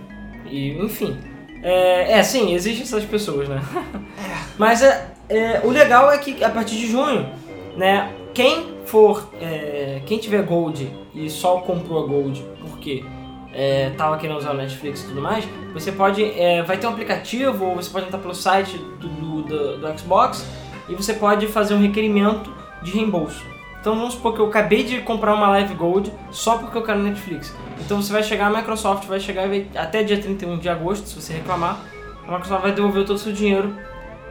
E, 0.48 0.70
enfim. 0.80 1.18
É, 1.64 2.12
é, 2.12 2.22
sim, 2.22 2.54
existem 2.54 2.84
essas 2.84 3.04
pessoas, 3.04 3.48
né? 3.48 3.60
Mas 4.56 4.82
é, 4.82 5.08
é, 5.28 5.60
o 5.64 5.70
legal 5.70 6.12
é 6.12 6.18
que 6.18 6.44
a 6.44 6.48
partir 6.48 6.76
de 6.76 6.86
junho, 6.86 7.28
né, 7.76 8.12
quem 8.32 8.75
for, 8.86 9.28
é, 9.40 10.00
quem 10.06 10.18
tiver 10.18 10.42
Gold 10.42 10.90
e 11.14 11.28
só 11.28 11.58
comprou 11.58 12.04
a 12.04 12.06
Gold 12.06 12.44
porque 12.60 13.04
é, 13.52 13.90
tava 13.96 14.16
querendo 14.18 14.36
usar 14.38 14.50
o 14.52 14.54
Netflix 14.54 15.02
e 15.02 15.08
tudo 15.08 15.20
mais, 15.22 15.46
você 15.72 15.90
pode. 15.92 16.22
é, 16.22 16.62
vai 16.62 16.76
ter 16.76 16.86
um 16.86 16.90
aplicativo, 16.90 17.64
ou 17.64 17.74
você 17.76 17.90
pode 17.90 18.06
entrar 18.06 18.18
pelo 18.18 18.34
site 18.34 18.76
do, 19.00 19.08
do, 19.08 19.42
do- 19.42 19.78
do 19.78 19.98
Xbox 19.98 20.46
e 20.88 20.94
você 20.94 21.14
pode 21.14 21.46
fazer 21.46 21.74
um 21.74 21.80
requerimento 21.80 22.52
de 22.82 22.92
reembolso. 22.92 23.42
Então 23.80 23.94
vamos 23.96 24.14
supor 24.14 24.34
que 24.34 24.40
eu 24.40 24.46
acabei 24.46 24.82
de 24.82 25.00
comprar 25.00 25.32
uma 25.34 25.48
Live 25.50 25.74
Gold 25.74 26.12
só 26.30 26.58
porque 26.58 26.76
eu 26.76 26.82
quero 26.82 26.98
Netflix. 27.02 27.54
Então 27.80 28.02
você 28.02 28.12
vai 28.12 28.22
chegar, 28.22 28.48
a 28.48 28.50
Microsoft 28.50 29.06
vai 29.06 29.20
chegar 29.20 29.48
até 29.76 30.02
dia 30.02 30.18
31 30.20 30.58
de 30.58 30.68
agosto, 30.68 31.06
se 31.08 31.20
você 31.20 31.32
reclamar, 31.34 31.78
a 32.26 32.30
Microsoft 32.32 32.62
vai 32.62 32.72
devolver 32.72 33.04
todo 33.04 33.16
o 33.16 33.18
seu 33.18 33.32
dinheiro, 33.32 33.74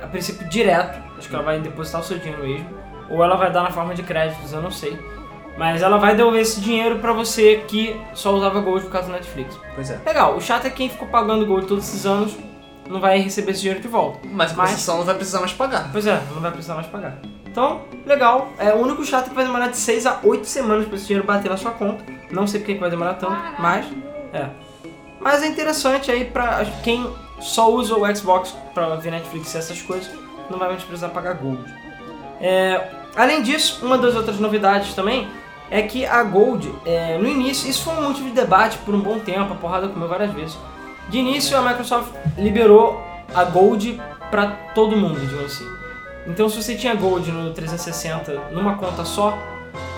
a 0.04 0.08
princípio 0.08 0.48
direto, 0.50 1.02
acho 1.18 1.30
que 1.30 1.34
ela 1.36 1.44
vai 1.44 1.60
depositar 1.60 2.02
o 2.02 2.04
seu 2.04 2.18
dinheiro 2.20 2.44
mesmo, 2.44 2.68
ou 3.10 3.24
ela 3.24 3.36
vai 3.36 3.52
dar 3.52 3.64
na 3.64 3.72
forma 3.72 3.94
de 3.94 4.04
créditos, 4.04 4.52
eu 4.54 4.62
não 4.62 4.72
sei. 4.72 4.98
Mas 5.58 5.82
ela 5.82 5.98
vai 5.98 6.16
devolver 6.16 6.42
esse 6.42 6.60
dinheiro 6.60 7.00
pra 7.00 7.14
você 7.14 7.64
que 7.68 8.00
só 8.14 8.34
usava 8.34 8.60
Gold 8.60 8.84
por 8.86 8.92
causa 8.92 9.08
do 9.08 9.14
Netflix. 9.14 9.58
Pois 9.74 9.90
é. 9.90 10.00
Legal, 10.06 10.36
o 10.36 10.42
chato 10.42 10.66
é 10.66 10.70
que 10.70 10.76
quem 10.78 10.90
ficou 10.90 11.08
pagando 11.08 11.46
Gold 11.46 11.66
todos 11.66 11.88
esses 11.88 12.06
anos 12.06 12.36
não 12.90 13.00
vai 13.00 13.20
receber 13.20 13.52
esse 13.52 13.62
dinheiro 13.62 13.82
de 13.82 13.88
volta. 13.88 14.20
Mas 14.26 14.52
a 14.52 14.56
Mas- 14.56 14.86
não 14.88 15.04
vai 15.04 15.16
precisar 15.16 15.40
mais 15.40 15.54
pagar. 15.54 15.90
Pois 15.94 16.06
é, 16.06 16.22
não 16.34 16.42
vai 16.42 16.52
precisar 16.52 16.76
mais 16.76 16.88
pagar. 16.88 17.18
Então, 17.46 17.84
legal. 18.06 18.50
É, 18.60 18.74
o 18.74 18.80
único 18.80 19.06
chato 19.06 19.28
é 19.28 19.30
que 19.30 19.36
vai 19.36 19.46
demorar 19.46 19.70
de 19.70 19.78
6 19.78 20.06
a 20.06 20.20
8 20.24 20.46
semanas 20.46 20.86
pra 20.88 20.98
esse 20.98 21.06
dinheiro 21.08 21.26
bater 21.26 21.50
na 21.50 21.56
sua 21.56 21.72
conta. 21.72 22.04
Não 22.30 22.46
sei 22.46 22.60
porque 22.60 22.74
que 22.74 22.80
vai 22.82 22.90
demorar 22.90 23.14
tanto, 23.14 23.38
mas 23.58 23.86
é. 24.34 24.48
Mas 25.22 25.42
é 25.42 25.48
interessante 25.48 26.12
aí 26.12 26.26
pra 26.26 26.66
quem 26.84 27.10
só 27.40 27.72
usa 27.72 27.96
o 27.96 28.16
Xbox 28.16 28.54
pra 28.74 28.96
ver 28.98 29.12
Netflix 29.12 29.56
e 29.56 29.58
essas 29.58 29.82
coisas, 29.82 30.12
não 30.50 30.60
vai 30.60 30.68
mais 30.68 30.84
precisar 30.84 31.10
pagar 31.10 31.36
Gold. 31.36 31.64
É, 32.40 32.90
além 33.16 33.42
disso, 33.42 33.86
uma 33.86 33.98
das 33.98 34.16
outras 34.16 34.40
novidades 34.40 34.94
também 34.94 35.28
é 35.70 35.82
que 35.82 36.06
a 36.06 36.24
Gold, 36.24 36.72
é, 36.86 37.18
no 37.18 37.28
início, 37.28 37.70
isso 37.70 37.84
foi 37.84 37.94
um 37.96 38.10
motivo 38.10 38.28
de 38.28 38.36
debate 38.36 38.78
por 38.80 38.94
um 38.94 39.00
bom 39.00 39.20
tempo, 39.20 39.54
a 39.54 39.56
porrada 39.56 39.88
comeu 39.88 40.08
várias 40.08 40.32
vezes. 40.32 40.58
De 41.10 41.18
início, 41.18 41.58
a 41.58 41.62
Microsoft 41.62 42.12
liberou 42.38 43.02
a 43.34 43.44
Gold 43.44 44.02
pra 44.30 44.48
todo 44.74 44.96
mundo, 44.96 45.20
digamos 45.20 45.46
assim. 45.46 45.66
Então, 46.28 46.50
se 46.50 46.62
você 46.62 46.76
tinha 46.76 46.96
Gold 46.96 47.32
no 47.32 47.54
360 47.54 48.34
numa 48.52 48.76
conta 48.78 49.06
só, 49.06 49.38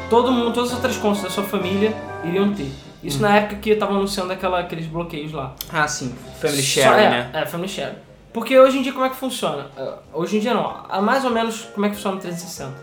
todo 0.10 0.32
mundo, 0.32 0.54
todas 0.54 0.70
as 0.70 0.76
outras 0.76 0.98
contas 0.98 1.24
da 1.24 1.30
sua 1.30 1.44
família 1.44 1.96
iriam 2.24 2.54
ter. 2.54 2.72
Isso 3.04 3.22
na 3.22 3.38
época 3.38 3.56
que 3.58 3.70
estavam 3.70 3.98
anunciando 3.98 4.34
aquela, 4.34 4.60
aqueles 4.60 4.86
bloqueios 4.88 5.32
lá. 5.32 5.56
Ah, 5.72 5.88
sim. 5.88 6.14
Family 6.42 6.62
sharing, 6.62 7.04
é, 7.04 7.10
né? 7.10 7.30
É, 7.34 7.46
family 7.46 7.70
sharing. 7.70 8.07
Porque 8.34 8.58
hoje 8.60 8.78
em 8.78 8.82
dia 8.82 8.94
como 8.94 9.06
é 9.06 9.10
que 9.10 9.16
funciona? 9.16 9.68
Uh, 9.78 9.98
Hoje 10.22 10.38
em 10.38 10.40
dia 10.40 10.54
não, 10.54 10.82
há 10.88 11.02
mais 11.02 11.24
ou 11.26 11.32
menos 11.32 11.62
como 11.74 11.86
é 11.86 11.90
que 11.90 11.96
funciona 11.96 12.16
no 12.16 12.22
360. 12.22 12.74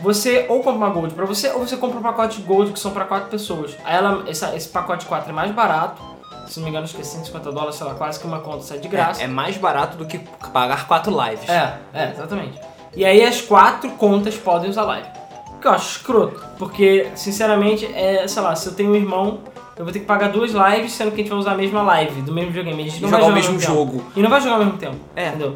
Você 0.00 0.44
ou 0.48 0.58
compra 0.62 0.72
uma 0.72 0.90
Gold 0.90 1.14
pra 1.14 1.24
você, 1.24 1.50
ou 1.50 1.60
você 1.66 1.76
compra 1.76 1.98
um 1.98 2.02
pacote 2.02 2.40
Gold 2.42 2.72
que 2.72 2.78
são 2.78 2.90
pra 2.92 3.04
quatro 3.04 3.28
pessoas. 3.30 3.74
Aí 3.84 3.96
ela, 3.96 4.24
essa- 4.28 4.54
esse 4.54 4.68
pacote 4.68 5.00
de 5.00 5.06
4 5.06 5.30
é 5.30 5.32
mais 5.32 5.50
barato, 5.52 6.00
se 6.46 6.58
não 6.58 6.64
me 6.64 6.70
engano 6.70 6.84
acho 6.84 6.94
que 6.94 7.00
é 7.00 7.04
150 7.04 7.50
dólares, 7.50 7.76
sei 7.76 7.86
lá, 7.86 7.94
quase 7.94 8.20
que 8.20 8.26
uma 8.26 8.40
conta 8.40 8.62
sai 8.62 8.78
de 8.78 8.88
graça. 8.88 9.22
É, 9.22 9.24
é 9.24 9.28
mais 9.28 9.56
barato 9.56 9.96
do 9.96 10.04
que 10.04 10.18
pagar 10.52 10.86
quatro 10.86 11.10
lives. 11.24 11.48
É, 11.48 11.78
é, 11.94 12.10
exatamente. 12.10 12.60
E 12.94 13.04
aí 13.04 13.24
as 13.24 13.40
quatro 13.40 13.90
contas 13.92 14.36
podem 14.36 14.68
usar 14.70 14.82
live. 14.84 15.08
O 15.56 15.58
que 15.58 15.66
eu 15.66 15.72
acho 15.72 15.96
escroto, 15.98 16.44
porque, 16.58 17.08
sinceramente, 17.14 17.86
é, 17.94 18.28
sei 18.28 18.42
lá, 18.42 18.54
se 18.54 18.68
eu 18.68 18.74
tenho 18.74 18.90
um 18.90 18.94
irmão, 18.96 19.40
eu 19.78 19.84
vou 19.84 19.92
ter 19.92 20.00
que 20.00 20.06
pagar 20.06 20.28
duas 20.30 20.52
lives, 20.52 20.92
sendo 20.92 21.10
que 21.10 21.16
a 21.16 21.18
gente 21.18 21.28
vai 21.30 21.38
usar 21.38 21.52
a 21.52 21.56
mesma 21.56 21.82
live, 21.82 22.22
do 22.22 22.32
mesmo 22.32 22.50
videogame. 22.50 22.82
A 22.82 22.86
gente 22.88 23.02
não 23.02 23.08
Jogar 23.10 23.22
vai 23.24 23.30
o 23.40 23.42
jogar 23.42 23.52
mesmo 23.52 23.54
ao 23.54 23.60
tempo. 23.60 23.72
jogo. 23.98 24.12
E 24.16 24.22
não 24.22 24.30
vai 24.30 24.40
jogar 24.40 24.54
ao 24.54 24.64
mesmo 24.64 24.78
tempo. 24.78 24.96
É. 25.14 25.28
Entendeu? 25.28 25.54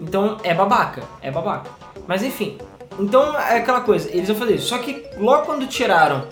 Então 0.00 0.36
é 0.42 0.52
babaca, 0.54 1.02
é 1.22 1.30
babaca. 1.30 1.70
Mas 2.06 2.22
enfim, 2.22 2.58
então 2.98 3.34
é 3.38 3.58
aquela 3.58 3.80
coisa, 3.80 4.10
eles 4.10 4.28
vão 4.28 4.36
fazer 4.36 4.54
isso. 4.56 4.68
Só 4.68 4.78
que 4.78 5.04
logo 5.18 5.44
quando 5.46 5.66
tiraram 5.66 6.24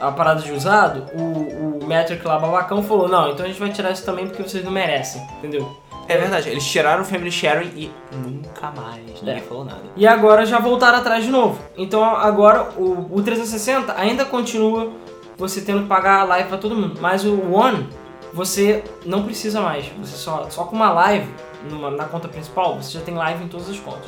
a 0.00 0.12
parada 0.12 0.42
de 0.42 0.52
usado, 0.52 1.06
o, 1.14 1.82
o 1.82 1.86
Metric 1.86 2.24
lá, 2.26 2.38
babacão, 2.38 2.82
falou: 2.82 3.08
não, 3.08 3.30
então 3.30 3.44
a 3.44 3.48
gente 3.48 3.58
vai 3.58 3.70
tirar 3.70 3.90
isso 3.90 4.04
também 4.04 4.26
porque 4.26 4.42
vocês 4.42 4.62
não 4.64 4.70
merecem, 4.70 5.22
entendeu? 5.38 5.66
É 6.08 6.16
verdade, 6.16 6.48
eles 6.50 6.64
tiraram 6.64 7.02
o 7.02 7.04
Family 7.04 7.32
Sharing 7.32 7.72
e 7.74 7.90
nunca 8.24 8.70
mais, 8.70 9.00
ninguém 9.20 9.38
É. 9.38 9.40
falou 9.40 9.64
nada. 9.64 9.80
E 9.96 10.06
agora 10.06 10.46
já 10.46 10.60
voltaram 10.60 10.98
atrás 10.98 11.24
de 11.24 11.30
novo. 11.32 11.58
Então 11.76 12.04
agora 12.04 12.68
o, 12.76 13.08
o 13.10 13.22
360 13.22 13.92
ainda 13.98 14.24
continua 14.24 14.92
você 15.38 15.60
tendo 15.60 15.82
que 15.82 15.88
pagar 15.88 16.20
a 16.20 16.24
live 16.24 16.48
pra 16.48 16.58
todo 16.58 16.74
mundo. 16.74 16.98
Mas 17.00 17.24
o 17.24 17.52
One 17.52 17.88
você 18.32 18.82
não 19.04 19.22
precisa 19.24 19.60
mais. 19.60 19.86
Você 20.00 20.16
só, 20.16 20.48
só 20.50 20.64
com 20.64 20.76
uma 20.76 20.90
live 20.90 21.28
numa- 21.70 21.90
na 21.90 22.04
conta 22.04 22.28
principal, 22.28 22.76
você 22.80 22.98
já 22.98 23.00
tem 23.04 23.14
live 23.14 23.44
em 23.44 23.48
todas 23.48 23.68
as 23.70 23.78
contas. 23.78 24.06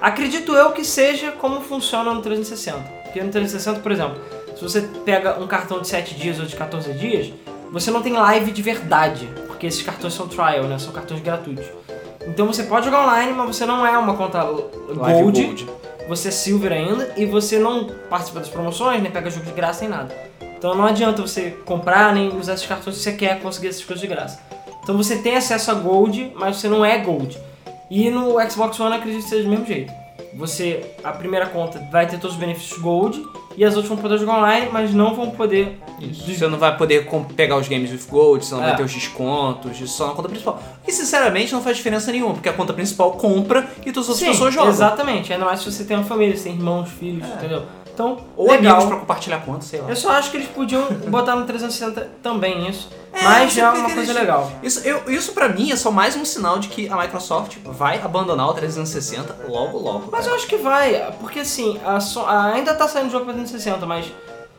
Acredito 0.00 0.52
eu 0.54 0.72
que 0.72 0.84
seja 0.84 1.32
como 1.32 1.60
funciona 1.60 2.12
no 2.12 2.20
360. 2.22 2.78
Porque 3.04 3.22
no 3.22 3.30
360, 3.30 3.80
por 3.80 3.92
exemplo, 3.92 4.16
se 4.56 4.62
você 4.62 4.80
pega 5.04 5.38
um 5.40 5.46
cartão 5.46 5.80
de 5.80 5.88
7 5.88 6.14
dias 6.14 6.38
ou 6.40 6.46
de 6.46 6.56
14 6.56 6.92
dias, 6.94 7.32
você 7.70 7.90
não 7.90 8.02
tem 8.02 8.14
live 8.14 8.50
de 8.50 8.62
verdade. 8.62 9.28
Porque 9.46 9.66
esses 9.66 9.82
cartões 9.82 10.14
são 10.14 10.26
trial, 10.26 10.64
né? 10.64 10.78
São 10.78 10.92
cartões 10.92 11.20
gratuitos. 11.20 11.66
Então 12.26 12.46
você 12.46 12.64
pode 12.64 12.84
jogar 12.86 13.04
online, 13.04 13.32
mas 13.32 13.56
você 13.56 13.64
não 13.66 13.86
é 13.86 13.96
uma 13.98 14.14
conta 14.16 14.42
Live 14.42 15.22
Gold, 15.22 15.68
você 16.08 16.28
é 16.28 16.30
Silver 16.30 16.72
ainda 16.72 17.12
e 17.16 17.24
você 17.26 17.58
não 17.58 17.84
participa 18.08 18.40
das 18.40 18.48
promoções, 18.48 19.02
nem 19.02 19.10
pega 19.10 19.28
jogo 19.30 19.44
de 19.46 19.52
graça, 19.52 19.80
nem 19.82 19.90
nada. 19.90 20.31
Então 20.62 20.76
não 20.76 20.84
adianta 20.84 21.20
você 21.20 21.50
comprar 21.66 22.14
nem 22.14 22.38
usar 22.38 22.54
esses 22.54 22.64
cartões 22.64 22.94
se 22.94 23.02
você 23.02 23.12
quer 23.14 23.40
conseguir 23.40 23.66
essas 23.66 23.82
coisas 23.82 24.00
de 24.00 24.06
graça. 24.06 24.38
Então 24.80 24.96
você 24.96 25.16
tem 25.16 25.34
acesso 25.34 25.72
a 25.72 25.74
Gold, 25.74 26.30
mas 26.36 26.58
você 26.58 26.68
não 26.68 26.84
é 26.84 26.98
Gold. 26.98 27.36
E 27.90 28.08
no 28.08 28.36
Xbox 28.48 28.78
One 28.78 28.94
acredito 28.94 29.24
que 29.24 29.28
seja 29.28 29.42
do 29.42 29.50
mesmo 29.50 29.66
jeito. 29.66 29.92
Você, 30.36 30.94
a 31.02 31.10
primeira 31.10 31.46
conta 31.46 31.80
vai 31.90 32.06
ter 32.06 32.16
todos 32.20 32.36
os 32.36 32.40
benefícios 32.40 32.78
Gold 32.78 33.20
e 33.56 33.64
as 33.64 33.74
outras 33.74 33.88
vão 33.88 33.98
poder 33.98 34.18
jogar 34.18 34.38
online, 34.38 34.68
mas 34.72 34.94
não 34.94 35.16
vão 35.16 35.32
poder. 35.32 35.80
Você 36.00 36.46
não 36.46 36.58
vai 36.58 36.76
poder 36.76 37.08
pegar 37.34 37.56
os 37.56 37.66
games 37.66 37.90
with 37.90 38.08
gold, 38.08 38.44
você 38.44 38.54
não 38.54 38.62
É. 38.62 38.68
vai 38.68 38.76
ter 38.76 38.84
os 38.84 38.92
descontos, 38.94 39.80
isso 39.80 39.96
só 39.96 40.06
na 40.06 40.14
conta 40.14 40.28
principal. 40.28 40.62
E 40.86 40.92
sinceramente 40.92 41.52
não 41.52 41.60
faz 41.60 41.76
diferença 41.76 42.12
nenhuma, 42.12 42.34
porque 42.34 42.48
a 42.48 42.52
conta 42.52 42.72
principal 42.72 43.10
compra 43.12 43.68
e 43.84 43.90
todas 43.90 44.08
as 44.08 44.10
outras 44.10 44.18
Sim, 44.18 44.26
pessoas 44.26 44.54
jogam. 44.54 44.70
Exatamente, 44.70 45.32
ainda 45.32 45.44
mais 45.44 45.58
se 45.58 45.72
você 45.72 45.82
tem 45.82 45.96
uma 45.96 46.06
família, 46.06 46.36
se 46.36 46.44
tem 46.44 46.54
irmãos, 46.54 46.88
filhos, 46.88 47.28
entendeu? 47.28 47.64
Então, 47.94 48.18
Ou 48.36 48.50
legal. 48.50 48.72
amigos 48.76 48.88
pra 48.88 49.00
compartilhar 49.00 49.40
conta, 49.44 49.62
sei 49.62 49.80
lá. 49.82 49.88
Eu 49.90 49.96
só 49.96 50.10
acho 50.12 50.30
que 50.30 50.38
eles 50.38 50.48
podiam 50.48 50.86
botar 51.08 51.36
no 51.36 51.44
360 51.44 52.08
também 52.22 52.68
isso. 52.68 52.88
É, 53.12 53.22
mas 53.22 53.52
já 53.52 53.66
é 53.66 53.70
uma 53.70 53.84
coisa 53.84 54.00
eles- 54.00 54.14
legal. 54.14 54.50
Isso, 54.62 54.80
eu, 54.88 55.02
isso 55.12 55.32
pra 55.32 55.48
mim 55.50 55.70
é 55.70 55.76
só 55.76 55.90
mais 55.90 56.16
um 56.16 56.24
sinal 56.24 56.58
de 56.58 56.68
que 56.68 56.88
a 56.88 56.96
Microsoft 56.96 57.58
vai 57.64 58.00
abandonar 58.00 58.48
o 58.48 58.54
360 58.54 59.36
logo 59.48 59.78
logo. 59.78 60.08
Mas 60.10 60.20
cara. 60.22 60.30
eu 60.30 60.34
acho 60.36 60.46
que 60.46 60.56
vai, 60.56 61.12
porque 61.20 61.40
assim, 61.40 61.78
a 61.84 62.00
So- 62.00 62.24
ainda 62.26 62.74
tá 62.74 62.88
saindo 62.88 63.10
jogo 63.10 63.26
pra 63.26 63.34
360, 63.34 63.84
mas 63.84 64.06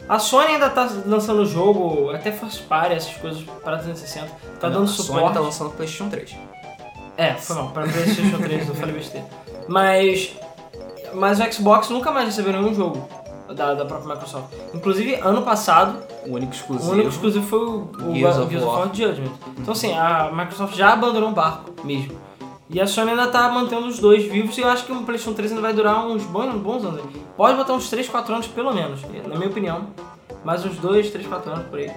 a 0.07 0.19
Sony 0.19 0.49
ainda 0.53 0.69
tá 0.69 0.87
lançando 1.05 1.43
jogo, 1.47 2.11
até 2.11 2.31
First 2.31 2.63
Party, 2.65 2.93
essas 2.93 3.13
coisas 3.15 3.41
pra 3.63 3.77
360. 3.77 4.27
Tá 4.59 4.67
Não, 4.69 4.75
dando 4.81 4.83
a 4.83 4.87
Sony 4.93 5.07
suporte. 5.07 5.33
tá 5.33 5.39
lançando 5.39 5.67
o 5.67 5.71
PlayStation 5.71 6.09
3. 6.09 6.35
É, 7.17 7.33
foi 7.33 7.55
mal, 7.55 7.69
pra 7.69 7.83
PlayStation 7.83 8.37
3, 8.37 8.67
eu 8.69 8.75
falei 8.75 8.93
besteira. 8.95 9.25
Mas, 9.67 10.31
mas 11.13 11.39
o 11.39 11.51
Xbox 11.51 11.89
nunca 11.89 12.11
mais 12.11 12.25
recebeu 12.27 12.53
nenhum 12.53 12.73
jogo 12.75 13.07
da, 13.55 13.73
da 13.73 13.85
própria 13.85 14.13
Microsoft. 14.13 14.53
Inclusive, 14.73 15.15
ano 15.15 15.41
passado, 15.41 15.97
O 16.25 16.33
único 16.35 16.53
exclusivo. 16.53 16.89
o 16.89 16.93
único 16.93 17.09
exclusivo 17.09 17.45
foi 17.45 17.59
o, 17.59 17.89
o 18.09 18.15
Gears 18.15 18.35
Gears, 18.35 18.37
of 18.37 18.55
of 18.55 18.65
War. 18.65 18.79
War 18.79 18.89
Judgment. 18.93 19.31
Então 19.57 19.71
assim, 19.73 19.93
a 19.93 20.31
Microsoft 20.31 20.75
já 20.75 20.93
abandonou 20.93 21.29
o 21.29 21.33
barco 21.33 21.71
mesmo. 21.83 22.17
E 22.69 22.79
a 22.81 22.87
Sony 22.87 23.11
ainda 23.11 23.27
tá 23.27 23.49
mantendo 23.49 23.85
os 23.87 23.99
dois 23.99 24.23
vivos 24.23 24.57
e 24.57 24.61
eu 24.61 24.69
acho 24.69 24.85
que 24.85 24.91
o 24.91 25.03
PlayStation 25.03 25.33
3 25.33 25.51
ainda 25.51 25.61
vai 25.61 25.73
durar 25.73 26.07
uns 26.07 26.23
bons, 26.23 26.53
bons 26.55 26.83
anos. 26.85 27.01
Pode 27.37 27.55
botar 27.57 27.73
uns 27.73 27.89
3, 27.89 28.09
4 28.09 28.33
anos 28.33 28.47
pelo 28.47 28.73
menos, 28.73 29.01
na 29.27 29.35
minha 29.35 29.49
opinião. 29.49 29.87
Mais 30.43 30.65
uns 30.65 30.77
2, 30.77 31.11
3, 31.11 31.27
4 31.27 31.51
anos 31.51 31.67
por 31.67 31.77
aí. 31.79 31.91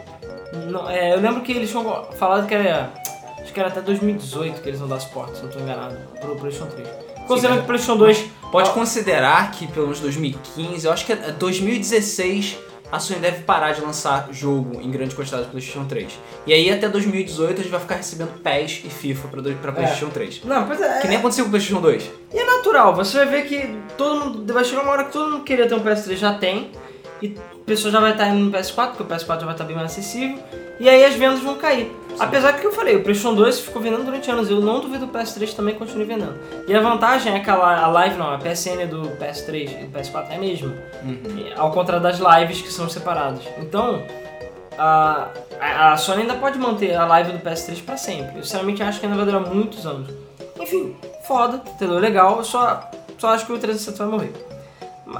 Não, 0.70 0.88
é, 0.88 1.14
eu 1.14 1.20
lembro 1.20 1.40
que 1.42 1.52
eles 1.52 1.70
tinham 1.70 2.04
falado 2.18 2.46
que 2.46 2.54
era. 2.54 2.92
Acho 3.40 3.52
que 3.52 3.60
era 3.60 3.68
até 3.68 3.80
2018 3.80 4.60
que 4.60 4.68
eles 4.68 4.80
vão 4.80 4.88
dar 4.88 5.00
suporte, 5.00 5.36
se 5.36 5.42
não 5.42 5.48
estou 5.48 5.62
enganado, 5.62 5.96
pro 6.20 6.36
PlayStation 6.36 6.66
3. 6.74 6.88
Considerando 7.26 7.58
que 7.58 7.64
o 7.64 7.66
PlayStation 7.66 7.96
2. 7.96 8.24
Pode 8.50 8.70
considerar 8.70 9.50
que 9.50 9.66
pelo 9.66 9.86
menos 9.86 10.00
2015, 10.00 10.86
eu 10.86 10.92
acho 10.92 11.04
que 11.04 11.12
é 11.12 11.16
2016 11.32 12.56
a 12.90 13.00
Sony 13.00 13.18
deve 13.18 13.42
parar 13.42 13.72
de 13.72 13.80
lançar 13.80 14.28
jogo 14.30 14.80
em 14.80 14.90
grande 14.90 15.14
quantidade 15.14 15.44
do 15.44 15.50
PlayStation 15.50 15.84
3. 15.86 16.18
E 16.46 16.52
aí 16.52 16.70
até 16.70 16.88
2018 16.88 17.52
a 17.52 17.62
gente 17.62 17.70
vai 17.70 17.80
ficar 17.80 17.96
recebendo 17.96 18.40
PES 18.40 18.82
e 18.84 18.90
FIFA 18.90 19.28
pra, 19.28 19.42
pra 19.42 19.72
PlayStation 19.72 20.08
3. 20.08 20.44
Não, 20.44 20.66
pois 20.66 20.80
é. 20.80 21.00
Que 21.00 21.08
nem 21.08 21.16
aconteceu 21.18 21.44
com 21.44 21.48
o 21.48 21.50
PlayStation 21.50 21.80
2. 21.80 22.10
E 22.32 22.38
é 22.38 22.46
natural, 22.46 22.94
você 22.94 23.18
vai 23.18 23.26
ver 23.26 23.46
que 23.46 23.76
todo 23.96 24.24
mundo. 24.24 24.54
Vai 24.54 24.64
chegar 24.64 24.82
uma 24.82 24.92
hora 24.92 25.04
que 25.04 25.12
todo 25.12 25.30
mundo 25.30 25.38
que 25.38 25.46
queria 25.46 25.68
ter 25.68 25.74
um 25.74 25.82
PS3 25.82 26.16
já 26.16 26.34
tem. 26.34 26.70
E 27.22 27.34
a 27.38 27.64
pessoa 27.64 27.90
já 27.90 27.98
vai 28.00 28.12
estar 28.12 28.28
indo 28.28 28.44
no 28.44 28.50
PS4, 28.52 28.88
porque 28.96 29.02
o 29.02 29.06
PS4 29.06 29.40
já 29.40 29.44
vai 29.46 29.54
estar 29.54 29.64
bem 29.64 29.74
mais 29.76 29.90
acessível. 29.92 30.38
E 30.78 30.88
aí 30.88 31.04
as 31.04 31.14
vendas 31.14 31.40
vão 31.40 31.54
cair. 31.56 31.90
Apesar 32.18 32.52
que 32.54 32.66
eu 32.66 32.72
falei, 32.72 32.96
o 32.96 33.02
PlayStation 33.02 33.34
2 33.34 33.60
ficou 33.60 33.80
vendendo 33.80 34.04
durante 34.04 34.30
anos. 34.30 34.50
Eu 34.50 34.60
não 34.60 34.80
duvido 34.80 35.06
o 35.06 35.08
PS3 35.08 35.54
também 35.54 35.74
continue 35.74 36.04
vendendo. 36.04 36.34
E 36.68 36.74
a 36.74 36.80
vantagem 36.80 37.34
é 37.34 37.40
que 37.40 37.48
a, 37.48 37.54
li- 37.56 37.62
a 37.82 37.86
live 37.88 38.16
não, 38.16 38.30
a 38.34 38.38
PSN 38.38 38.86
do 38.88 39.02
PS3 39.18 39.82
e 39.82 39.86
do 39.86 39.98
PS4 39.98 40.26
é 40.30 40.36
a 40.36 40.38
mesma. 40.38 40.72
E, 41.04 41.52
Ao 41.58 41.70
contrário 41.72 42.02
das 42.02 42.18
lives 42.18 42.60
que 42.60 42.70
são 42.72 42.88
separadas. 42.88 43.40
Então, 43.58 44.02
a, 44.78 45.28
a 45.60 45.96
Sony 45.96 46.22
ainda 46.22 46.34
pode 46.34 46.58
manter 46.58 46.94
a 46.94 47.06
live 47.06 47.32
do 47.32 47.38
PS3 47.38 47.82
pra 47.84 47.96
sempre. 47.96 48.36
Eu 48.38 48.42
sinceramente 48.44 48.82
acho 48.82 49.00
que 49.00 49.06
ainda 49.06 49.16
vai 49.16 49.24
durar 49.26 49.40
muitos 49.54 49.86
anos. 49.86 50.08
Enfim, 50.60 50.94
foda, 51.26 51.62
entendeu? 51.66 51.98
Legal, 51.98 52.36
eu 52.38 52.44
só, 52.44 52.90
só 53.18 53.28
acho 53.28 53.46
que 53.46 53.52
o 53.52 53.58
360 53.58 54.04
vai 54.04 54.12
morrer. 54.18 54.32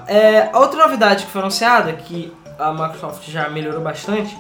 É, 0.07 0.51
outra 0.55 0.85
novidade 0.85 1.27
que 1.27 1.31
foi 1.31 1.41
anunciada, 1.41 1.93
que 1.93 2.33
a 2.59 2.73
Microsoft 2.73 3.29
já 3.29 3.49
melhorou 3.49 3.81
bastante, 3.81 4.37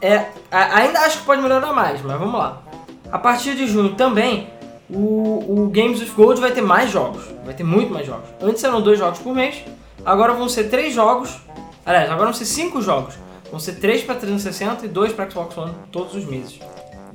é, 0.00 0.26
ainda 0.50 1.00
acho 1.00 1.20
que 1.20 1.24
pode 1.24 1.40
melhorar 1.40 1.72
mais, 1.72 2.02
mas 2.02 2.18
vamos 2.18 2.38
lá. 2.38 2.62
A 3.10 3.18
partir 3.18 3.54
de 3.54 3.66
junho 3.66 3.94
também, 3.94 4.50
o, 4.90 5.62
o 5.64 5.70
Games 5.70 6.00
with 6.00 6.12
Gold 6.14 6.40
vai 6.40 6.52
ter 6.52 6.60
mais 6.60 6.90
jogos. 6.90 7.24
Vai 7.44 7.54
ter 7.54 7.64
muito 7.64 7.92
mais 7.92 8.06
jogos. 8.06 8.28
Antes 8.40 8.62
eram 8.62 8.80
dois 8.80 8.98
jogos 8.98 9.18
por 9.20 9.34
mês, 9.34 9.64
agora 10.04 10.34
vão 10.34 10.48
ser 10.48 10.64
três 10.64 10.92
jogos. 10.92 11.36
Aliás, 11.84 12.10
agora 12.10 12.26
vão 12.26 12.34
ser 12.34 12.44
cinco 12.44 12.82
jogos. 12.82 13.14
Vão 13.50 13.60
ser 13.60 13.74
três 13.74 14.02
pra 14.02 14.14
360 14.16 14.86
e 14.86 14.88
dois 14.88 15.12
pra 15.12 15.30
Xbox 15.30 15.56
One 15.56 15.72
todos 15.92 16.14
os 16.14 16.24
meses. 16.24 16.58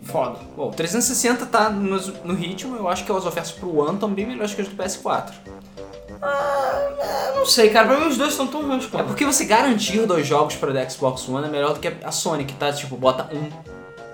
Foda. 0.04 0.40
Bom, 0.56 0.70
o 0.70 0.72
360 0.72 1.46
tá 1.46 1.70
no, 1.70 1.98
no 2.24 2.34
ritmo, 2.34 2.76
eu 2.76 2.88
acho 2.88 3.06
que 3.06 3.12
as 3.12 3.26
ofertas 3.26 3.52
pro 3.52 3.80
One 3.80 3.94
estão 3.94 4.10
bem 4.10 4.26
melhores 4.26 4.54
que 4.54 4.62
as 4.62 4.68
do 4.68 4.76
PS4. 4.76 5.32
Eu 6.20 7.36
não 7.38 7.46
sei, 7.46 7.70
cara, 7.70 7.88
pra 7.88 8.00
mim 8.00 8.08
os 8.08 8.18
dois 8.18 8.34
são 8.34 8.48
tão 8.48 8.62
ruins 8.68 8.86
É 8.86 8.88
quanto. 8.90 9.08
porque 9.08 9.26
você 9.26 9.46
garantir 9.46 10.06
dois 10.06 10.28
jogos 10.28 10.56
para 10.56 10.90
Xbox 10.90 11.28
One 11.28 11.48
é 11.48 11.50
melhor 11.50 11.74
do 11.74 11.80
que 11.80 11.92
a 12.04 12.12
Sony, 12.12 12.46
que 12.46 12.54
tá 12.54 12.72
tipo, 12.72 12.96
bota 12.96 13.28
um 13.34 13.50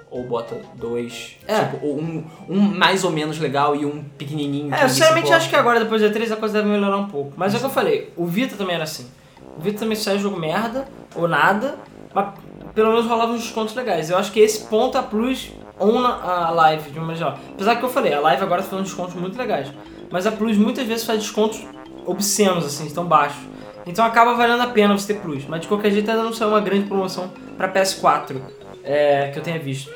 ou 0.10 0.24
bota 0.24 0.56
dois. 0.76 1.36
É. 1.48 1.60
Tipo, 1.66 1.86
ou 1.86 2.00
um, 2.00 2.24
um 2.48 2.60
mais 2.60 3.04
ou 3.04 3.12
menos 3.12 3.40
legal 3.40 3.76
e 3.76 3.86
um 3.86 4.04
pequenininho. 4.18 4.70
que 4.70 4.76
É, 4.76 4.86
eu 4.86 4.90
sinceramente 4.90 5.32
acho 5.34 5.50
que 5.50 5.56
agora, 5.56 5.80
depois 5.80 6.02
da 6.02 6.10
3, 6.10 6.32
a 6.32 6.36
coisa 6.38 6.60
deve 6.60 6.70
melhorar 6.70 6.98
um 6.98 7.08
pouco. 7.08 7.34
Mas 7.36 7.54
é 7.54 7.58
o 7.58 7.60
que 7.60 7.66
eu 7.66 7.70
falei, 7.70 8.14
o 8.16 8.26
Vita 8.26 8.56
também 8.56 8.76
era 8.76 8.86
assim. 8.86 9.10
O 9.58 9.62
Vita 9.62 9.80
também 9.80 9.96
sai 9.98 10.18
jogo 10.18 10.40
merda, 10.40 10.88
ou 11.16 11.28
nada, 11.28 11.76
mas 12.14 12.34
pelo 12.74 12.90
menos 12.92 13.06
rolava 13.06 13.34
uns 13.34 13.42
descontos 13.42 13.76
legais. 13.76 14.10
Eu 14.10 14.18
acho 14.18 14.32
que 14.32 14.40
esse 14.40 14.64
ponto 14.66 14.98
a 14.98 15.04
Plus 15.04 15.52
on 15.80 16.06
a 16.06 16.52
live 16.52 16.90
de 16.90 16.98
uma 17.00 17.08
maneira 17.08 17.32
geral. 17.32 17.40
Apesar 17.54 17.76
que 17.76 17.84
eu 17.84 17.90
falei, 17.90 18.14
a 18.14 18.20
live 18.22 18.42
agora 18.44 18.62
tá 18.64 18.70
fazendo 18.70 18.86
descontos 18.86 19.16
muito 19.16 19.38
legais. 19.38 19.68
Mas 20.10 20.26
a 20.26 20.32
Plus 20.32 20.56
muitas 20.58 20.88
vezes 20.88 21.06
faz 21.06 21.20
descontos 21.20 21.62
obscenos, 22.08 22.66
assim, 22.66 22.90
tão 22.90 23.06
baixos. 23.06 23.44
Então 23.86 24.04
acaba 24.04 24.34
valendo 24.34 24.62
a 24.62 24.68
pena 24.68 24.98
você 24.98 25.14
ter 25.14 25.20
Plus. 25.20 25.46
Mas 25.48 25.62
de 25.62 25.68
qualquer 25.68 25.92
jeito 25.92 26.10
ainda 26.10 26.24
não 26.24 26.34
saiu 26.34 26.50
uma 26.50 26.60
grande 26.60 26.88
promoção 26.88 27.32
pra 27.56 27.72
PS4 27.72 28.42
é, 28.84 29.30
que 29.32 29.40
eu 29.40 29.44
tenha 29.44 29.60
visto. 29.60 29.92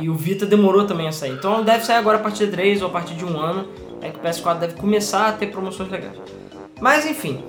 E 0.00 0.08
o 0.08 0.14
Vita 0.14 0.46
demorou 0.46 0.86
também 0.86 1.08
a 1.08 1.12
sair. 1.12 1.32
Então 1.32 1.62
deve 1.62 1.84
sair 1.84 1.96
agora 1.96 2.18
a 2.18 2.20
partir 2.20 2.46
de 2.46 2.52
3 2.52 2.82
ou 2.82 2.88
a 2.88 2.90
partir 2.90 3.14
de 3.14 3.24
um 3.24 3.38
ano. 3.38 3.68
É 4.00 4.10
que 4.10 4.18
o 4.18 4.22
PS4 4.22 4.58
deve 4.58 4.74
começar 4.74 5.28
a 5.28 5.32
ter 5.32 5.48
promoções 5.48 5.90
legais. 5.90 6.16
Mas 6.80 7.04
enfim. 7.04 7.42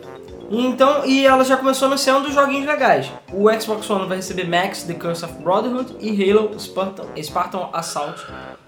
Então, 0.52 1.06
e 1.06 1.28
ela 1.28 1.44
já 1.44 1.56
começou 1.56 1.88
anunciando 1.88 2.32
joguinhos 2.32 2.66
legais. 2.66 3.12
O 3.32 3.52
Xbox 3.54 3.88
One 3.88 4.08
vai 4.08 4.18
receber 4.18 4.46
Max, 4.46 4.82
The 4.82 4.96
Curse 4.96 5.24
of 5.24 5.34
Brotherhood 5.44 5.96
e 6.00 6.32
Halo 6.32 6.60
Spartan, 6.60 7.06
Spartan 7.22 7.70
Assault, 7.72 8.20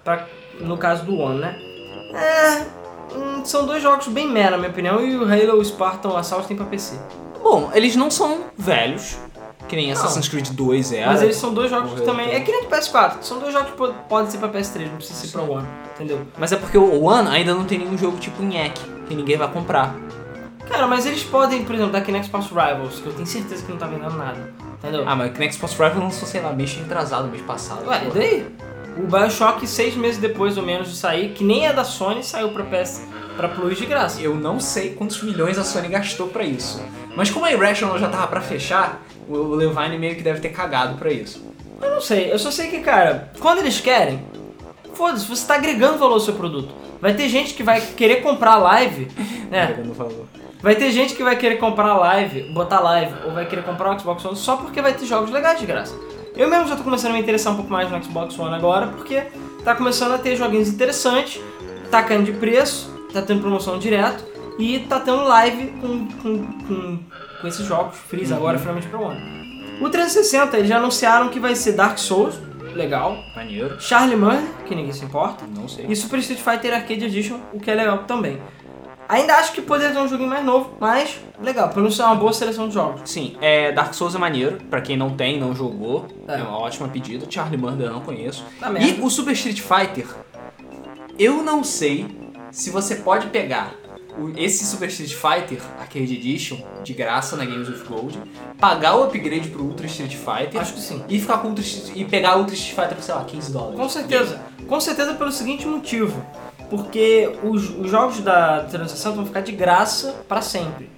pra, 0.04 0.28
no 0.60 0.78
caso 0.78 1.04
do 1.06 1.18
One, 1.18 1.40
né? 1.40 1.60
É, 2.14 2.81
hum, 3.16 3.44
são 3.46 3.66
dois 3.66 3.82
jogos 3.82 4.08
bem 4.08 4.28
mera, 4.28 4.52
na 4.52 4.58
minha 4.58 4.70
opinião, 4.70 5.00
e 5.06 5.16
o 5.16 5.24
Halo 5.24 5.64
Spartan 5.64 6.18
Assault 6.18 6.48
tem 6.48 6.56
pra 6.58 6.66
PC. 6.66 6.96
Bom, 7.44 7.72
eles 7.74 7.96
não 7.96 8.12
são 8.12 8.42
velhos, 8.58 9.18
que 9.68 9.76
nem 9.76 9.92
Assassin's 9.92 10.28
Creed 10.28 10.50
2 10.50 10.92
era. 10.94 11.08
Mas 11.08 11.22
eles 11.22 11.36
são 11.36 11.54
dois 11.54 11.70
jogos 11.70 11.94
que 11.94 12.02
também. 12.02 12.30
É 12.32 12.40
que 12.40 12.52
nem 12.52 12.64
do 12.64 12.70
PS4, 12.70 13.14
são 13.22 13.40
dois 13.40 13.52
jogos 13.54 13.72
que 13.72 13.78
po- 13.78 13.94
podem 14.08 14.30
ser 14.30 14.38
pra 14.38 14.50
PS3, 14.50 14.88
não 14.90 14.98
precisa 14.98 15.20
ser 15.20 15.32
pra 15.32 15.42
One, 15.42 15.68
entendeu? 15.96 16.22
Mas 16.38 16.52
é 16.52 16.56
porque 16.58 16.78
o 16.78 17.04
One 17.04 17.28
ainda 17.30 17.54
não 17.54 17.66
tem 17.66 17.80
nenhum 17.80 17.98
jogo 17.98 18.18
tipo 18.18 18.42
NEC, 18.44 18.80
que 19.08 19.16
ninguém 19.16 19.38
vai 19.38 19.48
comprar. 19.52 19.96
Cara, 20.70 20.88
mas 20.88 21.06
eles 21.06 21.24
podem, 21.24 21.66
por 21.66 21.76
exemplo, 21.76 21.92
daqui 21.92 22.12
no 22.12 22.24
Xbox 22.24 22.48
Rivals, 22.48 23.00
que 23.02 23.08
eu 23.08 23.14
tenho 23.14 23.26
certeza 23.28 23.64
que 23.66 23.72
não 23.72 23.78
tá 23.78 23.88
vendendo 23.88 24.16
nada, 24.16 24.54
entendeu? 24.78 25.04
Ah, 25.06 25.16
mas 25.16 25.30
o 25.32 25.34
Kinect 25.34 25.56
Xbox 25.56 25.74
Rival 25.74 25.98
lançou, 26.04 26.28
sei 26.28 26.40
lá, 26.42 26.54
mês 26.54 26.80
atrasado, 26.86 27.28
mês 27.28 27.42
passado. 27.44 27.86
Ué, 27.88 28.04
e 28.08 28.12
daí? 28.12 28.46
O 28.98 29.08
Bioshock, 29.08 29.66
seis 29.66 29.96
meses 29.96 30.20
depois 30.20 30.58
ou 30.58 30.64
menos 30.64 30.90
de 30.90 30.96
sair, 30.96 31.30
que 31.34 31.44
nem 31.44 31.66
é 31.66 31.74
da 31.74 31.84
Sony, 31.84 32.24
saiu 32.24 32.50
pra 32.50 32.64
PS, 32.64 33.08
pra 33.38 33.48
Plus 33.48 33.78
de 33.78 33.86
graça. 33.86 34.22
Eu 34.22 34.36
não 34.36 34.60
sei 34.60 34.94
quantos 34.94 35.24
milhões 35.24 35.58
a 35.58 35.64
Sony 35.64 35.88
gastou 35.88 36.28
pra 36.28 36.44
isso. 36.44 36.84
Mas 37.16 37.30
como 37.30 37.46
a 37.46 37.52
Irrational 37.52 37.98
já 37.98 38.10
tava 38.10 38.28
pra 38.28 38.42
fechar, 38.42 39.02
o 39.28 39.56
Levine 39.56 39.98
meio 39.98 40.16
que 40.16 40.22
deve 40.22 40.40
ter 40.40 40.50
cagado 40.50 40.98
pra 40.98 41.12
isso. 41.12 41.44
Eu 41.82 41.90
não 41.90 42.02
sei, 42.02 42.32
eu 42.32 42.38
só 42.38 42.52
sei 42.52 42.70
que, 42.70 42.80
cara, 42.80 43.32
quando 43.40 43.60
eles 43.60 43.80
querem, 43.80 44.24
foda-se, 44.94 45.26
você 45.26 45.48
tá 45.48 45.56
agregando 45.56 45.98
valor 45.98 46.14
ao 46.14 46.20
seu 46.20 46.34
produto. 46.34 46.74
Vai 47.02 47.14
ter 47.16 47.28
gente 47.30 47.54
que 47.54 47.64
vai 47.64 47.82
querer 47.82 48.18
comprar 48.18 48.58
live, 48.58 49.08
né? 49.50 49.68
Pegando 49.68 49.94
valor. 49.94 50.28
Vai 50.62 50.76
ter 50.76 50.92
gente 50.92 51.16
que 51.16 51.24
vai 51.24 51.36
querer 51.36 51.56
comprar 51.56 51.96
live, 51.96 52.44
botar 52.54 52.80
live, 52.82 53.14
ou 53.26 53.32
vai 53.32 53.48
querer 53.48 53.64
comprar 53.64 53.96
o 53.96 54.00
Xbox 54.00 54.24
One 54.24 54.36
só 54.36 54.58
porque 54.58 54.80
vai 54.80 54.94
ter 54.94 55.08
jogos 55.08 55.32
legais 55.32 55.60
de 55.60 55.66
graça. 55.66 55.96
Eu 56.36 56.50
mesmo 56.50 56.68
já 56.68 56.76
tô 56.76 56.84
começando 56.84 57.12
a 57.12 57.14
me 57.16 57.20
interessar 57.20 57.54
um 57.54 57.56
pouco 57.58 57.72
mais 57.72 57.90
no 57.92 58.04
Xbox 58.04 58.38
One 58.40 58.56
agora, 58.56 58.88
porque 58.88 59.24
tá 59.64 59.76
começando 59.76 60.14
a 60.14 60.18
ter 60.18 60.36
joguinhos 60.36 60.70
interessantes, 60.70 61.42
tá 61.90 62.02
caindo 62.04 62.26
de 62.26 62.32
preço, 62.34 62.90
tá 63.12 63.22
tendo 63.22 63.42
promoção 63.42 63.78
direto, 63.78 64.24
e 64.58 64.80
tá 64.80 65.00
tendo 65.00 65.24
live 65.24 65.68
com, 65.82 66.08
com, 66.22 66.46
com, 66.68 67.00
com 67.42 67.48
esses 67.48 67.66
jogos, 67.66 67.98
Freeza 67.98 68.36
agora 68.36 68.58
finalmente 68.58 68.88
pro 68.88 69.02
One. 69.02 69.42
O 69.82 69.90
360, 69.90 70.58
eles 70.58 70.70
já 70.70 70.78
anunciaram 70.78 71.30
que 71.30 71.40
vai 71.40 71.56
ser 71.56 71.74
Dark 71.74 71.98
Souls, 71.98 72.36
legal, 72.76 73.18
Maneiro. 73.36 73.80
Charlie 73.82 74.16
Murder, 74.16 74.44
que 74.66 74.74
ninguém 74.76 74.94
se 74.94 75.04
importa, 75.04 75.44
Não 75.54 75.68
sei. 75.68 75.86
e 75.90 75.96
Super 75.96 76.20
Street 76.20 76.40
Fighter 76.40 76.74
Arcade 76.74 77.06
Edition, 77.06 77.40
o 77.52 77.60
que 77.60 77.70
é 77.70 77.76
legal 77.76 78.00
também. 78.00 78.40
Ainda 79.10 79.36
acho 79.36 79.52
que 79.52 79.62
poderia 79.62 79.94
ter 79.94 80.00
um 80.00 80.08
joguinho 80.08 80.30
mais 80.30 80.44
novo, 80.46 80.72
mas 80.80 81.20
legal, 81.42 81.68
pelo 81.70 81.82
menos 81.82 82.00
é 82.00 82.06
uma 82.06 82.16
boa 82.16 82.32
seleção 82.32 82.68
de 82.68 82.74
jogos. 82.74 83.02
Sim, 83.10 83.36
é, 83.42 83.72
Dark 83.72 83.94
Souls 83.94 84.16
é 84.16 84.18
maneiro, 84.18 84.58
pra 84.70 84.80
quem 84.82 84.96
não 84.96 85.10
tem, 85.12 85.40
não 85.40 85.54
jogou, 85.54 86.08
É. 86.28 86.40
é, 86.40 86.44
uma 86.44 86.58
ótima 86.58 86.88
pedida. 86.88 87.26
Charlie 87.30 87.58
Murder 87.58 87.88
eu 87.88 87.94
não 87.94 88.02
conheço. 88.02 88.46
Tá 88.60 88.72
E 88.80 89.02
o 89.02 89.10
Super 89.10 89.34
Street 89.34 89.60
Fighter, 89.60 90.08
eu 91.20 91.44
não 91.44 91.64
sei 91.64 92.08
se 92.52 92.70
você 92.70 92.96
pode 92.96 93.28
pegar 93.28 93.74
esse 94.36 94.66
Super 94.66 94.90
Street 94.90 95.14
Fighter 95.14 95.62
Arcade 95.80 96.14
Edition 96.16 96.58
de 96.84 96.94
graça 96.94 97.36
na 97.38 97.46
Games 97.46 97.70
of 97.70 97.84
Gold, 97.86 98.20
pagar 98.60 98.96
o 98.98 99.04
upgrade 99.04 99.50
pro 99.50 99.64
Ultra 99.64 99.86
Street 99.88 100.16
Fighter 100.16 100.60
Acho 100.60 100.74
que 100.74 100.82
sim. 100.82 101.02
e 101.08 101.20
ficar 101.20 101.38
com 101.38 101.48
Ultra 101.50 101.64
Street, 101.64 101.98
e 101.98 102.06
pegar 102.06 102.38
Ultra 102.38 102.54
Street 102.56 102.76
Fighter 102.76 102.96
por 102.96 103.04
sei 103.04 103.16
lá 103.16 103.24
15 103.24 103.52
dólares. 103.54 103.80
Com 103.80 103.90
certeza. 103.90 104.42
Com 104.68 104.80
certeza 104.80 105.14
pelo 105.16 105.32
seguinte 105.32 105.66
motivo. 105.66 106.24
Porque 106.72 107.38
os, 107.44 107.70
os 107.70 107.92
jogos 107.92 108.22
da 108.22 108.64
360 108.64 109.16
vão 109.18 109.26
ficar 109.26 109.42
de 109.42 109.52
graça 109.52 110.16
pra 110.26 110.42
sempre. 110.42 110.90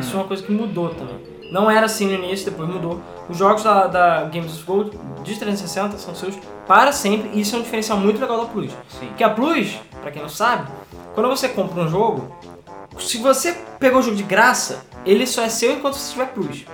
Isso 0.00 0.16
é 0.16 0.18
uma 0.18 0.26
coisa 0.26 0.42
que 0.42 0.50
mudou 0.50 0.94
também. 0.94 1.16
Não 1.52 1.70
era 1.70 1.84
assim 1.84 2.06
no 2.06 2.14
início, 2.14 2.50
depois 2.50 2.66
mudou. 2.66 3.02
Os 3.28 3.36
jogos 3.36 3.62
da, 3.62 3.86
da 3.86 4.24
Games 4.24 4.54
of 4.54 4.64
Gold 4.64 4.98
de 5.22 5.38
360 5.38 5.98
são 5.98 6.14
seus 6.14 6.34
para 6.66 6.90
sempre 6.90 7.30
e 7.34 7.40
isso 7.42 7.54
é 7.54 7.58
um 7.58 7.62
diferencial 7.62 7.98
muito 7.98 8.18
legal 8.18 8.38
da 8.38 8.46
Plus. 8.46 8.72
Sim. 8.88 9.08
Porque 9.08 9.22
a 9.22 9.28
Plus, 9.28 9.78
pra 10.00 10.10
quem 10.10 10.22
não 10.22 10.28
sabe, 10.28 10.70
quando 11.14 11.28
você 11.28 11.50
compra 11.50 11.82
um 11.82 11.88
jogo, 11.88 12.34
se 12.98 13.18
você 13.18 13.52
pegou 13.78 14.00
o 14.00 14.02
jogo 14.02 14.16
de 14.16 14.22
graça, 14.22 14.86
ele 15.04 15.26
só 15.26 15.42
é 15.42 15.50
seu 15.50 15.72
enquanto 15.72 15.94
você 15.94 16.12
tiver 16.12 16.32
Plus. 16.32 16.64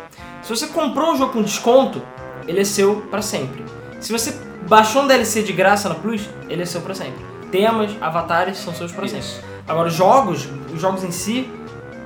Se 0.43 0.49
você 0.49 0.69
comprou 0.69 1.12
um 1.12 1.16
jogo 1.16 1.33
com 1.33 1.43
desconto, 1.43 2.01
ele 2.47 2.61
é 2.61 2.64
seu 2.64 3.03
pra 3.11 3.23
sempre. 3.23 3.64
Se 4.01 4.12
você 4.12 4.33
baixou 4.68 5.03
um 5.03 5.07
DLC 5.07 5.42
de 5.42 5.53
graça 5.53 5.88
na 5.88 5.94
Plus, 5.94 6.29
ele 6.49 6.62
é 6.62 6.66
seu 6.66 6.81
pra 6.81 6.94
sempre. 6.94 7.25
Temas, 7.51 7.90
avatares 8.01 8.59
são 8.59 8.75
seus 8.75 8.92
pra 8.92 9.07
sempre. 9.07 9.20
Isso. 9.20 9.42
Agora, 9.66 9.88
os 9.88 9.94
jogos, 9.94 10.49
os 10.73 10.81
jogos 10.81 11.05
em 11.05 11.11
si, 11.11 11.49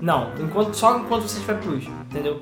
não. 0.01 0.31
Enquanto, 0.39 0.75
só 0.75 0.99
enquanto 0.99 1.23
você 1.23 1.41
tiver 1.41 1.61
Plus, 1.61 1.85
entendeu? 2.11 2.41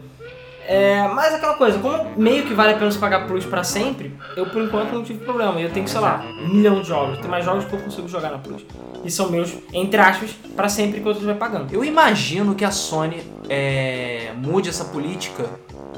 É, 0.66 1.06
mas 1.08 1.34
aquela 1.34 1.54
coisa, 1.54 1.78
como 1.78 2.12
meio 2.16 2.44
que 2.44 2.54
vale 2.54 2.72
a 2.72 2.74
pena 2.74 2.90
você 2.90 2.98
pagar 2.98 3.26
Plus 3.26 3.44
pra 3.44 3.64
sempre, 3.64 4.16
eu 4.36 4.46
por 4.46 4.62
enquanto 4.62 4.92
não 4.92 5.02
tive 5.02 5.24
problema. 5.24 5.60
Eu 5.60 5.70
tenho, 5.70 5.88
sei 5.88 6.00
lá, 6.00 6.24
um 6.24 6.54
milhão 6.54 6.80
de 6.80 6.88
jogos. 6.88 7.18
Tem 7.18 7.28
mais 7.28 7.44
jogos 7.44 7.64
que 7.64 7.72
eu 7.72 7.80
consigo 7.80 8.08
jogar 8.08 8.30
na 8.30 8.38
Plus. 8.38 8.64
E 9.04 9.10
são 9.10 9.30
meus, 9.30 9.52
entre 9.72 10.00
aspas, 10.00 10.30
pra 10.54 10.68
sempre 10.68 11.00
enquanto 11.00 11.16
eu 11.16 11.22
estiver 11.22 11.38
pagando. 11.38 11.72
Eu 11.72 11.84
imagino 11.84 12.54
que 12.54 12.64
a 12.64 12.70
Sony 12.70 13.22
é, 13.48 14.32
mude 14.36 14.68
essa 14.68 14.84
política 14.84 15.44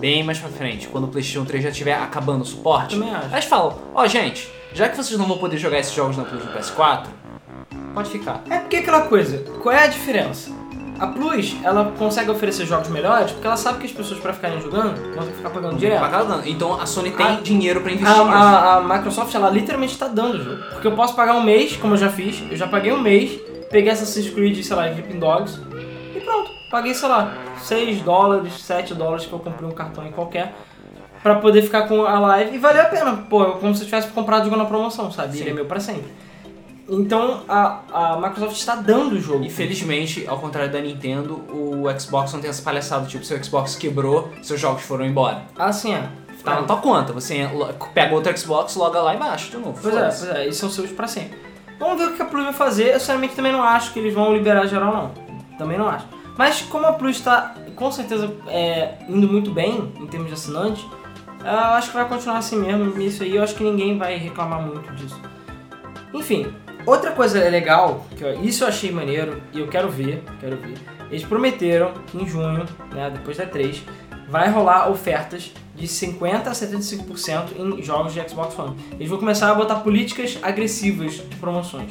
bem 0.04 0.22
mais 0.22 0.38
pra 0.38 0.50
frente, 0.50 0.86
quando 0.88 1.04
o 1.04 1.08
PlayStation 1.08 1.46
3 1.46 1.62
já 1.64 1.70
estiver 1.70 1.94
acabando 1.94 2.42
o 2.42 2.44
suporte. 2.44 2.94
Eles 3.32 3.44
falam: 3.46 3.78
Ó, 3.94 4.06
gente, 4.06 4.50
já 4.74 4.86
que 4.86 4.96
vocês 4.98 5.18
não 5.18 5.26
vão 5.26 5.38
poder 5.38 5.56
jogar 5.56 5.78
esses 5.78 5.94
jogos 5.94 6.14
na 6.18 6.24
Plus 6.24 6.42
do 6.44 6.52
PS4, 6.52 7.06
pode 7.94 8.10
ficar. 8.10 8.42
É 8.50 8.58
porque 8.58 8.76
aquela 8.76 9.02
coisa, 9.02 9.38
qual 9.62 9.74
é 9.74 9.84
a 9.84 9.86
diferença? 9.86 10.50
A 11.00 11.06
Plus, 11.06 11.56
ela 11.64 11.90
consegue 11.98 12.30
oferecer 12.30 12.66
jogos 12.66 12.88
melhores 12.88 13.32
porque 13.32 13.46
ela 13.46 13.56
sabe 13.56 13.78
que 13.78 13.86
as 13.86 13.92
pessoas 13.92 14.20
pra 14.20 14.32
ficarem 14.34 14.60
jogando 14.60 14.94
vão 15.14 15.24
ter 15.24 15.30
que 15.30 15.36
ficar 15.38 15.50
pagando 15.50 15.76
direto. 15.78 16.00
Pagar. 16.00 16.46
Então 16.46 16.78
a 16.78 16.84
Sony 16.86 17.10
tem 17.10 17.26
A- 17.26 17.40
dinheiro 17.40 17.80
pra 17.80 17.90
A, 17.90 17.94
investir 17.94 18.16
nisso. 18.16 18.30
a- 18.30 18.74
a 18.76 18.80
Microsoft, 18.82 19.34
ela 19.34 19.48
literalmente 19.48 19.96
tá 19.96 20.06
dando 20.06 20.34
o 20.38 20.44
jogo. 20.44 20.62
Porque 20.70 20.86
eu 20.86 20.92
posso 20.92 21.16
pagar 21.16 21.34
um 21.34 21.42
mês, 21.42 21.76
como 21.76 21.94
eu 21.94 21.98
já 21.98 22.10
fiz, 22.10 22.42
eu 22.50 22.56
já 22.58 22.66
paguei 22.68 22.92
um 22.92 23.00
mês, 23.00 23.40
peguei 23.70 23.90
Assassin's 23.90 24.28
Creed, 24.30 24.62
sei 24.62 24.76
lá, 24.76 24.88
Sleeping 24.90 25.18
Dogs. 25.18 25.58
Paguei, 26.70 26.94
sei 26.94 27.08
lá, 27.08 27.32
6 27.60 28.00
dólares, 28.02 28.60
7 28.62 28.94
dólares 28.94 29.26
que 29.26 29.32
eu 29.32 29.38
comprei 29.38 29.68
um 29.68 29.72
cartão 29.72 30.04
em 30.06 30.10
qualquer, 30.10 30.52
pra 31.22 31.36
poder 31.36 31.62
ficar 31.62 31.86
com 31.88 32.04
a 32.04 32.18
live, 32.18 32.56
e 32.56 32.58
valeu 32.58 32.82
a 32.82 32.86
pena. 32.86 33.12
Pô, 33.30 33.42
eu- 33.44 33.52
como 33.54 33.74
se 33.74 33.82
eu 33.82 33.86
tivesse 33.86 34.08
comprado 34.08 34.42
o 34.42 34.44
jogo 34.46 34.56
na 34.56 34.64
promoção, 34.64 35.10
sabe? 35.12 35.34
Sim. 35.36 35.40
Ele 35.42 35.50
é 35.50 35.52
meu 35.54 35.66
pra 35.66 35.78
sempre. 35.80 36.12
Então, 36.86 37.42
a, 37.48 37.78
a 37.92 38.16
Microsoft 38.20 38.56
está 38.56 38.74
dando 38.74 39.14
o 39.14 39.20
jogo. 39.20 39.42
Infelizmente, 39.44 40.26
ao 40.28 40.38
contrário 40.38 40.70
da 40.70 40.80
Nintendo, 40.80 41.36
o 41.50 41.84
Xbox 41.98 42.32
não 42.34 42.40
tem 42.40 42.50
essa 42.50 42.62
palhaçada, 42.62 43.06
tipo, 43.06 43.24
seu 43.24 43.42
Xbox 43.42 43.74
quebrou, 43.76 44.30
seus 44.42 44.60
jogos 44.60 44.82
foram 44.82 45.06
embora. 45.06 45.42
Assim, 45.58 45.94
é. 45.94 46.08
Tá 46.44 46.56
na 46.56 46.62
tua 46.64 46.76
conta, 46.76 47.10
você 47.10 47.48
pega 47.94 48.14
outro 48.14 48.36
Xbox, 48.36 48.76
loga 48.76 49.00
lá 49.00 49.14
e 49.14 49.16
baixa 49.16 49.50
de 49.50 49.56
novo. 49.56 49.78
Pois 49.80 49.96
é, 49.96 50.00
pois 50.02 50.24
é, 50.28 50.42
eles 50.42 50.56
são 50.58 50.68
seus 50.68 50.90
pra 50.90 51.06
sempre. 51.08 51.38
Vamos 51.78 51.96
ver 51.96 52.08
o 52.08 52.12
que 52.12 52.20
a 52.20 52.26
Plus 52.26 52.44
vai 52.44 52.52
fazer. 52.52 52.92
Eu 52.92 53.00
sinceramente 53.00 53.34
também 53.34 53.50
não 53.50 53.62
acho 53.62 53.94
que 53.94 53.98
eles 53.98 54.12
vão 54.12 54.34
liberar 54.34 54.66
geral, 54.66 54.92
não. 54.92 55.56
Também 55.56 55.78
não 55.78 55.88
acho. 55.88 56.04
Mas 56.36 56.62
como 56.62 56.86
a 56.86 56.92
Plus 56.92 57.16
está 57.16 57.54
com 57.76 57.90
certeza 57.92 58.32
é, 58.48 58.94
indo 59.08 59.28
muito 59.28 59.50
bem 59.50 59.92
em 60.00 60.06
termos 60.06 60.28
de 60.28 60.34
assinante, 60.34 60.84
Eu 61.44 61.50
acho 61.50 61.88
que 61.90 61.94
vai 61.98 62.08
continuar 62.08 62.38
assim 62.38 62.56
mesmo, 62.56 62.98
isso 63.02 63.22
aí, 63.22 63.36
eu 63.36 63.42
acho 63.42 63.54
que 63.54 63.62
ninguém 63.62 63.98
vai 63.98 64.16
reclamar 64.16 64.62
muito 64.62 64.90
disso. 64.94 65.20
Enfim, 66.14 66.46
outra 66.86 67.10
coisa 67.12 67.38
legal, 67.50 68.06
que 68.16 68.24
eu- 68.24 68.42
isso 68.42 68.64
eu 68.64 68.68
achei 68.68 68.90
maneiro 68.90 69.42
e 69.52 69.60
eu 69.60 69.68
quero 69.68 69.90
ver, 69.90 70.22
quero 70.40 70.56
ver. 70.56 70.74
Eles 71.10 71.22
prometeram 71.22 71.92
que 72.06 72.16
em 72.16 72.26
junho, 72.26 72.64
né, 72.94 73.10
depois 73.12 73.36
da 73.36 73.44
3, 73.44 73.82
vai 74.26 74.48
rolar 74.50 74.88
ofertas 74.90 75.52
de 75.74 75.86
50 75.86 76.48
a 76.48 76.54
75% 76.54 77.52
em 77.58 77.82
jogos 77.82 78.14
de 78.14 78.26
Xbox 78.26 78.58
One. 78.58 78.74
Eles 78.92 79.10
vão 79.10 79.18
começar 79.18 79.50
a 79.50 79.54
botar 79.54 79.76
políticas 79.80 80.38
agressivas 80.42 81.12
de 81.14 81.36
promoções. 81.36 81.90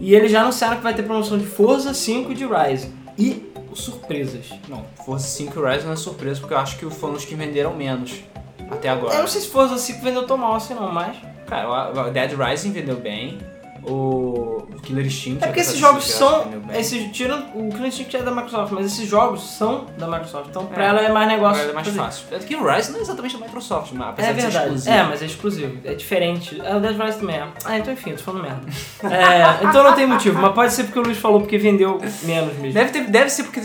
E 0.00 0.14
eles 0.14 0.32
já 0.32 0.40
anunciaram 0.40 0.76
que 0.78 0.82
vai 0.82 0.94
ter 0.94 1.02
promoção 1.02 1.36
de 1.36 1.44
Forza 1.44 1.92
5 1.92 2.32
e 2.32 2.34
de 2.34 2.46
Rise. 2.46 2.92
E 3.18 3.52
surpresas. 3.74 4.50
Não, 4.68 4.84
Forza 5.04 5.26
5 5.26 5.58
e 5.58 5.72
Rise 5.72 5.86
não 5.86 5.92
é 5.92 5.96
surpresa, 5.96 6.40
porque 6.40 6.54
eu 6.54 6.58
acho 6.58 6.78
que 6.78 6.88
foram 6.90 7.14
os 7.14 7.24
que 7.24 7.34
venderam 7.34 7.74
menos 7.74 8.22
até 8.70 8.88
agora. 8.88 9.14
Eu 9.14 9.20
não 9.20 9.28
sei 9.28 9.40
se 9.40 9.48
Forza 9.48 9.76
5 9.76 10.02
vendeu 10.02 10.26
tão 10.26 10.36
mal 10.36 10.54
assim 10.54 10.74
não, 10.74 10.92
mas... 10.92 11.16
Cara, 11.46 11.90
o 11.90 12.10
Dead 12.10 12.32
Rising 12.32 12.72
vendeu 12.72 12.96
bem, 12.96 13.38
o 13.86 14.66
Killer 14.82 15.06
Instinct... 15.06 15.42
É 15.42 15.46
porque 15.46 15.60
apesar 15.60 15.70
esses 15.70 15.78
jogos 15.78 16.04
ser 16.06 16.12
são. 16.18 16.46
Esses, 16.74 17.12
tiram 17.12 17.38
o 17.54 17.70
Clean 17.70 17.86
Instinct 17.88 18.16
é 18.16 18.22
da 18.22 18.30
Microsoft, 18.30 18.72
mas 18.72 18.86
esses 18.86 19.08
jogos 19.08 19.42
são 19.56 19.86
da 19.98 20.06
Microsoft. 20.06 20.48
Então 20.50 20.66
pra 20.66 20.84
É. 20.84 20.88
ela 20.88 21.00
é 21.02 21.12
mais 21.12 21.28
negócio. 21.28 21.62
Agora 21.62 21.70
é 21.70 21.74
mais 21.74 21.88
fácil. 21.88 22.26
É 22.30 22.38
que 22.38 22.56
o 22.56 22.66
Rise 22.66 22.90
não 22.92 22.98
é 22.98 23.02
exatamente 23.02 23.36
da 23.38 23.44
Microsoft, 23.46 23.92
mas 23.92 24.08
apesar 24.08 24.28
É 24.28 24.32
de 24.32 24.40
ser 24.40 24.46
verdade. 24.48 24.64
exclusivo. 24.66 24.96
É, 24.96 25.02
mas 25.04 25.22
é 25.22 25.26
exclusivo. 25.26 25.78
É 25.84 25.94
diferente. 25.94 26.60
É, 26.64 26.76
o 26.76 26.80
Dead 26.80 26.98
Rise 27.00 27.18
também 27.18 27.36
é. 27.36 27.48
Ah, 27.64 27.78
então 27.78 27.92
enfim, 27.92 28.10
eu 28.10 28.16
tô 28.16 28.22
falando 28.24 28.42
merda. 28.42 28.60
É, 29.14 29.64
então 29.64 29.82
não 29.82 29.94
tem 29.94 30.06
motivo, 30.06 30.40
mas 30.40 30.52
pode 30.52 30.72
ser 30.72 30.84
porque 30.84 30.98
o 30.98 31.02
Luiz 31.02 31.18
falou 31.18 31.40
porque 31.40 31.58
vendeu 31.58 32.00
menos 32.22 32.54
mesmo. 32.58 32.72
Deve, 32.72 32.90
ter, 32.90 33.04
deve 33.10 33.30
ser 33.30 33.44
porque... 33.44 33.60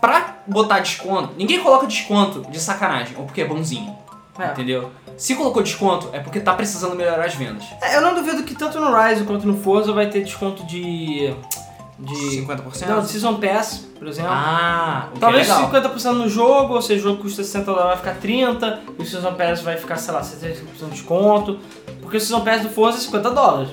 Pra 0.00 0.38
botar 0.46 0.78
desconto, 0.80 1.34
ninguém 1.36 1.60
coloca 1.60 1.86
desconto 1.86 2.50
de 2.50 2.58
sacanagem, 2.58 3.14
ou 3.18 3.24
porque 3.26 3.42
é 3.42 3.44
bonzinho, 3.44 3.94
É. 4.40 4.52
entendeu? 4.52 4.90
Se 5.16 5.34
colocou 5.34 5.62
desconto, 5.62 6.08
é 6.12 6.20
porque 6.20 6.40
tá 6.40 6.54
precisando 6.54 6.94
melhorar 6.96 7.24
as 7.26 7.34
vendas. 7.34 7.64
É, 7.82 7.96
Eu 7.96 8.00
não 8.00 8.14
duvido 8.14 8.42
que 8.42 8.54
tanto 8.54 8.80
no 8.80 8.90
Rise 8.96 9.24
quanto 9.24 9.46
no 9.46 9.56
Forza 9.56 9.92
vai 9.92 10.08
ter 10.08 10.24
desconto 10.24 10.64
de. 10.64 11.34
de. 11.98 12.14
50%? 12.46 12.86
Não, 12.86 13.00
de 13.02 13.08
Season 13.08 13.34
Pass, 13.34 13.86
por 13.98 14.08
exemplo. 14.08 14.30
Ah, 14.32 15.08
o 15.10 15.14
que 15.14 15.20
Talvez 15.20 15.48
é 15.48 15.52
legal. 15.54 15.70
50% 15.70 16.12
no 16.12 16.28
jogo, 16.28 16.74
ou 16.74 16.80
seja, 16.82 17.00
o 17.00 17.10
jogo 17.10 17.22
custa 17.22 17.44
60 17.44 17.64
dólares, 17.66 17.88
vai 17.88 17.96
ficar 17.98 18.14
30, 18.20 18.80
e 18.98 19.02
o 19.02 19.06
Season 19.06 19.34
Pass 19.34 19.60
vai 19.60 19.76
ficar, 19.76 19.96
sei 19.96 20.14
lá, 20.14 20.22
75% 20.22 20.84
de 20.84 20.90
desconto. 20.92 21.58
Porque 22.00 22.16
o 22.16 22.20
Season 22.20 22.40
Pass 22.42 22.62
do 22.62 22.70
Forza 22.70 22.96
é 22.98 23.00
50 23.02 23.30
dólares. 23.30 23.70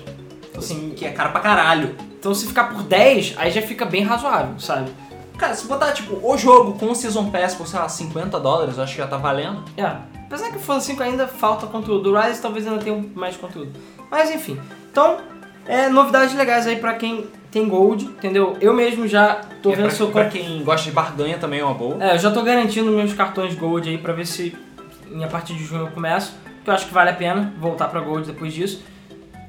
Assim, 0.57 0.89
Que 0.95 1.05
é 1.05 1.11
caro 1.11 1.31
pra 1.31 1.39
caralho. 1.39 1.95
então 2.19 2.33
se 2.33 2.47
ficar 2.47 2.65
por 2.65 2.81
10, 2.83 3.35
aí 3.37 3.51
já 3.51 3.61
fica 3.61 3.85
bem 3.85 4.03
razoável, 4.03 4.59
sabe? 4.59 4.91
Cara, 5.37 5.53
se 5.53 5.67
botar, 5.67 5.91
tipo, 5.91 6.19
o 6.27 6.35
jogo 6.35 6.73
com 6.79 6.87
o 6.91 6.95
Season 6.95 7.29
Pass 7.29 7.53
por, 7.53 7.67
sei 7.67 7.79
lá, 7.79 7.87
50 7.87 8.39
dólares, 8.39 8.75
eu 8.77 8.83
acho 8.83 8.93
que 8.95 8.97
já 9.01 9.07
tá 9.07 9.17
valendo. 9.17 9.63
É. 9.77 9.95
Apesar 10.27 10.51
que 10.51 10.57
o 10.57 10.59
Forza 10.59 10.85
5 10.85 11.01
ainda 11.01 11.25
falta 11.27 11.65
conteúdo, 11.67 12.11
o 12.11 12.19
Rise 12.19 12.41
talvez 12.41 12.67
ainda 12.67 12.83
tenha 12.83 13.03
mais 13.15 13.37
conteúdo. 13.37 13.71
Mas 14.11 14.29
enfim. 14.29 14.59
Então, 14.91 15.17
é, 15.65 15.87
novidades 15.89 16.35
legais 16.35 16.67
aí 16.67 16.75
pra 16.75 16.93
quem 16.95 17.27
tem 17.49 17.67
Gold, 17.67 18.05
entendeu? 18.05 18.57
Eu 18.59 18.73
mesmo 18.73 19.07
já 19.07 19.41
tô 19.63 19.71
é 19.71 19.75
vendo 19.75 19.87
pra, 19.87 19.95
se 19.95 20.01
eu 20.01 20.11
pra 20.11 20.25
quem 20.25 20.63
gosta 20.63 20.85
de 20.85 20.91
barganha 20.91 21.37
também 21.37 21.61
é 21.61 21.63
uma 21.63 21.73
boa. 21.73 22.03
É, 22.03 22.15
eu 22.15 22.19
já 22.19 22.29
tô 22.29 22.41
garantindo 22.43 22.91
meus 22.91 23.13
cartões 23.13 23.55
Gold 23.55 23.87
aí 23.87 23.97
pra 23.97 24.11
ver 24.11 24.27
se 24.27 24.53
a 25.23 25.27
partir 25.27 25.53
de 25.53 25.63
junho 25.63 25.83
eu 25.83 25.91
começo. 25.91 26.35
Que 26.63 26.69
eu 26.69 26.73
acho 26.73 26.87
que 26.87 26.93
vale 26.93 27.09
a 27.09 27.13
pena 27.13 27.53
voltar 27.57 27.87
pra 27.87 28.01
Gold 28.01 28.27
depois 28.27 28.53
disso. 28.53 28.83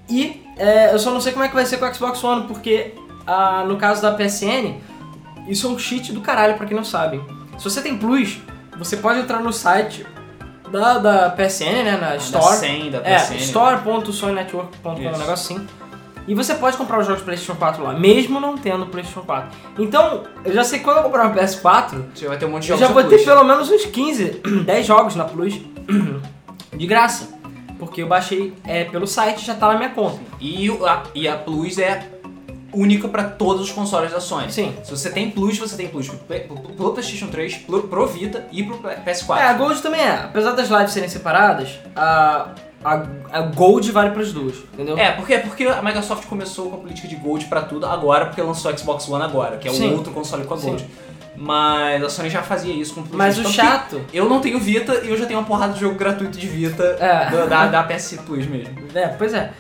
E 0.09 0.43
é, 0.57 0.95
eu 0.95 0.99
só 0.99 1.11
não 1.11 1.21
sei 1.21 1.33
como 1.33 1.45
é 1.45 1.49
que 1.49 1.55
vai 1.55 1.67
ser 1.67 1.79
com 1.79 1.85
o 1.85 1.95
Xbox 1.95 2.23
One, 2.23 2.47
porque 2.47 2.95
ah, 3.27 3.65
no 3.67 3.77
caso 3.77 4.01
da 4.01 4.13
PSN, 4.13 4.77
isso 5.49 5.67
é 5.67 5.71
um 5.71 5.79
cheat 5.79 6.13
do 6.13 6.21
caralho 6.21 6.57
pra 6.57 6.67
quem 6.67 6.77
não 6.77 6.85
sabe. 6.85 7.21
Se 7.59 7.65
você 7.65 7.83
tem 7.83 7.99
Plus, 7.99 8.39
você 8.79 8.97
pode 8.97 9.19
entrar 9.19 9.41
no 9.41 9.53
site 9.53 10.07
da, 10.71 10.99
da 10.99 11.31
PSN, 11.31 11.83
né, 11.85 11.99
na 12.01 12.09
Da 12.11 12.17
Store. 12.17 12.57
100 12.57 12.91
da 12.91 12.99
É, 12.99 13.17
PSN. 13.19 13.37
store.sonynetwork.com, 13.37 14.89
um 14.91 14.93
Isso. 14.95 15.03
negócio 15.05 15.33
assim. 15.33 15.67
E 16.27 16.35
você 16.35 16.55
pode 16.55 16.77
comprar 16.77 16.99
os 17.01 17.07
jogos 17.07 17.23
PlayStation 17.23 17.55
4 17.59 17.83
lá, 17.83 17.95
mesmo 17.95 18.39
não 18.39 18.57
tendo 18.59 18.85
PlayStation 18.87 19.23
4. 19.23 19.49
Então, 19.79 20.25
eu 20.45 20.53
já 20.53 20.63
sei 20.63 20.79
que 20.79 20.85
quando 20.85 20.99
eu 20.99 21.03
comprar 21.05 21.25
uma 21.27 21.35
PS4, 21.35 22.05
Você 22.15 22.29
vai 22.29 22.37
ter 22.37 22.45
um 22.45 22.51
monte 22.51 22.65
de 22.65 22.71
eu 22.73 22.77
jogos 22.77 22.95
já 22.95 23.01
vou 23.03 23.11
ter 23.11 23.25
pelo 23.25 23.45
menos 23.45 23.71
uns 23.71 23.87
15, 23.87 24.43
10 24.65 24.87
jogos 24.87 25.17
na 25.17 25.25
Plus 25.25 25.55
de 26.77 26.87
graça. 26.87 27.39
Porque 27.79 28.03
eu 28.03 28.09
baixei 28.09 28.53
é, 28.67 28.85
pelo 28.85 29.07
site 29.07 29.47
já 29.47 29.55
tá 29.55 29.69
na 29.69 29.77
minha 29.79 29.91
conta. 29.91 30.19
E, 30.41 30.69
a, 30.85 31.03
e 31.15 31.27
a 31.29 31.37
Plus 31.39 31.79
é 31.79 32.03
única 32.73 33.09
pra 33.09 33.25
todos 33.25 33.63
os 33.63 33.71
consoles 33.73 34.13
da 34.13 34.21
Sony. 34.21 34.53
Sim. 34.53 34.75
Se 34.85 34.91
você 34.91 35.11
tem 35.11 35.31
Plus, 35.31 35.59
você 35.59 35.77
tem 35.77 35.89
Plus 35.89 36.09
pro, 36.09 36.19
Play- 36.19 36.41
pro- 36.41 36.57
pro 36.59 36.91
PlayStation 36.93 37.29
3, 37.29 37.57
pro, 37.59 37.83
pro 37.85 38.07
Vita 38.07 38.47
e 38.53 38.63
pro 38.63 38.79
PS4. 38.79 39.39
É, 39.39 39.43
a 39.45 39.53
Gold 39.55 39.81
também 39.81 40.01
é. 40.01 40.11
Apesar 40.25 40.53
das 40.53 40.69
lives 40.69 40.93
serem 40.93 41.09
separadas, 41.09 41.79
a, 41.97 42.49
a, 42.85 43.03
a 43.33 43.41
Gold 43.43 43.91
vale 43.91 44.11
pras 44.11 44.33
duas, 44.33 44.57
entendeu? 44.75 44.99
É, 44.99 45.13
porque, 45.13 45.39
porque 45.39 45.65
a 45.65 45.81
Microsoft 45.83 46.27
começou 46.27 46.71
com 46.71 46.77
a 46.77 46.79
política 46.81 47.09
de 47.09 47.17
Gold 47.17 47.47
pra 47.47 47.63
tudo 47.63 47.87
agora, 47.87 48.27
porque 48.27 48.43
lançou 48.43 48.71
o 48.73 48.79
Xbox 48.79 49.09
One 49.09 49.25
agora, 49.25 49.57
que 49.57 49.67
é 49.67 49.71
o 49.71 49.75
Sim. 49.75 49.95
outro 49.95 50.13
console 50.13 50.45
com 50.45 50.55
a 50.55 50.59
Sim. 50.59 50.67
Gold. 50.69 50.87
Mas 51.41 52.03
a 52.03 52.11
Sony 52.11 52.29
já 52.29 52.43
fazia 52.43 52.75
isso 52.75 52.95
com 52.95 53.01
o 53.01 53.07
Mas 53.13 53.39
o 53.39 53.43
que 53.45 53.53
chato... 53.53 54.01
Eu 54.13 54.29
não 54.29 54.41
tenho 54.41 54.59
Vita 54.59 55.03
e 55.05 55.09
eu 55.11 55.17
já 55.17 55.25
tenho 55.25 55.39
uma 55.39 55.47
porrada 55.47 55.73
de 55.73 55.79
jogo 55.81 55.95
gratuito 55.95 56.37
de 56.37 56.49
Vita 56.49 56.83
É. 56.99 57.31
da, 57.31 57.47
da, 57.47 57.67
da 57.69 57.83
PS 57.85 58.19
Plus 58.27 58.45
mesmo. 58.47 58.75
É, 58.93 59.07
pois 59.07 59.33
é. 59.33 59.53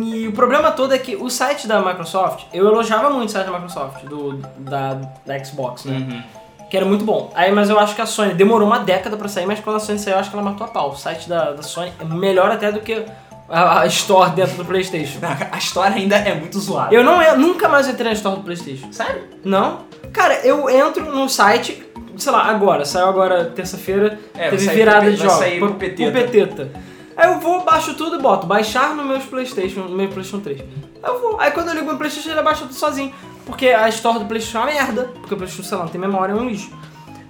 E 0.00 0.28
o 0.28 0.32
problema 0.32 0.70
todo 0.70 0.94
é 0.94 0.98
que 0.98 1.16
o 1.16 1.28
site 1.28 1.66
da 1.66 1.80
Microsoft, 1.80 2.44
eu 2.52 2.66
elogiava 2.66 3.10
muito 3.10 3.28
o 3.28 3.32
site 3.32 3.46
da 3.46 3.52
Microsoft, 3.52 4.04
do, 4.04 4.34
da, 4.58 4.98
da 5.26 5.44
Xbox, 5.44 5.84
né? 5.84 5.96
Uhum. 5.96 6.22
Que 6.70 6.76
era 6.78 6.86
muito 6.86 7.04
bom. 7.04 7.30
Aí, 7.34 7.52
mas 7.52 7.68
eu 7.68 7.78
acho 7.78 7.94
que 7.94 8.00
a 8.00 8.06
Sony 8.06 8.32
demorou 8.32 8.66
uma 8.66 8.78
década 8.78 9.16
pra 9.16 9.28
sair, 9.28 9.44
mas 9.46 9.60
quando 9.60 9.76
a 9.76 9.80
Sony 9.80 9.98
saiu, 9.98 10.14
eu 10.14 10.20
acho 10.20 10.30
que 10.30 10.36
ela 10.36 10.44
matou 10.44 10.66
a 10.66 10.70
pau. 10.70 10.90
O 10.90 10.96
site 10.96 11.28
da, 11.28 11.52
da 11.52 11.62
Sony 11.62 11.92
é 12.00 12.04
melhor 12.04 12.50
até 12.50 12.72
do 12.72 12.80
que 12.80 13.04
a, 13.48 13.80
a 13.80 13.86
Store 13.86 14.30
dentro 14.30 14.56
do 14.56 14.64
PlayStation. 14.64 15.18
A 15.52 15.58
história 15.58 15.94
ainda 15.96 16.16
é 16.16 16.34
muito 16.34 16.58
zoada. 16.58 16.94
Eu 16.94 17.04
não 17.04 17.20
eu 17.20 17.38
nunca 17.38 17.68
mais 17.68 17.86
entrei 17.88 18.06
na 18.06 18.12
Store 18.14 18.36
do 18.36 18.42
PlayStation. 18.42 18.90
Sério? 18.90 19.24
Não? 19.44 19.80
Cara, 20.14 20.40
eu 20.46 20.70
entro 20.70 21.04
no 21.14 21.28
site, 21.28 21.82
sei 22.16 22.32
lá, 22.32 22.44
agora, 22.46 22.86
saiu 22.86 23.06
agora 23.06 23.44
terça-feira, 23.46 24.18
É, 24.34 24.48
teve 24.48 24.64
sair 24.64 24.74
virada 24.76 25.00
pro- 25.02 25.10
de 25.10 25.16
vai 25.18 25.26
jogos. 25.28 25.38
sair 25.44 25.58
pro 25.58 25.74
Peteta. 25.74 26.10
Peteta. 26.12 26.68
Aí 27.16 27.28
eu 27.28 27.40
vou, 27.40 27.62
baixo 27.62 27.94
tudo 27.94 28.16
e 28.16 28.22
boto, 28.22 28.46
baixar 28.46 28.94
no 28.94 29.04
meus 29.04 29.24
Playstation, 29.24 29.82
no 29.82 29.96
meu 29.96 30.08
Playstation 30.08 30.40
3. 30.40 30.60
Aí 30.60 30.66
eu 31.04 31.20
vou. 31.20 31.40
Aí 31.40 31.50
quando 31.50 31.68
eu 31.68 31.74
ligo 31.74 31.86
meu 31.86 31.96
Playstation, 31.96 32.30
ele 32.30 32.42
baixa 32.42 32.62
tudo 32.62 32.74
sozinho. 32.74 33.12
Porque 33.44 33.68
a 33.68 33.88
Store 33.88 34.18
do 34.18 34.26
Playstation 34.26 34.58
é 34.58 34.60
uma 34.60 34.66
merda. 34.66 35.12
Porque 35.20 35.34
o 35.34 35.36
Playstation, 35.36 35.68
sei 35.68 35.76
lá, 35.76 35.84
não 35.84 35.90
tem 35.90 36.00
memória, 36.00 36.32
é 36.32 36.36
um 36.36 36.48
lixo. 36.48 36.70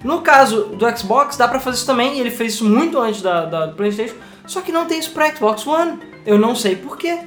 No 0.04 0.20
caso 0.20 0.64
do 0.64 0.98
Xbox, 0.98 1.36
dá 1.36 1.46
pra 1.46 1.60
fazer 1.60 1.76
isso 1.76 1.86
também, 1.86 2.16
e 2.16 2.20
ele 2.20 2.30
fez 2.30 2.54
isso 2.54 2.64
muito 2.64 2.98
antes 2.98 3.22
da, 3.22 3.44
da 3.44 3.66
do 3.66 3.76
Playstation, 3.76 4.16
só 4.46 4.60
que 4.60 4.72
não 4.72 4.86
tem 4.86 4.98
isso 4.98 5.12
pra 5.12 5.32
Xbox 5.34 5.66
One. 5.66 5.98
Eu 6.26 6.38
não 6.38 6.54
sei 6.54 6.76
porquê. 6.76 7.20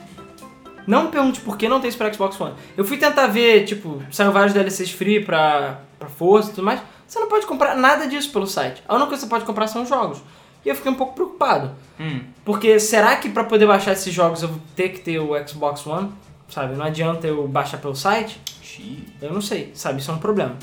Não 0.85 1.05
me 1.05 1.09
pergunte 1.09 1.39
por 1.41 1.57
que 1.57 1.67
não 1.67 1.79
tem 1.79 1.89
isso 1.89 1.97
pra 1.97 2.13
Xbox 2.13 2.39
One. 2.39 2.53
Eu 2.77 2.85
fui 2.85 2.97
tentar 2.97 3.27
ver, 3.27 3.65
tipo, 3.65 4.03
saiu 4.11 4.31
vários 4.31 4.53
DLCs 4.53 4.91
free 4.91 5.23
pra, 5.23 5.79
pra 5.97 6.07
Forza 6.07 6.51
e 6.51 6.53
tudo 6.53 6.65
mais. 6.65 6.79
Você 7.07 7.19
não 7.19 7.27
pode 7.27 7.45
comprar 7.45 7.75
nada 7.75 8.07
disso 8.07 8.31
pelo 8.31 8.45
site. 8.45 8.83
A 8.87 8.93
única 8.93 9.09
coisa 9.09 9.23
que 9.23 9.27
você 9.27 9.29
pode 9.29 9.45
comprar 9.45 9.67
são 9.67 9.83
os 9.83 9.89
jogos. 9.89 10.21
E 10.65 10.69
eu 10.69 10.75
fiquei 10.75 10.91
um 10.91 10.95
pouco 10.95 11.13
preocupado. 11.13 11.71
Hum. 11.99 12.21
Porque 12.43 12.79
será 12.79 13.15
que 13.17 13.29
pra 13.29 13.43
poder 13.43 13.67
baixar 13.67 13.93
esses 13.93 14.13
jogos 14.13 14.41
eu 14.41 14.49
vou 14.49 14.59
ter 14.75 14.89
que 14.89 14.99
ter 14.99 15.19
o 15.19 15.31
Xbox 15.47 15.85
One? 15.85 16.11
Sabe, 16.49 16.75
não 16.75 16.85
adianta 16.85 17.27
eu 17.27 17.47
baixar 17.47 17.77
pelo 17.77 17.95
site? 17.95 18.41
Xiii. 18.61 19.07
Eu 19.21 19.31
não 19.31 19.41
sei, 19.41 19.71
sabe, 19.75 19.99
isso 19.99 20.09
é 20.09 20.13
um 20.13 20.17
problema. 20.17 20.55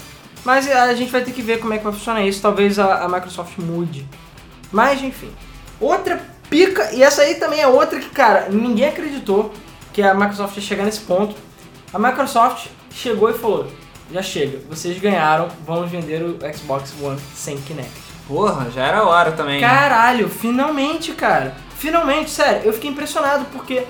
Mas 0.44 0.66
é, 0.66 0.74
a 0.74 0.94
gente 0.94 1.12
vai 1.12 1.22
ter 1.22 1.32
que 1.32 1.42
ver 1.42 1.60
como 1.60 1.72
é 1.72 1.78
que 1.78 1.84
vai 1.84 1.92
funcionar 1.92 2.22
isso, 2.22 2.42
talvez 2.42 2.78
a, 2.78 3.04
a 3.04 3.08
Microsoft 3.08 3.58
mude. 3.58 4.06
Mas 4.72 5.02
enfim. 5.02 5.30
Outra 5.80 6.20
pica, 6.50 6.92
e 6.92 7.02
essa 7.02 7.22
aí 7.22 7.36
também 7.36 7.60
é 7.60 7.66
outra 7.66 8.00
que, 8.00 8.10
cara, 8.10 8.48
ninguém 8.48 8.88
acreditou 8.88 9.52
que 9.92 10.02
a 10.02 10.14
Microsoft 10.14 10.56
ia 10.56 10.62
chegar 10.62 10.84
nesse 10.84 11.00
ponto. 11.00 11.36
A 11.92 11.98
Microsoft 11.98 12.68
chegou 12.90 13.30
e 13.30 13.34
falou: 13.34 13.68
já 14.10 14.22
chega, 14.22 14.58
vocês 14.68 14.98
ganharam, 14.98 15.48
vamos 15.64 15.90
vender 15.90 16.22
o 16.22 16.38
Xbox 16.54 16.92
One 17.00 17.20
sem 17.34 17.56
Kinect. 17.60 18.11
Porra, 18.26 18.70
já 18.70 18.84
era 18.86 19.04
hora 19.04 19.32
também. 19.32 19.60
Caralho, 19.60 20.28
finalmente, 20.28 21.12
cara. 21.12 21.54
Finalmente, 21.76 22.30
sério, 22.30 22.62
eu 22.64 22.72
fiquei 22.72 22.90
impressionado 22.90 23.44
porque. 23.52 23.84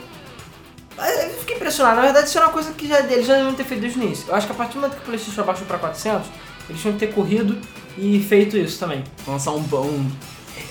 Eu 0.98 1.30
fiquei 1.40 1.56
impressionado, 1.56 1.96
na 1.96 2.02
verdade 2.02 2.28
isso 2.28 2.36
era 2.38 2.46
uma 2.46 2.52
coisa 2.52 2.72
que 2.72 2.86
já, 2.86 3.00
eles 3.00 3.26
já 3.26 3.34
deviam 3.34 3.54
ter 3.54 3.64
feito 3.64 3.80
desde 3.80 3.98
o 3.98 4.02
início. 4.02 4.26
Eu 4.28 4.34
acho 4.34 4.46
que 4.46 4.52
a 4.52 4.56
partir 4.56 4.74
do 4.74 4.80
momento 4.80 4.94
que 4.96 5.02
o 5.02 5.06
PlayStation 5.06 5.40
abaixou 5.40 5.66
pra 5.66 5.78
400, 5.78 6.26
eles 6.68 6.80
tinham 6.80 6.94
que 6.94 7.00
ter 7.06 7.12
corrido 7.12 7.58
e 7.98 8.20
feito 8.20 8.56
isso 8.56 8.78
também. 8.78 9.02
Lançar 9.26 9.52
um, 9.52 9.58
um 9.60 10.10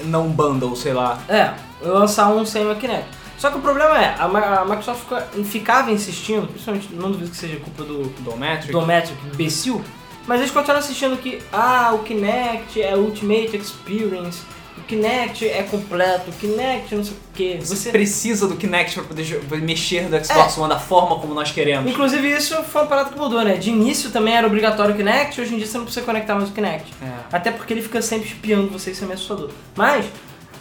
não 0.05 0.27
bundle, 0.29 0.75
sei 0.75 0.93
lá. 0.93 1.19
É, 1.27 1.53
lançar 1.81 2.29
um 2.29 2.45
sem 2.45 2.69
o 2.69 2.75
Kinect. 2.75 3.07
Só 3.37 3.49
que 3.49 3.57
o 3.57 3.61
problema 3.61 3.99
é, 3.99 4.15
a, 4.19 4.63
Microsoft 4.63 4.99
fica- 5.01 5.27
ficava 5.43 5.91
insistindo, 5.91 6.47
principalmente, 6.47 6.93
não 6.93 7.11
duvido 7.11 7.31
que 7.31 7.37
seja 7.37 7.57
culpa 7.59 7.83
do, 7.83 8.03
Dometric. 8.21 8.71
do 8.71 8.81
Metric, 8.85 9.17
imbecil, 9.33 9.83
mas 10.27 10.39
eles 10.39 10.51
continuam 10.51 10.79
assistindo 10.79 11.17
que, 11.17 11.39
ah, 11.51 11.91
o 11.93 11.99
Kinect 11.99 12.81
é 12.81 12.95
Ultimate 12.95 13.57
Experience, 13.57 14.41
o 14.77 14.81
Kinect 14.83 15.47
é 15.47 15.63
completo, 15.63 16.29
o 16.31 16.33
Kinect 16.33 16.95
não 16.95 17.03
sei 17.03 17.13
o 17.13 17.17
que. 17.33 17.57
Você 17.63 17.91
precisa 17.91 18.47
do 18.47 18.55
Kinect 18.55 18.95
pra 18.95 19.03
poder 19.03 19.61
mexer 19.61 20.07
do 20.07 20.25
Xbox 20.25 20.57
One 20.57 20.69
da 20.69 20.79
forma 20.79 21.17
como 21.19 21.33
nós 21.33 21.51
queremos. 21.51 21.91
Inclusive 21.91 22.29
isso 22.31 22.61
foi 22.63 22.81
uma 22.81 22.87
parada 22.87 23.09
que 23.09 23.17
mudou, 23.17 23.43
né? 23.43 23.55
De 23.55 23.69
início 23.69 24.09
também 24.11 24.35
era 24.35 24.47
obrigatório 24.47 24.93
o 24.93 24.97
Kinect, 24.97 25.39
hoje 25.39 25.53
em 25.53 25.57
dia 25.57 25.67
você 25.67 25.77
não 25.77 25.85
precisa 25.85 26.05
conectar 26.05 26.35
mais 26.35 26.49
o 26.49 26.51
Kinect. 26.51 26.93
É. 27.01 27.35
Até 27.35 27.51
porque 27.51 27.73
ele 27.73 27.81
fica 27.81 28.01
sempre 28.01 28.27
espiando 28.27 28.69
você, 28.69 28.91
isso 28.91 29.03
é 29.03 29.07
meio 29.07 29.15
assustador. 29.15 29.49
Mas, 29.75 30.05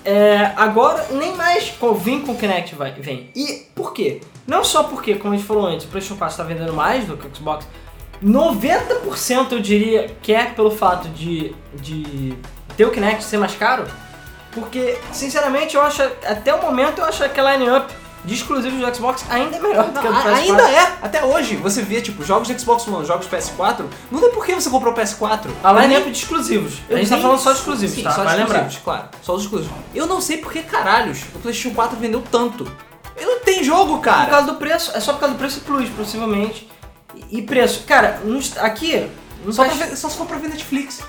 É, 0.03 0.53
agora, 0.57 1.09
nem 1.11 1.37
mais 1.37 1.75
vem 2.03 2.23
com 2.23 2.33
o 2.33 2.35
Kinect 2.35 2.75
vai, 2.75 2.93
vem. 2.93 3.29
E 3.37 3.67
por 3.75 3.93
quê? 3.93 4.23
Não 4.47 4.65
só 4.65 4.85
porque, 4.85 5.15
como 5.17 5.35
a 5.35 5.37
gente 5.37 5.47
falou 5.47 5.67
antes, 5.67 5.85
o 5.85 5.89
PlayStation 5.91 6.19
4 6.19 6.33
está 6.33 6.43
vendendo 6.43 6.73
mais 6.73 7.05
do 7.05 7.19
que 7.19 7.27
o 7.27 7.31
Xbox. 7.37 7.67
90% 8.23 9.53
eu 9.53 9.61
diria 9.61 10.15
que 10.23 10.33
é 10.33 10.45
pelo 10.47 10.71
fato 10.71 11.09
de, 11.09 11.55
de 11.75 12.35
ter 12.77 12.85
o 12.85 12.91
Kinect 12.91 13.25
ser 13.25 13.39
mais 13.39 13.55
caro. 13.55 13.85
Porque, 14.53 14.99
sinceramente, 15.13 15.77
eu 15.77 15.83
acho, 15.83 16.03
até 16.27 16.53
o 16.55 16.61
momento, 16.61 16.99
eu 16.99 17.05
acho 17.05 17.29
que 17.29 17.39
a 17.41 17.53
line-up 17.57 17.93
de 18.25 18.35
exclusivos 18.35 18.79
do 18.81 18.95
Xbox 18.95 19.25
ainda 19.31 19.57
é 19.57 19.61
melhor 19.61 19.85
do 19.87 19.93
que 19.99 20.07
a 20.07 20.11
do 20.11 20.17
a- 20.17 20.23
PS4. 20.23 20.35
ainda 20.35 20.63
é, 20.71 20.93
até 21.01 21.25
hoje. 21.25 21.57
Você 21.57 21.83
vê, 21.83 22.01
tipo, 22.03 22.23
jogos 22.25 22.49
de 22.49 22.61
Xbox 22.61 22.87
One, 22.87 23.07
jogos 23.07 23.27
PS4, 23.29 23.85
não 24.11 24.21
tem 24.21 24.31
por 24.31 24.45
que 24.45 24.55
você 24.55 24.69
comprou 24.69 24.93
o 24.93 24.97
PS4. 24.97 25.47
A 25.63 25.71
Eu 25.73 25.79
line-up 25.81 26.03
nem- 26.05 26.13
de 26.13 26.19
exclusivos. 26.19 26.75
eu 26.89 26.97
a 26.97 27.01
gente 27.01 27.09
tá 27.09 27.17
falando 27.17 27.39
só 27.39 27.53
de 27.53 27.59
exclusivos, 27.59 27.95
Sim, 27.95 28.03
tá? 28.03 28.11
Só 28.11 28.25
de 28.25 28.41
exclusivos, 28.43 28.79
claro. 28.85 29.09
Só 29.23 29.35
os 29.37 29.43
exclusivos. 29.43 29.77
Eu 29.95 30.07
não 30.07 30.21
sei 30.21 30.39
por 30.39 30.53
que 30.53 30.63
caralhos 30.63 31.23
o 31.35 31.39
PlayStation 31.39 31.75
4 31.75 31.97
vendeu 31.97 32.23
tanto. 32.31 32.71
Ele 33.17 33.27
não 33.27 33.41
tem 33.41 33.63
jogo, 33.65 33.95
Por 33.97 34.01
cara. 34.03 34.27
causa 34.31 34.47
do 34.49 34.55
preço, 34.55 34.91
é 34.95 35.01
só 35.01 35.13
por 35.13 35.21
causa 35.21 35.35
do 35.35 35.39
preço 35.39 35.61
plus, 35.61 35.89
possivelmente. 35.91 36.70
E, 37.31 37.43
preço. 37.43 37.85
Cara, 37.87 38.21
aqui. 38.61 39.09
Não 39.45 39.53
Só, 39.53 39.65
faz- 39.65 39.77
pra 39.79 39.97
só 39.97 40.09
se 40.09 40.17
for 40.17 40.27
pra 40.27 40.37
ver 40.39 40.49
Netflix. 40.49 41.03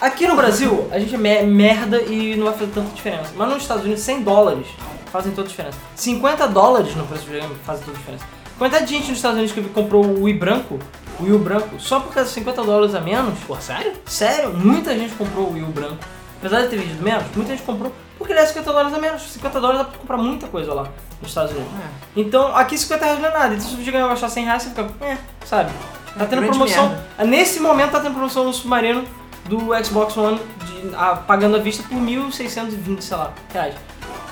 Aqui 0.00 0.26
no 0.26 0.36
Brasil, 0.36 0.88
a 0.90 0.98
gente 0.98 1.14
é 1.14 1.18
me- 1.18 1.42
merda 1.44 2.00
e 2.02 2.36
não 2.36 2.46
vai 2.46 2.54
fazer 2.54 2.70
tanta 2.72 2.90
diferença. 2.94 3.30
Mas 3.36 3.48
nos 3.48 3.62
Estados 3.62 3.84
Unidos, 3.84 4.02
100 4.02 4.22
dólares 4.22 4.66
fazem 5.10 5.32
toda 5.32 5.46
a 5.46 5.50
diferença. 5.50 5.78
50 5.94 6.46
dólares 6.48 6.94
no 6.94 7.06
preço 7.06 7.24
do 7.24 7.30
videogame 7.30 7.54
fazem 7.64 7.84
toda 7.84 7.96
a 7.96 8.00
diferença. 8.00 8.24
Quantidade 8.58 8.86
de 8.86 8.94
gente 8.94 9.08
nos 9.08 9.18
Estados 9.18 9.38
Unidos 9.38 9.54
que 9.54 9.62
comprou 9.70 10.04
o 10.04 10.22
Wii 10.24 10.34
branco, 10.38 10.78
o 11.20 11.24
Wii 11.24 11.38
branco, 11.38 11.78
só 11.78 12.00
por 12.00 12.12
causa 12.12 12.28
de 12.28 12.34
50 12.34 12.62
dólares 12.64 12.94
a 12.94 13.00
menos. 13.00 13.38
Pô, 13.46 13.56
sério? 13.56 13.92
Sério, 14.06 14.52
muita 14.52 14.94
gente 14.98 15.14
comprou 15.14 15.46
o 15.48 15.52
Wii 15.54 15.62
branco. 15.66 15.98
Apesar 16.40 16.62
de 16.62 16.68
ter 16.68 16.76
vendido 16.76 17.02
menos, 17.02 17.24
muita 17.34 17.52
gente 17.52 17.62
comprou 17.64 17.92
porque 18.26 18.32
é 18.40 18.46
50 18.46 18.72
dólares 18.72 18.94
a 18.94 18.98
menos. 18.98 19.22
50 19.22 19.60
dólares 19.60 19.82
dá 19.82 19.84
pra 19.88 19.98
comprar 19.98 20.16
muita 20.18 20.46
coisa 20.48 20.74
lá 20.74 20.88
nos 21.20 21.30
Estados 21.30 21.52
Unidos. 21.52 21.70
Então, 22.16 22.56
aqui 22.56 22.76
50 22.76 23.04
reais 23.04 23.20
não 23.20 23.28
é 23.28 23.32
nada. 23.32 23.54
Então, 23.54 23.66
se 23.68 23.74
o 23.74 23.78
videogame 23.78 24.08
gastar 24.08 24.28
100 24.28 24.44
reais, 24.44 24.62
você 24.62 24.68
fica, 24.70 24.86
é, 25.04 25.16
sabe? 25.44 25.70
Tá 26.18 26.24
tendo 26.26 26.40
grande 26.40 26.46
promoção. 26.48 26.88
merda. 26.88 27.24
Nesse 27.24 27.60
momento 27.60 27.90
tá 27.92 28.00
tendo 28.00 28.12
promoção 28.14 28.44
no 28.44 28.52
Submarino 28.52 29.04
do 29.44 29.68
Xbox 29.84 30.16
One, 30.16 30.40
de, 30.64 30.94
a- 30.96 31.16
pagando 31.16 31.56
à 31.56 31.58
vista 31.60 31.82
por 31.82 31.96
1.620, 31.96 33.00
sei 33.00 33.16
lá, 33.16 33.32
reais. 33.52 33.74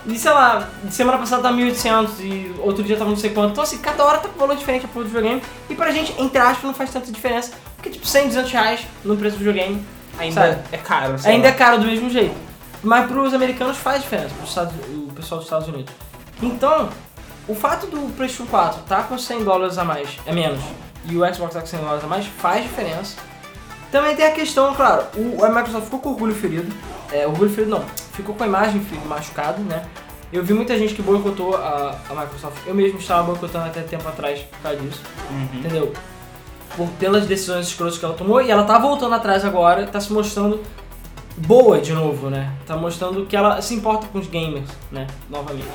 E 0.07 0.19
sei 0.19 0.31
lá, 0.33 0.69
semana 0.91 1.17
passada 1.17 1.43
tá 1.43 1.51
1.800 1.53 2.09
e 2.21 2.55
outro 2.59 2.83
dia 2.83 2.97
tava 2.97 3.09
não 3.09 3.17
sei 3.17 3.31
quanto. 3.31 3.53
Então 3.53 3.65
assim, 3.65 3.79
cada 3.79 4.05
hora 4.05 4.19
tá 4.19 4.29
com 4.29 4.39
valor 4.39 4.55
diferente 4.57 4.85
a 4.85 4.89
porra 4.89 5.05
do 5.05 5.11
videogame. 5.11 5.43
E 5.71 5.75
pra 5.75 5.91
gente, 5.93 6.15
entre 6.21 6.39
aspas, 6.39 6.63
não 6.65 6.75
faz 6.75 6.91
tanta 6.91 7.11
diferença. 7.11 7.53
Porque 7.77 7.89
tipo, 7.91 8.07
100, 8.07 8.29
200 8.29 8.53
reais 8.53 8.81
no 9.05 9.17
preço 9.17 9.37
do 9.37 9.45
videogame 9.45 9.83
Ainda 10.19 10.41
Sabe? 10.41 10.59
é 10.73 10.77
caro. 10.77 11.17
ainda 11.25 11.49
é 11.49 11.53
caro 11.53 11.79
do 11.81 11.87
mesmo 11.87 12.09
jeito. 12.11 12.35
Mas 12.85 13.07
pros 13.07 13.33
americanos 13.35 13.77
faz 13.79 14.03
diferença, 14.03 14.35
Estados, 14.45 14.75
o 14.91 15.13
pessoal 15.15 15.39
dos 15.39 15.47
Estados 15.47 15.69
Unidos. 15.69 15.93
Então, 16.43 16.89
o 17.49 17.55
fato 17.55 17.87
do 17.87 18.13
PlayStation 18.15 18.47
4 18.51 18.83
tá 18.87 19.03
com 19.05 19.17
100 19.19 19.45
dólares 19.45 19.79
a 19.79 19.85
mais, 19.85 20.19
é 20.27 20.33
menos, 20.33 20.63
e 21.07 21.17
o 21.17 21.35
Xbox 21.35 21.55
tá 21.55 21.61
com 21.61 21.67
100 21.67 21.81
dólares 21.81 22.05
a 22.05 22.07
mais, 22.07 22.27
faz 22.27 22.63
diferença. 22.63 23.17
Também 23.91 24.15
tem 24.17 24.27
a 24.27 24.33
questão, 24.33 24.75
claro, 24.75 25.05
o, 25.17 25.45
a 25.45 25.49
Microsoft 25.49 25.85
ficou 25.85 26.01
com 26.01 26.11
orgulho 26.11 26.35
ferido. 26.35 26.73
É, 27.13 27.27
orgulho 27.27 27.51
ferido 27.51 27.71
não, 27.71 27.85
ficou 28.13 28.35
com 28.35 28.43
a 28.43 28.47
imagem 28.47 28.81
fe- 28.85 28.97
machucada, 29.07 29.59
né? 29.61 29.85
Eu 30.33 30.43
vi 30.45 30.53
muita 30.53 30.77
gente 30.77 30.95
que 30.95 31.01
boicotou 31.03 31.55
a, 31.57 31.95
a 32.11 32.15
Microsoft. 32.15 32.57
Eu 32.67 32.75
mesmo 32.75 32.99
estava 32.99 33.23
boicotando 33.23 33.67
até 33.67 33.83
tempo 33.83 34.09
atrás 34.09 34.41
por 34.41 34.59
causa 34.59 34.79
disso 34.81 35.01
Uhum. 35.31 35.49
entendeu? 35.61 35.93
Por, 36.77 36.89
pelas 36.99 37.25
decisões 37.27 37.69
escrotas 37.69 37.99
que 37.99 38.05
ela 38.05 38.15
tomou 38.15 38.43
e 38.43 38.51
ela 38.51 38.65
tá 38.65 38.77
voltando 38.79 39.15
atrás 39.15 39.45
agora, 39.45 39.87
tá 39.87 40.01
se 40.01 40.13
mostrando 40.13 40.61
boa 41.37 41.81
de 41.81 41.93
novo, 41.93 42.31
né? 42.31 42.53
Tá 42.67 42.77
mostrando 42.77 43.27
que 43.27 43.37
ela 43.37 43.61
se 43.61 43.75
importa 43.75 44.07
com 44.07 44.19
os 44.19 44.27
gamers, 44.27 44.69
né? 44.91 45.07
Novamente. 45.29 45.69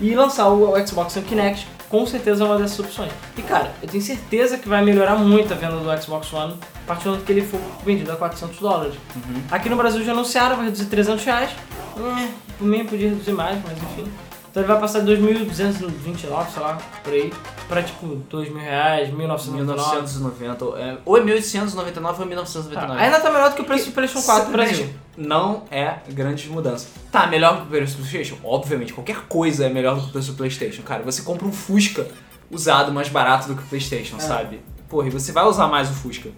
E 0.00 0.14
lançar 0.14 0.48
o, 0.48 0.74
Xbox 0.86 1.16
One 1.16 1.26
Kinect 1.26 1.66
com 1.88 2.06
certeza 2.06 2.42
é 2.42 2.46
uma 2.46 2.56
dessas 2.56 2.78
opções. 2.78 3.12
E 3.36 3.42
cara, 3.42 3.72
eu 3.82 3.88
tenho 3.88 4.02
certeza 4.02 4.56
que 4.56 4.68
vai 4.68 4.82
melhorar 4.82 5.16
muito 5.16 5.52
a 5.52 5.56
venda 5.56 5.76
do 5.76 6.02
Xbox 6.02 6.32
One 6.32 6.54
a 6.54 6.86
partir 6.86 7.04
do 7.04 7.10
momento 7.10 7.26
que 7.26 7.32
ele 7.32 7.42
for 7.42 7.60
vendido 7.84 8.10
a 8.10 8.16
400 8.16 8.58
dólares. 8.58 8.94
Uhum. 9.14 9.42
Aqui 9.50 9.68
no 9.68 9.76
Brasil 9.76 10.02
já 10.02 10.12
anunciaram, 10.12 10.56
vai 10.56 10.64
reduzir 10.66 10.86
300 10.86 11.24
reais. 11.24 11.50
É, 11.96 12.28
por 12.58 12.66
mim 12.66 12.84
podia 12.86 13.10
reduzir 13.10 13.32
mais, 13.32 13.58
mas 13.62 13.76
enfim. 13.76 14.10
Então 14.52 14.62
ele 14.62 14.70
vai 14.70 14.78
passar 14.78 15.00
de 15.00 15.10
2.229, 15.10 16.18
sei 16.18 16.28
lá, 16.62 16.76
por 17.02 17.10
aí, 17.10 17.32
pra 17.66 17.82
tipo 17.82 18.06
2.000 18.30 18.54
reais, 18.54 19.08
1.999. 19.08 19.54
1990. 19.54 20.64
é, 20.78 20.98
ou 21.06 21.16
é 21.16 21.24
1899 21.24 22.20
ou 22.20 22.28
1999. 22.28 23.00
Ah, 23.00 23.02
ainda 23.02 23.18
tá 23.18 23.30
melhor 23.30 23.48
do 23.48 23.56
que 23.56 23.62
o 23.62 23.64
preço 23.64 23.86
do 23.86 23.92
PlayStation 23.92 24.26
4 24.26 24.44
no 24.44 24.52
Brasil. 24.52 24.90
Não 25.16 25.62
é 25.70 25.94
grande 26.10 26.50
mudança. 26.50 26.86
Tá, 27.10 27.26
melhor 27.28 27.56
que 27.56 27.62
o 27.62 27.66
preço 27.66 27.96
do 27.96 28.02
PlayStation? 28.06 28.36
Obviamente, 28.44 28.92
qualquer 28.92 29.20
coisa 29.26 29.64
é 29.64 29.70
melhor 29.70 29.94
do 29.94 30.02
que 30.02 30.08
o 30.08 30.12
preço 30.12 30.32
do 30.32 30.36
PlayStation, 30.36 30.82
cara. 30.82 31.02
Você 31.02 31.22
compra 31.22 31.46
um 31.48 31.52
Fusca 31.52 32.06
usado 32.50 32.92
mais 32.92 33.08
barato 33.08 33.48
do 33.48 33.54
que 33.54 33.62
o 33.62 33.66
PlayStation, 33.66 34.16
É. 34.18 34.20
sabe? 34.20 34.60
Porra, 34.86 35.06
e 35.06 35.10
você 35.10 35.32
vai 35.32 35.44
usar 35.46 35.66
mais 35.66 35.88
o 35.88 35.94
Fusca. 35.94 36.28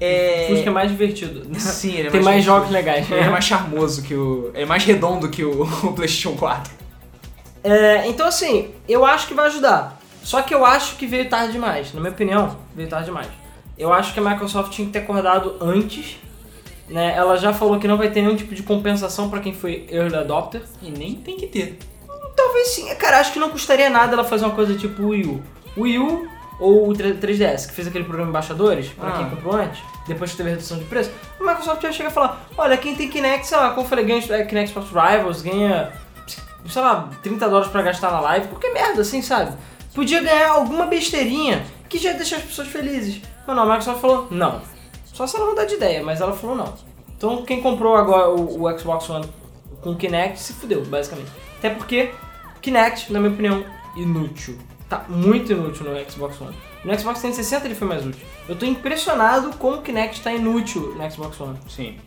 É. 0.00 0.48
O 0.50 0.56
Fusca 0.56 0.70
é 0.70 0.72
mais 0.72 0.90
divertido. 0.90 1.46
Sim, 1.60 1.92
ele 1.92 2.08
é 2.08 2.10
Tem 2.10 2.20
mais, 2.20 2.34
mais 2.34 2.44
jogos 2.44 2.68
legais. 2.68 3.08
Ele 3.08 3.20
é 3.20 3.30
mais 3.30 3.44
charmoso 3.44 4.02
que 4.02 4.12
o. 4.12 4.50
É 4.54 4.66
mais 4.66 4.84
redondo 4.84 5.28
que 5.28 5.44
o, 5.44 5.62
o 5.86 5.92
PlayStation 5.92 6.36
4. 6.36 6.81
É, 7.64 8.06
então 8.08 8.26
assim, 8.26 8.70
eu 8.88 9.04
acho 9.04 9.26
que 9.28 9.34
vai 9.34 9.46
ajudar. 9.46 9.98
Só 10.22 10.40
que 10.42 10.54
eu 10.54 10.64
acho 10.64 10.96
que 10.96 11.06
veio 11.06 11.28
tarde 11.28 11.52
demais. 11.52 11.92
Na 11.92 12.00
minha 12.00 12.12
opinião, 12.12 12.56
veio 12.74 12.88
tarde 12.88 13.06
demais. 13.06 13.28
Eu 13.76 13.92
acho 13.92 14.12
que 14.14 14.20
a 14.20 14.22
Microsoft 14.22 14.72
tinha 14.72 14.86
que 14.86 14.92
ter 14.92 15.00
acordado 15.00 15.56
antes. 15.60 16.16
Né? 16.88 17.14
Ela 17.16 17.36
já 17.36 17.52
falou 17.52 17.78
que 17.78 17.88
não 17.88 17.96
vai 17.96 18.10
ter 18.10 18.20
nenhum 18.22 18.36
tipo 18.36 18.54
de 18.54 18.62
compensação 18.62 19.30
pra 19.30 19.40
quem 19.40 19.52
foi 19.54 19.86
early 19.90 20.16
adopter. 20.16 20.62
E 20.82 20.90
nem 20.90 21.14
tem 21.14 21.36
que 21.36 21.46
ter. 21.46 21.78
Talvez 22.36 22.68
sim, 22.68 22.92
cara, 22.96 23.18
acho 23.20 23.32
que 23.32 23.38
não 23.38 23.50
custaria 23.50 23.88
nada 23.90 24.12
ela 24.14 24.24
fazer 24.24 24.44
uma 24.44 24.54
coisa 24.54 24.74
tipo 24.76 25.02
o 25.02 25.08
Wii 25.08 25.26
U. 25.26 25.42
O 25.76 25.80
Wii 25.82 25.98
U 25.98 26.28
ou 26.60 26.88
o 26.90 26.92
3DS, 26.92 27.66
que 27.66 27.72
fez 27.74 27.88
aquele 27.88 28.04
programa 28.04 28.30
Embaixadores, 28.30 28.88
pra 28.90 29.08
Ah. 29.08 29.12
quem 29.18 29.30
comprou 29.30 29.56
antes, 29.56 29.82
depois 30.06 30.30
que 30.30 30.36
teve 30.36 30.50
a 30.50 30.52
redução 30.52 30.78
de 30.78 30.84
preço, 30.84 31.10
a 31.40 31.42
Microsoft 31.42 31.82
já 31.82 31.90
chega 31.90 32.08
e 32.08 32.12
fala, 32.12 32.40
olha, 32.56 32.76
quem 32.76 32.94
tem 32.94 33.08
Kinect, 33.08 33.46
sei 33.48 33.56
lá, 33.58 33.70
como 33.70 33.82
eu 33.82 33.88
falei, 33.88 34.04
ganha 34.04 34.22
é, 34.30 34.44
Kinect 34.44 34.68
Sports 34.70 34.90
Rivals, 34.92 35.42
ganha, 35.42 35.90
sei 36.68 36.82
lá, 36.82 37.10
30 37.22 37.48
dólares 37.48 37.70
pra 37.70 37.82
gastar 37.82 38.10
na 38.10 38.20
live, 38.20 38.48
qualquer 38.48 38.72
merda, 38.72 39.02
assim, 39.02 39.22
sabe? 39.22 39.56
Podia 39.94 40.22
ganhar 40.22 40.50
alguma 40.50 40.86
besteirinha 40.86 41.64
que 41.88 41.98
já 41.98 42.10
ia 42.10 42.16
deixar 42.16 42.36
as 42.36 42.42
pessoas 42.42 42.68
felizes. 42.68 43.20
Mas 43.46 43.56
não, 43.56 43.64
a 43.64 43.66
Microsoft 43.66 44.00
falou, 44.00 44.28
não. 44.30 44.62
Só 45.12 45.26
se 45.26 45.36
ela 45.36 45.46
mudar 45.46 45.66
de 45.66 45.74
ideia, 45.74 46.02
mas 46.02 46.20
ela 46.20 46.32
falou 46.32 46.56
não. 46.56 46.72
Então 47.16 47.44
quem 47.44 47.60
comprou 47.60 47.94
agora 47.94 48.30
o, 48.30 48.62
o 48.62 48.78
Xbox 48.78 49.08
One 49.10 49.28
com 49.82 49.94
Kinect 49.94 50.40
se 50.40 50.54
fudeu, 50.54 50.84
basicamente. 50.84 51.30
Até 51.58 51.70
porque 51.70 52.10
Kinect, 52.60 53.12
na 53.12 53.20
minha 53.20 53.32
opinião, 53.32 53.64
inútil. 53.96 54.58
Tá 54.88 55.04
muito 55.08 55.52
inútil 55.52 55.86
no 55.86 56.10
Xbox 56.10 56.40
One. 56.40 56.54
No 56.84 56.98
Xbox 56.98 57.20
360 57.20 57.66
ele 57.66 57.74
foi 57.74 57.88
mais 57.88 58.06
útil. 58.06 58.26
Eu 58.48 58.56
tô 58.56 58.64
impressionado 58.66 59.56
como 59.56 59.76
o 59.76 59.82
Kinect 59.82 60.22
tá 60.22 60.32
inútil 60.32 60.94
no 60.94 61.10
Xbox 61.10 61.40
One. 61.40 61.58
Sim. 61.68 61.98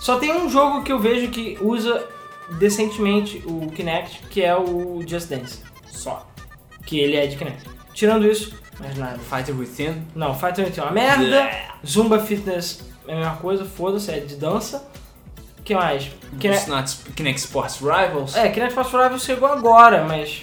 Só 0.00 0.18
tem 0.18 0.32
um 0.32 0.48
jogo 0.48 0.82
que 0.82 0.92
eu 0.92 0.98
vejo 0.98 1.30
que 1.30 1.58
usa 1.60 2.06
decentemente 2.52 3.42
o 3.46 3.70
Kinect, 3.70 4.20
que 4.30 4.42
é 4.42 4.56
o 4.56 5.02
Just 5.06 5.28
Dance. 5.28 5.60
Só. 5.90 6.26
Que 6.84 7.00
ele 7.00 7.16
é 7.16 7.26
de 7.26 7.36
Kinect. 7.36 7.62
Tirando 7.92 8.26
isso, 8.26 8.54
mais 8.78 8.96
nada. 8.96 9.18
Fighter 9.18 9.56
Within. 9.56 10.06
Não, 10.14 10.34
Fighter 10.34 10.64
Unity 10.64 10.80
é 10.80 10.82
uma 10.82 10.92
merda. 10.92 11.50
Zumba 11.86 12.18
Fitness 12.20 12.80
é 13.08 13.12
a 13.12 13.16
mesma 13.16 13.36
coisa, 13.36 13.64
foda-se, 13.64 14.10
é 14.10 14.20
de 14.20 14.36
dança. 14.36 14.86
O 15.58 15.62
que 15.62 15.74
mais? 15.74 16.10
Kinect, 16.38 17.12
Kinect, 17.14 17.40
Sports 17.40 17.78
Rivals. 17.80 18.36
é, 18.36 18.48
Kinect 18.50 18.74
Fast 18.74 18.92
Rivals 18.94 19.24
chegou 19.24 19.48
agora, 19.48 20.04
mas 20.04 20.42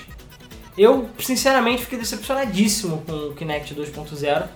eu 0.77 1.07
sinceramente 1.19 1.83
fiquei 1.83 1.99
decepcionadíssimo 1.99 3.03
com 3.05 3.11
o 3.11 3.33
Kinect 3.35 3.73
2.0, 3.73 4.47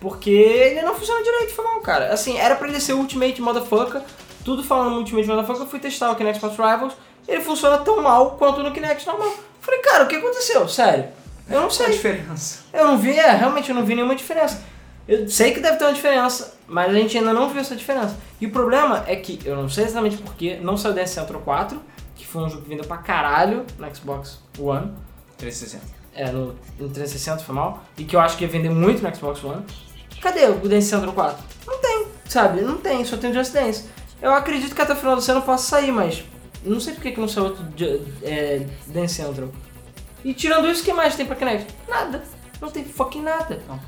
porque 0.00 0.30
ele 0.30 0.82
não 0.82 0.94
funciona 0.94 1.22
direito, 1.22 1.54
foi 1.54 1.64
mal, 1.64 1.80
cara. 1.80 2.12
Assim, 2.12 2.36
era 2.36 2.56
pra 2.56 2.68
ele 2.68 2.80
ser 2.80 2.92
Ultimate 2.94 3.40
Motherfucker, 3.40 4.02
tudo 4.44 4.62
falando 4.62 4.90
no 4.90 4.96
Ultimate 4.98 5.26
Motherfucker, 5.28 5.62
eu 5.62 5.68
fui 5.68 5.78
testar 5.78 6.10
o 6.10 6.16
Kinect 6.16 6.40
Fast 6.40 6.56
Rivals, 6.60 6.94
ele 7.28 7.40
funciona 7.40 7.78
tão 7.78 8.02
mal 8.02 8.32
quanto 8.32 8.62
no 8.62 8.72
Kinect 8.72 9.06
normal. 9.06 9.32
Falei, 9.60 9.80
cara, 9.80 10.04
o 10.04 10.08
que 10.08 10.16
aconteceu? 10.16 10.68
Sério. 10.68 11.04
Eu 11.48 11.60
não 11.60 11.68
Qual 11.68 11.68
a 11.68 11.70
sei. 11.70 11.90
diferença? 11.90 12.60
Eu 12.72 12.86
não 12.86 12.98
vi, 12.98 13.10
é, 13.18 13.30
realmente 13.32 13.68
eu 13.70 13.74
não 13.74 13.84
vi 13.84 13.94
nenhuma 13.94 14.14
diferença. 14.16 14.62
Eu 15.06 15.28
sei 15.28 15.52
que 15.52 15.60
deve 15.60 15.76
ter 15.76 15.84
uma 15.84 15.92
diferença, 15.92 16.54
mas 16.66 16.88
a 16.90 16.94
gente 16.94 17.16
ainda 17.18 17.32
não 17.32 17.48
viu 17.48 17.60
essa 17.60 17.74
diferença. 17.74 18.16
E 18.40 18.46
o 18.46 18.50
problema 18.52 19.04
é 19.06 19.16
que, 19.16 19.40
eu 19.44 19.56
não 19.56 19.68
sei 19.68 19.84
exatamente 19.84 20.16
porquê, 20.18 20.58
não 20.62 20.76
saiu 20.76 20.94
Dance 20.94 21.14
Central 21.14 21.40
4, 21.42 21.80
que 22.14 22.26
foi 22.26 22.42
um 22.42 22.48
jogo 22.48 22.62
que 22.62 22.68
vendeu 22.68 22.84
pra 22.84 22.98
caralho 22.98 23.66
no 23.78 23.94
Xbox 23.94 24.38
One, 24.58 24.92
360. 25.38 25.84
é, 26.14 26.30
no, 26.30 26.54
no 26.78 26.88
360 26.88 27.38
foi 27.42 27.54
mal, 27.54 27.82
e 27.98 28.04
que 28.04 28.14
eu 28.14 28.20
acho 28.20 28.36
que 28.36 28.44
ia 28.44 28.50
vender 28.50 28.70
muito 28.70 29.02
no 29.02 29.14
Xbox 29.14 29.42
One. 29.42 29.64
Cadê 30.20 30.46
o 30.46 30.54
Dance 30.68 30.86
Central 30.88 31.12
4? 31.12 31.44
Não 31.66 31.78
tem, 31.80 32.06
sabe? 32.28 32.60
Não 32.60 32.78
tem, 32.78 33.04
só 33.04 33.16
tem 33.16 33.30
o 33.32 33.34
Just 33.34 33.52
Dance. 33.52 33.88
Eu 34.22 34.32
acredito 34.32 34.74
que 34.74 34.80
até 34.80 34.92
o 34.92 34.96
final 34.96 35.16
do 35.16 35.30
ano 35.30 35.42
possa 35.42 35.68
sair, 35.68 35.90
mas 35.90 36.22
não 36.64 36.78
sei 36.78 36.94
por 36.94 37.02
que 37.02 37.18
não 37.18 37.26
saiu 37.26 37.46
outro 37.46 37.64
é, 38.22 38.64
Dance 38.86 39.14
Central. 39.14 39.48
E 40.24 40.32
tirando 40.32 40.70
isso, 40.70 40.82
o 40.82 40.84
que 40.84 40.92
mais 40.92 41.16
tem 41.16 41.26
pra 41.26 41.34
Kinect? 41.34 41.74
Nada. 41.88 42.22
Não 42.60 42.70
tem 42.70 42.84
fucking 42.84 43.22
nada. 43.22 43.60
Não. 43.68 43.80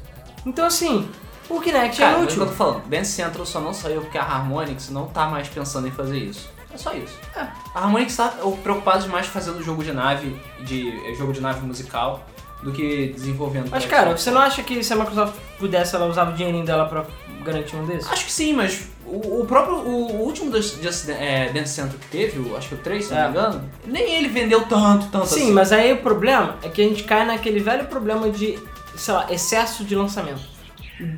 Então 0.44 0.66
assim, 0.66 1.08
o 1.48 1.60
Kinect 1.60 1.98
Cara, 1.98 2.16
é 2.16 2.18
mas 2.18 2.32
é 2.32 2.34
que 2.34 2.40
eu 2.40 2.46
tô 2.46 2.52
falando. 2.52 2.84
Dance 2.88 3.12
Central 3.12 3.46
só 3.46 3.60
não 3.60 3.72
saiu 3.72 4.00
porque 4.00 4.18
a 4.18 4.24
Harmonix 4.24 4.90
não 4.90 5.06
tá 5.06 5.26
mais 5.28 5.48
pensando 5.48 5.86
em 5.86 5.92
fazer 5.92 6.18
isso. 6.18 6.50
É 6.72 6.76
só 6.76 6.92
isso. 6.92 7.16
É. 7.36 7.46
A 7.72 7.84
Harmonix 7.84 8.10
está 8.10 8.28
preocupada 8.62 9.02
demais 9.02 9.26
fazendo 9.28 9.62
jogo 9.62 9.84
de 9.84 9.92
nave, 9.92 10.36
de 10.62 10.88
eh, 11.08 11.14
jogo 11.14 11.32
de 11.32 11.40
nave 11.40 11.64
musical, 11.64 12.26
do 12.64 12.72
que 12.72 13.12
desenvolvendo. 13.14 13.70
Mas, 13.70 13.86
cara, 13.86 14.16
você 14.16 14.32
não 14.32 14.40
acha 14.40 14.62
que 14.64 14.82
se 14.82 14.92
a 14.92 14.96
Microsoft 14.96 15.34
pudesse, 15.58 15.94
ela 15.94 16.06
usava 16.06 16.32
o 16.32 16.34
dinheirinho 16.34 16.64
dela 16.64 16.86
pra 16.86 17.04
garantir 17.44 17.76
um 17.76 17.86
desses? 17.86 18.10
Acho 18.10 18.24
que 18.24 18.32
sim, 18.32 18.52
mas 18.52 18.88
o, 19.06 19.40
o 19.42 19.46
próprio. 19.46 19.76
O, 19.76 20.22
último 20.24 20.50
Just, 20.54 20.82
Just 20.82 21.08
é, 21.08 21.52
Dance 21.52 21.72
Central 21.74 21.98
que 22.00 22.08
teve, 22.08 22.54
acho 22.56 22.68
que 22.68 22.74
o 22.74 22.78
3, 22.78 23.04
se 23.04 23.12
não 23.12 23.20
É. 23.20 23.24
me 23.24 23.30
engano, 23.30 23.70
nem 23.86 24.14
ele 24.16 24.28
vendeu 24.28 24.62
tanto, 24.66 25.06
tanto 25.08 25.26
Sim, 25.26 25.42
assim. 25.44 25.52
mas 25.52 25.72
aí 25.72 25.92
o 25.92 25.98
problema 25.98 26.56
é 26.62 26.68
que 26.68 26.82
a 26.82 26.84
gente 26.88 27.04
cai 27.04 27.26
naquele 27.26 27.60
velho 27.60 27.86
problema 27.86 28.30
de, 28.30 28.58
sei 28.96 29.14
lá, 29.14 29.26
excesso 29.30 29.84
de 29.84 29.94
lançamento. 29.94 30.54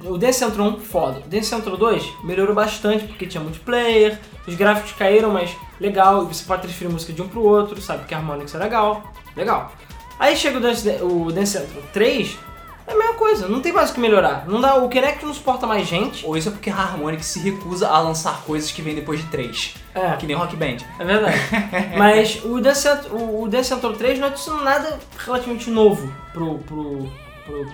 O 0.05 0.17
Dance 0.17 0.39
Central 0.39 0.69
1, 0.69 0.81
foda. 0.81 1.19
O 1.21 1.29
Dance 1.29 1.49
Central 1.49 1.77
2 1.77 2.03
melhorou 2.25 2.55
bastante 2.55 3.05
porque 3.05 3.27
tinha 3.27 3.43
multiplayer, 3.43 4.19
os 4.47 4.55
gráficos 4.55 4.93
caíram, 4.93 5.31
mas 5.31 5.51
legal, 5.79 6.23
e 6.25 6.27
você 6.35 6.45
pode 6.45 6.63
transferir 6.63 6.91
música 6.91 7.13
de 7.13 7.21
um 7.21 7.29
pro 7.29 7.43
outro, 7.43 7.81
sabe? 7.83 8.01
Porque 8.01 8.15
a 8.15 8.19
Harmonix 8.19 8.55
é 8.55 8.59
legal, 8.59 9.13
legal. 9.37 9.73
Aí 10.19 10.35
chega 10.35 10.57
o 10.57 10.61
Dance, 10.63 10.89
o 11.03 11.31
Dance 11.31 11.53
Central 11.59 11.83
3, 11.93 12.39
é 12.87 12.93
a 12.93 12.97
mesma 12.97 13.15
coisa, 13.15 13.49
não 13.49 13.61
tem 13.61 13.73
mais 13.73 13.91
o 13.91 13.95
que 13.95 14.01
melhorar. 14.01 14.45
Não 14.47 14.61
dá, 14.61 14.77
o 14.77 14.89
Kinect 14.89 15.25
não 15.25 15.35
suporta 15.35 15.67
mais 15.67 15.87
gente. 15.89 16.25
Ou 16.25 16.37
isso 16.37 16.49
é 16.49 16.53
porque 16.53 16.71
a 16.71 16.75
Harmonix 16.77 17.27
se 17.27 17.41
recusa 17.41 17.89
a 17.89 17.99
lançar 18.01 18.43
coisas 18.43 18.71
que 18.71 18.81
vêm 18.83 18.95
depois 18.95 19.21
de 19.21 19.27
3. 19.27 19.75
É. 19.95 20.13
Que 20.17 20.27
nem 20.27 20.37
Rock 20.37 20.55
Band. 20.57 20.77
É 20.99 21.05
verdade. 21.05 21.37
Mas 21.99 22.45
o 22.45 22.61
Dance 22.61 22.83
Central, 22.83 23.13
o 23.17 23.43
o 23.45 23.49
Dance 23.49 23.69
Central 23.69 23.93
3 23.95 24.19
não 24.19 24.29
adicionou 24.29 24.63
nada 24.63 24.99
relativamente 25.19 25.69
novo 25.71 26.13
pro, 26.33 26.59
pro, 26.61 27.09
pro 27.45 27.67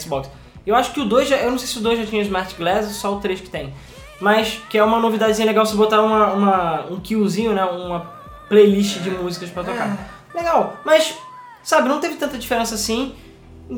Xbox. 0.00 0.28
Eu 0.66 0.74
acho 0.74 0.92
que 0.92 1.00
o 1.00 1.04
2 1.04 1.28
já. 1.28 1.36
Eu 1.36 1.50
não 1.52 1.58
sei 1.58 1.68
se 1.68 1.78
o 1.78 1.80
2 1.82 2.00
já 2.00 2.06
tinha 2.06 2.22
Smart 2.22 2.54
Glass 2.56 2.86
ou 2.86 2.92
só 2.92 3.14
o 3.14 3.20
3 3.20 3.40
que 3.40 3.48
tem. 3.50 3.72
Mas 4.20 4.60
que 4.68 4.76
é 4.78 4.82
uma 4.82 4.98
novidadezinha 4.98 5.46
legal 5.46 5.64
você 5.64 5.76
botar 5.76 6.00
uma, 6.02 6.32
uma- 6.32 6.86
um 6.90 6.98
killzinho, 6.98 7.52
né? 7.52 7.64
Uma 7.64 8.00
playlist 8.48 8.98
de 9.00 9.10
músicas 9.10 9.50
pra 9.50 9.62
tocar. 9.62 9.96
Legal. 10.34 10.76
Mas, 10.84 11.14
sabe, 11.62 11.88
não 11.88 12.00
teve 12.00 12.16
tanta 12.16 12.36
diferença 12.38 12.74
assim 12.74 13.14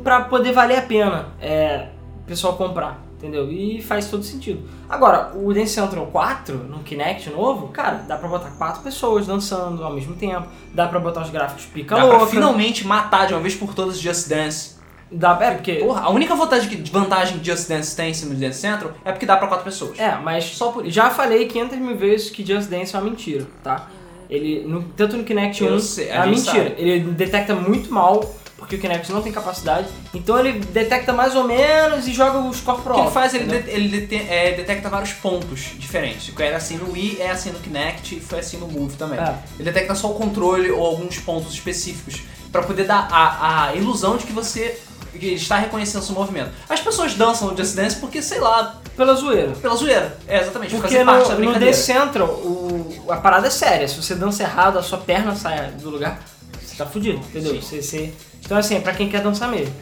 pra 0.02 0.22
poder 0.22 0.52
valer 0.52 0.78
a 0.78 0.82
pena 0.82 1.28
é, 1.40 1.88
o 2.22 2.26
pessoal 2.26 2.54
comprar. 2.56 3.06
Entendeu? 3.18 3.50
E 3.50 3.82
faz 3.82 4.08
todo 4.08 4.22
sentido. 4.22 4.62
Agora, 4.88 5.32
o 5.34 5.52
Dance 5.52 5.72
Central 5.72 6.06
4, 6.06 6.54
no 6.56 6.78
Kinect 6.84 7.28
novo, 7.30 7.66
cara, 7.66 8.04
dá 8.06 8.16
pra 8.16 8.28
botar 8.28 8.50
quatro 8.50 8.80
pessoas 8.80 9.26
dançando 9.26 9.82
ao 9.82 9.92
mesmo 9.92 10.14
tempo. 10.14 10.46
Dá 10.72 10.86
pra 10.86 11.00
botar 11.00 11.22
os 11.22 11.30
gráficos 11.30 11.64
pica 11.64 11.96
Dá 11.96 12.02
louca. 12.04 12.18
pra 12.18 12.26
finalmente 12.28 12.86
matar 12.86 13.26
de 13.26 13.34
uma 13.34 13.40
vez 13.40 13.56
por 13.56 13.74
todas 13.74 13.98
Just 13.98 14.28
Dance. 14.28 14.76
Dá, 15.10 15.36
é, 15.40 15.50
porque... 15.52 15.74
Porra, 15.76 16.02
a 16.02 16.10
única 16.10 16.36
vantagem 16.36 16.68
que, 16.68 16.90
vantagem 16.92 17.40
que 17.40 17.44
Just 17.44 17.68
Dance 17.68 17.96
tem 17.96 18.10
em 18.10 18.14
cima 18.14 18.36
de 18.36 18.40
Dance 18.46 18.60
Central 18.60 18.92
é 19.04 19.10
porque 19.10 19.26
dá 19.26 19.36
pra 19.36 19.48
quatro 19.48 19.64
pessoas. 19.64 19.98
É, 19.98 20.14
mas 20.22 20.44
Só 20.44 20.70
por 20.70 20.84
isso. 20.84 20.94
já 20.94 21.10
falei 21.10 21.46
500 21.48 21.76
mil 21.78 21.96
vezes 21.96 22.30
que 22.30 22.46
Just 22.46 22.68
Dance 22.70 22.94
é 22.94 22.98
uma 23.00 23.10
mentira, 23.10 23.44
tá? 23.64 23.88
Ele, 24.30 24.62
no- 24.64 24.82
tanto 24.96 25.16
no 25.16 25.24
Kinect 25.24 25.64
Eu 25.64 25.74
1, 25.74 25.80
sei, 25.80 26.08
é 26.08 26.24
mentira. 26.24 26.68
sabe. 26.68 26.74
Ele 26.78 27.00
detecta 27.10 27.52
muito 27.52 27.92
mal, 27.92 28.32
porque 28.58 28.74
o 28.76 28.78
Kinect 28.78 29.10
não 29.12 29.22
tem 29.22 29.32
capacidade. 29.32 29.86
Então 30.12 30.38
ele 30.38 30.58
detecta 30.58 31.12
mais 31.12 31.34
ou 31.34 31.44
menos 31.44 32.06
e 32.06 32.12
joga 32.12 32.38
os 32.40 32.60
corpos 32.60 32.84
O 32.86 32.94
que 32.94 33.00
ele 33.00 33.10
faz, 33.10 33.32
ele, 33.32 33.44
de- 33.46 33.70
ele 33.70 34.00
dete- 34.00 34.28
é, 34.28 34.52
detecta 34.52 34.88
vários 34.90 35.12
pontos 35.12 35.70
diferentes. 35.78 36.30
Era 36.38 36.56
assim 36.58 36.76
no 36.76 36.92
Wii, 36.92 37.18
é 37.20 37.30
assim 37.30 37.50
no 37.50 37.60
Kinect 37.60 38.16
e 38.16 38.20
foi 38.20 38.40
assim 38.40 38.56
no 38.58 38.66
Move 38.68 38.96
também. 38.96 39.18
É. 39.18 39.34
Ele 39.58 39.64
detecta 39.70 39.94
só 39.94 40.10
o 40.10 40.14
controle 40.14 40.70
ou 40.70 40.84
alguns 40.84 41.18
pontos 41.18 41.52
específicos 41.54 42.20
pra 42.52 42.60
poder 42.62 42.84
dar 42.84 43.08
a, 43.10 43.68
a 43.68 43.74
ilusão 43.76 44.16
de 44.16 44.26
que 44.26 44.32
você 44.32 44.78
está 45.14 45.56
reconhecendo 45.58 46.02
seu 46.02 46.14
movimento. 46.14 46.50
As 46.68 46.80
pessoas 46.80 47.14
dançam 47.14 47.48
no 47.50 47.56
Just 47.56 47.74
Dance 47.74 47.96
porque, 47.96 48.20
sei 48.20 48.40
lá, 48.40 48.80
Pela 48.96 49.14
zoeira. 49.14 49.52
pela 49.52 49.74
zoeira. 49.76 50.18
É, 50.26 50.40
exatamente, 50.40 50.74
Porque 50.74 50.88
fazer 50.88 51.04
parte 51.04 51.28
da 51.28 51.34
no, 51.36 51.52
no. 51.54 51.58
The 51.60 51.72
Central, 51.72 52.26
o, 52.28 53.04
a 53.08 53.16
parada 53.16 53.46
é 53.46 53.50
séria. 53.50 53.86
Se 53.88 53.96
você 53.96 54.14
dança 54.14 54.42
errado, 54.42 54.78
a 54.78 54.82
sua 54.82 54.98
perna 54.98 55.34
sai 55.36 55.70
do 55.72 55.88
lugar, 55.90 56.20
você 56.60 56.76
tá 56.76 56.84
fudido, 56.86 57.18
entendeu? 57.18 57.52
Sim. 57.54 57.60
Você, 57.60 57.82
você- 57.82 58.12
Então 58.48 58.56
assim, 58.56 58.76
é 58.76 58.80
pra 58.80 58.94
quem 58.94 59.10
quer 59.10 59.20
dançar 59.20 59.50
mesmo. 59.50 59.74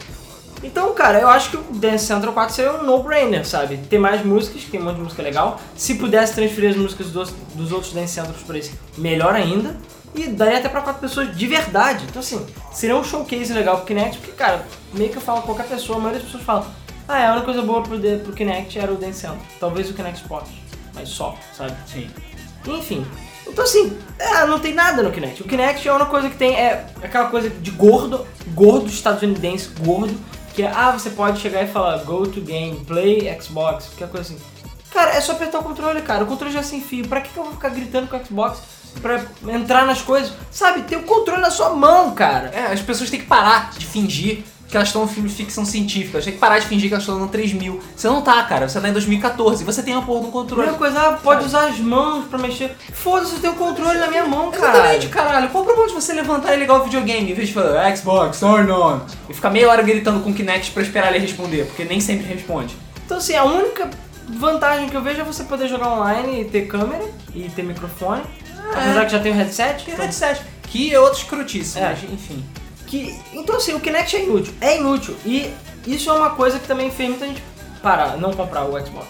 Então, 0.61 0.93
cara, 0.93 1.21
eu 1.21 1.29
acho 1.29 1.51
que 1.51 1.55
o 1.55 1.63
Dance 1.71 2.05
Central 2.05 2.33
4 2.33 2.53
seria 2.53 2.73
um 2.73 2.83
no-brainer, 2.83 3.47
sabe? 3.47 3.77
Tem 3.77 3.97
mais 3.97 4.25
músicas, 4.25 4.65
tem 4.65 4.81
um 4.81 4.83
monte 4.83 4.95
de 4.95 5.03
música 5.03 5.23
legal. 5.23 5.61
Se 5.73 5.95
pudesse 5.95 6.33
transferir 6.33 6.71
as 6.71 6.75
músicas 6.75 7.07
dos, 7.11 7.33
dos 7.55 7.71
outros 7.71 7.93
Dance 7.93 8.13
Centrals 8.13 8.41
pra 8.41 8.57
esse, 8.57 8.73
melhor 8.97 9.33
ainda. 9.33 9.77
E 10.13 10.27
daria 10.27 10.57
até 10.57 10.67
pra 10.67 10.81
quatro 10.81 10.99
pessoas 10.99 11.33
de 11.33 11.47
verdade. 11.47 12.03
Então, 12.09 12.19
assim, 12.19 12.45
seria 12.73 12.97
um 12.97 13.03
showcase 13.05 13.53
legal 13.53 13.77
pro 13.77 13.85
Kinect, 13.85 14.17
porque, 14.17 14.33
cara, 14.33 14.65
meio 14.91 15.11
que 15.11 15.17
eu 15.17 15.21
falo 15.21 15.43
qualquer 15.43 15.67
pessoa, 15.67 15.99
a 15.99 16.01
maioria 16.01 16.19
das 16.19 16.27
pessoas 16.27 16.43
fala 16.43 16.67
ah, 17.07 17.19
é, 17.19 17.27
a 17.27 17.31
única 17.31 17.45
coisa 17.45 17.61
boa 17.61 17.81
pro, 17.81 17.97
pro 17.97 18.33
Kinect 18.33 18.77
era 18.77 18.91
o 18.91 18.97
Dance 18.97 19.21
Central. 19.21 19.39
Talvez 19.61 19.89
o 19.89 19.93
Kinect 19.93 20.19
Sport, 20.19 20.49
mas 20.93 21.07
só, 21.07 21.37
sabe? 21.53 21.73
Sim. 21.87 22.09
Enfim. 22.65 23.05
Então 23.47 23.63
assim, 23.63 23.97
é, 24.19 24.45
não 24.45 24.59
tem 24.59 24.73
nada 24.73 25.01
no 25.01 25.11
Kinect. 25.11 25.41
O 25.41 25.45
Kinect 25.45 25.87
é 25.87 25.91
uma 25.91 26.05
coisa 26.05 26.29
que 26.29 26.35
tem, 26.35 26.55
é 26.55 26.85
aquela 27.01 27.29
coisa 27.29 27.49
de 27.49 27.71
gordo, 27.71 28.25
gordo 28.53 28.87
estadunidense, 28.87 29.69
gordo, 29.79 30.15
que 30.53 30.63
é, 30.63 30.71
ah, 30.73 30.91
você 30.91 31.09
pode 31.09 31.39
chegar 31.39 31.63
e 31.63 31.67
falar 31.67 31.97
go 32.03 32.27
to 32.27 32.41
game, 32.41 32.75
play 32.85 33.35
Xbox, 33.39 33.85
qualquer 33.87 34.09
coisa 34.09 34.33
assim. 34.33 34.43
Cara, 34.91 35.11
é 35.11 35.21
só 35.21 35.33
apertar 35.33 35.59
o 35.59 35.63
controle, 35.63 36.01
cara. 36.01 36.23
O 36.23 36.27
controle 36.27 36.51
já 36.51 36.61
é 36.61 36.63
sem 36.63 36.81
fio. 36.81 37.07
Pra 37.07 37.21
que, 37.21 37.29
que 37.29 37.37
eu 37.37 37.43
vou 37.43 37.53
ficar 37.53 37.69
gritando 37.69 38.07
com 38.07 38.17
o 38.17 38.25
Xbox 38.25 38.59
pra 39.01 39.23
entrar 39.47 39.85
nas 39.85 40.01
coisas? 40.01 40.33
Sabe, 40.49 40.83
tem 40.83 40.97
o 40.97 41.03
controle 41.03 41.41
na 41.41 41.51
sua 41.51 41.69
mão, 41.71 42.15
cara. 42.15 42.49
É, 42.49 42.73
as 42.73 42.81
pessoas 42.81 43.09
têm 43.09 43.19
que 43.19 43.25
parar 43.27 43.71
de 43.77 43.85
fingir 43.85 44.43
que 44.67 44.75
elas 44.75 44.89
estão 44.89 45.01
no 45.03 45.07
filme 45.07 45.29
de 45.29 45.35
ficção 45.35 45.63
científica. 45.63 46.17
Elas 46.17 46.25
têm 46.25 46.33
que 46.33 46.39
parar 46.39 46.59
de 46.59 46.65
fingir 46.67 46.89
que 46.89 46.93
elas 46.93 47.03
estão 47.03 47.17
no 47.17 47.27
3000. 47.29 47.79
Você 47.95 48.07
não 48.07 48.21
tá, 48.21 48.43
cara. 48.43 48.67
Você 48.67 48.79
tá 48.81 48.89
em 48.89 48.91
2014. 48.93 49.63
Você 49.63 49.81
tem 49.81 49.93
a 49.93 50.01
porra 50.01 50.25
do 50.25 50.27
controle. 50.31 50.63
Primeira 50.63 50.77
coisa, 50.77 50.99
ah, 50.99 51.13
pode 51.13 51.45
usar 51.45 51.67
as 51.67 51.79
mãos 51.79 52.25
pra 52.25 52.37
mexer. 52.37 52.75
Foda-se, 52.93 53.35
eu 53.35 53.39
tenho 53.39 53.53
o 53.53 53.55
controle 53.55 53.97
na 53.97 54.07
minha 54.07 54.25
mão, 54.25 54.51
cara. 54.51 54.73
Exatamente, 54.77 55.07
caralho. 55.07 55.49
Qual 55.49 55.63
o 55.63 55.65
problema 55.65 55.87
de 55.87 55.93
você 55.95 56.13
levantar 56.13 56.53
e 56.53 56.59
ligar 56.59 56.79
o 56.81 56.83
videogame 56.83 57.31
em 57.31 57.33
vez 57.33 57.47
de 57.47 57.53
falar 57.53 57.95
Xbox, 57.95 58.39
turn 58.39 58.71
on? 58.71 58.99
E 59.29 59.33
ficar 59.33 59.49
meia 59.49 59.69
hora 59.69 59.81
gritando 59.81 60.19
com 60.21 60.31
o 60.31 60.33
Kinect 60.33 60.71
pra 60.71 60.83
esperar 60.83 61.09
ele 61.15 61.19
responder, 61.19 61.65
porque 61.65 61.85
nem 61.85 61.99
sempre 62.01 62.25
responde. 62.25 62.75
Então 63.05 63.17
assim, 63.17 63.35
a 63.35 63.45
única 63.45 63.89
vantagem 64.27 64.89
que 64.89 64.95
eu 64.97 65.01
vejo 65.01 65.21
é 65.21 65.23
você 65.23 65.43
poder 65.45 65.69
jogar 65.69 65.89
online 65.93 66.41
e 66.41 66.45
ter 66.45 66.67
câmera 66.67 67.05
e 67.33 67.43
ter 67.49 67.63
microfone. 67.63 68.23
Apesar 68.73 69.05
que 69.05 69.11
já 69.13 69.19
tem 69.19 69.31
o 69.31 69.35
headset. 69.35 69.85
Tem 69.85 69.93
então- 69.93 70.03
headset. 70.05 70.41
Que 70.63 70.93
é 70.93 70.99
outra 70.99 71.17
escrotice, 71.19 71.79
É. 71.79 71.83
mas 71.83 72.03
enfim. 72.11 72.43
Que, 72.87 73.19
então 73.33 73.57
assim, 73.57 73.73
o 73.73 73.79
Kinect 73.79 74.15
é 74.15 74.23
inútil. 74.23 74.53
É 74.59 74.77
inútil. 74.77 75.15
E 75.25 75.53
isso 75.85 76.09
é 76.09 76.13
uma 76.13 76.31
coisa 76.31 76.57
que 76.57 76.67
também 76.67 76.89
fez 76.89 77.09
muita 77.09 77.27
gente 77.27 77.43
parar, 77.81 78.17
não 78.17 78.33
comprar 78.33 78.65
o 78.65 78.79
Xbox. 78.85 79.07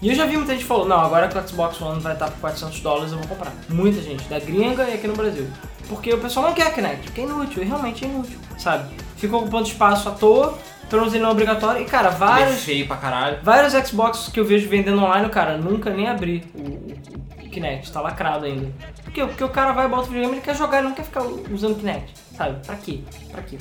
E 0.00 0.10
eu 0.10 0.14
já 0.14 0.26
vi 0.26 0.36
muita 0.36 0.52
gente 0.52 0.64
falou, 0.64 0.86
não, 0.86 1.00
agora 1.00 1.26
que 1.26 1.36
o 1.36 1.48
Xbox 1.48 1.80
One 1.80 2.00
vai 2.00 2.12
estar 2.12 2.30
por 2.30 2.38
400 2.40 2.80
dólares 2.80 3.12
eu 3.12 3.18
vou 3.18 3.26
comprar. 3.26 3.52
Muita 3.68 4.00
gente, 4.00 4.22
da 4.28 4.38
gringa 4.38 4.84
e 4.84 4.94
aqui 4.94 5.08
no 5.08 5.14
Brasil. 5.14 5.48
Porque 5.88 6.12
o 6.12 6.18
pessoal 6.18 6.46
não 6.46 6.54
quer 6.54 6.72
Kinect, 6.72 7.02
porque 7.02 7.22
é 7.22 7.24
inútil, 7.24 7.62
e 7.62 7.66
realmente 7.66 8.04
é 8.04 8.08
inútil, 8.08 8.38
sabe? 8.58 8.94
Fica 9.16 9.36
ocupando 9.36 9.66
espaço 9.66 10.08
à 10.08 10.12
toa, 10.12 10.56
ele 10.90 11.18
não 11.18 11.28
é 11.28 11.32
obrigatório. 11.32 11.82
E 11.82 11.84
cara, 11.84 12.08
Ele 12.08 12.16
é 12.16 12.18
vários, 12.18 12.62
feio 12.62 12.86
pra 12.86 12.96
caralho. 12.96 13.38
Vários 13.42 13.72
Xbox 13.88 14.28
que 14.32 14.38
eu 14.38 14.44
vejo 14.44 14.68
vendendo 14.68 15.02
online, 15.02 15.28
cara, 15.28 15.56
nunca 15.56 15.90
nem 15.90 16.08
abri 16.08 16.44
o, 16.54 17.48
Kinect, 17.50 17.90
tá 17.90 18.00
lacrado 18.00 18.44
ainda. 18.44 18.70
Por 19.02 19.12
quê? 19.12 19.24
Porque 19.24 19.42
o 19.42 19.48
cara 19.48 19.72
vai, 19.72 19.88
bota 19.88 20.02
o 20.02 20.06
videogame, 20.06 20.34
ele 20.34 20.42
quer 20.42 20.54
jogar, 20.54 20.78
ele 20.78 20.88
não 20.88 20.94
quer 20.94 21.04
ficar 21.04 21.22
usando 21.22 21.72
o 21.72 21.74
Kinect, 21.76 22.12
sabe? 22.38 22.64
Pra 22.64 22.76
quê? 22.76 23.00
Pra 23.30 23.42
quê? 23.42 23.58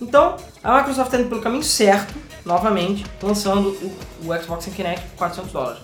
Então, 0.00 0.36
a 0.62 0.78
Microsoft 0.78 1.10
tá 1.10 1.18
indo 1.18 1.28
pelo 1.28 1.40
caminho 1.42 1.62
certo, 1.64 2.14
novamente, 2.44 3.04
lançando 3.22 3.68
o, 3.70 3.92
o 4.28 4.42
Xbox 4.42 4.66
Kinect 4.66 5.04
por 5.10 5.16
400 5.18 5.52
dólares. 5.52 5.82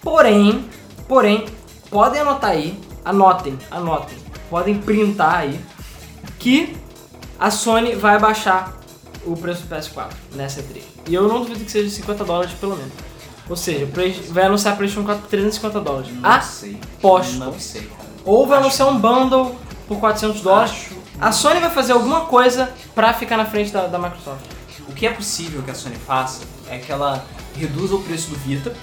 Porém, 0.00 0.64
porém, 1.06 1.44
podem 1.90 2.20
anotar 2.22 2.50
aí, 2.50 2.78
anotem, 3.04 3.56
anotem, 3.70 4.16
podem 4.50 4.78
printar 4.78 5.34
aí, 5.40 5.60
que 6.38 6.76
a 7.38 7.50
Sony 7.50 7.94
vai 7.94 8.18
baixar 8.18 8.76
o 9.24 9.36
preço 9.36 9.62
do 9.66 9.74
PS4 9.76 10.08
nessa 10.34 10.60
E3. 10.62 10.82
E 11.08 11.14
eu 11.14 11.28
não 11.28 11.40
duvido 11.42 11.64
que 11.64 11.70
seja 11.70 11.88
50 11.88 12.24
dólares 12.24 12.52
pelo 12.54 12.76
menos. 12.76 12.92
Ou 13.48 13.56
seja, 13.56 13.88
vai 14.30 14.44
anunciar 14.44 14.74
a 14.74 14.76
PlayStation 14.76 15.04
4 15.04 15.22
por 15.22 15.28
350 15.30 15.80
dólares. 15.80 16.10
Não 16.12 16.28
Ah, 16.28 16.40
sei. 16.40 16.78
Aposto. 16.98 17.34
Não 17.38 17.58
sei, 17.58 17.82
cara. 17.82 18.02
ou 18.24 18.46
vai 18.46 18.58
Acho- 18.58 18.66
anunciar 18.66 18.88
um 18.88 18.98
bundle 18.98 19.54
por 19.86 19.98
400 20.00 20.40
dólares. 20.40 20.70
Acho- 20.72 21.01
A 21.22 21.30
Sony 21.30 21.60
vai 21.60 21.70
fazer 21.70 21.92
alguma 21.92 22.22
coisa 22.22 22.72
pra 22.96 23.14
ficar 23.14 23.36
na 23.36 23.44
frente 23.46 23.70
da, 23.70 23.86
da 23.86 23.96
Microsoft. 23.98 24.40
O 24.88 24.92
que 24.92 25.06
é 25.06 25.10
possível 25.12 25.62
que 25.62 25.70
a 25.70 25.74
Sony 25.74 25.94
faça 25.96 26.42
é 26.68 26.78
que 26.78 26.90
ela 26.90 27.24
reduza 27.56 27.94
o 27.94 28.02
preço 28.02 28.28
do 28.30 28.36
Vita. 28.36 28.74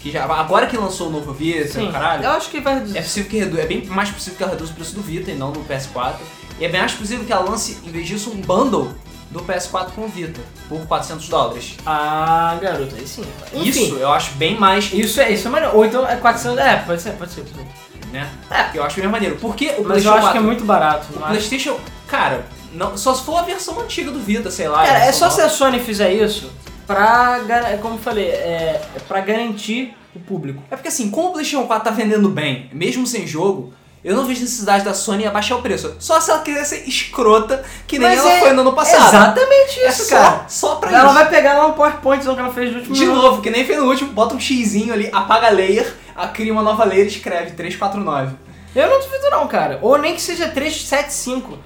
Que 0.00 0.10
já, 0.10 0.24
agora 0.24 0.66
que 0.66 0.76
lançou 0.76 1.06
o 1.08 1.10
novo 1.10 1.32
Vita, 1.32 1.68
Sim, 1.68 1.92
caralho. 1.92 2.24
eu 2.24 2.30
acho 2.30 2.50
que 2.50 2.58
vai 2.60 2.74
reduzir. 2.74 2.98
É 2.98 3.02
possível 3.02 3.30
que 3.30 3.38
redu- 3.38 3.60
é 3.60 3.66
bem 3.66 3.84
mais 3.86 4.08
possível 4.10 4.36
que 4.36 4.42
ela 4.42 4.52
reduza 4.52 4.72
o 4.72 4.74
preço 4.74 4.94
do 4.94 5.02
Vita 5.02 5.30
e 5.30 5.34
não 5.36 5.52
do 5.52 5.60
PS4. 5.60 6.16
E 6.58 6.64
é 6.64 6.68
bem 6.68 6.80
mais 6.80 6.92
possível 6.92 7.24
que 7.24 7.32
ela 7.32 7.48
lance, 7.48 7.78
em 7.84 7.90
vez 7.90 8.06
disso, 8.08 8.30
um 8.30 8.40
bundle 8.40 8.90
do 9.30 9.40
PS4 9.40 9.90
com 9.94 10.06
o 10.06 10.08
Vita 10.08 10.40
por 10.68 10.80
400 10.86 11.28
dólares. 11.28 11.76
Ah, 11.86 12.58
garoto, 12.60 12.96
aí 12.96 13.06
sim. 13.06 13.22
Enfim, 13.52 13.84
Isso 13.84 13.94
eu 13.96 14.10
acho 14.10 14.32
bem 14.32 14.58
mais, 14.58 14.92
isso 14.92 15.20
é, 15.20 15.30
isso 15.30 15.46
é 15.46 15.50
maneiro. 15.50 15.76
Ou 15.76 15.84
então 15.84 16.04
é 16.08 16.16
400, 16.16 16.58
é, 16.58 16.76
pode 16.78 17.00
ser, 17.00 17.12
pode 17.12 17.30
ser. 17.32 17.42
Pode 17.42 17.54
ser. 17.56 17.89
Né? 18.12 18.28
É, 18.50 18.70
eu 18.74 18.84
acho 18.84 19.00
bem 19.00 19.08
maneiro. 19.08 19.36
Porque 19.36 19.74
o 19.78 19.84
Mas 19.84 20.04
eu 20.04 20.12
acho 20.12 20.20
que 20.22 20.38
é 20.38 20.40
4 20.40 20.42
muito 20.42 20.64
barato. 20.64 21.06
O? 21.14 21.20
PlayStation, 21.20 21.78
cara, 22.06 22.46
não, 22.72 22.96
só 22.96 23.14
se 23.14 23.22
for 23.24 23.36
a 23.38 23.42
versão 23.42 23.78
antiga 23.80 24.10
do 24.10 24.18
Vita, 24.20 24.50
sei 24.50 24.68
lá. 24.68 24.84
Cara, 24.84 24.98
é 25.00 25.04
versão 25.06 25.28
só 25.30 25.36
se 25.36 25.42
nova. 25.42 25.52
a 25.52 25.56
Sony 25.56 25.80
fizer 25.80 26.12
isso 26.12 26.50
pra, 26.86 27.40
como 27.80 27.94
eu 27.94 27.98
falei, 27.98 28.26
é, 28.28 28.80
é 28.96 28.98
pra 29.06 29.20
garantir 29.20 29.94
o 30.14 30.18
público. 30.20 30.62
É 30.70 30.76
porque 30.76 30.88
assim, 30.88 31.10
como 31.10 31.28
o 31.28 31.32
PlayStation 31.32 31.66
4 31.66 31.84
tá 31.84 31.90
vendendo 31.90 32.28
bem, 32.28 32.68
mesmo 32.72 33.06
sem 33.06 33.26
jogo, 33.26 33.72
eu 34.02 34.16
não 34.16 34.24
vejo 34.24 34.40
necessidade 34.40 34.82
da 34.82 34.94
Sony 34.94 35.26
abaixar 35.26 35.58
o 35.58 35.62
preço. 35.62 35.94
Só 35.98 36.18
se 36.20 36.30
ela 36.30 36.40
quiser 36.40 36.64
ser 36.64 36.88
escrota, 36.88 37.62
que 37.86 37.98
nem 37.98 38.08
Mas 38.08 38.18
ela 38.18 38.30
é 38.32 38.40
foi 38.40 38.52
no 38.54 38.62
ano 38.62 38.72
passado. 38.72 39.08
Exatamente 39.14 39.80
É 39.80 39.88
isso, 39.88 40.04
só, 40.04 40.16
cara. 40.16 40.44
só 40.48 40.74
pra 40.76 40.90
Ela 40.90 41.04
isso. 41.04 41.14
vai 41.14 41.28
pegar 41.28 41.54
lá 41.58 41.66
um 41.66 41.72
PowerPoint 41.72 42.22
que 42.22 42.28
ela 42.28 42.52
fez 42.52 42.70
no 42.72 42.78
último 42.78 42.94
De 42.96 43.04
novo, 43.04 43.42
que 43.42 43.50
nem 43.50 43.64
fez 43.64 43.78
no 43.78 43.86
último, 43.86 44.12
bota 44.12 44.34
um 44.34 44.40
xizinho 44.40 44.92
ali, 44.94 45.10
apaga 45.12 45.48
a 45.48 45.50
layer, 45.50 45.94
cria 46.28 46.52
uma 46.52 46.62
nova 46.62 46.84
layer 46.84 47.04
e 47.04 47.08
escreve 47.08 47.52
349. 47.52 48.34
Eu 48.74 48.88
não 48.88 49.00
duvido 49.00 49.30
não, 49.30 49.48
cara. 49.48 49.78
Ou 49.82 49.98
nem 49.98 50.14
que 50.14 50.20
seja 50.20 50.48
375. 50.48 51.58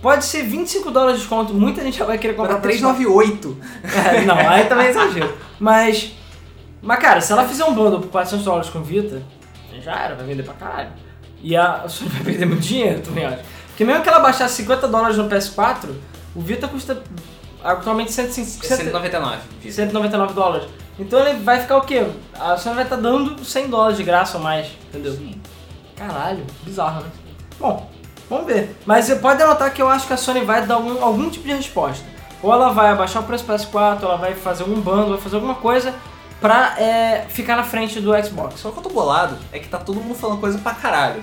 Pode 0.00 0.24
ser 0.24 0.42
25 0.44 0.90
dólares 0.90 1.16
de 1.16 1.20
desconto. 1.20 1.52
Muita 1.52 1.82
gente 1.82 1.98
já 1.98 2.06
vai 2.06 2.16
querer 2.16 2.34
comprar 2.34 2.54
esse 2.54 2.62
398. 2.62 3.58
É, 3.82 4.20
não, 4.22 4.36
aí 4.36 4.64
também 4.64 4.86
é 4.86 4.90
exagero. 4.90 5.34
Mas, 5.60 6.12
mas 6.80 6.98
cara, 6.98 7.20
se 7.20 7.30
ela 7.30 7.46
fizer 7.46 7.66
um 7.66 7.74
bundle 7.74 8.00
por 8.00 8.08
400 8.08 8.46
dólares 8.46 8.70
com 8.70 8.82
Vita, 8.82 9.22
já 9.82 9.92
era, 9.94 10.14
vai 10.14 10.24
vender 10.24 10.42
pra 10.42 10.54
caralho. 10.54 10.88
E 11.42 11.54
a 11.54 11.84
Sony 11.88 12.08
vai 12.08 12.22
perder 12.22 12.46
muito 12.46 12.62
dinheiro, 12.62 13.02
também 13.02 13.26
acho. 13.26 13.42
Porque 13.68 13.84
mesmo 13.84 14.02
que 14.02 14.08
ela 14.08 14.20
baixasse 14.20 14.54
50 14.56 14.88
dólares 14.88 15.18
no 15.18 15.28
PS4, 15.28 15.90
o 16.34 16.40
Vita 16.40 16.66
custa 16.66 17.02
atualmente 17.62 18.10
150, 18.10 18.76
199. 18.76 19.38
Visa. 19.60 19.82
199 19.82 20.32
dólares. 20.32 20.68
Então 21.00 21.18
ele 21.18 21.38
vai 21.42 21.60
ficar 21.60 21.78
o 21.78 21.80
quê? 21.80 22.06
A 22.38 22.58
Sony 22.58 22.74
vai 22.74 22.84
estar 22.84 22.96
dando 22.96 23.42
100 23.42 23.68
dólares 23.68 23.96
de 23.96 24.04
graça 24.04 24.36
ou 24.36 24.44
mais, 24.44 24.66
entendeu? 24.88 25.14
Sim. 25.14 25.40
Caralho, 25.96 26.44
bizarro, 26.62 27.00
né? 27.00 27.10
Bom, 27.58 27.90
vamos 28.28 28.46
ver. 28.46 28.76
Mas 28.84 29.06
você 29.06 29.16
pode 29.16 29.42
notar 29.42 29.72
que 29.72 29.80
eu 29.80 29.88
acho 29.88 30.06
que 30.06 30.12
a 30.12 30.16
Sony 30.16 30.44
vai 30.44 30.66
dar 30.66 30.74
algum, 30.74 31.02
algum 31.02 31.30
tipo 31.30 31.48
de 31.48 31.54
resposta. 31.54 32.04
Ou 32.42 32.52
ela 32.52 32.70
vai 32.70 32.90
abaixar 32.90 33.22
o 33.22 33.26
preço 33.26 33.44
do 33.44 33.52
PS4, 33.52 34.02
ou 34.02 34.08
ela 34.08 34.16
vai 34.16 34.34
fazer 34.34 34.62
algum 34.62 34.80
bundle, 34.80 35.10
vai 35.10 35.18
fazer 35.18 35.36
alguma 35.36 35.54
coisa 35.54 35.94
pra 36.38 36.78
é, 36.78 37.26
ficar 37.28 37.56
na 37.56 37.64
frente 37.64 37.98
do 37.98 38.12
Xbox. 38.22 38.60
Só 38.60 38.70
que 38.70 38.78
eu 38.78 38.82
tô 38.82 38.90
bolado 38.90 39.38
é 39.52 39.58
que 39.58 39.68
tá 39.68 39.78
todo 39.78 40.00
mundo 40.00 40.14
falando 40.14 40.38
coisa 40.38 40.58
pra 40.58 40.74
caralho. 40.74 41.22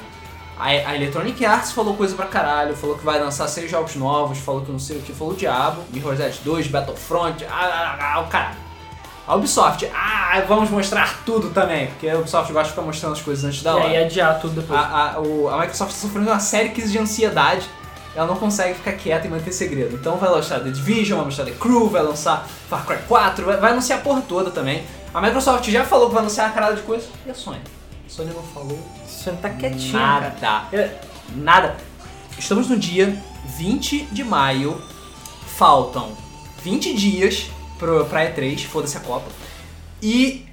A, 0.58 0.66
a 0.70 0.96
Electronic 0.96 1.46
Arts 1.46 1.72
falou 1.72 1.96
coisa 1.96 2.16
pra 2.16 2.26
caralho, 2.26 2.76
falou 2.76 2.98
que 2.98 3.06
vai 3.06 3.20
lançar 3.20 3.48
seis 3.48 3.70
jogos 3.70 3.96
novos, 3.96 4.40
falou 4.40 4.62
que 4.62 4.72
não 4.72 4.80
sei 4.80 4.98
o 4.98 5.02
que, 5.02 5.14
falou 5.14 5.34
o 5.34 5.38
diabo, 5.38 5.84
Mirror's 5.94 6.20
Edge 6.20 6.40
2, 6.44 6.68
Battlefront, 6.68 7.46
ah, 7.46 7.98
ah, 8.00 8.14
ah, 8.16 8.20
o 8.22 8.28
caralho. 8.28 8.67
A 9.28 9.36
Ubisoft, 9.36 9.86
ah, 9.94 10.42
vamos 10.48 10.70
mostrar 10.70 11.20
tudo 11.26 11.50
também, 11.50 11.88
porque 11.88 12.08
a 12.10 12.18
Ubisoft 12.18 12.52
gosta 12.54 12.66
de 12.66 12.70
ficar 12.72 12.82
mostrando 12.84 13.14
as 13.14 13.22
coisas 13.22 13.44
antes 13.44 13.62
da 13.62 13.72
E 13.72 13.74
hora. 13.74 13.88
aí 13.88 13.98
adiar 14.06 14.40
tudo 14.40 14.62
depois. 14.62 14.80
A, 14.80 15.16
a, 15.16 15.20
o- 15.20 15.50
a 15.50 15.60
Microsoft 15.60 15.92
está 15.92 16.08
sofrendo 16.08 16.30
uma 16.30 16.40
série 16.40 16.70
crise 16.70 16.92
de 16.94 16.98
ansiedade. 16.98 17.68
Ela 18.16 18.26
não 18.26 18.36
consegue 18.38 18.74
ficar 18.76 18.94
quieta 18.94 19.28
e 19.28 19.30
manter 19.30 19.52
segredo. 19.52 19.96
Então 19.96 20.16
vai 20.18 20.30
lançar 20.30 20.60
The 20.62 20.70
Division, 20.72 21.18
vai 21.18 21.26
lançar 21.26 21.44
The 21.46 21.52
Crew, 21.52 21.90
vai 21.90 22.02
lançar 22.02 22.48
Far 22.70 22.86
Cry 22.86 22.98
4, 23.08 23.46
vai, 23.46 23.58
vai 23.58 23.72
anunciar 23.74 24.00
a 24.00 24.02
porra 24.02 24.22
toda 24.22 24.50
também. 24.50 24.84
A 25.14 25.22
Microsoft 25.22 25.70
já 25.70 25.84
falou 25.84 26.08
que 26.08 26.14
vai 26.14 26.22
anunciar 26.24 26.48
uma 26.48 26.54
carada 26.54 26.76
de 26.78 26.82
coisa. 26.84 27.06
E 27.26 27.30
a 27.30 27.34
Sony? 27.36 27.60
A 28.08 28.10
Sony 28.10 28.32
não 28.34 28.42
falou 28.42 28.80
A 29.04 29.08
Sony 29.08 29.38
tá 29.38 29.50
quietinha, 29.50 29.92
cara. 30.00 30.36
nada. 30.42 30.66
É, 30.76 30.96
Nada. 31.36 31.76
Estamos 32.40 32.70
no 32.70 32.78
dia 32.78 33.22
20 33.58 34.04
de 34.12 34.24
maio. 34.24 34.82
Faltam 35.58 36.12
20 36.64 36.94
dias 36.96 37.48
pro, 37.78 38.06
pra 38.06 38.26
E3, 38.32 38.66
foda-se 38.66 38.98
a 38.98 39.00
Copa. 39.02 39.28
E 40.02 40.46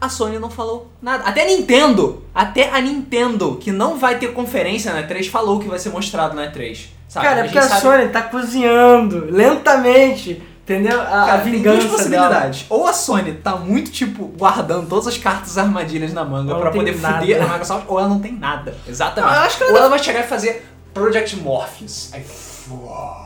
a 0.00 0.08
Sony 0.08 0.38
não 0.38 0.50
falou 0.50 0.90
nada. 1.00 1.24
Até 1.24 1.42
a 1.42 1.46
Nintendo, 1.46 2.22
até 2.34 2.70
a 2.70 2.80
Nintendo, 2.80 3.56
que 3.60 3.70
não 3.70 3.98
vai 3.98 4.18
ter 4.18 4.32
conferência 4.32 4.92
na 4.92 5.02
E3, 5.06 5.28
falou 5.30 5.58
que 5.60 5.68
vai 5.68 5.78
ser 5.78 5.90
mostrado 5.90 6.34
na 6.34 6.50
E3. 6.50 6.86
Sabe? 7.08 7.26
Cara, 7.26 7.40
é 7.40 7.44
porque 7.44 7.58
a 7.58 7.62
sabe- 7.62 7.80
Sony 7.82 8.08
tá 8.08 8.22
cozinhando 8.22 9.26
lentamente, 9.30 10.42
entendeu? 10.62 10.98
A, 11.00 11.04
a 11.04 11.26
Cara, 11.26 11.42
tem 11.42 11.52
duas 11.52 11.62
vingança 11.62 11.78
dela. 11.82 11.90
possibilidades. 11.98 12.66
Ou 12.70 12.86
a 12.86 12.92
Sony 12.92 13.32
tá 13.34 13.56
muito, 13.56 13.90
tipo, 13.90 14.24
guardando 14.28 14.88
todas 14.88 15.06
as 15.06 15.18
cartas 15.18 15.56
armadilhas 15.58 16.12
na 16.12 16.24
manga 16.24 16.54
tem 16.54 16.72
poder 16.72 16.98
nada. 17.00 17.18
fuder 17.20 17.42
a 17.42 17.46
Microsoft, 17.46 17.84
ou 17.88 17.98
ela 18.00 18.08
não 18.08 18.18
tem 18.18 18.32
nada. 18.32 18.74
Exatamente. 18.88 19.34
Não, 19.34 19.48
que 19.58 19.62
ela 19.62 19.72
ou 19.72 19.78
ela 19.78 19.88
vai 19.90 19.98
chegar 19.98 20.20
e 20.20 20.26
fazer 20.26 20.66
Project 20.94 21.36
Morpheus. 21.36 22.10
Aí, 22.12 22.24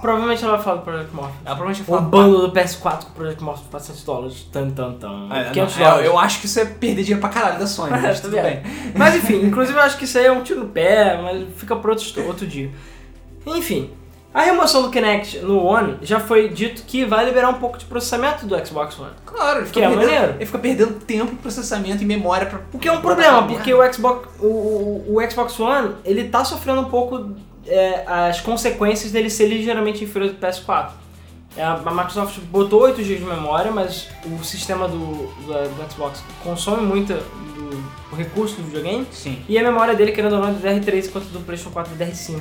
Provavelmente 0.00 0.42
ela 0.44 0.54
vai 0.56 0.64
falar 0.64 0.76
do 0.76 0.82
Project 0.82 1.14
Morpheus. 1.14 1.36
ela 1.44 1.56
provavelmente 1.56 1.82
O 1.82 1.84
vai 1.92 1.98
falar. 1.98 2.10
bundle 2.10 2.48
do 2.48 2.52
PS4 2.52 3.04
com 3.04 3.10
o 3.10 3.12
Project 3.12 3.42
Morpheus 3.42 3.64
por 3.66 3.70
400 3.72 4.04
dólares. 4.04 4.48
Tan, 4.52 4.70
tan, 4.70 4.92
tan. 4.94 5.08
Não, 5.28 5.52
500 5.52 5.76
é, 5.76 5.84
dólares. 5.84 6.06
eu 6.06 6.18
acho 6.18 6.40
que 6.40 6.46
isso 6.46 6.60
é 6.60 6.64
perder 6.64 7.02
dinheiro 7.02 7.20
pra 7.20 7.28
caralho 7.30 7.58
da 7.58 7.66
Sony, 7.66 7.90
mas 8.00 8.20
tudo 8.20 8.32
bem. 8.40 8.62
Mas 8.94 9.14
enfim, 9.16 9.42
inclusive 9.46 9.78
eu 9.78 9.82
acho 9.82 9.96
que 9.98 10.04
isso 10.04 10.18
aí 10.18 10.26
é 10.26 10.32
um 10.32 10.42
tiro 10.42 10.60
no 10.60 10.68
pé, 10.68 11.20
mas 11.22 11.46
fica 11.56 11.74
pro 11.76 11.92
outro, 11.92 12.26
outro 12.26 12.46
dia. 12.46 12.70
Enfim, 13.46 13.90
a 14.34 14.42
remoção 14.42 14.82
do 14.82 14.90
Kinect 14.90 15.38
no 15.38 15.62
One 15.64 15.98
já 16.02 16.18
foi 16.20 16.48
dito 16.48 16.82
que 16.82 17.04
vai 17.04 17.24
liberar 17.24 17.48
um 17.48 17.54
pouco 17.54 17.78
de 17.78 17.84
processamento 17.84 18.44
do 18.44 18.66
Xbox 18.66 18.98
One. 18.98 19.12
Claro, 19.24 19.60
ele 19.60 19.66
fica, 19.66 19.80
Que 19.80 19.86
é 19.86 19.88
perdendo, 19.88 20.10
maneiro. 20.12 20.34
ele 20.34 20.46
fica 20.46 20.58
perdendo 20.58 20.94
tempo, 21.00 21.36
processamento 21.36 22.02
e 22.02 22.06
memória 22.06 22.46
pra. 22.46 22.60
O 22.72 22.78
que 22.78 22.88
é 22.88 22.92
um 22.92 23.00
problema, 23.00 23.44
pra 23.44 23.54
porque 23.54 23.72
o 23.72 23.92
Xbox, 23.92 24.28
o, 24.40 24.46
o, 24.46 25.16
o 25.16 25.30
Xbox 25.30 25.58
One 25.60 25.94
ele 26.04 26.28
tá 26.28 26.44
sofrendo 26.44 26.80
um 26.82 26.86
pouco 26.86 27.34
é, 27.68 28.04
as 28.06 28.40
consequências 28.40 29.12
dele 29.12 29.30
ser 29.30 29.48
ligeiramente 29.48 30.04
inferior 30.04 30.32
do 30.32 30.38
PS4. 30.38 30.90
É, 31.56 31.62
A 31.62 31.90
Microsoft 31.90 32.38
botou 32.50 32.82
8 32.82 33.02
GB 33.02 33.20
de 33.20 33.24
memória, 33.24 33.70
mas 33.72 34.08
o 34.24 34.44
sistema 34.44 34.86
do, 34.86 34.98
do, 34.98 35.74
do 35.74 35.92
Xbox 35.92 36.22
consome 36.42 36.82
muito 36.82 37.14
do, 37.14 37.84
o 38.12 38.16
recurso 38.16 38.56
do 38.56 38.64
videogame. 38.64 39.06
Sim. 39.10 39.42
E 39.48 39.58
a 39.58 39.62
memória 39.62 39.94
dele, 39.94 40.12
querendo 40.12 40.34
ou 40.34 40.40
não, 40.40 40.48
é 40.48 40.52
do 40.52 40.60
DR3, 40.60 41.06
enquanto 41.06 41.24
do 41.26 41.40
PlayStation 41.40 41.72
4 41.72 41.92
é 41.92 41.96
do 41.96 42.04
DR5. 42.04 42.40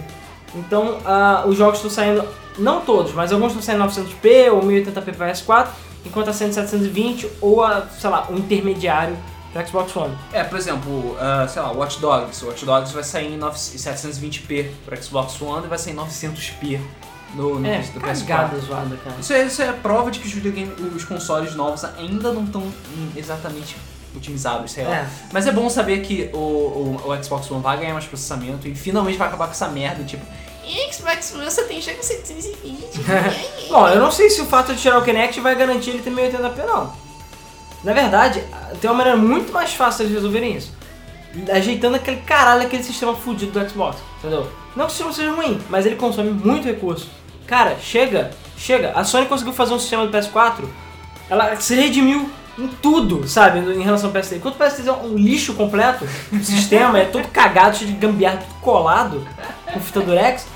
Então, 0.56 1.00
ah, 1.06 1.44
os 1.48 1.58
jogos 1.58 1.78
estão 1.78 1.90
saindo, 1.90 2.26
não 2.58 2.82
todos, 2.82 3.14
mas 3.14 3.32
alguns 3.32 3.56
estão 3.56 3.62
saindo 3.62 3.84
900p 3.84 4.52
ou 4.52 4.62
1080p 4.62 5.16
para 5.16 5.32
PS4, 5.32 5.68
enquanto 6.06 6.30
a 6.30 6.34
100 6.34 6.54
720 6.54 7.30
ou 7.42 7.64
a, 7.64 7.88
sei 7.88 8.10
lá, 8.10 8.28
um 8.30 8.38
intermediário 8.38 9.18
Xbox 9.64 9.96
One. 9.96 10.18
É, 10.34 10.44
por 10.44 10.58
exemplo, 10.58 11.16
ah, 11.20 11.48
sei 11.48 11.62
lá, 11.62 11.72
Watch 11.72 12.00
Dogs. 12.00 12.44
O 12.44 12.48
Watch 12.48 12.66
Dogs 12.66 12.94
vai 12.94 13.04
sair 13.04 13.34
em 13.34 13.38
9 13.38 13.58
720p 13.58 14.72
pro 14.86 15.02
Xbox 15.02 15.42
One 15.42 15.66
e 15.66 15.70
vai 15.70 15.78
sair 15.78 15.94
em 15.94 15.98
900p 15.98 16.80
no, 17.34 17.60
no 17.60 17.68
É, 17.68 17.80
do 17.80 18.00
PS4. 18.00 18.28
cagada 18.28 18.60
zoada, 18.60 18.98
cara. 18.98 19.16
Isso 19.20 19.34
é, 19.34 19.46
isso 19.46 19.62
é 19.62 19.72
prova 19.72 20.12
de 20.12 20.20
que 20.20 20.28
os 20.28 20.34
videogame, 20.34 20.72
os 20.96 21.04
consoles 21.04 21.56
novos 21.56 21.84
ainda 21.84 22.32
não 22.32 22.44
estão 22.46 22.64
exatamente 23.16 23.76
otimizados, 24.16 24.72
sei 24.72 24.86
lá. 24.86 24.96
É. 24.96 25.08
Mas 25.32 25.46
é 25.46 25.52
bom 25.52 25.70
saber 25.70 26.02
que 26.02 26.30
o, 26.34 26.38
o, 26.38 27.02
o 27.06 27.24
Xbox 27.24 27.52
One 27.52 27.62
vai 27.62 27.78
ganhar 27.78 27.94
mais 27.94 28.06
processamento 28.06 28.68
e 28.68 28.74
finalmente 28.76 29.18
vai 29.18 29.28
acabar 29.28 29.46
com 29.48 29.52
essa 29.52 29.68
merda, 29.68 30.04
tipo, 30.04 30.26
Xbox 30.92 31.34
One 31.36 31.52
só 31.52 31.64
tem 31.64 31.82
jogo 31.82 32.02
720. 32.02 33.70
Bom, 33.70 33.88
eu 33.90 34.00
não 34.00 34.12
sei 34.12 34.30
se 34.30 34.42
o 34.42 34.46
fato 34.46 34.74
de 34.74 34.82
tirar 34.82 34.98
o 34.98 35.04
Kinect 35.04 35.40
vai 35.40 35.56
garantir 35.56 35.92
ele 35.92 36.02
ter 36.02 36.12
1080p, 36.12 36.66
não. 36.66 37.05
Na 37.86 37.94
verdade, 37.94 38.44
tem 38.82 38.90
uma 38.90 38.98
maneira 38.98 39.16
muito 39.16 39.54
mais 39.54 39.72
fácil 39.74 40.08
de 40.08 40.14
resolverem 40.14 40.58
isso. 40.58 40.74
Ajeitando 41.54 41.96
aquele 41.96 42.18
caralho, 42.18 42.64
aquele 42.64 42.82
sistema 42.82 43.16
fudido 43.16 43.52
do 43.52 43.70
Xbox, 43.70 43.98
entendeu? 44.18 44.50
Não 44.76 44.88
que 44.88 44.92
o 44.92 44.96
sistema 44.96 45.14
seja 45.14 45.32
ruim, 45.32 45.62
mas 45.70 45.86
ele 45.86 45.96
consome 45.96 46.32
muito 46.32 46.66
recurso. 46.66 47.08
Cara, 47.46 47.78
chega, 47.80 48.32
chega. 48.58 48.92
A 48.96 49.04
Sony 49.04 49.28
conseguiu 49.28 49.54
fazer 49.54 49.76
um 49.76 49.80
sistema 49.80 50.08
do 50.08 50.18
PS4, 50.18 50.66
ela 51.30 51.56
se 51.58 51.76
redimiu 51.76 52.28
em 52.58 52.68
tudo, 52.68 53.28
sabe, 53.28 53.60
em 53.60 53.84
relação 53.84 54.10
ao 54.10 54.16
PS3. 54.16 54.38
Enquanto 54.38 54.56
o 54.56 54.58
PS3 54.58 54.88
é 54.88 54.92
um 54.92 55.16
lixo 55.16 55.54
completo, 55.54 56.08
o 56.34 56.44
sistema 56.44 56.98
é 56.98 57.06
todo 57.06 57.28
cagado, 57.28 57.78
cheio 57.78 57.92
de 57.92 57.98
gambiarra, 57.98 58.38
tudo 58.38 58.62
colado, 58.62 59.28
com 59.72 59.80
fita 59.80 60.02
durex. 60.02 60.48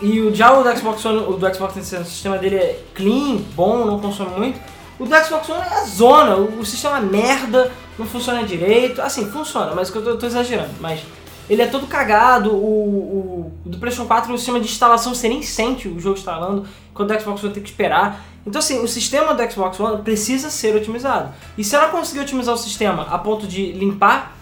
E 0.00 0.20
o 0.20 0.34
já 0.34 0.58
o 0.58 0.62
do 0.62 0.74
Xbox 0.74 1.04
o 1.04 1.32
do 1.34 1.54
Xbox 1.54 1.74
360, 1.74 2.02
o 2.02 2.04
sistema 2.06 2.38
dele 2.38 2.56
é 2.56 2.82
clean, 2.94 3.36
bom, 3.54 3.84
não 3.84 3.98
consome 3.98 4.30
muito. 4.38 4.73
O 4.98 5.04
do 5.04 5.16
Xbox 5.16 5.48
One 5.48 5.60
é 5.60 5.74
a 5.74 5.84
zona, 5.84 6.36
o, 6.36 6.64
sistema 6.64 6.98
é 6.98 7.00
merda, 7.00 7.72
não 7.98 8.06
funciona 8.06 8.44
direito. 8.44 9.02
Assim, 9.02 9.30
funciona, 9.30 9.74
mas 9.74 9.92
eu 9.92 10.02
tô, 10.02 10.16
tô 10.16 10.26
exagerando. 10.26 10.70
Mas 10.80 11.00
ele 11.48 11.62
é 11.62 11.66
todo 11.66 11.86
cagado, 11.86 12.52
o, 12.52 12.54
o, 12.54 13.52
o 13.64 13.68
do 13.68 13.78
PlayStation 13.78 14.06
4, 14.06 14.32
o 14.32 14.38
sistema 14.38 14.60
de 14.60 14.66
instalação 14.66 15.14
você 15.14 15.28
nem 15.28 15.42
sente 15.42 15.88
o 15.88 15.98
jogo 16.00 16.16
instalando, 16.16 16.66
enquanto 16.90 17.10
o 17.10 17.20
Xbox 17.20 17.42
One 17.42 17.52
tem 17.52 17.62
que 17.62 17.68
esperar. 17.68 18.24
Então 18.46 18.58
assim, 18.58 18.78
o 18.82 18.88
sistema 18.88 19.34
do 19.34 19.50
Xbox 19.50 19.78
One 19.80 20.02
precisa 20.02 20.48
ser 20.48 20.76
otimizado. 20.76 21.34
E 21.58 21.64
se 21.64 21.74
ela 21.74 21.88
conseguir 21.88 22.20
otimizar 22.20 22.54
o 22.54 22.58
sistema 22.58 23.06
a 23.10 23.18
ponto 23.18 23.46
de 23.46 23.72
limpar 23.72 24.36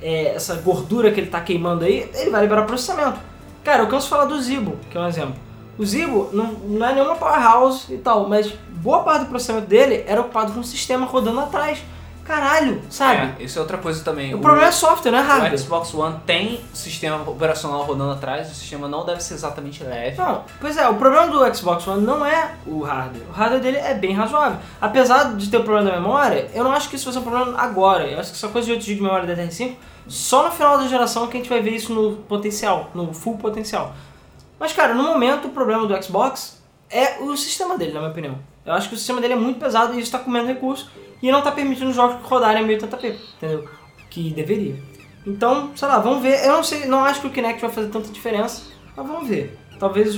é, 0.00 0.34
essa 0.34 0.54
gordura 0.56 1.10
que 1.10 1.20
ele 1.20 1.30
tá 1.30 1.40
queimando 1.40 1.84
aí, 1.84 2.10
ele 2.14 2.30
vai 2.30 2.40
liberar 2.40 2.62
processamento. 2.62 3.18
Cara, 3.62 3.82
eu 3.82 3.88
canso 3.88 4.08
falar 4.08 4.24
do 4.24 4.40
Zibo, 4.40 4.76
que 4.90 4.96
é 4.96 5.00
um 5.00 5.06
exemplo. 5.06 5.34
O 5.78 5.84
Zibo 5.84 6.30
não, 6.32 6.52
não 6.52 6.86
é 6.86 6.94
nenhuma 6.94 7.16
powerhouse 7.16 7.92
e 7.92 7.98
tal, 7.98 8.28
mas 8.28 8.52
boa 8.80 9.00
parte 9.02 9.24
do 9.24 9.26
processamento 9.26 9.66
dele 9.66 10.04
era 10.06 10.20
ocupado 10.20 10.52
com 10.52 10.60
o 10.60 10.64
sistema 10.64 11.06
rodando 11.06 11.40
atrás. 11.40 11.78
Caralho, 12.24 12.80
sabe? 12.88 13.34
É, 13.40 13.44
isso 13.44 13.58
é 13.58 13.62
outra 13.62 13.76
coisa 13.76 14.04
também. 14.04 14.32
O 14.32 14.38
problema 14.38 14.68
é 14.68 14.70
software, 14.70 15.10
não 15.10 15.18
é 15.18 15.22
O 15.22 15.26
hardware. 15.26 15.58
Xbox 15.58 15.92
One 15.92 16.16
tem 16.24 16.60
sistema 16.72 17.28
operacional 17.28 17.82
rodando 17.82 18.12
atrás, 18.12 18.48
o 18.52 18.54
sistema 18.54 18.86
não 18.86 19.04
deve 19.04 19.20
ser 19.20 19.34
exatamente 19.34 19.82
leve. 19.82 20.16
Não, 20.16 20.44
pois 20.60 20.76
é, 20.76 20.88
o 20.88 20.94
problema 20.94 21.26
do 21.26 21.54
Xbox 21.54 21.84
One 21.88 22.06
não 22.06 22.24
é 22.24 22.52
o 22.66 22.82
hardware. 22.82 23.26
O 23.28 23.32
hardware 23.32 23.60
dele 23.60 23.78
é 23.78 23.94
bem 23.94 24.14
razoável. 24.14 24.60
Apesar 24.80 25.34
de 25.34 25.50
ter 25.50 25.56
o 25.56 25.64
problema 25.64 25.90
da 25.90 25.96
memória, 25.96 26.48
eu 26.54 26.62
não 26.62 26.70
acho 26.70 26.88
que 26.88 26.94
isso 26.94 27.06
vai 27.06 27.14
ser 27.14 27.18
um 27.18 27.22
problema 27.22 27.60
agora. 27.60 28.06
Eu 28.06 28.20
acho 28.20 28.30
que 28.30 28.36
essa 28.36 28.48
coisa 28.48 28.66
de 28.66 28.72
8 28.74 28.84
GB 28.84 28.96
de 28.96 29.02
memória 29.02 29.26
da 29.26 29.42
DDR5, 29.42 29.74
só 30.06 30.44
no 30.44 30.52
final 30.52 30.78
da 30.78 30.86
geração 30.86 31.26
que 31.26 31.36
a 31.36 31.40
gente 31.40 31.50
vai 31.50 31.60
ver 31.60 31.72
isso 31.72 31.92
no 31.92 32.18
potencial, 32.28 32.90
no 32.94 33.12
full 33.12 33.38
potencial. 33.38 33.92
Mas, 34.58 34.72
cara, 34.72 34.94
no 34.94 35.02
momento 35.02 35.48
o 35.48 35.50
problema 35.50 35.84
do 35.84 36.00
Xbox 36.04 36.62
é 36.88 37.18
o 37.20 37.36
sistema 37.36 37.76
dele, 37.76 37.92
na 37.92 37.98
minha 38.00 38.12
opinião. 38.12 38.49
Eu 38.70 38.76
acho 38.76 38.88
que 38.88 38.94
o 38.94 38.98
sistema 38.98 39.20
dele 39.20 39.34
é 39.34 39.36
muito 39.36 39.58
pesado 39.58 39.92
e 39.92 39.96
isso 39.96 40.04
está 40.04 40.18
comendo 40.18 40.46
recurso 40.46 40.90
e 41.22 41.30
não 41.30 41.40
está 41.40 41.50
permitindo 41.50 41.90
os 41.90 41.96
jogos 41.96 42.24
rodarem 42.24 42.62
a 42.62 42.66
1080p, 42.66 43.16
entendeu? 43.36 43.68
Que 44.08 44.30
deveria. 44.30 44.80
Então, 45.26 45.72
sei 45.74 45.88
lá, 45.88 45.98
vamos 45.98 46.22
ver. 46.22 46.44
Eu 46.44 46.52
não 46.52 46.64
sei, 46.64 46.86
não 46.86 47.04
acho 47.04 47.20
que 47.20 47.26
o 47.26 47.30
Kinect 47.30 47.60
vai 47.60 47.70
fazer 47.70 47.88
tanta 47.88 48.08
diferença, 48.10 48.62
mas 48.96 49.06
vamos 49.06 49.28
ver. 49.28 49.58
Talvez, 49.78 50.16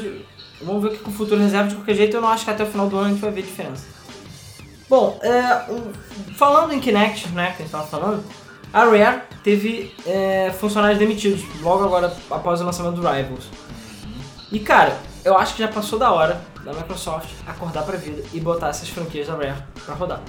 vamos 0.60 0.82
ver 0.82 0.88
o 0.88 0.98
que 0.98 1.08
o 1.08 1.12
futuro 1.12 1.40
reserva. 1.40 1.68
De 1.68 1.74
qualquer 1.74 1.94
jeito, 1.94 2.16
eu 2.16 2.20
não 2.20 2.28
acho 2.28 2.44
que 2.44 2.50
até 2.50 2.62
o 2.62 2.66
final 2.66 2.88
do 2.88 2.96
ano 2.96 3.06
a 3.06 3.10
gente 3.10 3.20
vai 3.20 3.30
ver 3.30 3.42
diferença. 3.42 3.86
Bom, 4.88 5.18
é, 5.22 5.66
falando 6.36 6.72
em 6.74 6.80
Kinect, 6.80 7.30
né, 7.30 7.52
que 7.56 7.62
a 7.62 7.64
gente 7.64 7.72
tava 7.72 7.86
falando, 7.86 8.22
a 8.72 8.84
Rare 8.84 9.22
teve 9.42 9.94
é, 10.06 10.52
funcionários 10.60 10.98
demitidos 10.98 11.42
logo 11.62 11.84
agora 11.84 12.14
após 12.30 12.60
o 12.60 12.64
lançamento 12.64 13.00
do 13.00 13.08
Rivals. 13.08 13.48
E 14.52 14.60
cara, 14.60 14.98
eu 15.24 15.36
acho 15.38 15.54
que 15.54 15.62
já 15.62 15.68
passou 15.68 15.98
da 15.98 16.12
hora 16.12 16.51
da 16.64 16.72
Microsoft 16.72 17.28
acordar 17.46 17.82
pra 17.84 17.96
vida 17.96 18.22
e 18.32 18.40
botar 18.40 18.68
essas 18.68 18.88
franquias 18.88 19.26
da 19.26 19.34
Rare 19.34 19.62
pra 19.84 19.94
rodar. 19.94 20.20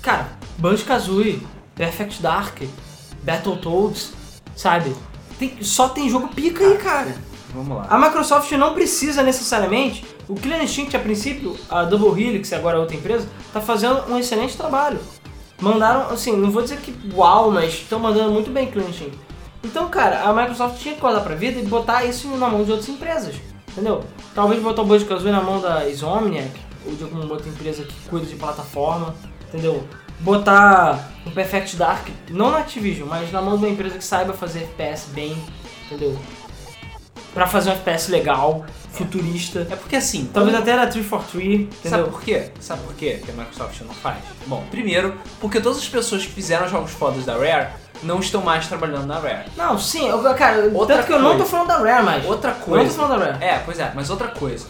Cara, 0.00 0.28
Banjo-Kazooie, 0.58 1.46
Perfect 1.74 2.20
Dark, 2.20 2.62
Battletoads, 3.22 4.12
sabe? 4.56 4.94
Tem, 5.38 5.62
só 5.62 5.88
tem 5.88 6.08
jogo 6.08 6.28
pica 6.28 6.64
aí, 6.64 6.76
cara. 6.78 7.14
Vamos 7.54 7.76
lá. 7.76 7.86
A 7.88 7.98
Microsoft 7.98 8.50
não 8.52 8.74
precisa 8.74 9.22
necessariamente. 9.22 10.04
O 10.28 10.34
Clean 10.34 10.62
Instinct, 10.62 10.96
a 10.96 11.00
princípio, 11.00 11.56
a 11.68 11.84
Double 11.84 12.20
Helix, 12.20 12.52
agora 12.52 12.76
é 12.76 12.80
outra 12.80 12.96
empresa, 12.96 13.28
tá 13.52 13.60
fazendo 13.60 14.10
um 14.10 14.18
excelente 14.18 14.56
trabalho. 14.56 14.98
Mandaram, 15.60 16.10
assim, 16.10 16.36
não 16.36 16.50
vou 16.50 16.62
dizer 16.62 16.78
que 16.78 16.94
uau, 17.14 17.50
mas 17.50 17.74
estão 17.74 17.98
mandando 17.98 18.32
muito 18.32 18.50
bem 18.50 18.70
Clean 18.70 18.88
Instinct. 18.88 19.18
Então, 19.62 19.88
cara, 19.88 20.22
a 20.22 20.32
Microsoft 20.32 20.80
tinha 20.80 20.94
que 20.94 20.98
acordar 20.98 21.20
pra 21.20 21.34
vida 21.34 21.60
e 21.60 21.64
botar 21.64 22.04
isso 22.04 22.26
na 22.36 22.48
mão 22.48 22.64
de 22.64 22.72
outras 22.72 22.88
empresas. 22.88 23.36
Entendeu? 23.72 24.04
Talvez 24.34 24.62
botar 24.62 24.82
o 24.82 24.84
Banjo 24.84 25.06
Kazooie 25.06 25.32
na 25.32 25.40
mão 25.42 25.60
da 25.60 25.88
Insomniac, 25.88 26.50
ou 26.86 26.94
de 26.94 27.04
alguma 27.04 27.24
outra 27.24 27.48
empresa 27.48 27.82
que 27.84 27.94
cuida 28.08 28.26
de 28.26 28.34
plataforma, 28.36 29.14
entendeu? 29.48 29.86
Botar 30.20 31.10
o 31.26 31.30
Perfect 31.30 31.76
Dark, 31.76 32.08
não 32.30 32.50
na 32.50 32.58
Activision, 32.58 33.08
mas 33.08 33.32
na 33.32 33.40
mão 33.40 33.56
de 33.56 33.64
uma 33.64 33.70
empresa 33.72 33.96
que 33.98 34.04
saiba 34.04 34.32
fazer 34.32 34.60
FPS 34.60 35.06
bem, 35.12 35.36
entendeu? 35.86 36.16
Pra 37.32 37.46
fazer 37.46 37.70
um 37.70 37.72
FPS 37.72 38.10
legal, 38.10 38.66
futurista. 38.90 39.66
É 39.70 39.74
porque 39.76 39.96
assim, 39.96 40.28
Talvez 40.32 40.54
até 40.54 40.76
na 40.76 40.86
343, 40.86 41.68
Sabe 41.82 41.88
entendeu? 41.88 42.06
por 42.12 42.20
quê? 42.22 42.50
Sabe 42.60 42.82
por 42.82 42.94
quê 42.94 43.22
que 43.24 43.30
a 43.30 43.34
Microsoft 43.34 43.80
não 43.80 43.94
faz? 43.94 44.18
Bom, 44.46 44.62
primeiro, 44.70 45.14
porque 45.40 45.60
todas 45.60 45.78
as 45.78 45.88
pessoas 45.88 46.26
que 46.26 46.32
fizeram 46.32 46.68
jogos 46.68 46.90
fodas 46.92 47.24
da 47.24 47.32
Rare 47.34 47.70
não 48.02 48.18
estão 48.20 48.42
mais 48.42 48.66
trabalhando 48.66 49.06
na 49.06 49.18
Rare. 49.18 49.46
Não, 49.56 49.78
sim, 49.78 50.08
eu, 50.08 50.22
cara, 50.34 50.70
Outra 50.74 50.96
tanto 50.96 51.06
que 51.06 51.12
eu 51.12 51.18
não 51.20 51.30
tô 51.32 51.36
coisa. 51.38 51.50
falando 51.50 51.68
da 51.68 51.78
Rare 51.78 52.04
mais. 52.04 52.24
Outra 52.26 52.50
Eu 52.50 52.54
não 52.54 52.60
tô 52.64 52.70
coisa. 52.70 52.94
falando 52.96 53.18
da 53.20 53.26
Rare. 53.32 53.44
É, 53.44 53.58
pois 53.64 53.78
é, 53.78 53.92
mas 53.94 54.10
outra 54.10 54.28
coisa. 54.28 54.66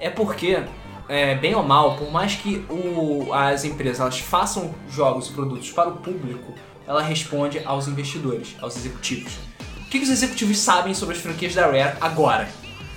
É 0.00 0.08
porque, 0.10 0.62
é, 1.08 1.34
bem 1.34 1.54
ou 1.54 1.62
mal, 1.62 1.96
por 1.96 2.10
mais 2.10 2.34
que 2.34 2.64
o- 2.70 3.32
as 3.32 3.64
empresas 3.64 4.00
elas 4.00 4.18
façam 4.18 4.74
jogos 4.90 5.28
e 5.28 5.32
produtos 5.32 5.70
para 5.70 5.88
o 5.88 5.92
público, 5.96 6.54
ela 6.86 7.02
responde 7.02 7.60
aos 7.64 7.86
investidores, 7.88 8.56
aos 8.62 8.76
executivos. 8.76 9.32
O 9.80 9.90
que, 9.90 9.98
que 9.98 10.04
os 10.04 10.10
executivos 10.10 10.58
sabem 10.58 10.94
sobre 10.94 11.16
as 11.16 11.20
franquias 11.22 11.54
da 11.54 11.66
Rare 11.66 11.96
agora? 12.00 12.48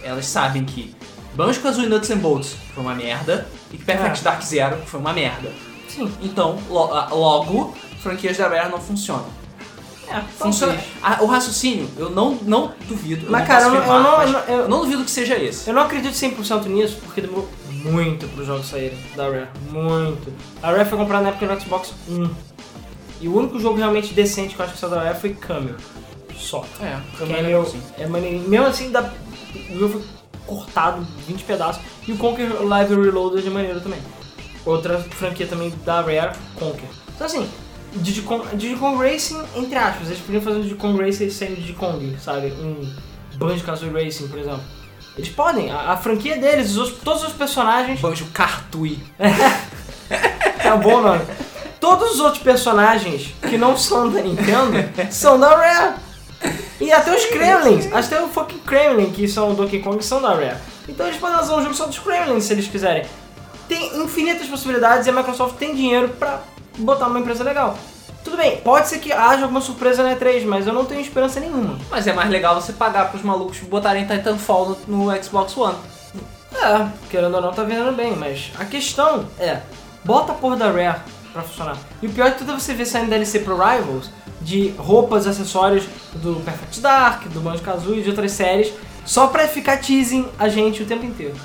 Elas 0.03 0.25
sabem 0.25 0.63
que 0.65 0.95
Banjo-Kazooie 1.35 1.87
Nuts 1.87 2.09
and 2.11 2.17
Bolts 2.17 2.55
foi 2.73 2.83
uma 2.83 2.93
merda 2.93 3.47
e 3.71 3.77
que 3.77 3.85
Perfect 3.85 4.19
É. 4.19 4.23
Dark 4.23 4.41
Zero 4.43 4.77
foi 4.85 4.99
uma 4.99 5.13
merda. 5.13 5.51
Sim. 5.87 6.11
Então, 6.21 6.57
lo- 6.69 6.89
logo, 7.11 7.75
franquias 8.01 8.37
da 8.37 8.47
Rare 8.47 8.69
não 8.69 8.79
funcionam. 8.79 9.25
É, 10.11 10.21
Funciona. 10.37 10.73
talvez. 10.73 10.91
Ah, 11.01 11.17
o 11.21 11.25
raciocínio, 11.25 11.89
eu 11.97 12.09
não, 12.09 12.35
não 12.41 12.73
duvido. 12.87 13.25
eu 13.25 13.31
Mas, 13.31 13.41
não 13.41 13.47
cara, 13.47 13.63
eu 13.65 13.69
não- 13.71 13.77
eu 13.81 13.87
não- 14.03 14.17
mas 14.17 14.27
eu 14.27 14.33
não- 14.33 14.39
eu- 14.41 14.59
eu 14.63 14.69
não 14.69 14.79
duvido 14.81 15.03
que 15.03 15.11
seja 15.11 15.35
esse. 15.37 15.67
Eu 15.69 15.73
não 15.73 15.83
acredito 15.83 16.13
100% 16.13 16.67
nisso, 16.67 16.97
porque 17.03 17.21
demorou 17.21 17.49
muito 17.69 18.27
para 18.27 18.41
os 18.41 18.47
jogos 18.47 18.67
saírem 18.67 18.97
da 19.15 19.23
Rare. 19.29 19.47
Muito. 19.71 20.31
A 20.61 20.71
Rare 20.71 20.85
foi 20.85 20.97
comprada 20.97 21.23
na 21.23 21.29
época 21.29 21.47
do 21.47 21.61
Xbox 21.61 21.93
1. 22.07 22.29
E 23.21 23.27
o 23.27 23.35
único 23.37 23.59
jogo 23.59 23.77
realmente 23.77 24.13
decente 24.13 24.55
que 24.55 24.61
eu 24.61 24.65
acho 24.65 24.73
que 24.73 24.79
saiu 24.79 24.91
da 24.91 25.03
Rare 25.03 25.19
foi 25.19 25.33
Camel. 25.33 25.75
Só. 26.37 26.65
É, 26.81 26.97
Que 27.17 27.31
é, 27.33 27.41
meu, 27.43 27.71
é 27.97 28.07
maneirinho. 28.07 28.49
Mesmo 28.49 28.65
assim, 28.65 28.91
dá, 28.91 29.11
o 29.69 29.77
jogo 29.79 29.93
foi 29.99 30.03
cortado, 30.47 31.05
20 31.27 31.43
pedaços. 31.43 31.81
E 32.07 32.11
o 32.11 32.17
Conquer 32.17 32.49
Live 32.63 32.95
Reloaded 32.95 33.45
é 33.45 33.49
maneiro 33.49 33.79
também. 33.79 33.99
Outra 34.65 34.99
franquia 34.99 35.45
também 35.47 35.71
da 35.85 36.01
Rare, 36.01 36.35
Conquer. 36.55 36.89
Então 37.15 37.27
assim, 37.27 37.47
Diddy 37.93 38.21
Kong, 38.21 38.47
Diddy 38.55 38.75
Kong 38.75 38.97
Racing, 39.03 39.41
entre 39.55 39.75
aspas, 39.77 40.07
eles 40.07 40.19
podiam 40.19 40.41
fazer 40.41 40.57
um 40.57 40.61
Diddy 40.61 40.75
Kong 40.75 41.03
Racing 41.03 41.29
sem 41.29 41.53
Diddy 41.55 41.73
Kong, 41.73 42.17
sabe? 42.23 42.47
Um 42.53 42.89
Banjo-Kazooie 43.35 43.91
Racing, 44.05 44.27
por 44.27 44.39
exemplo. 44.39 44.61
Eles 45.17 45.29
podem, 45.29 45.69
a, 45.71 45.91
a 45.91 45.97
franquia 45.97 46.37
deles, 46.37 46.77
os- 46.77 46.93
todos 46.99 47.23
os 47.23 47.33
personagens... 47.33 47.99
Banjo 47.99 48.25
Cartui. 48.33 48.99
É 50.63 50.73
um 50.73 50.79
bom 50.79 51.01
nome. 51.01 51.21
Todos 51.79 52.11
os 52.13 52.19
outros 52.19 52.41
personagens 52.43 53.33
que 53.49 53.57
não 53.57 53.75
são 53.75 54.09
da 54.09 54.21
Nintendo 54.21 54.71
são 55.11 55.39
da 55.39 55.49
Rare. 55.55 55.95
E 56.79 56.91
até 56.91 57.15
os 57.15 57.25
Kremlins, 57.25 57.91
até 57.91 58.21
o 58.23 58.27
fucking 58.27 58.59
Kremlin, 58.59 59.11
que 59.11 59.27
são 59.27 59.51
o 59.51 59.53
Donkey 59.55 59.79
Kong, 59.79 60.03
são 60.03 60.21
da 60.21 60.29
Rare. 60.33 60.57
Então 60.87 61.05
eles 61.07 61.17
podem 61.19 61.35
lançar 61.37 61.55
um 61.57 61.61
jogo 61.61 61.73
só 61.75 61.85
dos 61.87 61.99
Kremlins, 61.99 62.45
se 62.45 62.53
eles 62.53 62.67
quiserem. 62.67 63.05
Tem 63.67 64.01
infinitas 64.03 64.47
possibilidades 64.47 65.07
e 65.07 65.09
a 65.09 65.13
Microsoft 65.13 65.55
tem 65.57 65.75
dinheiro 65.75 66.09
pra 66.09 66.41
botar 66.77 67.07
numa 67.07 67.19
empresa 67.19 67.43
legal. 67.43 67.77
Tudo 68.23 68.37
bem, 68.37 68.57
pode 68.57 68.87
ser 68.87 68.99
que 68.99 69.11
haja 69.11 69.43
alguma 69.43 69.61
surpresa 69.61 70.03
na 70.03 70.15
E3, 70.15 70.45
mas 70.45 70.67
eu 70.67 70.73
não 70.73 70.85
tenho 70.85 71.01
esperança 71.01 71.39
nenhuma. 71.39 71.77
Mas 71.89 72.05
é 72.05 72.13
mais 72.13 72.29
legal 72.29 72.59
você 72.59 72.71
pagar 72.71 73.09
pros 73.09 73.23
malucos 73.23 73.57
botarem 73.59 74.05
Titanfall 74.05 74.77
no, 74.87 75.05
no 75.07 75.23
Xbox 75.23 75.57
One. 75.57 75.75
É, 76.53 76.87
querendo 77.09 77.33
ou 77.35 77.41
não, 77.41 77.51
tá 77.51 77.63
vendendo 77.63 77.95
bem, 77.95 78.15
mas 78.15 78.51
a 78.59 78.65
questão 78.65 79.25
é, 79.39 79.61
bota 80.03 80.33
a 80.33 80.35
porra 80.35 80.57
da 80.57 80.69
Rare 80.69 81.01
pra 81.33 81.41
funcionar. 81.41 81.77
E 82.01 82.07
o 82.07 82.11
pior 82.11 82.29
de 82.31 82.37
tudo 82.37 82.51
é 82.51 82.59
você 82.59 82.73
ver 82.73 82.85
saindo 82.85 83.09
DLC 83.09 83.39
pro 83.39 83.57
Rivals 83.57 84.09
de 84.41 84.69
roupas, 84.77 85.25
acessórios 85.25 85.85
do 86.15 86.35
Perfect 86.41 86.79
Dark, 86.79 87.27
do 87.29 87.39
Banjo-Kazooie 87.39 87.99
e 87.99 88.03
de 88.03 88.09
outras 88.09 88.31
séries, 88.31 88.73
só 89.05 89.27
pra 89.27 89.47
ficar 89.47 89.77
teasing 89.77 90.27
a 90.37 90.47
gente 90.47 90.83
o 90.83 90.85
tempo 90.85 91.05
inteiro. 91.05 91.35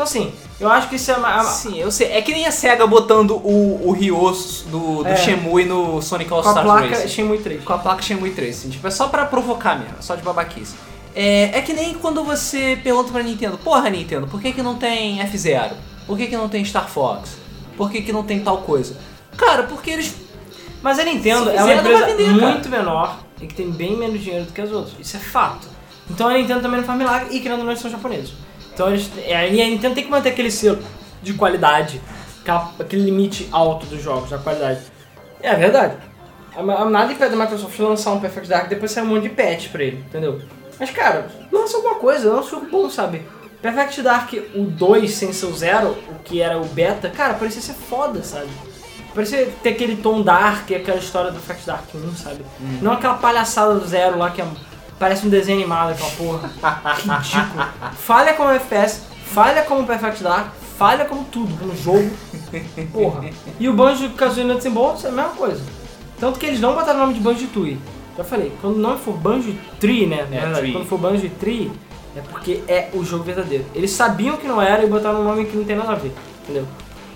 Então 0.00 0.08
assim, 0.08 0.32
eu 0.58 0.70
acho 0.70 0.88
que 0.88 0.96
isso 0.96 1.10
é 1.10 1.16
uma... 1.16 1.44
Sim, 1.44 1.78
eu 1.78 1.90
sei. 1.90 2.10
É 2.12 2.22
que 2.22 2.32
nem 2.32 2.46
a 2.46 2.50
SEGA 2.50 2.86
botando 2.86 3.32
o, 3.32 3.90
o 3.90 3.94
do, 3.94 5.02
do 5.02 5.06
É. 5.06 5.14
Shenmue 5.14 5.66
no 5.66 6.00
Sonic 6.00 6.32
All 6.32 6.42
com 6.42 6.48
a 6.48 6.62
placa 6.62 6.88
Racing. 6.88 7.08
Shenmue 7.08 7.38
3. 7.38 7.62
Com 7.62 7.72
a 7.74 7.78
placa 7.78 8.00
Shenmue 8.00 8.30
3, 8.30 8.56
assim, 8.56 8.70
tipo, 8.70 8.86
é 8.86 8.90
só 8.90 9.08
pra 9.08 9.26
provocar 9.26 9.78
mesmo, 9.78 9.96
é 9.98 10.02
só 10.02 10.14
de 10.14 10.22
babaquice. 10.22 10.74
É, 11.14 11.58
é 11.58 11.60
que 11.60 11.74
nem 11.74 11.92
quando 11.92 12.24
você 12.24 12.80
pergunta 12.82 13.12
pra 13.12 13.22
Nintendo, 13.22 13.58
porra 13.58 13.90
Nintendo, 13.90 14.26
por 14.26 14.40
que 14.40 14.52
que 14.52 14.62
não 14.62 14.76
tem 14.76 15.20
F-Zero? 15.20 15.74
Por 16.06 16.16
que 16.16 16.28
que 16.28 16.36
não 16.36 16.48
tem 16.48 16.64
Star 16.64 16.88
Fox? 16.88 17.36
Por 17.76 17.90
que 17.90 18.00
que 18.00 18.10
não 18.10 18.22
tem 18.22 18.40
tal 18.40 18.58
coisa? 18.62 18.96
Cara, 19.36 19.64
porque 19.64 19.90
eles... 19.90 20.14
Mas 20.80 20.98
a 20.98 21.04
Nintendo 21.04 21.50
é 21.50 21.62
uma 21.62 21.74
empresa 21.74 22.06
vender, 22.06 22.24
cara. 22.24 22.52
muito 22.52 22.68
menor 22.70 23.18
e 23.38 23.46
que 23.46 23.54
tem 23.54 23.70
bem 23.70 23.98
menos 23.98 24.22
dinheiro 24.22 24.46
do 24.46 24.52
que 24.52 24.62
as 24.62 24.72
outras. 24.72 24.94
Isso 24.98 25.18
é 25.18 25.20
fato. 25.20 25.68
Então 26.08 26.26
a 26.26 26.32
Nintendo 26.32 26.62
também 26.62 26.78
não 26.78 26.86
faz 26.86 26.98
milagre 26.98 27.36
e 27.36 27.48
não 27.50 27.68
eles 27.68 27.80
são 27.80 27.90
japoneses. 27.90 28.32
Então 28.80 28.88
eles, 28.88 29.10
é, 29.18 29.46
e 29.52 29.60
a 29.60 29.66
Nintendo 29.66 29.94
tem 29.94 30.04
que 30.04 30.10
manter 30.10 30.30
aquele 30.30 30.50
selo 30.50 30.78
de 31.22 31.34
qualidade, 31.34 32.00
aquele 32.78 33.02
limite 33.02 33.46
alto 33.52 33.84
dos 33.84 34.02
jogos, 34.02 34.30
da 34.30 34.38
qualidade. 34.38 34.80
É 35.42 35.54
verdade. 35.54 35.96
A- 36.56 36.60
a- 36.60 36.84
Nada 36.88 37.12
impede 37.12 37.36
da 37.36 37.42
Microsoft 37.44 37.78
lançar 37.78 38.12
um 38.12 38.20
Perfect 38.20 38.48
Dark 38.48 38.64
e 38.64 38.68
depois 38.70 38.90
sair 38.90 39.02
um 39.04 39.08
monte 39.08 39.24
de 39.24 39.28
patch 39.28 39.68
pra 39.68 39.82
ele, 39.84 39.98
entendeu? 40.08 40.40
Mas 40.78 40.90
cara, 40.92 41.28
lança 41.52 41.76
alguma 41.76 41.96
coisa, 41.96 42.32
lança 42.32 42.46
um 42.48 42.60
jogo 42.60 42.68
bom, 42.70 42.88
sabe? 42.88 43.20
Perfect 43.60 44.00
Dark, 44.00 44.32
o 44.54 44.62
2 44.62 45.12
sem 45.12 45.30
ser 45.30 45.44
o 45.44 45.54
0, 45.54 45.90
o 46.08 46.14
que 46.24 46.40
era 46.40 46.56
o 46.58 46.64
beta, 46.64 47.10
cara, 47.10 47.34
parecia 47.34 47.60
ser 47.60 47.74
foda, 47.74 48.22
sabe? 48.22 48.48
Parecia 49.14 49.46
ter 49.62 49.70
aquele 49.70 49.96
tom 49.96 50.22
dark, 50.22 50.70
aquela 50.72 50.96
história 50.96 51.30
do 51.30 51.38
Perfect 51.38 51.66
Dark 51.66 51.84
1, 51.94 52.14
sabe? 52.16 52.42
Não 52.80 52.92
aquela 52.92 53.14
palhaçada 53.14 53.74
do 53.74 53.86
zero 53.86 54.16
lá 54.16 54.30
que 54.30 54.40
é- 54.40 54.46
parece 55.00 55.26
um 55.26 55.30
desenho 55.30 55.58
animado, 55.58 55.92
aquela 55.92 56.10
porra. 56.10 56.50
Ridículo. 56.94 57.64
Falha 57.94 58.34
como 58.34 58.50
FPS, 58.50 59.02
falha 59.24 59.62
como 59.62 59.86
Perfect 59.86 60.22
Dark, 60.22 60.52
falha 60.78 61.06
como 61.06 61.24
tudo, 61.24 61.58
como 61.58 61.74
jogo. 61.74 62.08
Porra. 62.92 63.30
E 63.58 63.68
o 63.68 63.72
Banjo 63.72 64.10
Kazooie 64.10 64.46
Nuts 64.46 64.66
and 64.66 64.72
Bolts 64.72 65.04
é 65.04 65.08
a 65.08 65.12
mesma 65.12 65.30
coisa. 65.30 65.62
Tanto 66.20 66.38
que 66.38 66.44
eles 66.44 66.60
não 66.60 66.74
botaram 66.74 66.98
o 66.98 67.02
nome 67.02 67.14
de 67.14 67.20
Banjo 67.20 67.46
Tui. 67.48 67.78
Já 68.16 68.22
falei, 68.22 68.52
quando 68.60 68.76
o 68.76 68.78
nome 68.78 68.98
for 68.98 69.16
Banjo 69.16 69.54
Tree, 69.80 70.06
né? 70.06 70.28
É, 70.30 70.40
verdade. 70.40 70.72
Quando 70.72 70.86
for 70.86 70.98
Banjo 70.98 71.30
Tree, 71.40 71.72
é 72.14 72.20
porque 72.20 72.62
é 72.68 72.90
o 72.92 73.02
jogo 73.02 73.24
verdadeiro. 73.24 73.64
Eles 73.74 73.92
sabiam 73.92 74.36
que 74.36 74.46
não 74.46 74.60
era 74.60 74.84
e 74.84 74.86
botaram 74.86 75.22
um 75.22 75.24
nome 75.24 75.46
que 75.46 75.56
não 75.56 75.64
tem 75.64 75.76
nada 75.76 75.92
a 75.92 75.94
ver, 75.94 76.12
entendeu? 76.42 76.66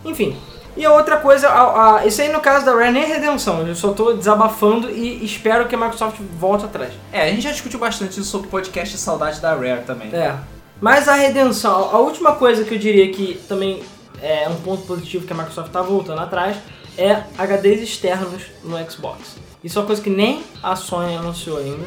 Enfim. 0.04 0.34
E 0.76 0.84
a 0.84 0.92
outra 0.92 1.18
coisa, 1.18 1.48
a, 1.48 1.98
a, 1.98 2.06
isso 2.06 2.20
aí 2.20 2.32
no 2.32 2.40
caso 2.40 2.66
da 2.66 2.72
Rare 2.72 2.90
nem 2.90 3.04
é 3.04 3.06
redenção, 3.06 3.66
eu 3.66 3.74
só 3.76 3.92
tô 3.92 4.12
desabafando 4.12 4.90
e 4.90 5.24
espero 5.24 5.68
que 5.68 5.74
a 5.74 5.78
Microsoft 5.78 6.20
volte 6.38 6.64
atrás. 6.64 6.92
É, 7.12 7.22
a 7.22 7.28
gente 7.28 7.42
já 7.42 7.52
discutiu 7.52 7.78
bastante 7.78 8.12
isso 8.12 8.24
sobre 8.24 8.48
o 8.48 8.50
podcast 8.50 8.96
Saudade 8.98 9.40
da 9.40 9.54
Rare 9.54 9.82
também. 9.86 10.12
É. 10.12 10.34
Mas 10.80 11.08
a 11.08 11.14
redenção, 11.14 11.90
a 11.94 11.98
última 11.98 12.32
coisa 12.32 12.64
que 12.64 12.74
eu 12.74 12.78
diria 12.78 13.10
que 13.12 13.40
também 13.48 13.82
é 14.20 14.48
um 14.48 14.56
ponto 14.56 14.82
positivo 14.82 15.26
que 15.26 15.32
a 15.32 15.36
Microsoft 15.36 15.70
tá 15.70 15.80
voltando 15.80 16.20
atrás 16.20 16.56
é 16.98 17.22
HDs 17.38 17.82
externos 17.82 18.42
no 18.62 18.78
Xbox. 18.90 19.36
Isso 19.62 19.78
é 19.78 19.80
uma 19.80 19.86
coisa 19.86 20.02
que 20.02 20.10
nem 20.10 20.42
a 20.62 20.76
Sony 20.76 21.16
anunciou 21.16 21.58
ainda. 21.58 21.86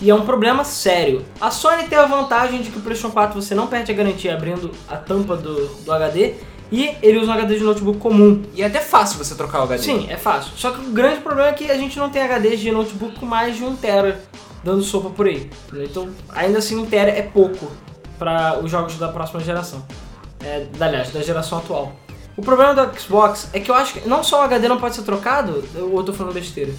E 0.00 0.10
é 0.10 0.14
um 0.14 0.24
problema 0.24 0.62
sério. 0.64 1.24
A 1.40 1.50
Sony 1.50 1.88
tem 1.88 1.98
a 1.98 2.06
vantagem 2.06 2.62
de 2.62 2.70
que 2.70 2.78
o 2.78 2.80
PlayStation 2.80 3.12
4 3.12 3.40
você 3.40 3.54
não 3.54 3.66
perde 3.66 3.90
a 3.90 3.94
garantia 3.94 4.34
abrindo 4.34 4.70
a 4.88 4.96
tampa 4.96 5.36
do, 5.36 5.66
do 5.66 5.92
HD. 5.92 6.34
E 6.70 6.94
ele 7.02 7.18
usa 7.18 7.30
um 7.30 7.34
HD 7.34 7.58
de 7.58 7.64
notebook 7.64 7.98
comum. 7.98 8.42
E 8.54 8.62
é 8.62 8.66
até 8.66 8.80
fácil 8.80 9.16
você 9.22 9.34
trocar 9.34 9.60
o 9.60 9.62
HD. 9.64 9.82
Sim, 9.82 10.06
é 10.10 10.16
fácil. 10.16 10.52
Só 10.56 10.70
que 10.70 10.80
o 10.80 10.90
grande 10.90 11.20
problema 11.20 11.48
é 11.48 11.52
que 11.52 11.70
a 11.70 11.76
gente 11.76 11.98
não 11.98 12.10
tem 12.10 12.22
HDs 12.22 12.60
de 12.60 12.70
notebook 12.70 13.18
com 13.18 13.26
mais 13.26 13.56
de 13.56 13.64
1 13.64 13.76
tera 13.76 14.20
dando 14.62 14.82
sopa 14.82 15.08
por 15.10 15.26
aí. 15.26 15.48
Então, 15.72 16.10
ainda 16.28 16.58
assim, 16.58 16.76
1 16.76 16.86
tera 16.86 17.10
é 17.10 17.22
pouco 17.22 17.70
para 18.18 18.58
os 18.62 18.70
jogos 18.70 18.96
da 18.98 19.08
próxima 19.08 19.40
geração. 19.40 19.84
É, 20.40 20.66
da- 20.76 20.86
aliás, 20.86 21.10
da 21.10 21.22
geração 21.22 21.58
atual. 21.58 21.92
O 22.36 22.42
problema 22.42 22.74
do 22.74 23.00
Xbox 23.00 23.48
é 23.52 23.58
que 23.60 23.70
eu 23.70 23.74
acho 23.74 23.94
que 23.94 24.08
não 24.08 24.22
só 24.22 24.40
o 24.40 24.42
HD 24.42 24.68
não 24.68 24.78
pode 24.78 24.94
ser 24.94 25.02
trocado, 25.02 25.64
ou 25.74 25.96
eu 25.98 26.04
tô 26.04 26.12
falando 26.12 26.34
besteira. 26.34 26.72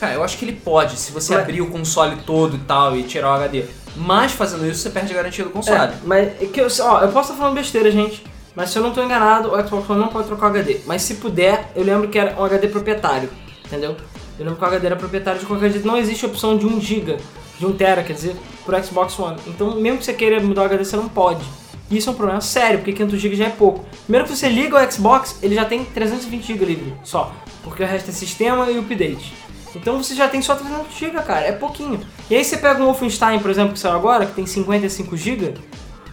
Cara, 0.00 0.14
eu 0.14 0.24
acho 0.24 0.36
que 0.36 0.44
ele 0.44 0.52
pode, 0.52 0.96
se 0.98 1.12
você 1.12 1.34
Ué. 1.34 1.40
abrir 1.40 1.60
o 1.62 1.70
console 1.70 2.16
todo 2.26 2.56
e 2.56 2.58
tal 2.60 2.96
e 2.96 3.02
tirar 3.02 3.30
o 3.30 3.34
HD. 3.34 3.64
Mas 3.96 4.32
fazendo 4.32 4.66
isso, 4.66 4.80
você 4.82 4.90
perde 4.90 5.12
a 5.12 5.16
garantia 5.16 5.44
do 5.44 5.50
console. 5.50 5.78
É, 5.78 5.92
mas 6.04 6.42
é 6.42 6.46
que 6.46 6.60
eu, 6.60 6.66
ó, 6.80 7.00
eu 7.00 7.08
posso 7.08 7.30
estar 7.30 7.34
falando 7.42 7.54
besteira, 7.54 7.90
gente. 7.90 8.24
Mas 8.56 8.70
se 8.70 8.78
eu 8.78 8.82
não 8.82 8.90
tô 8.90 9.02
enganado, 9.02 9.52
o 9.52 9.68
Xbox 9.68 9.90
One 9.90 10.00
não 10.00 10.08
pode 10.08 10.26
trocar 10.28 10.46
o 10.46 10.48
HD. 10.48 10.80
Mas 10.86 11.02
se 11.02 11.16
puder, 11.16 11.70
eu 11.76 11.84
lembro 11.84 12.08
que 12.08 12.18
era 12.18 12.34
um 12.40 12.44
HD 12.44 12.68
proprietário, 12.68 13.28
entendeu? 13.66 13.94
Eu 14.38 14.44
lembro 14.46 14.56
que 14.56 14.64
o 14.64 14.66
HD 14.66 14.86
era 14.86 14.96
proprietário 14.96 15.38
de 15.38 15.44
qualquer 15.44 15.70
jeito. 15.70 15.86
Não 15.86 15.98
existe 15.98 16.24
opção 16.24 16.56
de 16.56 16.66
1 16.66 16.80
GB, 16.80 17.18
de 17.58 17.66
1 17.66 17.72
TB, 17.72 18.04
quer 18.06 18.12
dizer, 18.14 18.36
pro 18.64 18.82
Xbox 18.82 19.18
One. 19.18 19.36
Então, 19.46 19.78
mesmo 19.78 19.98
que 19.98 20.06
você 20.06 20.14
queira 20.14 20.40
mudar 20.40 20.62
o 20.62 20.64
HD, 20.64 20.84
você 20.86 20.96
não 20.96 21.06
pode. 21.06 21.44
E 21.90 21.98
isso 21.98 22.08
é 22.08 22.12
um 22.12 22.16
problema 22.16 22.40
sério, 22.40 22.78
porque 22.78 22.94
500 22.94 23.20
GB 23.20 23.36
já 23.36 23.44
é 23.44 23.50
pouco. 23.50 23.84
Primeiro 24.04 24.26
que 24.26 24.34
você 24.34 24.48
liga 24.48 24.82
o 24.82 24.90
Xbox, 24.90 25.38
ele 25.42 25.54
já 25.54 25.66
tem 25.66 25.84
320 25.84 26.46
GB 26.46 26.64
livre, 26.64 26.94
só. 27.04 27.32
Porque 27.62 27.82
o 27.82 27.86
resto 27.86 28.10
é 28.10 28.12
sistema 28.14 28.70
e 28.70 28.78
update. 28.78 29.34
Então 29.74 30.02
você 30.02 30.14
já 30.14 30.28
tem 30.28 30.40
só 30.40 30.54
300 30.54 30.96
GB, 30.96 31.22
cara, 31.22 31.46
é 31.46 31.52
pouquinho. 31.52 32.00
E 32.30 32.34
aí 32.34 32.42
você 32.42 32.56
pega 32.56 32.82
um 32.82 32.86
Wolfenstein, 32.86 33.38
por 33.38 33.50
exemplo, 33.50 33.74
que 33.74 33.78
saiu 33.78 33.94
agora, 33.94 34.24
que 34.24 34.32
tem 34.32 34.46
55 34.46 35.14
GB, 35.14 35.54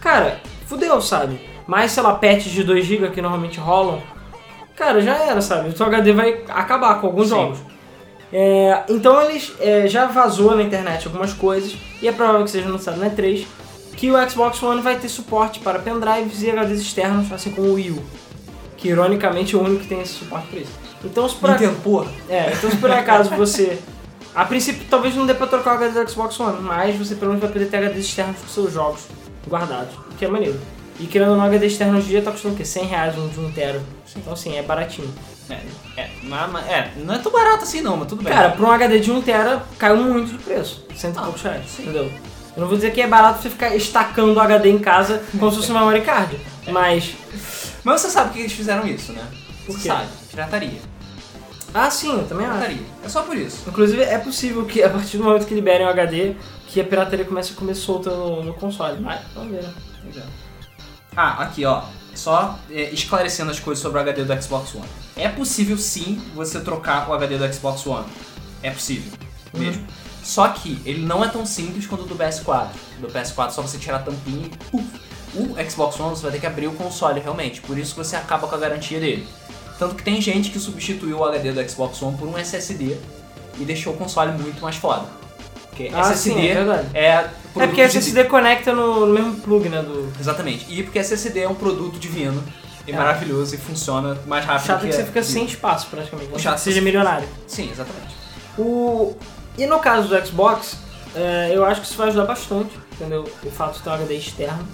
cara, 0.02 0.42
fudeu, 0.66 1.00
sabe? 1.00 1.40
Mais, 1.66 1.92
sei 1.92 2.02
lá, 2.02 2.14
patches 2.14 2.52
de 2.52 2.62
2 2.62 2.84
GB 2.84 3.10
que 3.10 3.22
normalmente 3.22 3.58
rolam, 3.58 4.00
cara, 4.76 5.00
já 5.00 5.16
era, 5.16 5.40
sabe? 5.40 5.68
O 5.70 5.76
seu 5.76 5.86
HD 5.86 6.12
vai 6.12 6.42
acabar 6.48 7.00
com 7.00 7.06
alguns 7.06 7.28
Sim. 7.28 7.34
jogos. 7.34 7.58
É, 8.32 8.82
então 8.88 9.20
eles 9.22 9.52
é, 9.60 9.86
já 9.86 10.06
vazou 10.06 10.56
na 10.56 10.62
internet 10.62 11.06
algumas 11.06 11.32
coisas, 11.32 11.76
e 12.02 12.08
é 12.08 12.12
provável 12.12 12.44
que 12.44 12.50
seja 12.50 12.68
anunciado 12.68 12.98
na 12.98 13.08
E3, 13.08 13.46
que 13.96 14.10
o 14.10 14.28
Xbox 14.30 14.60
One 14.62 14.82
vai 14.82 14.96
ter 14.98 15.08
suporte 15.08 15.60
para 15.60 15.78
pendrives 15.78 16.42
e 16.42 16.50
HDs 16.50 16.80
externos, 16.80 17.30
assim 17.32 17.52
como 17.52 17.68
o 17.68 17.74
Wii 17.74 17.90
U. 17.92 18.02
Que 18.76 18.88
ironicamente 18.88 19.54
é 19.54 19.58
o 19.58 19.62
único 19.62 19.82
que 19.82 19.88
tem 19.88 20.00
esse 20.00 20.14
suporte 20.14 20.48
para 20.48 20.58
isso. 20.60 20.72
Então 21.04 21.28
se 21.28 21.36
por 21.36 21.50
ac- 21.50 21.60
Nintendo, 21.62 21.80
porra. 21.82 22.10
é, 22.28 22.52
então 22.52 22.70
se 22.70 22.76
por 22.76 22.90
acaso 22.90 23.30
você. 23.36 23.78
A 24.34 24.44
princípio 24.44 24.82
talvez 24.90 25.14
não 25.14 25.24
dê 25.26 25.32
pra 25.34 25.46
trocar 25.46 25.72
o 25.72 25.74
HD 25.76 26.02
do 26.04 26.10
Xbox 26.10 26.38
One, 26.40 26.60
mas 26.60 26.96
você 26.96 27.14
pelo 27.14 27.28
menos 27.30 27.40
vai 27.42 27.52
poder 27.52 27.66
ter 27.66 27.76
HDs 27.76 28.04
externos 28.04 28.36
com 28.40 28.48
seus 28.48 28.72
jogos 28.72 29.02
guardados, 29.48 29.94
o 30.10 30.14
que 30.18 30.24
é 30.24 30.28
maneiro. 30.28 30.58
E 31.00 31.06
querendo 31.06 31.32
ou 31.32 31.36
não, 31.36 31.44
HD 31.44 31.66
externo 31.66 31.96
hoje 31.98 32.06
em 32.06 32.10
dia 32.10 32.22
tá 32.22 32.30
custando 32.30 32.54
o 32.54 32.56
quê? 32.56 32.64
100 32.64 32.84
reais 32.86 33.18
um 33.18 33.28
de 33.28 33.40
1 33.40 33.52
tera. 33.52 33.82
Então 34.16 34.32
assim, 34.32 34.56
é 34.56 34.62
baratinho. 34.62 35.12
É, 35.50 35.60
é, 36.00 36.10
mas- 36.22 36.66
é, 36.68 36.92
não 36.96 37.14
é 37.14 37.18
tão 37.18 37.30
barato 37.32 37.64
assim 37.64 37.80
não, 37.80 37.96
mas 37.96 38.08
tudo 38.08 38.22
bem. 38.22 38.32
Cara, 38.32 38.50
pra 38.50 38.64
um 38.64 38.70
HD 38.70 39.00
de 39.00 39.10
1 39.10 39.20
tera 39.22 39.62
caiu 39.78 39.96
muito 39.96 40.30
de 40.32 40.38
preço. 40.38 40.84
Cento 40.94 41.16
e 41.16 41.18
Ah, 41.18 41.22
poucos 41.22 41.42
reais, 41.42 41.64
sim. 41.68 41.82
entendeu? 41.82 42.04
Eu 42.56 42.60
não 42.60 42.68
vou 42.68 42.76
dizer 42.76 42.92
que 42.92 43.00
é 43.02 43.06
barato 43.08 43.42
você 43.42 43.50
ficar 43.50 43.74
estacando 43.74 44.32
o 44.32 44.40
HD 44.40 44.70
em 44.70 44.78
casa 44.78 45.20
como 45.38 45.50
se 45.50 45.56
fosse 45.56 45.70
uma 45.72 45.80
memory 45.80 46.02
card. 46.02 46.38
Mas. 46.68 47.14
Mas 47.82 48.00
você 48.00 48.08
sabe 48.08 48.32
que 48.32 48.38
eles 48.40 48.52
fizeram 48.52 48.86
isso, 48.86 49.12
né? 49.12 49.26
Por 49.66 49.76
quê? 49.78 49.88
sabe, 49.88 50.06
pirataria. 50.30 50.78
Ah, 51.74 51.90
sim, 51.90 52.12
eu 52.12 52.24
também 52.28 52.46
acho. 52.46 52.54
Pirataria. 52.58 52.86
É 53.04 53.08
só 53.08 53.22
por 53.22 53.36
isso. 53.36 53.64
Inclusive, 53.68 54.02
é 54.02 54.18
possível 54.18 54.64
que 54.64 54.80
a 54.82 54.88
partir 54.88 55.16
do 55.18 55.24
momento 55.24 55.44
que 55.46 55.54
liberem 55.54 55.84
o 55.84 55.90
HD, 55.90 56.36
que 56.68 56.80
a 56.80 56.84
pirataria 56.84 57.24
comece 57.24 57.52
a 57.52 57.56
comer 57.56 57.74
solta 57.74 58.10
no, 58.10 58.44
no 58.44 58.54
console. 58.54 59.00
Mas, 59.00 59.20
vamos 59.34 59.50
ver, 59.50 59.62
né? 59.64 59.72
É. 60.16 60.43
Ah, 61.16 61.42
aqui 61.42 61.64
ó, 61.64 61.82
só 62.14 62.58
é, 62.70 62.90
esclarecendo 62.90 63.50
as 63.50 63.60
coisas 63.60 63.82
sobre 63.82 63.98
o 63.98 64.00
HD 64.00 64.24
do 64.24 64.42
Xbox 64.42 64.74
One. 64.74 64.88
É 65.16 65.28
possível 65.28 65.78
sim 65.78 66.20
você 66.34 66.60
trocar 66.60 67.08
o 67.08 67.12
HD 67.12 67.38
do 67.38 67.52
Xbox 67.52 67.86
One. 67.86 68.06
É 68.62 68.70
possível, 68.70 69.12
mesmo. 69.52 69.86
Só 70.22 70.48
que 70.48 70.80
ele 70.84 71.04
não 71.04 71.22
é 71.22 71.28
tão 71.28 71.44
simples 71.44 71.86
quanto 71.86 72.04
o 72.04 72.06
do 72.06 72.16
PS4. 72.16 72.68
Do 73.00 73.08
PS4 73.08 73.50
só 73.50 73.62
você 73.62 73.78
tirar 73.78 73.96
a 73.96 74.00
tampinha 74.00 74.46
e 74.46 74.70
puf. 74.70 75.00
O 75.34 75.70
Xbox 75.70 75.98
One 75.98 76.10
você 76.10 76.22
vai 76.22 76.32
ter 76.32 76.40
que 76.40 76.46
abrir 76.46 76.68
o 76.68 76.72
console 76.72 77.20
realmente, 77.20 77.60
por 77.60 77.76
isso 77.76 77.94
que 77.94 78.04
você 78.04 78.14
acaba 78.14 78.46
com 78.46 78.54
a 78.54 78.58
garantia 78.58 79.00
dele. 79.00 79.26
Tanto 79.78 79.96
que 79.96 80.02
tem 80.04 80.20
gente 80.20 80.50
que 80.50 80.60
substituiu 80.60 81.18
o 81.18 81.24
HD 81.24 81.52
do 81.52 81.68
Xbox 81.68 82.00
One 82.00 82.16
por 82.16 82.28
um 82.28 82.38
SSD 82.38 82.96
e 83.58 83.64
deixou 83.64 83.92
o 83.92 83.96
console 83.96 84.32
muito 84.32 84.62
mais 84.62 84.76
foda. 84.76 85.06
Porque 85.74 85.90
Ah, 85.92 86.00
SSD 86.12 86.34
sim, 86.34 86.46
é 86.48 86.54
verdade. 86.54 86.86
é 86.94 87.06
É 87.08 87.30
porque 87.66 87.82
a 87.82 87.88
de- 87.88 87.98
SSD 87.98 88.24
conecta 88.24 88.72
no, 88.72 89.06
mesmo 89.06 89.34
plug, 89.36 89.68
né? 89.68 89.82
Do... 89.82 90.08
Exatamente. 90.20 90.66
E 90.68 90.82
porque 90.84 90.98
SSD 91.00 91.40
é 91.40 91.48
um 91.48 91.54
produto 91.54 91.98
divino 91.98 92.42
e 92.86 92.92
É. 92.92 92.96
maravilhoso 92.96 93.54
e 93.54 93.58
funciona 93.58 94.16
mais 94.26 94.44
rápido 94.44 94.66
Chato 94.66 94.80
que 94.82 94.86
que 94.88 94.92
você 94.92 95.02
a- 95.02 95.06
fica 95.06 95.22
sem 95.22 95.44
espaço, 95.44 95.88
praticamente. 95.90 96.30
O 96.32 96.38
chato 96.38 96.54
é 96.54 96.58
seja 96.58 96.78
que- 96.78 96.84
milionário. 96.84 97.28
Sim, 97.46 97.68
exatamente. 97.72 98.14
O... 98.56 99.16
E 99.58 99.66
no 99.66 99.78
caso 99.80 100.08
do 100.08 100.26
Xbox, 100.26 100.76
é, 101.14 101.50
eu 101.52 101.64
acho 101.64 101.80
que 101.80 101.86
isso 101.88 101.96
vai 101.96 102.08
ajudar 102.08 102.24
bastante, 102.26 102.70
entendeu? 102.92 103.24
O 103.44 103.50
fato 103.50 103.74
de 103.76 103.82
ter 103.82 103.90
um 103.90 103.94
HD 103.94 104.14
externo 104.16 104.66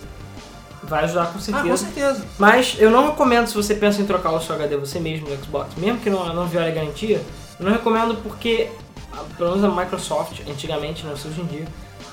vai 0.83 1.05
ajudar 1.05 1.27
com 1.27 1.39
Ah, 1.39 1.43
certeza. 1.43 1.69
com 1.69 1.77
certeza. 1.77 2.25
Mas 2.39 2.77
eu 2.79 2.91
não 2.91 3.07
recomendo 3.09 3.47
se 3.47 3.55
você 3.55 3.75
pensa 3.75 4.01
em 4.01 4.07
trocar 4.07 4.31
o 4.33 4.41
seu 4.41 4.55
HD 4.55 4.77
você 4.77 4.99
mesmo 4.99 5.29
no 5.29 5.37
Xbox, 5.43 5.75
mesmo 5.77 5.99
que 6.01 6.09
não, 6.11 6.33
não 6.35 6.47
viole 6.47 6.69
a 6.69 6.75
garantia, 6.75 7.23
eu 7.59 7.65
não 7.67 7.73
recomendo 7.73 8.15
porque, 8.23 8.69
ah, 8.71 8.90
pelo 9.37 9.57
menos 9.57 9.65
a 9.65 9.83
Microsoft, 9.83 10.41
antigamente, 10.49 11.05
não 11.07 11.17
sei 11.17 11.31
hoje 11.31 11.41
em 11.41 11.47
dia, 11.47 11.67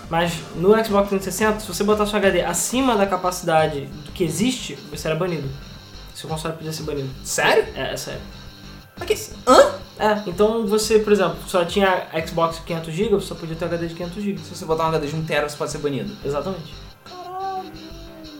mas 0.09 0.33
no 0.55 0.69
Xbox 0.83 1.09
360, 1.09 1.59
se 1.59 1.67
você 1.67 1.83
botar 1.83 2.05
seu 2.05 2.17
HD 2.17 2.41
acima 2.41 2.95
da 2.95 3.05
capacidade 3.05 3.81
do 4.05 4.11
que 4.11 4.23
existe, 4.23 4.75
você 4.89 5.07
era 5.07 5.15
banido. 5.15 5.49
Seu 6.15 6.29
console 6.29 6.55
podia 6.55 6.71
ser 6.73 6.83
banido. 6.83 7.09
Sério? 7.23 7.65
É, 7.75 7.93
é 7.93 7.97
sério. 7.97 8.21
Mas 8.97 9.07
que- 9.07 9.33
Hã? 9.45 9.71
É, 9.99 10.23
então 10.27 10.65
você, 10.65 10.99
por 10.99 11.13
exemplo, 11.13 11.37
só 11.47 11.63
tinha 11.65 12.07
Xbox 12.25 12.59
500GB, 12.65 13.09
você 13.11 13.27
só 13.27 13.35
podia 13.35 13.55
ter 13.55 13.65
HD 13.65 13.87
de 13.87 13.95
500GB. 13.95 14.39
Se 14.39 14.55
você 14.55 14.65
botar 14.65 14.85
um 14.85 14.87
HD 14.87 15.07
de 15.07 15.15
1 15.15 15.25
tera, 15.25 15.47
você 15.49 15.55
pode 15.57 15.71
ser 15.71 15.77
banido. 15.79 16.15
Exatamente. 16.25 16.73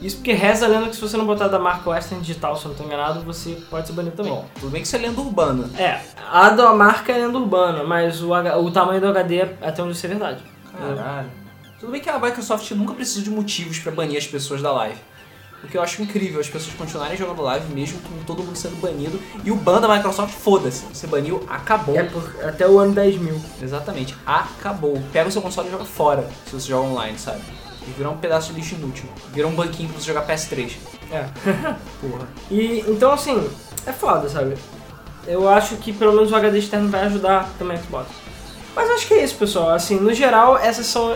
Isso 0.02 0.18
porque 0.18 0.32
reza 0.34 0.66
a 0.66 0.70
lenda 0.70 0.90
que 0.90 0.96
se 0.96 1.02
você 1.02 1.18
não 1.18 1.26
botar 1.26 1.48
da 1.48 1.58
marca 1.58 1.90
Western 1.90 2.22
Digital, 2.24 2.56
se 2.56 2.66
eu 2.66 2.70
não 2.70 2.78
tô 2.78 2.84
enganado, 2.84 3.22
você 3.22 3.58
pode 3.70 3.88
ser 3.88 3.94
banido 3.94 4.16
também. 4.16 4.32
Bom, 4.32 4.46
tudo 4.60 4.70
bem 4.70 4.82
que 4.82 4.88
isso 4.88 4.96
é 4.96 5.00
lenda 5.00 5.20
urbana. 5.20 5.70
É, 5.78 6.00
a 6.32 6.50
da 6.50 6.72
marca 6.74 7.12
é 7.12 7.18
lenda 7.26 7.38
urbana, 7.38 7.84
mas 7.84 8.22
o, 8.22 8.34
H- 8.34 8.58
o 8.60 8.70
tamanho 8.70 9.02
do 9.02 9.08
HD 9.08 9.38
é 9.38 9.58
até 9.62 9.82
onde 9.82 9.94
isso 9.94 10.06
é 10.06 10.10
verdade. 10.10 10.42
Caralho. 10.78 11.30
Tudo 11.80 11.92
bem 11.92 12.02
que 12.02 12.10
a 12.10 12.20
Microsoft 12.20 12.70
nunca 12.72 12.94
precisou 12.94 13.24
de 13.24 13.30
motivos 13.32 13.80
pra 13.80 13.92
banir 13.92 14.18
as 14.18 14.28
pessoas 14.28 14.62
da 14.62 14.72
live. 14.72 15.00
O 15.64 15.68
que 15.68 15.76
eu 15.76 15.82
acho 15.82 16.00
incrível, 16.04 16.40
as 16.40 16.48
pessoas 16.48 16.76
continuarem 16.76 17.18
jogando 17.18 17.42
live 17.42 17.74
mesmo 17.74 18.00
com 18.02 18.24
todo 18.26 18.44
mundo 18.44 18.56
sendo 18.56 18.76
banido. 18.80 19.20
E 19.44 19.50
o 19.52 19.56
ban 19.56 19.82
da 19.82 19.88
Microsoft, 19.88 20.32
foda-se. 20.36 20.86
Você 20.94 21.08
baniu, 21.08 21.44
acabou. 21.50 21.98
É 21.98 22.04
por, 22.04 22.24
até 22.46 22.68
o 22.70 22.78
ano 22.78 22.94
10 22.94 23.18
mil. 23.18 23.42
Exatamente, 23.60 24.16
acabou. 24.24 25.02
Pega 25.12 25.28
o 25.28 25.32
seu 25.32 25.42
console 25.42 25.68
e 25.68 25.72
joga 25.72 25.86
fora, 25.86 26.30
se 26.46 26.54
você 26.54 26.68
joga 26.68 26.88
online, 26.88 27.18
sabe? 27.18 27.42
E 27.88 27.92
virar 27.92 28.10
um 28.10 28.18
pedaço 28.18 28.52
de 28.54 28.60
lixo 28.60 28.76
inútil. 28.76 29.06
Vira 29.34 29.48
um 29.48 29.56
banquinho 29.56 29.90
pra 29.90 30.00
você 30.00 30.08
jogar 30.08 30.28
PS3. 30.28 30.74
É. 31.12 31.26
Porra. 32.02 32.28
E 32.52 32.84
então 32.88 33.12
assim, 33.12 33.50
é 33.86 33.94
foda, 33.94 34.28
sabe? 34.28 34.56
Eu 35.26 35.48
acho 35.50 35.76
que 35.78 35.92
pelo 35.94 36.14
menos 36.14 36.32
o 36.32 36.36
HD 36.36 36.60
externo 36.60 36.90
vai 36.90 37.02
ajudar 37.06 37.50
também 37.58 37.78
o 37.78 37.82
Xbox. 37.84 38.08
Mas 38.76 38.90
acho 38.92 39.08
que 39.08 39.14
é 39.16 39.24
isso, 39.24 39.36
pessoal. 39.36 39.70
Assim, 39.70 39.96
no 40.00 40.14
geral, 40.14 40.58
essas 40.58 40.86
são 40.86 41.12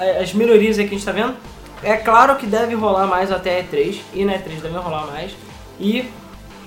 a- 0.00 0.22
as 0.22 0.32
melhorias 0.32 0.78
aí 0.78 0.88
que 0.88 0.94
a 0.94 0.98
gente 0.98 1.06
tá 1.06 1.12
vendo. 1.12 1.34
É 1.82 1.96
claro 1.96 2.36
que 2.36 2.46
deve 2.46 2.74
rolar 2.74 3.06
mais 3.06 3.30
até 3.30 3.60
a 3.60 3.62
E3, 3.62 4.00
e 4.14 4.24
na 4.24 4.32
E3 4.34 4.60
deve 4.62 4.76
rolar 4.78 5.06
mais. 5.06 5.32
E. 5.78 6.08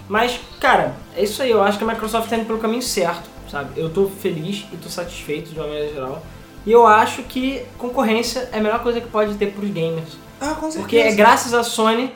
Mas, 0.07 0.39
cara, 0.59 0.95
é 1.15 1.23
isso 1.23 1.41
aí. 1.43 1.51
Eu 1.51 1.61
acho 1.61 1.77
que 1.77 1.83
a 1.83 1.87
Microsoft 1.87 2.29
tá 2.29 2.37
indo 2.37 2.45
pelo 2.45 2.57
caminho 2.59 2.81
certo, 2.81 3.29
sabe? 3.51 3.69
Eu 3.79 3.89
tô 3.89 4.07
feliz 4.07 4.65
e 4.71 4.77
tô 4.77 4.89
satisfeito 4.89 5.49
de 5.51 5.59
uma 5.59 5.67
maneira 5.67 5.93
geral. 5.93 6.23
E 6.65 6.71
eu 6.71 6.85
acho 6.85 7.23
que 7.23 7.63
concorrência 7.77 8.49
é 8.51 8.57
a 8.57 8.61
melhor 8.61 8.81
coisa 8.81 8.99
que 8.99 9.07
pode 9.07 9.35
ter 9.35 9.51
pros 9.51 9.69
gamers. 9.69 10.17
Ah, 10.39 10.55
com 10.59 10.69
Porque 10.69 10.97
é 10.97 11.13
graças 11.13 11.53
à 11.53 11.63
Sony 11.63 12.13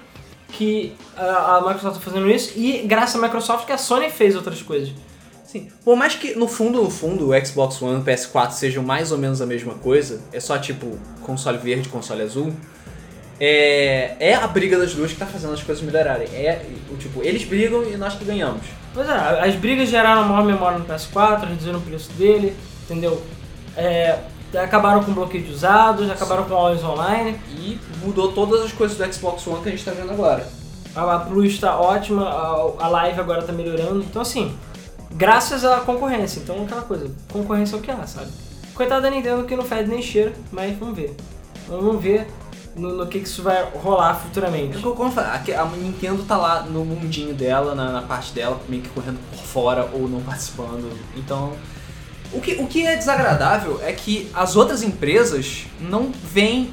que 0.50 0.96
a, 1.18 1.62
Microsoft 1.62 1.96
tá 1.96 2.02
fazendo 2.02 2.30
isso 2.30 2.54
e 2.56 2.84
graças 2.86 3.16
à 3.16 3.26
Microsoft 3.26 3.66
que 3.66 3.72
a 3.72 3.78
Sony 3.78 4.10
fez 4.10 4.36
outras 4.36 4.62
coisas. 4.62 4.94
Sim. 5.44 5.68
Por 5.84 5.96
mais 5.96 6.16
que 6.16 6.36
no 6.36 6.48
fundo, 6.48 6.82
no 6.82 6.90
fundo, 6.90 7.30
o 7.30 7.46
Xbox 7.46 7.82
One 7.82 8.00
e 8.00 8.02
o 8.02 8.04
PS4 8.04 8.52
sejam 8.52 8.84
mais 8.84 9.12
ou 9.12 9.18
menos 9.18 9.42
a 9.42 9.46
mesma 9.46 9.76
coisa, 9.76 10.22
é 10.32 10.40
só 10.40 10.58
tipo 10.58 10.98
console 11.22 11.58
verde, 11.58 11.90
console 11.90 12.22
azul. 12.22 12.54
É, 13.40 14.16
é 14.20 14.36
a 14.36 14.48
briga 14.48 14.78
das 14.78 14.94
duas 14.94 15.12
que 15.12 15.18
tá 15.18 15.26
fazendo 15.26 15.54
as 15.54 15.62
coisas 15.62 15.84
melhorarem. 15.84 16.28
É, 16.34 16.66
o 16.92 16.96
tipo, 16.98 17.22
eles 17.24 17.44
brigam 17.44 17.84
e 17.84 17.98
nós 17.98 18.16
que 18.16 18.24
ganhamos. 18.24 18.66
Pois 18.94 19.08
é, 19.08 19.14
as 19.14 19.56
brigas 19.56 19.90
geraram 19.90 20.24
maior 20.24 20.46
memória 20.46 20.78
no 20.78 20.86
PS4, 20.86 21.48
reduziram 21.48 21.80
o 21.80 21.82
preço 21.82 22.12
dele, 22.14 22.56
entendeu? 22.84 23.22
É, 23.76 24.20
acabaram 24.58 25.04
com 25.04 25.14
bloqueio 25.14 25.44
de 25.44 25.52
usados, 25.52 26.10
acabaram 26.10 26.44
com 26.46 26.54
always 26.54 26.84
online. 26.84 27.40
E 27.58 27.80
mudou 28.04 28.32
todas 28.32 28.62
as 28.62 28.72
coisas 28.72 28.98
do 28.98 29.14
Xbox 29.14 29.46
One 29.48 29.62
que 29.62 29.70
a 29.70 29.72
gente 29.72 29.86
tá 29.86 29.92
vendo 29.92 30.12
agora. 30.12 30.48
A, 30.96 31.16
a 31.16 31.20
Plus 31.20 31.60
tá 31.60 31.80
ótima, 31.80 32.28
a, 32.28 32.86
a 32.86 32.88
live 32.88 33.20
agora 33.20 33.42
tá 33.42 33.52
melhorando. 33.52 34.00
Então 34.00 34.22
assim, 34.22 34.56
graças 35.12 35.66
à 35.66 35.80
concorrência. 35.80 36.40
Então 36.40 36.64
aquela 36.64 36.82
coisa, 36.82 37.10
concorrência 37.32 37.76
é 37.76 37.80
o 37.80 37.82
que 37.82 37.92
há, 37.92 38.06
sabe? 38.06 38.32
Coitado 38.74 39.04
da 39.04 39.10
Nintendo 39.10 39.44
que 39.46 39.56
não 39.56 39.64
fede 39.64 39.90
nem 39.90 40.02
cheira, 40.02 40.34
mas 40.52 40.78
vamos 40.78 40.96
ver. 40.96 41.16
Vamos 41.68 42.02
ver. 42.02 42.28
no, 42.76 42.96
no 42.96 43.08
que, 43.08 43.20
que 43.20 43.28
isso 43.28 43.44
vai 43.44 43.64
rolar 43.76 44.16
futuramente. 44.16 44.78
É 44.78 44.86
eu 44.86 44.96
como 44.96 45.14
eu 45.14 45.60
a 45.60 45.66
Nintendo 45.78 46.24
tá 46.24 46.38
lá 46.38 46.64
no 46.64 46.84
mundinho 46.84 47.34
dela, 47.34 47.76
na, 47.76 47.92
na 47.92 48.02
parte 48.02 48.34
dela, 48.34 48.60
meio 48.68 48.82
que 48.82 48.90
correndo 48.90 49.20
por 49.30 49.40
fora 49.40 49.90
ou 49.94 50.08
não 50.08 50.22
participando. 50.24 50.92
Então, 51.16 51.54
o 52.34 52.42
que, 52.42 52.54
o 52.56 52.68
que 52.68 52.86
é 52.86 52.96
desagradável 52.96 53.80
é 53.84 53.92
que 53.94 54.30
as 54.34 54.56
outras 54.56 54.82
empresas 54.82 55.66
não 55.80 56.12
veem 56.24 56.72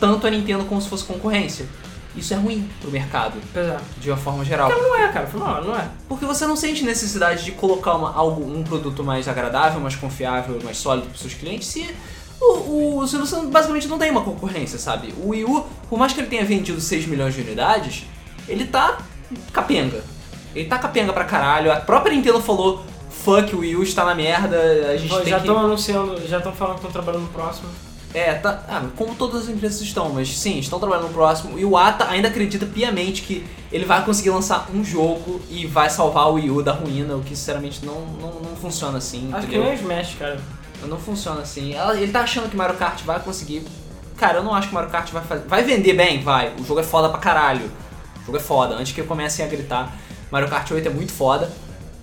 tanto 0.00 0.26
a 0.26 0.30
Nintendo 0.30 0.64
como 0.64 0.80
se 0.80 0.88
fosse 0.88 1.04
concorrência. 1.04 1.66
Isso 2.14 2.34
é 2.34 2.36
ruim 2.36 2.68
pro 2.80 2.90
mercado, 2.90 3.38
é. 3.54 3.78
de 3.98 4.10
uma 4.10 4.16
forma 4.18 4.44
geral. 4.44 4.68
Não 4.68 4.96
é, 4.96 5.08
cara, 5.08 5.28
mal, 5.34 5.64
não 5.64 5.74
é. 5.74 5.88
Porque 6.08 6.26
você 6.26 6.46
não 6.46 6.56
sente 6.56 6.84
necessidade 6.84 7.44
de 7.44 7.52
colocar 7.52 7.94
uma, 7.94 8.14
algo, 8.14 8.44
um 8.44 8.62
produto 8.62 9.02
mais 9.02 9.28
agradável, 9.28 9.80
mais 9.80 9.96
confiável, 9.96 10.58
mais 10.62 10.76
sólido 10.76 11.08
para 11.08 11.16
seus 11.16 11.32
clientes 11.32 11.68
se 11.68 11.88
o, 12.40 12.98
o, 12.98 13.06
se 13.06 13.16
você 13.16 13.40
basicamente 13.46 13.86
não 13.86 13.98
tem 13.98 14.10
uma 14.10 14.22
concorrência, 14.22 14.78
sabe? 14.78 15.14
O 15.22 15.28
Wii 15.28 15.44
U, 15.44 15.64
por 15.88 15.98
mais 15.98 16.12
que 16.12 16.20
ele 16.20 16.28
tenha 16.28 16.44
vendido 16.44 16.80
6 16.80 17.06
milhões 17.06 17.34
de 17.34 17.40
unidades, 17.40 18.04
ele 18.48 18.66
tá 18.66 18.98
capenga. 19.52 20.02
Ele 20.54 20.68
tá 20.68 20.78
capenga 20.78 21.12
pra 21.12 21.24
caralho. 21.24 21.72
A 21.72 21.76
própria 21.76 22.14
Nintendo 22.14 22.40
falou, 22.40 22.84
fuck, 23.24 23.54
o 23.54 23.60
Wii 23.60 23.76
U 23.76 23.82
está 23.82 24.04
na 24.04 24.14
merda, 24.14 24.56
a 24.90 24.96
gente 24.96 25.08
Pô, 25.08 25.20
tem 25.20 25.30
já 25.30 25.40
que... 25.40 25.46
estão 25.46 25.64
anunciando, 25.64 26.26
já 26.26 26.38
estão 26.38 26.52
falando 26.52 26.74
que 26.74 26.86
estão 26.86 26.92
trabalhando 26.92 27.22
no 27.22 27.28
próximo. 27.28 27.68
É, 28.14 28.34
tá, 28.34 28.62
ah, 28.68 28.84
como 28.94 29.14
todas 29.14 29.44
as 29.44 29.48
empresas 29.48 29.80
estão, 29.80 30.10
mas 30.10 30.36
sim, 30.36 30.58
estão 30.58 30.78
trabalhando 30.78 31.08
no 31.08 31.14
próximo. 31.14 31.58
E 31.58 31.64
o 31.64 31.78
Ata 31.78 32.08
ainda 32.10 32.28
acredita 32.28 32.66
piamente 32.66 33.22
que 33.22 33.46
ele 33.70 33.86
vai 33.86 34.04
conseguir 34.04 34.30
lançar 34.30 34.68
um 34.74 34.84
jogo 34.84 35.40
e 35.48 35.66
vai 35.66 35.88
salvar 35.88 36.28
o 36.28 36.34
Wii 36.34 36.50
U 36.50 36.62
da 36.62 36.72
ruína, 36.72 37.16
o 37.16 37.22
que 37.22 37.34
sinceramente 37.34 37.84
não, 37.86 38.02
não, 38.20 38.32
não 38.40 38.56
funciona 38.56 38.98
assim, 38.98 39.30
Acho 39.32 39.46
que 39.46 39.56
entendeu? 39.56 39.64
nem 39.64 39.72
o 39.72 39.80
Smash, 39.80 40.16
cara. 40.18 40.38
Não 40.86 40.98
funciona 40.98 41.40
assim. 41.40 41.74
Ele 41.96 42.12
tá 42.12 42.20
achando 42.20 42.50
que 42.50 42.56
Mario 42.56 42.76
Kart 42.76 43.02
vai 43.02 43.20
conseguir. 43.20 43.64
Cara, 44.16 44.38
eu 44.38 44.44
não 44.44 44.52
acho 44.52 44.68
que 44.68 44.74
Mario 44.74 44.90
Kart 44.90 45.10
vai 45.10 45.22
fazer. 45.22 45.46
Vai 45.46 45.62
vender 45.62 45.94
bem? 45.94 46.20
Vai. 46.20 46.52
O 46.58 46.64
jogo 46.64 46.80
é 46.80 46.82
foda 46.82 47.08
pra 47.08 47.18
caralho. 47.18 47.70
O 48.22 48.26
jogo 48.26 48.36
é 48.36 48.40
foda. 48.40 48.74
Antes 48.74 48.92
que 48.92 49.00
eu 49.00 49.06
comecem 49.06 49.44
a 49.44 49.48
gritar, 49.48 49.96
Mario 50.30 50.48
Kart 50.48 50.68
8 50.70 50.86
é 50.86 50.90
muito 50.90 51.12
foda. 51.12 51.50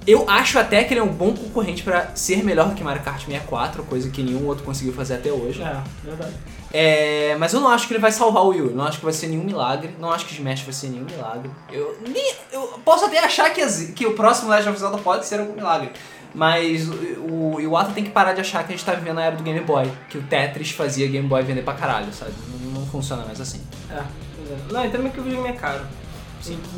Eu 0.08 0.28
acho 0.30 0.58
até 0.58 0.84
que 0.84 0.94
ele 0.94 1.02
é 1.02 1.04
um 1.04 1.08
bom 1.14 1.34
concorrente 1.34 1.84
pra 1.84 2.16
ser 2.16 2.44
melhor 2.44 2.70
do 2.70 2.76
que 2.76 2.84
Mario 2.84 3.04
Kart 3.04 3.24
64, 3.26 3.84
coisa 3.84 4.10
que 4.10 4.24
nenhum 4.24 4.46
outro 4.48 4.64
conseguiu 4.64 4.94
fazer 4.94 5.16
até 5.16 5.32
hoje. 5.32 5.62
É, 5.62 5.82
verdade. 6.04 6.34
É, 6.74 7.36
mas 7.40 7.54
eu 7.54 7.60
não 7.60 7.70
acho 7.70 7.88
que 7.88 7.94
ele 7.94 8.00
vai 8.02 8.12
salvar 8.12 8.44
o 8.44 8.50
Wii 8.50 8.62
U. 8.62 8.72
Não 8.76 8.86
acho 8.86 9.00
que 9.00 9.04
vai 9.04 9.14
ser 9.14 9.28
nenhum 9.28 9.44
milagre. 9.44 9.94
Não 10.00 10.12
acho 10.12 10.26
que 10.26 10.34
Smash 10.34 10.62
vai 10.62 10.74
ser 10.74 10.88
nenhum 10.88 11.06
milagre. 11.06 11.50
Eu, 11.72 11.98
nem, 12.08 12.34
eu 12.52 12.62
posso 12.86 13.06
até 13.06 13.20
achar 13.20 13.50
que, 13.52 13.62
as- 13.62 13.92
que 13.96 14.06
o 14.06 14.14
próximo 14.14 14.50
Legend 14.50 14.70
of 14.70 14.80
Zelda 14.80 14.98
pode 15.00 15.26
ser 15.26 15.40
algum 15.40 15.54
milagre. 15.54 15.92
Mas 16.34 16.88
o, 16.88 17.56
o 17.56 17.60
Iwata 17.62 17.92
tem 17.92 18.04
que 18.04 18.12
parar 18.12 18.34
de 18.34 18.42
achar 18.42 18.64
que 18.66 18.72
a 18.74 18.76
gente 18.76 18.86
tá 18.86 18.94
vivendo 18.94 19.18
a 19.20 19.24
era 19.24 19.36
do 19.36 19.44
Game 19.44 19.60
Boy. 19.62 19.92
Que 20.10 20.18
o 20.20 20.22
Tetris 20.24 20.72
fazia 20.72 21.08
Game 21.08 21.28
Boy 21.28 21.42
vender 21.44 21.64
pra 21.64 21.74
caralho, 21.74 22.14
sabe? 22.14 22.32
Não, 22.64 22.80
não 22.82 22.86
funciona 22.88 23.26
mais 23.26 23.42
assim. 23.42 23.62
É, 23.92 23.96
é. 23.96 24.06
Não, 24.72 24.86
e 24.86 24.90
também 24.90 25.12
que 25.12 25.20
o 25.20 25.24
videogame 25.24 25.56
é 25.56 25.60
caro. 25.60 25.82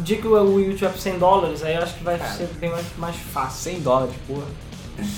Dia 0.03 0.17
que 0.17 0.27
o 0.27 0.55
Wii 0.55 0.69
U 0.69 0.73
tiver 0.75 0.89
por 0.91 0.99
100 0.99 1.19
dólares, 1.19 1.63
aí 1.63 1.75
eu 1.75 1.83
acho 1.83 1.93
que 1.95 2.03
vai 2.03 2.17
Cara. 2.17 2.31
ser 2.33 2.47
bem 2.59 2.69
mais, 2.71 2.85
mais 2.97 3.15
fácil. 3.15 3.71
100 3.71 3.79
dólares, 3.81 4.15
porra. 4.27 4.45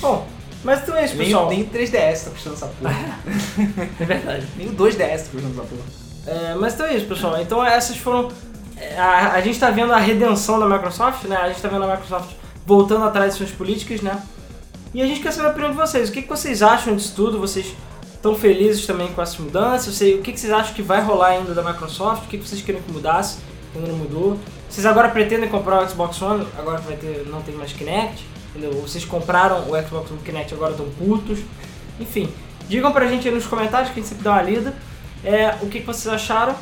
Bom, 0.01 0.27
mas 0.63 0.81
então 0.81 0.95
é 0.95 1.05
isso, 1.05 1.15
Nem, 1.15 1.27
pessoal. 1.27 1.49
nem 1.49 1.61
o 1.63 1.65
3DS 1.69 2.23
tá 2.25 2.31
custando 2.31 2.55
essa 2.55 2.67
porra. 2.67 3.19
É 3.99 4.05
verdade. 4.05 4.47
nem 4.57 4.67
o 4.67 4.73
2DS 4.73 4.97
tá 4.97 5.29
custando 5.31 5.53
essa 5.61 5.63
porra. 5.63 6.03
É, 6.25 6.55
mas 6.55 6.73
então 6.73 6.85
é 6.85 6.95
isso, 6.95 7.05
pessoal. 7.05 7.41
Então 7.41 7.65
essas 7.65 7.97
foram. 7.97 8.31
é, 8.77 8.97
A, 8.97 9.33
a 9.33 9.41
gente 9.41 9.59
tá 9.59 9.69
vendo 9.71 9.91
a 9.93 9.97
redenção 9.97 10.59
da 10.59 10.67
Microsoft, 10.67 11.25
né? 11.25 11.35
A 11.37 11.49
gente 11.49 11.61
tá 11.61 11.67
vendo 11.67 11.83
a 11.83 11.91
Microsoft 11.91 12.31
voltando 12.65 13.03
atrás 13.03 13.31
de 13.33 13.37
suas 13.37 13.51
políticas, 13.51 14.01
né? 14.01 14.21
E 14.93 15.01
a 15.01 15.07
gente 15.07 15.21
quer 15.21 15.31
saber 15.33 15.47
a 15.47 15.51
opinião 15.51 15.71
de 15.71 15.77
vocês. 15.77 16.07
O 16.09 16.11
que, 16.11 16.21
que 16.21 16.29
vocês 16.29 16.61
acham 16.61 16.95
disso 16.95 17.13
tudo? 17.15 17.39
Vocês 17.39 17.73
estão 18.13 18.35
felizes 18.35 18.85
também 18.85 19.07
com? 19.11 19.21
Eu 19.21 19.77
sei, 19.79 20.15
o 20.15 20.21
que, 20.21 20.31
que 20.31 20.39
vocês 20.39 20.53
acham 20.53 20.73
que 20.73 20.81
vai 20.81 21.01
rolar 21.01 21.29
ainda 21.29 21.53
da 21.53 21.63
Microsoft? 21.63 22.25
O 22.25 22.27
que, 22.27 22.37
que 22.37 22.47
vocês 22.47 22.61
querem 22.61 22.81
que 22.81 22.91
mudasse? 22.91 23.37
Não 23.75 23.95
mudou? 23.95 24.39
Vocês 24.69 24.85
agora 24.85 25.09
pretendem 25.09 25.49
comprar 25.49 25.83
o 25.83 25.89
Xbox 25.89 26.21
One? 26.21 26.47
Agora 26.57 26.79
que 26.79 26.87
vai 26.87 26.95
ter, 26.95 27.25
não 27.27 27.41
tem 27.41 27.55
mais 27.55 27.73
Kinect? 27.73 28.25
Entendeu? 28.49 28.73
Vocês 28.81 29.03
compraram 29.03 29.69
o 29.69 29.87
Xbox 29.87 30.11
One 30.11 30.21
Kinect 30.23 30.53
agora 30.53 30.71
estão 30.71 30.87
putos? 30.91 31.39
Enfim, 31.99 32.29
digam 32.67 32.91
pra 32.91 33.07
gente 33.07 33.27
aí 33.27 33.33
nos 33.33 33.45
comentários 33.45 33.89
que 33.91 33.99
a 33.99 34.01
gente 34.01 34.09
sempre 34.09 34.23
dá 34.23 34.31
uma 34.31 34.41
lida. 34.41 34.73
É, 35.23 35.55
o 35.61 35.67
que, 35.67 35.79
que 35.79 35.85
vocês 35.85 36.13
acharam 36.13 36.55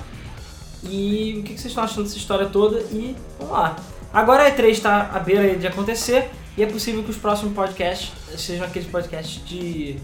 e 0.84 1.38
o 1.39 1.43
que, 1.43 1.53
que 1.53 1.59
vocês 1.59 1.72
estão 1.72 1.84
achando 1.84 2.03
dessa 2.03 2.18
história 2.18 2.45
toda 2.47 2.80
e 2.91 3.16
vamos 3.39 3.53
lá. 3.53 3.76
Agora 4.14 4.43
a 4.43 4.51
E3 4.51 4.70
está 4.70 5.09
à 5.14 5.20
beira 5.20 5.55
de 5.55 5.68
acontecer 5.68 6.30
e 6.57 6.64
é 6.64 6.66
possível 6.66 7.03
que 7.03 7.12
os 7.12 7.18
próximos 7.18 7.53
podcasts 7.53 8.12
sejam 8.38 8.66
aqueles 8.66 8.88
podcasts 8.88 9.43
de... 9.45 9.95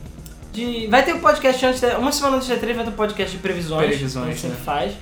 de 0.54 0.88
vai 0.88 1.04
ter 1.04 1.14
um 1.14 1.20
podcast 1.20 1.66
antes, 1.66 1.82
da, 1.82 1.98
uma 1.98 2.12
semana 2.12 2.38
antes 2.38 2.48
da 2.48 2.56
E3 2.56 2.74
vai 2.74 2.86
ter 2.86 2.90
um 2.90 2.94
podcast 2.94 3.36
de 3.36 3.42
previsões, 3.42 3.88
Previsões, 3.88 4.26
que 4.26 4.30
a 4.30 4.34
gente 4.34 4.42
sempre 4.42 4.58
né? 4.58 4.64
faz. 4.64 4.94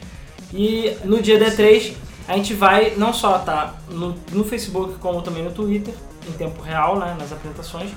E 0.54 0.98
no 1.04 1.22
dia 1.22 1.40
da 1.40 1.48
E3 1.48 1.94
a 2.28 2.36
gente 2.36 2.54
vai 2.54 2.96
não 2.96 3.14
só 3.14 3.38
estar 3.38 3.82
no, 3.90 4.16
no 4.32 4.44
Facebook 4.44 4.98
como 5.00 5.22
também 5.22 5.44
no 5.44 5.52
Twitter, 5.52 5.94
em 6.28 6.32
tempo 6.32 6.62
real, 6.62 6.98
né, 6.98 7.16
nas 7.20 7.32
apresentações, 7.32 7.92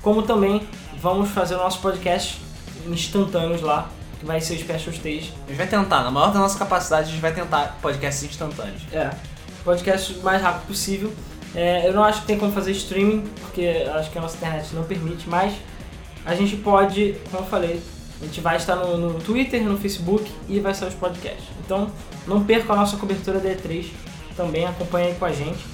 como 0.00 0.22
também 0.22 0.66
vamos 1.00 1.30
fazer 1.30 1.54
o 1.54 1.58
nosso 1.58 1.80
podcast 1.80 2.40
instantâneos 2.86 3.60
lá, 3.60 3.88
que 4.18 4.26
vai 4.26 4.40
ser 4.40 4.54
o 4.54 4.58
Special 4.58 4.94
Stage 4.94 5.32
A 5.44 5.48
gente 5.48 5.56
vai 5.56 5.66
tentar, 5.66 6.02
na 6.02 6.10
maior 6.10 6.32
da 6.32 6.38
nossa 6.38 6.58
capacidade, 6.58 7.08
a 7.08 7.12
gente 7.12 7.20
vai 7.20 7.32
tentar 7.32 7.78
podcasts 7.80 8.22
instantâneos. 8.22 8.82
É, 8.92 9.10
podcast 9.64 10.14
o 10.14 10.22
mais 10.22 10.40
rápido 10.40 10.66
possível. 10.66 11.12
É, 11.54 11.88
eu 11.88 11.94
não 11.94 12.02
acho 12.02 12.22
que 12.22 12.26
tem 12.26 12.38
como 12.38 12.52
fazer 12.52 12.72
streaming, 12.72 13.24
porque 13.40 13.86
acho 13.94 14.10
que 14.10 14.18
a 14.18 14.20
nossa 14.20 14.36
internet 14.36 14.74
não 14.74 14.84
permite, 14.84 15.28
mas 15.28 15.54
a 16.24 16.34
gente 16.34 16.56
pode, 16.56 17.16
como 17.30 17.44
eu 17.44 17.48
falei, 17.48 17.82
a 18.24 18.26
gente 18.26 18.40
vai 18.40 18.56
estar 18.56 18.76
no, 18.76 18.96
no 18.96 19.14
Twitter, 19.20 19.62
no 19.62 19.76
Facebook 19.78 20.30
e 20.48 20.60
vai 20.60 20.74
sair 20.74 20.88
os 20.88 20.94
podcasts. 20.94 21.44
Então 21.64 21.90
não 22.26 22.42
perca 22.44 22.72
a 22.72 22.76
nossa 22.76 22.96
cobertura 22.96 23.38
da 23.38 23.48
E3 23.50 23.86
também, 24.36 24.66
acompanhe 24.66 25.08
aí 25.08 25.14
com 25.14 25.24
a 25.24 25.32
gente. 25.32 25.64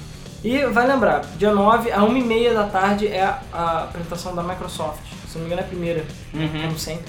E 0.43 0.65
vai 0.67 0.87
lembrar, 0.87 1.21
dia 1.37 1.53
9 1.53 1.93
a 1.93 1.99
1h30 2.01 2.55
da 2.55 2.65
tarde 2.65 3.07
é 3.09 3.23
a, 3.23 3.41
a 3.53 3.83
apresentação 3.85 4.35
da 4.35 4.43
Microsoft. 4.43 5.01
Se 5.31 5.37
não 5.39 5.43
me 5.43 5.47
engano 5.47 5.61
é 5.61 5.65
a 5.65 5.69
primeira, 5.69 6.05
Uhum. 6.35 6.49
como 6.63 6.79
sempre. 6.79 7.05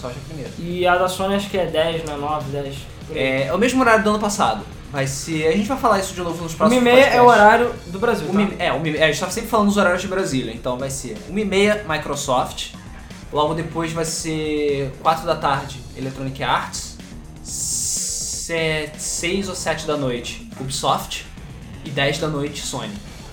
Só 0.00 0.08
acho 0.08 0.18
primeiro. 0.26 0.50
E 0.58 0.86
a 0.86 0.96
da 0.98 1.08
Sony 1.08 1.34
acho 1.36 1.48
que 1.48 1.56
é 1.56 1.66
10, 1.66 2.04
não 2.04 2.14
é 2.14 2.16
9, 2.18 2.50
10. 2.50 2.74
por 3.06 3.16
aí. 3.16 3.22
É, 3.22 3.46
é 3.46 3.52
o 3.54 3.58
mesmo 3.58 3.80
horário 3.80 4.02
do 4.04 4.10
ano 4.10 4.18
passado. 4.18 4.62
Vai 4.90 5.06
ser. 5.06 5.46
A 5.46 5.52
gente 5.52 5.66
vai 5.68 5.78
falar 5.78 6.00
isso 6.00 6.12
de 6.12 6.20
novo 6.20 6.42
nos 6.42 6.52
1 6.52 6.56
próximos 6.58 6.82
e 6.82 6.84
meia 6.84 7.04
é 7.06 7.22
o 7.22 7.24
podcasts. 7.24 7.28
horário 7.40 7.72
do 7.86 7.98
Brasil. 7.98 8.28
Tá? 8.28 8.40
e- 8.42 8.56
é, 8.58 8.72
uma 8.72 8.88
e- 8.88 8.96
é, 8.98 9.04
a 9.04 9.06
gente 9.06 9.20
tá 9.20 9.30
sempre 9.30 9.48
falando 9.48 9.68
dos 9.68 9.76
horários 9.78 10.02
de 10.02 10.08
Brasília, 10.08 10.52
então 10.52 10.76
vai 10.76 10.90
ser 10.90 11.16
1h30 11.30 11.84
Microsoft, 11.88 12.72
logo 13.32 13.54
depois 13.54 13.92
vai 13.92 14.04
ser 14.04 14.92
4 15.02 15.26
da 15.26 15.34
tarde 15.36 15.80
Electronic 15.96 16.42
Arts, 16.42 16.96
6 17.42 19.48
ou 19.48 19.54
7 19.54 19.86
da 19.86 19.96
noite 19.96 20.48
Ubisoft 20.60 21.26
e 21.84 21.90
10 21.90 22.18
da 22.18 22.28
noite 22.28 22.60
Sony. 22.62 22.92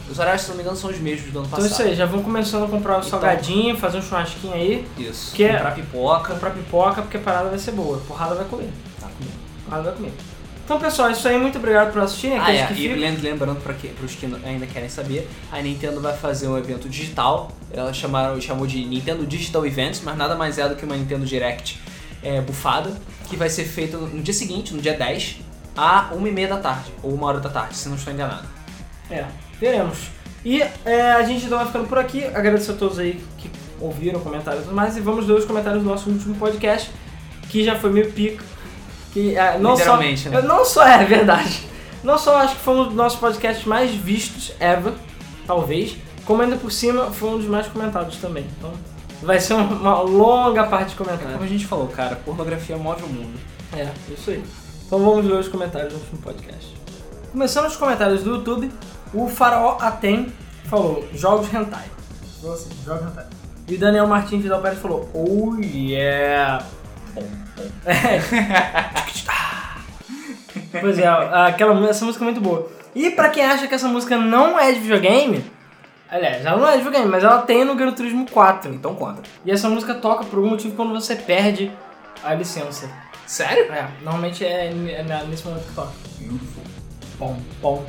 Os 0.09 0.17
horários, 0.17 0.41
se 0.43 0.49
não 0.49 0.55
me 0.55 0.63
engano, 0.63 0.75
são 0.75 0.89
os 0.89 0.97
mesmos 0.97 1.31
do 1.31 1.39
ano 1.39 1.47
Então 1.47 1.59
passado. 1.59 1.69
é 1.69 1.71
isso 1.71 1.81
aí, 1.91 1.95
já 1.95 2.05
vão 2.07 2.23
começando 2.23 2.63
a 2.63 2.67
comprar 2.67 2.95
o 2.95 2.97
Então- 2.97 3.09
salgadinho, 3.11 3.77
fazer 3.77 3.99
um 3.99 4.01
churrasquinho 4.01 4.53
aí, 4.53 4.87
Isso. 4.97 5.35
Que 5.35 5.43
é- 5.43 5.53
Comprar 5.53 5.71
pipoca. 5.75 6.33
comprar 6.33 6.49
pipoca, 6.51 7.01
porque 7.03 7.17
a 7.17 7.19
parada 7.19 7.49
vai 7.49 7.59
ser 7.59 7.73
boa. 7.73 7.99
Porrada 8.07 8.33
vai 8.33 8.45
comer. 8.45 8.71
Tá 8.99 9.07
comendo. 9.07 9.37
Porrada 9.65 9.83
vai 9.83 9.93
comer. 9.93 10.13
Então, 10.69 10.79
pessoal, 10.79 11.09
é 11.09 11.13
isso 11.13 11.27
aí. 11.27 11.35
Muito 11.35 11.57
obrigado 11.57 11.91
por 11.91 11.99
assistirem. 12.03 12.37
Ah, 12.37 12.53
é, 12.53 12.67
que 12.67 12.85
e 12.85 12.93
lembrando 12.93 13.59
para 13.59 13.73
os 14.05 14.13
que 14.13 14.27
ainda 14.45 14.67
querem 14.67 14.87
saber, 14.87 15.27
a 15.51 15.59
Nintendo 15.59 15.99
vai 15.99 16.15
fazer 16.15 16.47
um 16.47 16.55
evento 16.55 16.87
digital. 16.87 17.51
Ela 17.73 17.91
chamaram, 17.91 18.39
chamou 18.39 18.67
de 18.67 18.85
Nintendo 18.85 19.25
Digital 19.25 19.65
Events, 19.65 20.03
mas 20.05 20.15
nada 20.15 20.35
mais 20.35 20.59
é 20.59 20.69
do 20.69 20.75
que 20.75 20.85
uma 20.85 20.95
Nintendo 20.95 21.25
Direct 21.25 21.81
é, 22.21 22.39
bufada, 22.39 22.95
que 23.27 23.35
vai 23.35 23.49
ser 23.49 23.63
feita 23.63 23.97
no, 23.97 24.21
dia 24.21 24.31
seguinte, 24.31 24.71
no 24.71 24.79
dia 24.79 24.93
10, 24.93 25.37
a 25.75 26.11
1h30 26.13 26.47
da 26.47 26.57
tarde, 26.57 26.93
ou 27.01 27.15
1 27.15 27.23
hora 27.23 27.39
da 27.39 27.49
tarde, 27.49 27.75
se 27.75 27.89
não 27.89 27.95
estou 27.95 28.13
enganado. 28.13 28.47
É, 29.09 29.25
veremos. 29.59 30.11
E 30.45 30.61
é, 30.85 31.13
a 31.13 31.23
gente 31.23 31.45
então 31.45 31.57
vai 31.57 31.65
ficando 31.65 31.87
por 31.87 31.97
aqui. 31.97 32.25
Agradeço 32.25 32.73
a 32.73 32.75
todos 32.75 32.99
aí 32.99 33.19
que 33.39 33.49
ouviram, 33.79 34.19
comentaram 34.19 34.59
e 34.59 34.61
tudo 34.61 34.75
mais. 34.75 34.95
E 34.95 35.01
vamos 35.01 35.25
ler 35.25 35.33
os 35.33 35.45
comentários 35.45 35.81
do 35.81 35.89
nosso 35.89 36.11
último 36.11 36.35
podcast, 36.35 36.91
que 37.49 37.63
já 37.63 37.75
foi 37.75 37.91
meio 37.91 38.11
pico. 38.11 38.43
Que, 39.13 39.35
é, 39.35 39.57
não 39.57 39.73
Literalmente, 39.73 40.23
só, 40.23 40.29
né? 40.29 40.41
Não 40.41 40.65
só 40.65 40.87
é 40.87 41.03
verdade. 41.03 41.67
Não 42.03 42.17
só 42.17 42.37
acho 42.37 42.55
que 42.55 42.61
foi 42.61 42.75
um 42.75 42.85
dos 42.85 42.93
nossos 42.93 43.19
podcasts 43.19 43.65
mais 43.65 43.91
vistos 43.91 44.53
ever, 44.59 44.93
talvez, 45.45 45.97
como 46.25 46.41
ainda 46.41 46.55
por 46.55 46.71
cima 46.71 47.11
foi 47.11 47.29
um 47.29 47.37
dos 47.37 47.47
mais 47.47 47.67
comentados 47.67 48.17
também. 48.17 48.45
Então 48.57 48.71
vai 49.21 49.39
ser 49.39 49.53
uma, 49.53 50.01
longa 50.01 50.63
parte 50.65 50.89
de 50.89 50.93
É 50.93 50.97
como 50.97 51.09
comentários. 51.09 51.43
a 51.43 51.47
gente 51.47 51.65
falou, 51.65 51.87
cara, 51.87 52.15
pornografia 52.17 52.77
move 52.77 53.03
o 53.03 53.07
mundo. 53.07 53.39
É, 53.75 53.89
isso 54.11 54.29
aí. 54.29 54.43
Então 54.85 54.99
vamos 54.99 55.25
ler 55.25 55.39
os 55.39 55.47
comentários 55.47 55.93
do 55.93 55.99
último 55.99 56.21
podcast. 56.21 56.73
Começando 57.31 57.65
os 57.65 57.75
comentários 57.75 58.23
do 58.23 58.35
YouTube, 58.35 58.71
o 59.13 59.27
Faraó 59.27 59.77
Atem 59.79 60.31
falou 60.65 61.07
jogos 61.13 61.53
hentai. 61.53 61.85
Assim, 62.37 62.69
jogos 62.85 63.07
hentai. 63.07 63.25
E 63.67 63.75
o 63.75 63.79
Daniel 63.79 64.07
Martins 64.07 64.41
Vidal 64.41 64.61
Pérez 64.61 64.79
falou, 64.79 65.07
oh 65.13 65.55
yeah. 65.61 66.65
Pois 70.79 70.99
é, 70.99 71.07
aquela, 71.07 71.89
essa 71.89 72.05
música 72.05 72.23
é 72.23 72.25
muito 72.25 72.41
boa. 72.41 72.69
E 72.95 73.11
pra 73.11 73.29
quem 73.29 73.43
acha 73.43 73.67
que 73.67 73.75
essa 73.75 73.87
música 73.87 74.17
não 74.17 74.59
é 74.59 74.71
de 74.71 74.79
videogame, 74.79 75.43
aliás, 76.09 76.45
ela 76.45 76.57
não 76.57 76.67
é 76.67 76.71
de 76.71 76.77
videogame, 76.83 77.09
mas 77.09 77.23
ela 77.23 77.41
tem 77.43 77.63
no 77.63 77.75
Gran 77.75 77.91
Turismo 77.91 78.25
4. 78.29 78.73
Então 78.73 78.95
conta. 78.95 79.21
E 79.45 79.51
essa 79.51 79.69
música 79.69 79.93
toca 79.93 80.23
por 80.25 80.37
algum 80.37 80.49
motivo 80.49 80.75
quando 80.75 80.93
você 80.93 81.15
perde 81.15 81.71
a 82.23 82.33
licença. 82.33 82.89
Sério? 83.25 83.71
É, 83.71 83.87
normalmente 84.01 84.43
é, 84.43 84.67
é 84.67 85.25
nesse 85.27 85.45
momento 85.45 85.67
que 85.67 85.75
toca. 85.75 85.91
Bom, 87.17 87.37
bom. 87.61 87.85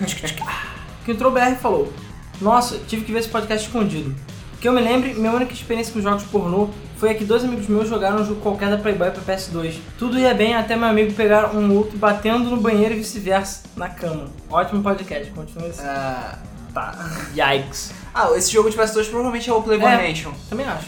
que 1.04 1.12
entrou 1.12 1.30
o 1.30 1.34
BR 1.34 1.56
falou: 1.60 1.92
Nossa, 2.40 2.78
tive 2.88 3.04
que 3.04 3.12
ver 3.12 3.18
esse 3.18 3.28
podcast 3.28 3.66
escondido. 3.66 4.14
Que 4.60 4.68
eu 4.68 4.72
me 4.72 4.80
lembre, 4.80 5.14
minha 5.14 5.32
única 5.32 5.52
experiência 5.52 5.92
com 5.92 6.00
jogos 6.00 6.22
pornô 6.24 6.70
foi 7.02 7.10
a 7.10 7.14
que 7.16 7.24
dois 7.24 7.42
amigos 7.42 7.66
meus 7.66 7.88
jogaram 7.88 8.20
um 8.20 8.24
jogo 8.24 8.40
qualquer 8.40 8.70
da 8.70 8.78
Playboy 8.78 9.10
pra 9.10 9.34
PS2. 9.34 9.74
Tudo 9.98 10.16
ia 10.20 10.32
bem 10.32 10.54
até 10.54 10.76
meu 10.76 10.86
amigo 10.88 11.12
pegar 11.14 11.52
um 11.52 11.76
outro 11.76 11.98
batendo 11.98 12.48
no 12.48 12.58
banheiro 12.58 12.94
e 12.94 12.98
vice-versa, 12.98 13.64
na 13.76 13.88
cama. 13.88 14.26
Ótimo 14.48 14.84
podcast, 14.84 15.28
continua 15.32 15.66
assim. 15.66 15.82
Ah, 15.84 16.38
tá. 16.72 16.94
Yikes. 17.36 17.92
Ah, 18.14 18.30
esse 18.36 18.52
jogo 18.52 18.70
de 18.70 18.76
PS2 18.76 19.06
provavelmente 19.06 19.50
é 19.50 19.52
o 19.52 19.60
Playboy 19.60 19.90
É. 19.90 20.08
Mansion. 20.08 20.30
Também 20.48 20.64
acho. 20.64 20.86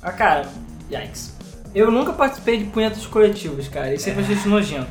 Ah, 0.00 0.12
cara, 0.12 0.46
yikes. 0.88 1.34
Eu 1.74 1.90
nunca 1.90 2.12
participei 2.12 2.58
de 2.58 2.66
punhetas 2.66 3.04
coletivos, 3.04 3.66
cara. 3.66 3.92
Isso 3.92 4.04
sempre 4.04 4.22
achei 4.22 4.36
isso 4.36 4.48
nojento. 4.48 4.86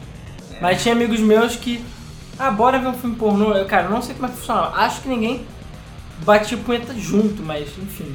Mas 0.59 0.83
tinha 0.83 0.93
amigos 0.93 1.21
meus 1.21 1.55
que. 1.55 1.81
Ah, 2.37 2.51
bora 2.51 2.79
ver 2.79 2.87
um 2.87 2.93
filme 2.93 3.15
pornô. 3.15 3.53
Eu, 3.53 3.65
cara, 3.65 3.87
não 3.87 4.01
sei 4.01 4.13
como 4.13 4.27
é 4.27 4.29
que 4.29 4.35
funcionava. 4.35 4.75
Acho 4.75 5.01
que 5.03 5.07
ninguém 5.07 5.47
batia 6.25 6.57
punheta 6.57 6.93
junto, 6.93 7.41
mas 7.41 7.61
enfim. 7.77 8.13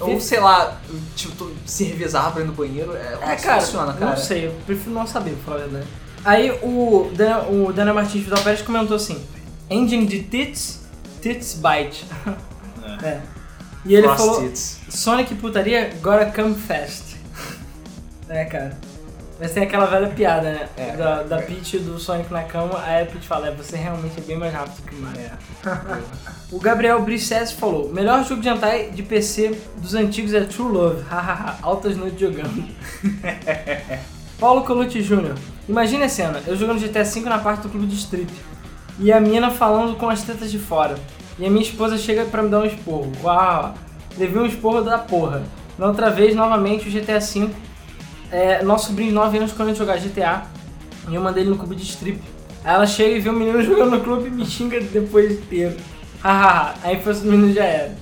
Ou, 0.00 0.20
sei 0.20 0.40
lá, 0.40 0.76
tipo, 1.14 1.34
tu 1.36 1.52
se 1.64 1.84
revezar 1.84 2.32
pra 2.32 2.42
ir 2.42 2.46
no 2.46 2.52
banheiro. 2.52 2.94
É, 2.94 3.18
É, 3.22 3.36
que 3.36 3.42
cara, 3.42 3.60
funciona, 3.60 3.92
cara? 3.94 4.10
não 4.10 4.16
sei, 4.16 4.46
eu 4.46 4.52
prefiro 4.66 4.90
não 4.90 5.06
saber, 5.06 5.30
pra 5.36 5.44
falar 5.44 5.56
a 5.56 5.60
verdade. 5.66 5.86
Aí 6.24 6.50
o, 6.62 7.10
Dan, 7.14 7.38
o 7.48 7.72
Daniel 7.72 7.94
Martins 7.94 8.24
Vidal 8.24 8.42
Pérez 8.42 8.62
comentou 8.62 8.96
assim: 8.96 9.24
Engine 9.70 10.06
de 10.06 10.22
tits, 10.24 10.80
tits 11.22 11.54
bite. 11.54 12.04
É. 13.02 13.20
E 13.84 13.94
ele 13.94 14.06
Frost 14.08 14.18
falou: 14.20 14.40
Tits. 14.42 14.80
Sonic 14.88 15.34
putaria, 15.36 15.92
gotta 16.02 16.26
come 16.26 16.54
fast. 16.54 17.16
É, 18.28 18.44
cara. 18.44 18.76
Mas 19.38 19.52
tem 19.52 19.64
aquela 19.64 19.84
velha 19.84 20.08
piada, 20.08 20.50
né? 20.50 20.68
É. 20.76 20.96
da, 20.96 21.22
da 21.22 21.42
Peach 21.42 21.76
e 21.76 21.80
do 21.80 21.98
Sonic 21.98 22.32
na 22.32 22.42
cama, 22.42 22.82
aí 22.82 23.02
a 23.02 23.06
Peach 23.06 23.26
fala, 23.26 23.48
é, 23.48 23.50
você 23.50 23.76
realmente 23.76 24.18
é 24.18 24.22
bem 24.22 24.38
mais 24.38 24.52
rápido 24.52 24.82
que 24.86 24.94
o 24.94 24.98
Mario. 25.00 25.20
É. 25.20 26.26
O 26.52 26.60
Gabriel 26.60 27.02
Brices 27.02 27.50
falou, 27.50 27.92
melhor 27.92 28.24
jogo 28.24 28.40
de 28.40 28.48
hentai 28.48 28.90
de 28.90 29.02
PC 29.02 29.60
dos 29.78 29.94
antigos 29.94 30.32
é 30.32 30.42
True 30.42 30.72
Love, 30.72 31.02
hahaha, 31.10 31.58
altas 31.60 31.96
noites 31.96 32.20
jogando. 32.20 32.64
Paulo 34.38 34.62
Colucci 34.62 35.02
Jr. 35.02 35.34
Imagina 35.68 36.04
a 36.04 36.08
cena, 36.08 36.40
eu 36.46 36.54
jogando 36.54 36.80
GTA 36.80 37.02
V 37.02 37.20
na 37.22 37.38
parte 37.38 37.62
do 37.62 37.68
clube 37.68 37.86
de 37.86 37.96
strip. 37.96 38.30
E 38.98 39.12
a 39.12 39.20
mina 39.20 39.50
falando 39.50 39.96
com 39.96 40.08
as 40.08 40.22
tetas 40.22 40.50
de 40.52 40.58
fora. 40.58 40.94
E 41.38 41.44
a 41.44 41.50
minha 41.50 41.62
esposa 41.62 41.98
chega 41.98 42.24
pra 42.24 42.42
me 42.42 42.48
dar 42.48 42.60
um 42.60 42.64
esporro. 42.64 43.10
Uau! 43.22 43.74
Levei 44.16 44.40
um 44.40 44.46
esporro 44.46 44.82
da 44.82 44.98
porra. 44.98 45.42
Na 45.76 45.86
outra 45.86 46.10
vez, 46.10 46.34
novamente, 46.34 46.88
o 46.88 46.90
GTA 46.90 47.18
V. 47.18 47.50
É, 48.30 48.62
nosso 48.62 48.88
sobrinho 48.88 49.10
de 49.10 49.14
9 49.14 49.38
anos 49.38 49.52
quando 49.52 49.74
jogar 49.74 49.98
GTA. 49.98 50.46
E 51.08 51.14
eu 51.14 51.20
mandei 51.20 51.42
ele 51.42 51.50
no 51.50 51.58
clube 51.58 51.76
de 51.76 51.82
strip. 51.82 52.20
Aí 52.64 52.74
ela 52.74 52.86
chega 52.86 53.16
e 53.16 53.20
vê 53.20 53.28
o 53.28 53.32
menino 53.32 53.60
jogando 53.62 53.92
no 53.92 54.00
clube 54.00 54.26
e 54.28 54.30
me 54.30 54.44
xinga 54.44 54.80
depois 54.80 55.32
inteiro. 55.32 55.76
Hahaha. 56.22 56.74
Aí 56.82 57.00
foi 57.00 57.14
o 57.14 57.18
menino 57.18 57.52
já 57.52 57.64
era. 57.64 57.94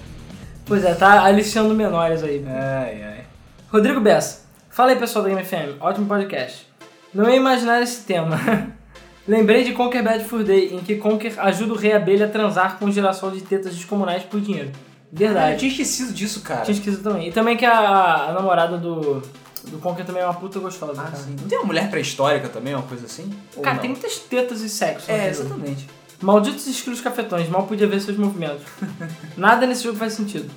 Pois 0.65 0.83
é, 0.85 0.95
tá 0.95 1.23
aliciando 1.25 1.75
menores 1.75 2.23
aí. 2.23 2.43
Ai, 2.47 3.03
ai. 3.03 3.25
Rodrigo 3.71 4.01
Bessa. 4.01 4.45
Fala 4.71 4.91
aí 4.91 4.97
pessoal 4.97 5.25
da 5.25 5.31
Game 5.31 5.45
FM, 5.45 5.81
ótimo 5.81 6.07
podcast. 6.07 6.67
Não 7.13 7.29
ia 7.29 7.37
imaginar 7.37 7.83
esse 7.83 8.05
tema. 8.05 8.37
Lembrei 9.29 9.65
de 9.65 9.73
Conquer 9.73 10.03
Bad 10.03 10.25
Fur 10.25 10.43
Day, 10.43 10.75
em 10.75 10.81
que 10.81 10.97
Conquer 10.97 11.33
ajuda 11.39 11.73
o 11.73 11.77
rei 11.77 11.93
abelha 11.93 12.27
a 12.27 12.29
transar 12.29 12.79
com 12.79 12.87
um 12.87 12.93
girassol 12.93 13.31
de 13.31 13.41
tetas 13.41 13.75
descomunais 13.75 14.23
por 14.25 14.41
dinheiro. 14.41 14.71
Eu 15.13 15.19
Verdade. 15.19 15.59
tinha 15.59 15.71
esquecido 15.71 16.13
disso, 16.13 16.41
cara. 16.41 16.63
Tinha 16.63 16.77
esquisito 16.77 17.03
também. 17.03 17.29
E 17.29 17.33
também 17.33 17.57
que 17.57 17.65
a, 17.65 18.31
a 18.31 18.33
namorada 18.33 18.77
do, 18.77 19.23
do 19.71 19.79
Conquer 19.79 20.05
também 20.05 20.23
é 20.23 20.27
uma 20.27 20.35
puta 20.35 20.59
gostosa. 20.59 21.01
Ah, 21.01 21.05
cara. 21.05 21.17
sim. 21.17 21.37
Não 21.41 21.49
tem 21.49 21.59
uma 21.59 21.67
mulher 21.67 21.91
pré-histórica 21.91 22.49
também, 22.49 22.75
uma 22.75 22.83
coisa 22.83 23.07
assim? 23.07 23.33
Cara, 23.63 23.79
tem 23.79 23.91
muitas 23.91 24.19
tetas 24.19 24.61
e 24.61 24.69
sexo. 24.69 25.11
É, 25.11 25.33
jogo. 25.33 25.49
exatamente. 25.49 25.89
Malditos 26.21 26.67
esquilos 26.67 27.01
cafetões, 27.01 27.49
mal 27.49 27.67
podia 27.67 27.87
ver 27.87 28.01
seus 28.01 28.17
movimentos. 28.17 28.63
Nada 29.37 29.67
nesse 29.67 29.85
jogo 29.85 29.99
faz 29.99 30.13
sentido. 30.13 30.51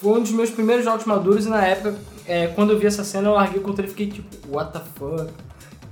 Foi 0.00 0.18
um 0.18 0.22
dos 0.22 0.32
meus 0.32 0.50
primeiros 0.50 0.84
jogos 0.84 1.04
maduros 1.04 1.46
e 1.46 1.48
na 1.48 1.64
época, 1.64 1.96
é, 2.26 2.48
quando 2.48 2.72
eu 2.72 2.78
vi 2.78 2.86
essa 2.86 3.04
cena, 3.04 3.28
eu 3.28 3.34
larguei 3.34 3.58
o 3.58 3.62
controle 3.62 3.88
e 3.88 3.90
fiquei 3.90 4.10
tipo, 4.10 4.54
what 4.54 4.72
the 4.72 4.80
fuck? 4.98 5.32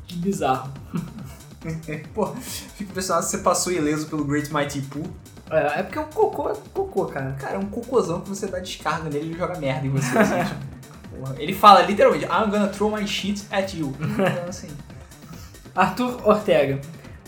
Que 0.06 0.16
bizarro. 0.16 0.70
Pô, 2.12 2.26
fico 2.26 2.90
impressionado 2.90 3.24
se 3.24 3.32
você 3.32 3.38
passou 3.38 3.72
ileso 3.72 4.06
pelo 4.06 4.24
Great 4.24 4.52
Mighty 4.52 4.82
Pooh. 4.82 5.06
É, 5.50 5.80
é 5.80 5.82
porque 5.82 5.98
o 5.98 6.04
cocô 6.04 6.50
é 6.50 6.54
cocô, 6.72 7.06
cara. 7.06 7.36
Cara, 7.38 7.56
é 7.56 7.58
um 7.58 7.66
cocôzão 7.66 8.20
que 8.20 8.28
você 8.28 8.46
dá 8.46 8.58
descarga 8.58 9.08
nele 9.08 9.26
e 9.26 9.28
ele 9.30 9.38
joga 9.38 9.58
merda 9.58 9.86
em 9.86 9.90
você. 9.90 10.06
assim, 10.18 10.44
tipo. 10.44 10.81
Ele 11.38 11.52
fala 11.52 11.82
literalmente, 11.82 12.24
I'm 12.24 12.50
gonna 12.50 12.68
throw 12.68 12.90
my 12.90 13.06
shit 13.06 13.44
at 13.50 13.74
you. 13.74 13.94
Então, 14.00 14.48
assim. 14.48 14.68
Arthur 15.74 16.20
Ortega. 16.28 16.80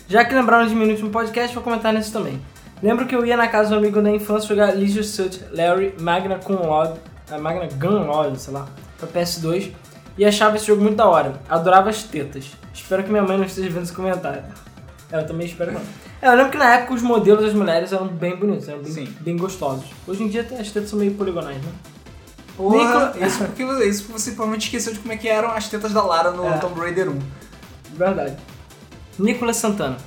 Já 0.07 0.23
que 0.23 0.35
lembraram 0.35 0.67
de 0.67 0.75
mim 0.75 0.85
no 0.85 0.91
último 0.91 1.09
podcast, 1.09 1.53
vou 1.53 1.63
comentar 1.63 1.91
nesse 1.91 2.11
também. 2.11 2.39
Lembro 2.83 3.07
que 3.07 3.15
eu 3.15 3.25
ia 3.25 3.35
na 3.35 3.47
casa 3.47 3.69
do 3.69 3.75
amigo 3.75 4.01
da 4.01 4.11
infância 4.11 4.47
jogar 4.47 4.73
Leisure 4.75 5.03
Suit 5.03 5.43
Larry 5.51 5.95
Magna 5.99 6.39
Laude, 6.47 6.99
a 7.31 7.37
Magna 7.37 7.67
Gun 7.79 8.05
Laude, 8.05 8.39
sei 8.39 8.53
lá, 8.53 8.67
pra 8.99 9.07
PS2, 9.07 9.71
e 10.17 10.25
achava 10.25 10.57
esse 10.57 10.67
jogo 10.67 10.83
muito 10.83 10.97
da 10.97 11.07
hora. 11.07 11.41
Adorava 11.49 11.89
as 11.89 12.03
tetas. 12.03 12.51
Espero 12.73 13.03
que 13.03 13.09
minha 13.09 13.23
mãe 13.23 13.37
não 13.37 13.45
esteja 13.45 13.69
vendo 13.69 13.83
esse 13.83 13.93
comentário. 13.93 14.43
É, 15.11 15.17
eu 15.17 15.25
também 15.25 15.47
espero 15.47 15.71
que 15.71 15.77
não. 15.77 15.85
É, 16.21 16.27
eu 16.27 16.35
lembro 16.35 16.51
que 16.51 16.57
na 16.57 16.75
época 16.75 16.93
os 16.93 17.01
modelos 17.01 17.43
das 17.43 17.53
mulheres 17.53 17.91
eram 17.91 18.07
bem 18.07 18.35
bonitos, 18.35 18.67
eram 18.69 18.81
bem, 18.81 19.05
bem 19.21 19.37
gostosos. 19.37 19.85
Hoje 20.07 20.23
em 20.23 20.27
dia 20.27 20.41
até 20.41 20.59
as 20.59 20.69
tetas 20.71 20.89
são 20.89 20.99
meio 20.99 21.13
poligonais, 21.13 21.57
né? 21.57 21.71
Porra, 22.57 23.13
isso, 23.21 23.39
porque, 23.43 23.65
você- 23.65 23.89
isso 23.89 24.03
porque 24.03 24.19
você 24.19 24.31
provavelmente 24.31 24.65
esqueceu 24.65 24.93
de 24.93 24.99
como 24.99 25.11
é 25.13 25.17
que 25.17 25.27
eram 25.27 25.51
as 25.51 25.67
tetas 25.67 25.91
da 25.91 26.01
Lara 26.01 26.31
no 26.31 26.45
É. 26.47 26.57
Tomb 26.57 26.79
Raider 26.79 27.09
1. 27.09 27.19
Verdade. 27.95 28.35
Nicolas 29.19 29.57
Santana. 29.57 29.97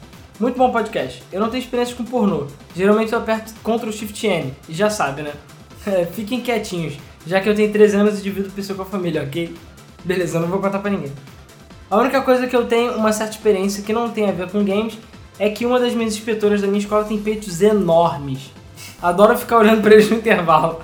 Muito 0.40 0.56
bom 0.56 0.70
podcast. 0.70 1.22
Eu 1.32 1.40
não 1.40 1.50
tenho 1.50 1.62
experiência 1.62 1.94
com 1.96 2.04
pornô. 2.04 2.46
Geralmente 2.74 3.12
eu 3.12 3.18
aperto 3.18 3.52
Ctrl 3.62 3.90
Shift 3.90 4.26
N. 4.26 4.54
E 4.68 4.74
já 4.74 4.88
sabe, 4.90 5.22
né? 5.22 5.32
É, 5.86 6.04
fiquem 6.04 6.40
quietinhos, 6.42 6.94
já 7.26 7.40
que 7.40 7.48
eu 7.48 7.54
tenho 7.54 7.72
13 7.72 7.96
anos 7.96 8.18
e 8.18 8.22
divido 8.22 8.50
PC 8.50 8.74
com 8.74 8.82
a 8.82 8.84
família, 8.84 9.22
ok? 9.22 9.56
Beleza, 10.04 10.36
eu 10.36 10.42
não 10.42 10.48
vou 10.48 10.58
contar 10.60 10.80
pra 10.80 10.90
ninguém. 10.90 11.10
A 11.90 11.96
única 11.96 12.20
coisa 12.20 12.46
que 12.46 12.54
eu 12.54 12.66
tenho 12.66 12.92
uma 12.94 13.10
certa 13.12 13.32
experiência 13.32 13.82
que 13.82 13.92
não 13.92 14.10
tem 14.10 14.28
a 14.28 14.32
ver 14.32 14.50
com 14.50 14.62
games 14.64 14.98
é 15.38 15.48
que 15.48 15.64
uma 15.64 15.78
das 15.80 15.94
minhas 15.94 16.12
inspetoras 16.14 16.60
da 16.60 16.66
minha 16.66 16.80
escola 16.80 17.04
tem 17.04 17.16
peitos 17.18 17.62
enormes. 17.62 18.50
Adoro 19.00 19.38
ficar 19.38 19.58
olhando 19.58 19.80
pra 19.80 19.94
eles 19.94 20.10
no 20.10 20.16
intervalo. 20.16 20.82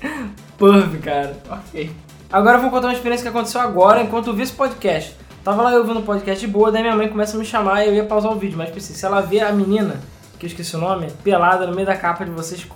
Perv, 0.58 0.98
cara. 1.00 1.36
Ok. 1.48 1.90
Agora 2.30 2.58
eu 2.58 2.62
vou 2.62 2.70
contar 2.70 2.88
uma 2.88 2.92
experiência 2.92 3.22
que 3.22 3.28
aconteceu 3.28 3.60
agora 3.60 4.02
enquanto 4.02 4.26
eu 4.26 4.34
vi 4.34 4.42
esse 4.42 4.52
podcast. 4.52 5.16
Tava 5.42 5.62
lá 5.62 5.72
eu 5.72 5.80
ouvindo 5.80 6.00
o 6.00 6.02
podcast 6.02 6.44
de 6.44 6.52
boa, 6.52 6.70
daí 6.70 6.82
minha 6.82 6.96
mãe 6.96 7.08
começa 7.08 7.36
a 7.36 7.38
me 7.40 7.44
chamar 7.46 7.84
e 7.84 7.88
eu 7.88 7.94
ia 7.94 8.04
pausar 8.04 8.32
o 8.32 8.36
vídeo, 8.36 8.58
mas 8.58 8.68
pensei, 8.68 8.94
se 8.94 9.06
ela 9.06 9.20
vê 9.20 9.40
a 9.40 9.50
menina, 9.50 9.98
que 10.38 10.44
eu 10.44 10.48
esqueci 10.48 10.76
o 10.76 10.78
nome, 10.78 11.10
pelada 11.24 11.66
no 11.66 11.74
meio 11.74 11.86
da 11.86 11.96
capa 11.96 12.24
de 12.24 12.30
vocês 12.30 12.66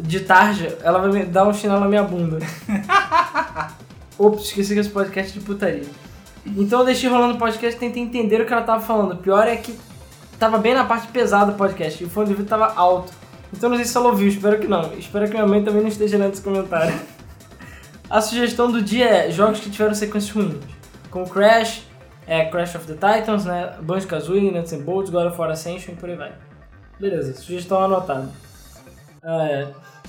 de 0.00 0.20
tarja, 0.20 0.78
ela 0.82 1.00
vai 1.00 1.10
me 1.10 1.24
dar 1.24 1.46
um 1.46 1.52
chinelo 1.52 1.80
na 1.80 1.88
minha 1.88 2.02
bunda. 2.02 2.38
Ops, 4.16 4.44
esqueci 4.44 4.72
que 4.72 4.80
esse 4.80 4.88
podcast 4.88 5.36
é 5.36 5.40
de 5.40 5.44
putaria. 5.44 5.86
Então 6.46 6.80
eu 6.80 6.86
deixei 6.86 7.10
rolando 7.10 7.34
o 7.34 7.38
podcast 7.38 7.76
e 7.76 7.80
tentei 7.80 8.02
entender 8.02 8.40
o 8.40 8.46
que 8.46 8.52
ela 8.52 8.62
tava 8.62 8.80
falando. 8.80 9.12
O 9.12 9.16
pior 9.16 9.46
é 9.46 9.56
que 9.56 9.78
tava 10.38 10.56
bem 10.56 10.74
na 10.74 10.84
parte 10.84 11.08
pesada 11.08 11.52
do 11.52 11.58
podcast 11.58 12.02
e 12.02 12.06
o 12.06 12.10
fone 12.10 12.26
de 12.26 12.32
ouvido 12.32 12.48
tava 12.48 12.72
alto. 12.74 13.12
Então 13.52 13.70
não 13.70 13.76
sei 13.76 13.84
se 13.86 13.96
ela 13.96 14.08
ouviu, 14.08 14.28
espero 14.28 14.58
que 14.58 14.66
não. 14.66 14.92
Espero 14.94 15.24
que 15.26 15.32
minha 15.32 15.46
mãe 15.46 15.62
também 15.64 15.80
não 15.82 15.88
esteja 15.88 16.18
lendo 16.18 16.32
esse 16.32 16.42
comentário. 16.42 16.94
A 18.10 18.20
sugestão 18.22 18.70
do 18.72 18.80
dia 18.80 19.06
é 19.26 19.30
jogos 19.30 19.60
que 19.60 19.68
tiveram 19.70 19.94
sequências 19.94 20.34
ruins, 20.34 20.54
como 21.10 21.28
Crash, 21.28 21.82
é, 22.26 22.46
Crash 22.46 22.74
of 22.74 22.86
the 22.86 22.94
Titans, 22.94 23.44
né, 23.44 23.74
Banjo-Kazooie, 23.82 24.50
Nuts 24.50 24.72
and 24.72 24.80
Bolts, 24.80 25.10
God 25.10 25.26
of 25.26 25.38
War 25.38 25.50
Ascension 25.50 25.92
e 25.92 25.96
por 25.96 26.08
aí 26.08 26.16
vai. 26.16 26.32
Beleza, 26.98 27.34
sugestão 27.34 27.82
anotada. 27.84 28.30
É. 29.22 29.66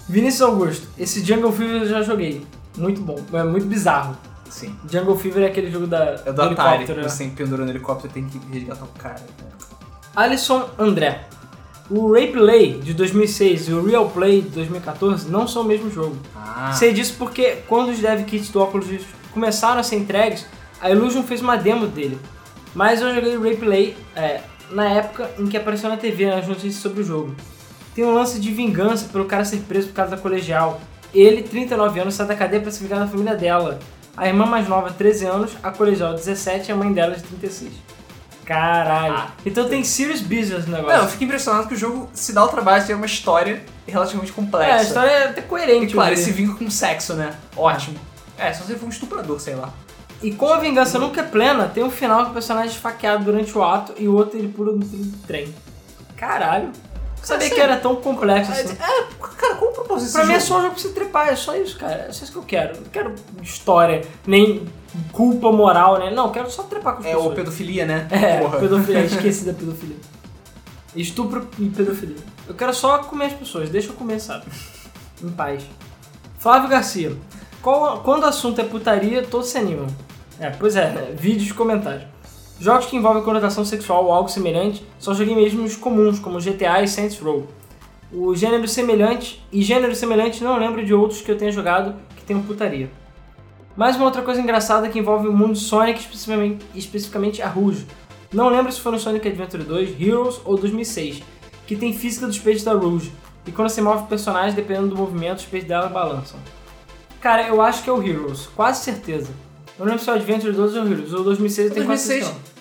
Vinícius 0.08 0.42
Augusto, 0.42 0.88
esse 0.98 1.24
Jungle 1.26 1.52
Fever 1.52 1.82
eu 1.82 1.88
já 1.88 2.02
joguei. 2.02 2.46
Muito 2.78 3.02
bom, 3.02 3.18
é 3.34 3.44
muito 3.44 3.68
bizarro. 3.68 4.16
Sim. 4.50 4.74
Jungle 4.90 5.18
Fever 5.18 5.44
é 5.44 5.48
aquele 5.48 5.70
jogo 5.70 5.86
da, 5.86 6.16
É 6.26 6.32
do 6.32 6.42
Atari, 6.42 6.76
helicóptero. 6.78 7.02
né? 7.02 7.10
você 7.10 7.28
pendura 7.28 7.66
no 7.66 7.70
helicóptero 7.72 8.14
tem 8.14 8.26
que 8.28 8.40
resgatar 8.52 8.86
o 8.86 8.88
cara. 8.98 9.20
né? 9.20 9.50
Alisson 10.16 10.70
André. 10.80 11.22
O 11.90 12.12
Replay 12.14 12.74
de 12.80 12.94
2006 12.94 13.70
e 13.70 13.74
o 13.74 13.84
Real 13.84 14.08
Play 14.10 14.42
de 14.44 14.50
2014 14.50 15.30
não 15.30 15.48
são 15.48 15.64
o 15.64 15.66
mesmo 15.66 15.90
jogo. 15.90 16.16
Ah, 16.36 16.72
Sei 16.72 16.94
disso 16.94 17.16
porque 17.18 17.58
quando 17.68 17.90
os 17.90 17.98
dev 18.00 18.24
kits 18.26 18.50
do 18.50 18.62
Oculus 18.62 18.88
Rift 18.88 19.08
começaram 19.34 19.80
a 19.80 19.84
ser 19.84 19.96
entregues, 19.96 20.46
a 20.80 20.92
Illusion 20.92 21.24
fez 21.24 21.42
uma 21.42 21.56
demo 21.56 21.88
dele. 21.88 22.20
Mas 22.76 23.02
eu 23.02 23.14
joguei 23.16 23.36
o 23.36 23.42
Replay 23.42 23.98
é, 24.16 24.42
na 24.70 24.88
época 24.88 25.32
em 25.40 25.48
que 25.48 25.58
apareceu 25.58 25.90
na 25.90 25.98
TV 25.98 26.28
nas 26.28 26.48
notícias 26.48 26.76
sobre 26.76 27.02
o 27.02 27.04
jogo. 27.04 27.36
Tem 27.96 28.06
um 28.06 28.14
lance 28.14 28.40
de 28.40 28.52
vingança 28.52 29.10
pelo 29.12 29.26
cara 29.26 29.44
ser 29.44 29.58
preso 29.62 29.88
por 29.88 29.96
causa 29.96 30.16
da 30.16 30.22
colegial. 30.22 30.80
Ele, 31.12 31.42
39 31.42 32.00
anos, 32.02 32.14
sai 32.14 32.28
da 32.28 32.36
cadeia 32.36 32.62
pra 32.62 32.72
se 32.72 32.84
vingar 32.84 33.00
da 33.00 33.08
família 33.08 33.36
dela. 33.36 33.80
A 34.16 34.28
irmã 34.28 34.46
mais 34.46 34.68
nova, 34.68 34.92
13 34.92 35.26
anos, 35.26 35.52
a 35.64 35.72
colegial, 35.72 36.14
17 36.14 36.70
e 36.70 36.72
a 36.72 36.76
mãe 36.76 36.94
dela, 36.94 37.16
de 37.16 37.24
36. 37.24 37.72
Caralho. 38.50 39.14
Ah. 39.14 39.32
então 39.46 39.70
tem 39.70 39.84
serious 39.84 40.22
business 40.22 40.66
no 40.66 40.76
negócio. 40.76 40.98
Não, 40.98 41.04
eu 41.04 41.10
fico 41.10 41.24
impressionado 41.24 41.68
que 41.68 41.76
o 41.76 41.78
jogo 41.78 42.10
se 42.16 42.34
dá 42.34 42.44
o 42.44 42.48
trabalho 42.48 42.82
de 42.82 42.88
ter 42.88 42.96
uma 42.96 43.06
história 43.06 43.62
relativamente 43.88 44.32
complexa. 44.32 44.72
é, 44.72 44.80
a 44.80 44.82
história 44.82 45.12
é 45.12 45.24
até 45.30 45.42
coerente. 45.44 45.92
E 45.92 45.94
claro, 45.94 46.16
ele 46.16 46.20
se 46.20 46.32
vinga 46.32 46.56
com 46.56 46.68
sexo, 46.68 47.14
né? 47.14 47.36
Ótimo. 47.56 48.00
É, 48.40 48.52
só 48.52 48.64
se 48.64 48.72
ele 48.72 48.80
for 48.80 48.88
um 48.88 48.90
estuprador, 48.90 49.40
sei 49.40 49.54
lá. 49.54 49.72
E 50.20 50.34
como 50.34 50.52
a 50.52 50.58
vingança 50.58 50.98
nunca 50.98 51.22
é 51.22 51.24
plena, 51.24 51.68
tem 51.68 51.84
um 51.84 51.92
final 51.92 52.26
que 52.26 52.32
o 52.32 52.34
personagem 52.34 52.72
é 52.72 52.74
esfaqueado 52.74 53.24
durante 53.24 53.56
o 53.56 53.64
ato 53.64 53.94
e 54.00 54.08
o 54.08 54.16
outro 54.16 54.40
ele 54.40 54.48
pula 54.48 54.72
no 54.72 54.84
trem. 55.28 55.54
Caralho. 56.18 56.72
Sabia 57.22 57.46
Assim, 57.48 57.56
que 57.56 57.62
era 57.62 57.78
tão 57.78 57.96
complexo 57.98 58.52
assim. 58.52 58.74
É, 58.74 59.36
cara, 59.38 59.56
qual 59.56 59.72
o 59.72 59.74
propósito 59.74 60.14
Pra 60.14 60.26
mim 60.26 60.34
é 60.34 60.40
só 60.40 60.58
um 60.58 60.62
jogo 60.62 60.74
pra 60.74 60.82
você 60.82 60.90
trepar, 60.90 61.28
é 61.30 61.36
só 61.36 61.56
isso, 61.56 61.78
cara. 61.78 62.06
É 62.10 62.12
só 62.12 62.24
isso 62.24 62.32
que 62.32 62.38
eu 62.38 62.44
quero. 62.44 62.76
Não 62.78 62.84
quero 62.86 63.16
história, 63.42 64.02
nem 64.26 64.68
culpa 65.12 65.52
moral, 65.52 66.00
né? 66.00 66.10
Não, 66.12 66.32
quero 66.32 66.50
só 66.50 66.64
trepar 66.64 66.94
com 66.96 67.00
as 67.02 67.06
É 67.06 67.12
pessoas. 67.14 67.32
o 67.32 67.36
pedofilia, 67.36 67.86
né? 67.86 68.08
É, 68.10 68.40
Porra. 68.40 68.60
pedofilia, 68.60 69.06
esqueci 69.06 69.46
da 69.46 69.54
pedofilia. 69.54 69.98
Estupro 70.96 71.48
e 71.60 71.70
pedofilia. 71.70 72.18
Eu 72.48 72.56
quero 72.56 72.74
só 72.74 72.98
comer 73.00 73.26
as 73.26 73.34
pessoas, 73.34 73.70
deixa 73.70 73.90
eu 73.90 73.94
comer, 73.94 74.20
sabe? 74.20 74.46
Em 75.24 75.30
paz. 75.30 75.64
Flávio 76.40 76.70
Garcia. 76.70 77.16
Qual- 77.62 78.00
quando 78.02 78.24
o 78.24 78.28
assunto 78.28 78.60
é 78.62 78.64
putaria, 78.64 79.22
todos 79.24 79.50
se 79.50 79.58
animam. 79.58 79.88
É, 80.40 80.50
pois 80.50 80.76
é, 80.76 80.90
né? 80.90 81.14
vídeos 81.16 81.50
e 81.50 81.54
comentários. 81.54 82.04
Jogos 82.60 82.88
que 82.88 82.98
envolvem 82.98 83.24
conotação 83.24 83.64
sexual 83.64 84.04
ou 84.06 84.12
algo 84.12 84.28
semelhante, 84.28 84.86
mesmo 85.34 85.64
os 85.64 85.78
comuns, 85.78 86.20
como 86.20 86.42
GTA 86.42 86.84
e 86.84 86.88
Saints 86.90 87.18
Row. 87.18 87.48
O 88.12 88.36
gênero 88.36 88.68
semelhante, 88.68 89.42
e 89.50 89.62
gênero 89.62 89.96
semelhante 89.96 90.44
não 90.44 90.58
lembro 90.58 90.84
de 90.84 90.94
outros 90.94 91.22
que 91.22 91.32
eu 91.32 91.38
tenha 91.38 91.54
jogado 91.54 91.96
que 92.18 92.24
tenham 92.24 92.44
putaria. 92.44 92.92
Mais 93.78 93.96
uma 93.96 94.06
outra 94.06 94.24
coisa 94.24 94.42
engraçada 94.42 94.90
que 94.90 95.00
envolve 95.00 95.30
o 95.30 95.32
mundo 95.32 95.56
Sonic, 95.56 96.02
especificamente, 96.02 96.66
especificamente 96.76 97.42
a 97.42 97.48
Rouge. 97.48 97.88
Não 98.34 98.50
lembro 98.50 98.72
se 98.74 98.82
foi 98.82 98.92
no 98.92 99.00
Sonic 99.00 99.26
Adventure 99.26 99.64
2, 99.64 100.02
Heroes 100.02 100.42
ou 100.44 100.58
2006, 100.58 101.24
que 101.66 101.78
tem 101.78 101.94
física 101.94 102.28
dos 102.28 102.40
peixes 102.40 102.66
da 102.66 102.74
Rouge. 102.74 103.10
E 103.48 103.54
quando 103.54 103.70
você 103.70 103.82
move 103.82 104.04
o 104.04 104.08
personagem, 104.08 104.54
dependendo 104.54 104.90
do 104.90 104.98
movimento, 104.98 105.38
os 105.38 105.46
peixes 105.46 105.70
dela 105.70 105.88
balançam. 105.88 106.38
Cara, 107.22 107.48
eu 107.48 107.62
acho 107.62 107.84
que 107.84 107.90
é 107.90 107.94
o 107.94 108.04
Heroes, 108.04 108.48
quase 108.48 108.84
certeza. 108.84 109.32
Eu 109.80 109.86
lembro 109.86 110.00
se 110.04 110.10
é 110.10 110.14
o 110.14 110.16
Adventure 110.16 110.52
2 110.52 110.76
ou 110.76 110.84
o 110.84 110.92
Heroes. 110.92 111.14
O 111.14 111.24
2006 111.24 111.68
eu 111.70 111.74
tenho 111.74 111.86
quase 111.86 112.08
2006. 112.08 112.26
certeza. 112.36 112.60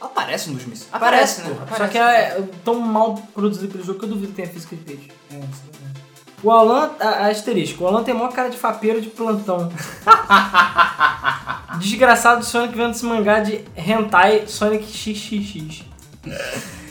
Aparece 0.00 0.48
no 0.48 0.54
2006. 0.54 0.88
Aparece, 0.92 1.42
né? 1.42 1.48
pô. 1.48 1.54
Aparece. 1.62 1.76
Só 1.78 1.88
que 1.88 1.98
é 1.98 2.42
tão 2.64 2.80
mal 2.80 3.14
produzido 3.34 3.66
aquele 3.66 3.84
jogo 3.84 3.98
que 3.98 4.04
eu 4.04 4.08
duvido 4.08 4.28
que 4.28 4.34
tenha 4.34 4.48
física 4.48 4.74
de 4.76 4.82
peixe. 4.82 5.08
É, 5.30 5.36
isso 5.36 5.62
é. 5.72 5.94
O 6.42 6.50
Alan, 6.50 6.90
a, 7.00 7.28
asterisco, 7.28 7.84
o 7.84 7.86
Alan 7.86 8.02
tem 8.02 8.12
maior 8.14 8.30
cara 8.32 8.50
de 8.50 8.58
fapeiro 8.58 9.00
de 9.00 9.08
plantão. 9.08 9.70
Desgraçado 11.80 12.40
do 12.40 12.44
Sonic 12.46 12.76
vendo 12.76 12.90
esse 12.90 13.04
mangá 13.04 13.40
de 13.40 13.64
hentai 13.76 14.44
Sonic 14.46 14.84
XXX. 14.84 15.84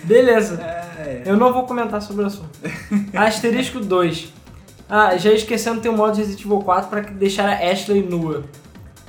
Beleza, 0.04 0.62
É, 0.62 1.24
eu 1.26 1.38
não 1.38 1.54
vou 1.54 1.64
comentar 1.64 2.02
sobre 2.02 2.24
o 2.24 2.28
assunto. 2.28 2.50
Asterisco 3.14 3.80
2. 3.80 4.34
Ah, 4.90 5.16
já 5.18 5.32
esquecendo 5.32 5.82
tem 5.82 5.90
um 5.90 5.96
modo 5.96 6.14
de 6.14 6.20
Resident 6.22 6.46
Evil 6.46 6.60
4 6.60 6.90
pra 6.90 7.02
deixar 7.02 7.48
a 7.48 7.72
Ashley 7.72 8.04
nua. 8.04 8.44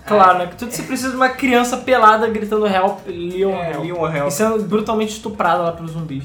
Claro, 0.06 0.38
né? 0.38 0.46
Que 0.46 0.56
tudo 0.56 0.70
você 0.70 0.82
precisa 0.82 1.10
de 1.10 1.16
uma 1.16 1.30
criança 1.30 1.78
pelada 1.78 2.26
gritando 2.28 2.66
help, 2.66 3.06
Leon 3.06 3.54
é, 3.54 3.72
help. 3.72 3.84
Leon 3.84 4.14
Hell. 4.14 4.28
E 4.28 4.30
sendo 4.30 4.62
brutalmente 4.62 5.12
estuprada 5.12 5.62
lá 5.62 5.72
pelos 5.72 5.92
zumbis. 5.92 6.24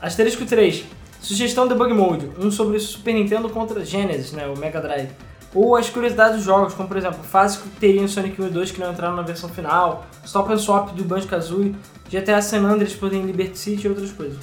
Asterisco 0.00 0.44
3. 0.44 0.84
Sugestão 1.20 1.68
Debug 1.68 1.92
Mode. 1.92 2.30
Um 2.38 2.50
sobre 2.50 2.78
Super 2.80 3.14
Nintendo 3.14 3.48
contra 3.50 3.84
Genesis, 3.84 4.32
né? 4.32 4.46
O 4.46 4.58
Mega 4.58 4.80
Drive. 4.80 5.10
Ou 5.54 5.76
as 5.76 5.90
curiosidades 5.90 6.36
dos 6.36 6.44
jogos, 6.44 6.72
como 6.72 6.88
por 6.88 6.96
exemplo, 6.96 7.22
fases 7.22 7.58
que 7.58 7.68
teriam 7.68 8.08
Sonic 8.08 8.40
1 8.40 8.46
e 8.46 8.50
2 8.50 8.70
que 8.70 8.80
não 8.80 8.90
entraram 8.90 9.14
na 9.14 9.22
versão 9.22 9.50
final, 9.50 10.06
Stop 10.24 10.50
and 10.50 10.58
Swap 10.58 10.92
do 10.92 11.04
Banjo-Kazooie, 11.04 11.76
GTA 12.10 12.40
San 12.40 12.62
Andreas 12.62 12.94
por 12.94 13.12
em 13.12 13.22
Liberty 13.22 13.58
City 13.58 13.86
e 13.86 13.90
outras 13.90 14.10
coisas. 14.12 14.38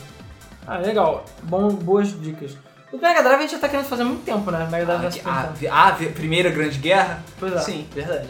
Ah, 0.67 0.77
legal. 0.77 1.25
Bom, 1.43 1.69
boas 1.69 2.09
dicas. 2.21 2.55
O 2.91 2.97
Mega 2.97 3.21
Drive 3.21 3.37
a 3.37 3.41
gente 3.41 3.51
já 3.51 3.59
tá 3.59 3.69
querendo 3.69 3.85
fazer 3.85 4.01
há 4.01 4.05
muito 4.05 4.23
tempo, 4.23 4.49
né? 4.51 4.67
Mega 4.71 4.85
Drive 4.85 5.05
Ah, 5.05 5.09
que- 5.09 5.17
Super 5.19 5.69
ah, 5.71 5.87
ah, 5.87 5.91
vi- 5.91 6.09
primeira 6.09 6.49
grande 6.49 6.77
guerra? 6.79 7.23
Pois 7.39 7.53
é. 7.53 7.59
Sim, 7.59 7.87
verdade. 7.93 8.27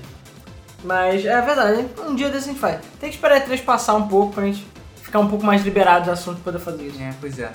Mas 0.84 1.26
é 1.26 1.42
verdade, 1.42 1.86
um 2.08 2.16
dia 2.16 2.30
desse 2.30 2.50
a 2.50 2.52
gente 2.54 2.60
faz. 2.60 2.80
Tem 3.00 3.10
que 3.10 3.16
esperar 3.16 3.38
a 3.38 3.42
3 3.42 3.62
passar 3.62 3.96
um 3.96 4.08
pouco 4.08 4.34
pra 4.34 4.44
gente 4.46 4.66
ficar 5.02 5.20
um 5.20 5.28
pouco 5.28 5.46
mais 5.46 5.64
liberado 5.64 6.06
de 6.06 6.12
assunto 6.12 6.42
pra 6.42 6.52
poder 6.54 6.64
fazer 6.64 6.84
isso. 6.88 7.02
É, 7.02 7.14
pois 7.20 7.38
é. 7.40 7.52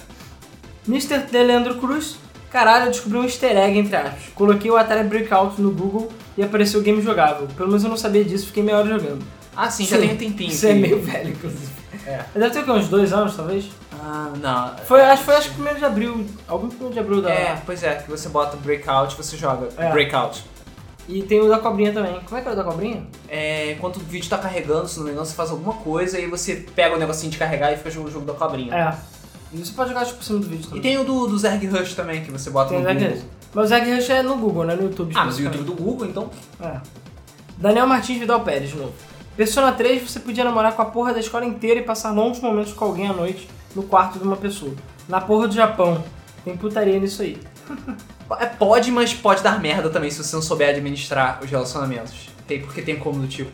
Mr. 0.86 1.18
De 1.30 1.42
Leandro 1.42 1.76
Cruz, 1.76 2.16
caralho, 2.50 2.86
eu 2.86 2.90
descobri 2.90 3.18
um 3.18 3.24
easter 3.24 3.56
egg, 3.56 3.78
entre 3.78 3.96
aspas. 3.96 4.24
Coloquei 4.34 4.70
o 4.70 4.76
Atari 4.76 5.06
Breakout 5.08 5.60
no 5.60 5.70
Google 5.70 6.10
e 6.36 6.42
apareceu 6.42 6.80
o 6.80 6.82
game 6.82 7.00
jogável. 7.02 7.48
Pelo 7.56 7.68
menos 7.68 7.82
eu 7.84 7.90
não 7.90 7.96
sabia 7.96 8.24
disso, 8.24 8.46
fiquei 8.46 8.62
meia 8.62 8.78
hora 8.78 8.88
jogando. 8.88 9.24
Ah, 9.56 9.70
sim, 9.70 9.86
já 9.86 9.96
Sim, 9.96 10.02
tem 10.02 10.12
um 10.12 10.16
tempinho. 10.18 10.50
Isso 10.50 10.66
é 10.66 10.74
meio 10.74 11.00
velho, 11.00 11.30
inclusive. 11.30 11.72
É. 12.06 12.22
Deve 12.34 12.50
ter 12.50 12.60
o 12.60 12.64
quê? 12.64 12.70
Uns 12.70 12.88
dois 12.88 13.12
anos, 13.12 13.34
talvez? 13.36 13.70
Ah, 13.92 14.30
não. 14.40 14.76
Foi, 14.84 15.00
acho 15.02 15.18
que 15.20 15.24
foi 15.24 15.36
acho 15.36 15.48
que 15.48 15.54
primeiro 15.54 15.78
de 15.78 15.84
abril. 15.84 16.26
Algum 16.46 16.68
primeiro 16.68 16.92
de 16.92 17.00
abril 17.00 17.22
da. 17.22 17.30
É, 17.30 17.62
pois 17.64 17.82
é, 17.82 17.94
que 17.94 18.10
você 18.10 18.28
bota 18.28 18.56
breakout, 18.58 19.16
você 19.16 19.36
joga 19.36 19.68
É. 19.76 19.90
breakout. 19.90 20.44
E 21.08 21.22
tem 21.22 21.40
o 21.40 21.48
da 21.48 21.58
cobrinha 21.58 21.92
também. 21.92 22.18
Como 22.20 22.38
é 22.38 22.42
que 22.42 22.48
é 22.48 22.52
o 22.52 22.56
da 22.56 22.64
cobrinha? 22.64 23.06
É, 23.28 23.72
enquanto 23.72 23.96
o 23.96 24.00
vídeo 24.00 24.28
tá 24.28 24.38
carregando, 24.38 24.88
se 24.88 24.96
não 24.98 25.04
me 25.04 25.12
engano, 25.12 25.26
você 25.26 25.34
faz 25.34 25.50
alguma 25.50 25.74
coisa 25.74 26.18
e 26.18 26.26
você 26.26 26.66
pega 26.74 26.94
o 26.94 26.98
negocinho 26.98 27.30
de 27.30 27.36
carregar 27.38 27.72
e 27.72 27.76
fica 27.76 27.90
jogando 27.90 28.08
o 28.08 28.12
jogo 28.12 28.26
da 28.26 28.32
cobrinha. 28.34 28.74
É. 28.74 28.94
E 29.52 29.58
você 29.64 29.72
pode 29.72 29.90
jogar 29.90 30.04
tipo, 30.06 30.16
por 30.18 30.24
cima 30.24 30.38
do 30.40 30.46
vídeo 30.48 30.62
E 30.64 30.66
também. 30.68 30.82
tem 30.82 30.98
o 30.98 31.04
do, 31.04 31.26
do 31.26 31.38
Zerg 31.38 31.66
Rush 31.66 31.94
também, 31.94 32.22
que 32.24 32.30
você 32.30 32.50
bota 32.50 32.70
Tem 32.70 32.80
no 32.82 32.88
Google. 32.92 33.08
Rush. 33.10 33.24
Mas 33.54 33.64
o 33.66 33.68
Zag 33.68 33.94
Rush 33.94 34.10
é 34.10 34.22
no 34.22 34.36
Google, 34.36 34.64
não 34.64 34.72
é 34.72 34.76
no 34.76 34.82
YouTube. 34.84 35.12
Ah, 35.14 35.24
mas 35.26 35.38
o. 35.38 35.42
YouTube 35.42 35.62
do 35.64 35.74
Google, 35.74 36.06
então... 36.08 36.28
É. 36.60 36.80
Daniel 37.56 37.86
Martins 37.86 38.18
Vidal 38.18 38.40
Pérez, 38.40 38.70
de 38.70 38.76
novo. 38.76 38.92
Persona 39.36 39.72
3, 39.72 40.08
você 40.08 40.20
podia 40.20 40.44
namorar 40.44 40.74
com 40.74 40.82
a 40.82 40.84
porra 40.84 41.12
da 41.12 41.20
escola 41.20 41.44
inteira 41.44 41.80
e 41.80 41.82
passar 41.82 42.12
longos 42.12 42.40
momentos 42.40 42.72
com 42.72 42.84
alguém 42.84 43.08
à 43.08 43.12
noite 43.12 43.48
no 43.74 43.82
quarto 43.82 44.18
de 44.18 44.24
uma 44.24 44.36
pessoa. 44.36 44.72
Na 45.08 45.20
porra 45.20 45.48
do 45.48 45.54
Japão. 45.54 46.02
Tem 46.44 46.56
putaria 46.56 46.98
nisso 46.98 47.22
aí. 47.22 47.38
É, 48.40 48.46
pode, 48.46 48.90
mas 48.90 49.12
pode 49.12 49.42
dar 49.42 49.60
merda 49.60 49.90
também 49.90 50.10
se 50.10 50.24
você 50.24 50.34
não 50.34 50.40
souber 50.40 50.70
administrar 50.70 51.40
os 51.42 51.50
relacionamentos. 51.50 52.30
Tem, 52.46 52.58
porque 52.62 52.80
tem 52.80 52.98
como 52.98 53.20
do 53.20 53.28
tipo... 53.28 53.50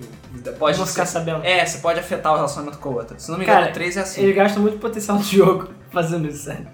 Pode 0.61 0.78
Vou 0.78 0.86
ficar 0.86 1.07
sabendo. 1.07 1.44
É, 1.44 1.66
você 1.66 1.78
pode 1.78 1.98
afetar 1.98 2.32
o 2.32 2.36
relacionamento 2.36 2.78
com 2.78 2.90
a 2.90 2.93
outra. 2.93 3.19
Se 3.19 3.32
não 3.32 3.36
me 3.36 3.43
engano, 3.43 3.59
Cara, 3.59 3.73
o 3.73 3.74
3 3.74 3.97
é 3.97 4.01
assim. 4.01 4.23
Ele 4.23 4.32
gasta 4.32 4.61
muito 4.61 4.78
potencial 4.78 5.19
do 5.19 5.24
jogo 5.24 5.70
fazendo 5.90 6.28
isso, 6.28 6.44
sério. 6.44 6.69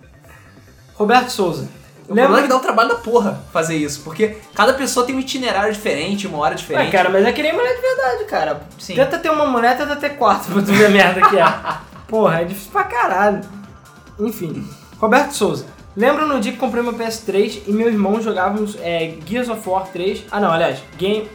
Roberto 0.95 1.31
Souza. 1.31 1.69
O 2.09 2.15
problema 2.15 2.39
é 2.39 2.43
que 2.43 2.49
dá 2.49 2.57
um 2.57 2.61
trabalho 2.61 2.89
da 2.91 2.95
porra 2.97 3.43
fazer 3.53 3.77
isso, 3.77 4.03
porque 4.03 4.37
cada 4.55 4.75
pessoa 4.75 5.05
tem 5.05 5.15
um 5.15 5.19
itinerário 5.21 5.73
diferente, 5.73 6.27
uma 6.27 6.39
hora 6.39 6.53
Ué, 6.55 6.57
diferente. 6.57 6.93
cara, 6.93 7.09
mas 7.11 7.25
é 7.25 7.33
que 7.33 7.43
nem 7.43 7.53
mulher 7.53 7.75
de 7.75 7.83
verdade, 7.83 8.25
cara. 8.25 8.61
Sim. 8.79 8.95
Tenta 8.95 9.19
ter 9.19 9.31
uma 9.31 9.47
mulher, 9.47 9.77
tenta 9.77 9.97
ter 9.97 10.11
quatro 10.11 10.53
pra 10.53 10.63
tu 10.63 10.73
ver 10.73 10.87
a 10.87 10.91
merda 10.91 11.29
que 11.29 11.37
é. 11.37 11.45
Porra, 12.07 12.43
é 12.43 12.45
difícil 12.45 12.71
pra 12.71 12.85
caralho. 12.85 13.41
Enfim. 14.21 14.65
Roberto 15.01 15.33
Souza. 15.33 15.67
Lembro 15.97 16.27
no 16.27 16.39
dia 16.39 16.53
que 16.53 16.59
comprei 16.59 16.83
meu 16.83 16.93
PS3 16.93 17.63
e 17.67 17.73
meu 17.73 17.89
irmão 17.89 18.21
jogávamos 18.21 18.77
é, 18.81 19.15
Gears 19.27 19.49
of 19.49 19.69
War 19.69 19.87
3. 19.89 20.25
Ah 20.31 20.39
não, 20.39 20.53
aliás, 20.53 20.79
Game. 20.97 21.29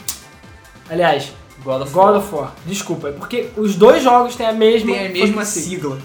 Aliás, 0.90 1.32
God 1.64 1.82
of 1.82 1.92
God 1.94 2.04
War. 2.04 2.16
of 2.18 2.36
War. 2.36 2.52
Desculpa, 2.66 3.10
é 3.10 3.12
porque 3.12 3.50
os 3.58 3.76
dois 3.76 4.02
jogos 4.04 4.36
têm 4.36 4.46
a 4.48 4.54
mesma. 4.54 4.96
A 4.96 5.10
mesma 5.10 5.28
fantasia. 5.44 5.64
sigla. 5.64 5.98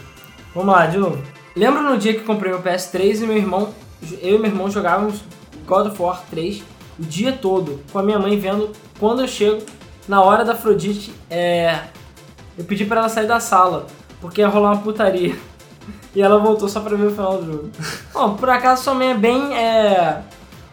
Vamos 0.55 0.75
lá, 0.75 0.87
de 0.87 0.99
novo. 0.99 1.23
Lembro 1.55 1.83
no 1.83 1.97
dia 1.99 2.15
que 2.15 2.21
comprei 2.21 2.51
meu 2.51 2.63
PS3 2.63 3.23
e 3.23 3.27
meu 3.27 3.37
irmão, 3.37 3.75
eu 4.21 4.37
e 4.37 4.39
meu 4.39 4.51
irmão 4.51 4.71
jogávamos 4.71 5.21
God 5.67 5.89
of 5.89 6.01
War 6.01 6.23
3 6.31 6.63
o 6.99 7.03
dia 7.03 7.33
todo, 7.33 7.81
com 7.93 7.99
a 7.99 8.03
minha 8.03 8.19
mãe 8.19 8.39
vendo 8.39 8.71
quando 8.99 9.21
eu 9.21 9.29
chego 9.29 9.63
na 10.09 10.23
hora 10.23 10.45
da 10.45 10.53
Afrodite, 10.53 11.13
é, 11.29 11.81
eu 12.57 12.65
pedi 12.65 12.85
pra 12.85 13.01
ela 13.01 13.09
sair 13.09 13.27
da 13.27 13.41
sala, 13.41 13.87
porque 14.21 14.41
ia 14.41 14.49
rolar 14.49 14.73
uma 14.73 14.83
putaria. 14.83 15.37
E 16.15 16.23
ela 16.23 16.39
voltou 16.39 16.69
só 16.69 16.81
pra 16.81 16.97
ver 16.97 17.07
o 17.07 17.11
final 17.11 17.39
do 17.39 17.53
jogo. 17.53 17.71
Bom, 18.15 18.35
por 18.35 18.49
acaso 18.49 18.85
sua 18.85 18.95
mãe 18.95 19.11
é 19.11 19.15
bem, 19.15 19.55
é, 19.55 20.23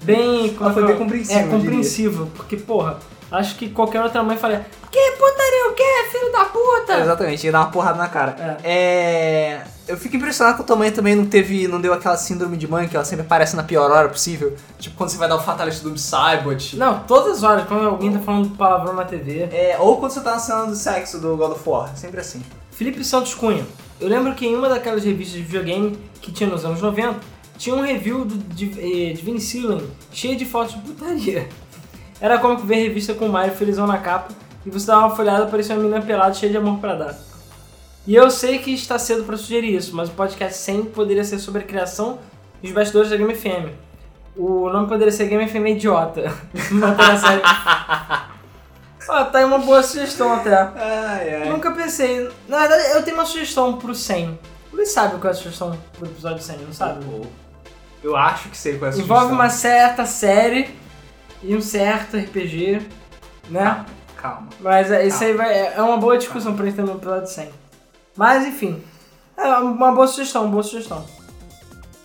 bem... 0.02 0.56
Ela 0.60 0.74
foi 0.74 0.84
é 0.84 0.86
que 0.86 0.92
bem 0.94 1.02
compreensiva, 1.02 1.40
É, 1.40 1.48
compreensiva, 1.48 2.28
porque, 2.36 2.56
porra, 2.58 3.00
acho 3.32 3.56
que 3.56 3.70
qualquer 3.70 4.02
outra 4.02 4.24
mãe 4.24 4.38
faria, 4.38 4.66
que 4.90 5.12
putaria 5.12 5.70
o 5.70 5.74
quê, 5.74 6.10
filho 6.12 6.32
da 6.32 6.46
puta? 6.46 7.00
exatamente, 7.00 7.46
ia 7.46 7.52
dar 7.52 7.60
uma 7.62 7.72
porrada 7.72 7.98
na 7.98 8.08
cara. 8.08 8.60
É. 8.64 9.62
Eu 9.86 9.98
fico 9.98 10.16
impressionado 10.16 10.56
que 10.56 10.64
a 10.64 10.66
tua 10.66 10.76
mãe 10.78 10.92
também 10.92 11.14
não 11.14 11.26
teve. 11.26 11.68
não 11.68 11.80
deu 11.80 11.94
aquela 11.94 12.16
síndrome 12.16 12.56
de 12.56 12.68
mãe 12.68 12.88
que 12.88 12.96
ela 12.96 13.04
sempre 13.04 13.26
aparece 13.26 13.56
na 13.56 13.64
pior 13.64 13.92
hora 13.92 14.08
possível. 14.08 14.56
Tipo 14.80 14.96
quando 14.96 15.10
você 15.10 15.18
vai 15.18 15.28
dar 15.28 15.36
o 15.36 15.42
Fatality 15.42 15.82
do 15.82 15.98
Cybot. 15.98 16.78
Não, 16.78 17.00
todas 17.02 17.38
as 17.38 17.44
horas, 17.44 17.68
quando 17.68 17.86
alguém 17.86 18.14
tá 18.14 18.20
falando 18.20 18.56
palavrão 18.56 18.94
na 18.94 19.04
TV. 19.04 19.50
É, 19.52 19.78
ou 19.80 19.98
quando 19.98 20.12
você 20.12 20.22
tá 20.22 20.32
na 20.32 20.40
cena 20.40 20.66
do 20.66 20.76
sexo 20.76 21.20
do 21.20 21.36
God 21.36 21.52
of 21.52 21.70
War. 21.70 21.96
Sempre 21.98 22.22
assim. 22.22 22.42
Felipe 22.72 23.04
Santos 23.04 23.34
Cunha. 23.34 23.66
Eu 24.00 24.08
lembro 24.08 24.34
que 24.36 24.46
em 24.46 24.56
uma 24.56 24.70
daquelas 24.70 25.04
revistas 25.04 25.38
de 25.38 25.44
videogame 25.44 25.98
que 26.22 26.32
tinha 26.32 26.50
nos 26.50 26.64
anos 26.64 26.82
90, 26.82 27.20
tinha 27.58 27.76
um 27.76 27.82
review 27.82 28.26
do, 28.26 28.36
de, 28.36 28.66
eh, 28.78 29.14
de 29.14 29.22
Vinicius 29.22 29.84
cheio 30.12 30.36
de 30.36 30.46
fotos 30.46 30.76
de 30.76 30.82
putaria. 30.82 31.48
Era 32.20 32.40
como 32.40 32.58
ver 32.58 32.76
revista 32.76 33.14
com 33.14 33.26
o 33.26 33.30
Mario 33.30 33.54
felizão 33.54 33.86
na 33.86 33.98
capa 33.98 34.34
e 34.66 34.70
você 34.70 34.88
dava 34.88 35.08
uma 35.08 35.16
folhada 35.16 35.46
parecia 35.46 35.76
uma 35.76 35.84
menina 35.84 36.02
pelada 36.02 36.34
cheia 36.34 36.52
de 36.52 36.58
amor 36.58 36.80
pra 36.80 36.96
dar. 36.96 37.33
E 38.06 38.16
eu 38.16 38.30
sei 38.30 38.60
que 38.60 38.74
está 38.74 39.00
cedo 39.00 39.24
pra 39.24 39.38
sugerir 39.38 39.74
isso, 39.76 39.96
mas 39.96 40.10
o 40.10 40.12
podcast 40.12 40.58
100 40.58 40.86
poderia 40.86 41.24
ser 41.24 41.40
sobre 41.40 41.62
a 41.62 41.66
criação 41.66 42.20
e 42.62 42.68
os 42.68 42.74
bastidores 42.74 43.10
da 43.10 43.16
Game 43.18 43.34
FM. 43.34 43.72
O 44.36 44.70
nome 44.70 44.88
poderia 44.88 45.12
ser 45.12 45.28
Game 45.28 45.48
FM 45.48 45.68
Idiota. 45.78 46.34
Mantendo 46.72 47.12
a 47.12 47.18
série. 47.18 47.42
Ó, 49.08 49.24
tá 49.26 49.40
aí 49.40 49.46
uma 49.46 49.60
boa 49.60 49.84
sugestão 49.84 50.34
até. 50.34 50.54
Ai, 50.56 51.36
ai. 51.36 51.50
Nunca 51.50 51.72
pensei. 51.72 52.30
Na 52.48 52.60
verdade, 52.60 52.92
eu 52.94 53.04
tenho 53.04 53.16
uma 53.18 53.26
sugestão 53.26 53.78
pro 53.78 53.94
100. 53.94 54.40
O 54.72 54.76
Luiz 54.76 54.90
sabe 54.92 55.18
qual 55.20 55.32
é 55.32 55.36
a 55.36 55.38
sugestão 55.38 55.78
pro 55.98 56.08
episódio 56.08 56.42
100, 56.42 56.58
não 56.58 56.74
sabe? 56.74 57.06
Eu 58.04 58.16
acho 58.18 58.50
que 58.50 58.58
sei 58.58 58.78
qual 58.78 58.92
é 58.92 58.94
a 58.94 58.98
Envolve 58.98 59.24
sugestão. 59.28 59.34
uma 59.36 59.50
certa 59.50 60.06
série 60.06 60.70
e 61.44 61.56
um 61.56 61.62
certo 61.62 62.18
RPG, 62.18 62.82
né? 63.50 63.86
calma. 64.18 64.48
Mas 64.62 64.90
é, 64.90 65.06
isso 65.06 65.22
aí 65.24 65.34
vai, 65.34 65.74
é 65.76 65.82
uma 65.82 65.98
boa 65.98 66.18
discussão 66.18 66.56
pra 66.56 66.66
gente 66.66 66.76
ter 66.76 66.82
no 66.82 66.96
episódio 66.96 67.28
100. 67.28 67.50
Mas 68.16 68.46
enfim, 68.46 68.82
é 69.38 69.44
uma 69.58 69.92
boa 69.92 70.08
sugestão, 70.08 70.44
uma 70.44 70.52
boa 70.52 70.64
sugestão. 70.64 71.04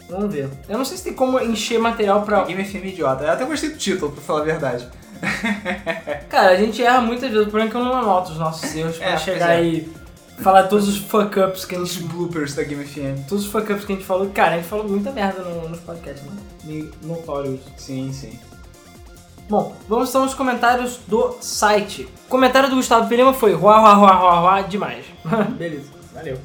Vamos 0.09 0.33
ver. 0.33 0.49
Eu 0.69 0.79
não 0.79 0.85
sei 0.85 0.97
se 0.97 1.05
tem 1.05 1.13
como 1.13 1.39
encher 1.39 1.79
material 1.79 2.23
pra. 2.23 2.45
Game 2.45 2.65
FM 2.65 2.87
idiota. 2.87 3.25
Eu 3.25 3.33
até 3.33 3.45
gostei 3.45 3.71
do 3.71 3.77
título, 3.79 4.13
pra 4.13 4.23
falar 4.23 4.41
a 4.41 4.45
verdade. 4.45 4.89
Cara, 6.31 6.51
a 6.53 6.57
gente 6.57 6.83
erra 6.83 7.01
muitas 7.01 7.31
vezes, 7.31 7.47
o 7.47 7.51
problema 7.51 7.69
é 7.69 7.71
que 7.71 7.77
eu 7.77 7.85
não 7.85 7.95
anoto 7.95 8.33
os 8.33 8.39
nossos 8.39 8.75
erros 8.75 8.97
pra 8.97 9.07
É, 9.09 9.17
chegar 9.19 9.57
é. 9.59 9.65
e 9.65 9.93
falar 10.41 10.63
todos 10.69 10.89
os 10.89 10.97
fuck-ups 10.99 11.65
que 11.65 11.75
a 11.75 11.81
Os 11.81 11.91
gente. 11.93 12.07
bloopers 12.07 12.55
da 12.55 12.63
Game 12.63 12.85
FM. 12.87 13.27
Todos 13.29 13.45
os 13.45 13.51
fuck-ups 13.51 13.85
que 13.85 13.93
a 13.93 13.97
gente 13.97 14.07
falou. 14.07 14.31
Cara, 14.31 14.55
a 14.55 14.57
gente 14.59 14.69
falou 14.69 14.89
muita 14.89 15.11
merda 15.11 15.43
no, 15.43 15.69
nos 15.69 15.81
podcasts, 15.81 16.25
né? 16.25 16.33
Meio 16.65 16.91
notório 17.03 17.55
isso. 17.57 17.71
Sim, 17.77 18.11
sim. 18.13 18.39
Bom, 19.51 19.75
vamos 19.89 20.09
então 20.11 20.23
aos 20.23 20.35
comentários 20.35 21.01
do 21.09 21.37
site. 21.41 22.03
O 22.27 22.29
comentário 22.31 22.69
do 22.71 22.77
Gustavo 22.77 23.09
Pelema 23.09 23.33
foi 23.35 23.55
ruá, 23.55 23.79
ruá, 23.79 23.95
ruá, 23.95 24.13
ruá, 24.15 24.39
ruá, 24.41 24.61
demais. 24.63 25.05
Beleza, 25.59 25.89
valeu. 26.19 26.39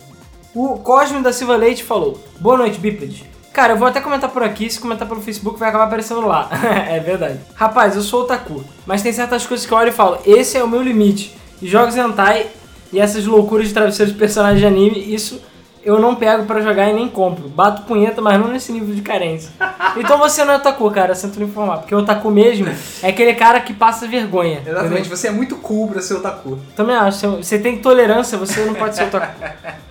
O 0.54 0.78
Cosme 0.80 1.22
da 1.22 1.34
Silva 1.34 1.56
Leite 1.56 1.84
falou, 1.84 2.24
boa 2.40 2.58
noite, 2.58 2.80
bípedes. 2.80 3.24
Cara, 3.52 3.74
eu 3.74 3.78
vou 3.78 3.88
até 3.88 4.02
comentar 4.02 4.30
por 4.32 4.44
aqui, 4.44 4.70
se 4.70 4.80
comentar 4.80 5.08
pelo 5.08 5.22
Facebook 5.22 5.60
vai 5.60 5.70
acabar 5.70 5.86
aparecendo 5.86 6.22
lá. 6.22 6.50
é 6.90 7.00
verdade. 7.00 7.40
Rapaz, 7.56 7.96
eu 7.96 8.02
sou 8.02 8.22
otaku, 8.22 8.64
mas 8.86 9.02
tem 9.02 9.12
certas 9.12 9.46
coisas 9.46 9.66
que 9.66 9.72
eu 9.72 9.78
olho 9.78 9.90
e 9.90 9.92
falo, 9.92 10.20
esse 10.26 10.58
é 10.58 10.64
o 10.64 10.68
meu 10.68 10.82
limite. 10.82 11.36
E 11.62 11.68
jogos 11.68 11.96
hentai 11.96 12.48
e 12.92 13.00
essas 13.00 13.26
loucuras 13.26 13.68
de 13.68 13.74
travesseiros 13.74 14.14
de 14.14 14.20
personagens 14.20 14.60
de 14.60 14.66
anime, 14.66 15.14
isso 15.14 15.42
eu 15.86 16.00
não 16.00 16.16
pego 16.16 16.46
pra 16.46 16.62
jogar 16.62 16.90
e 16.90 16.94
nem 16.94 17.10
compro. 17.10 17.50
Bato 17.50 17.84
punheta, 17.84 18.22
mas 18.22 18.40
não 18.40 18.48
nesse 18.48 18.72
nível 18.72 18.96
de 18.96 19.02
carência. 19.02 19.52
Então 19.98 20.18
você 20.18 20.44
não 20.44 20.54
é 20.54 20.58
otaku, 20.58 20.90
cara, 20.92 21.14
sinto 21.14 21.38
lhe 21.38 21.46
informar. 21.46 21.80
Porque 21.80 21.94
o 21.94 22.00
otaku 22.00 22.32
mesmo 22.32 22.70
é 23.02 23.10
aquele 23.10 23.34
cara 23.34 23.60
que 23.60 23.74
passa 23.74 24.08
vergonha. 24.08 24.62
Exatamente, 24.66 25.02
entendeu? 25.02 25.18
você 25.18 25.28
é 25.28 25.32
muito 25.32 25.56
cool 25.58 25.90
pra 25.90 26.02
ser 26.02 26.16
otaku. 26.16 26.58
Também 26.76 26.96
acho. 26.96 27.38
Você 27.38 27.60
tem 27.60 27.78
tolerância, 27.78 28.38
você 28.38 28.64
não 28.64 28.74
pode 28.74 28.96
ser 28.96 29.04
otaku. 29.04 29.44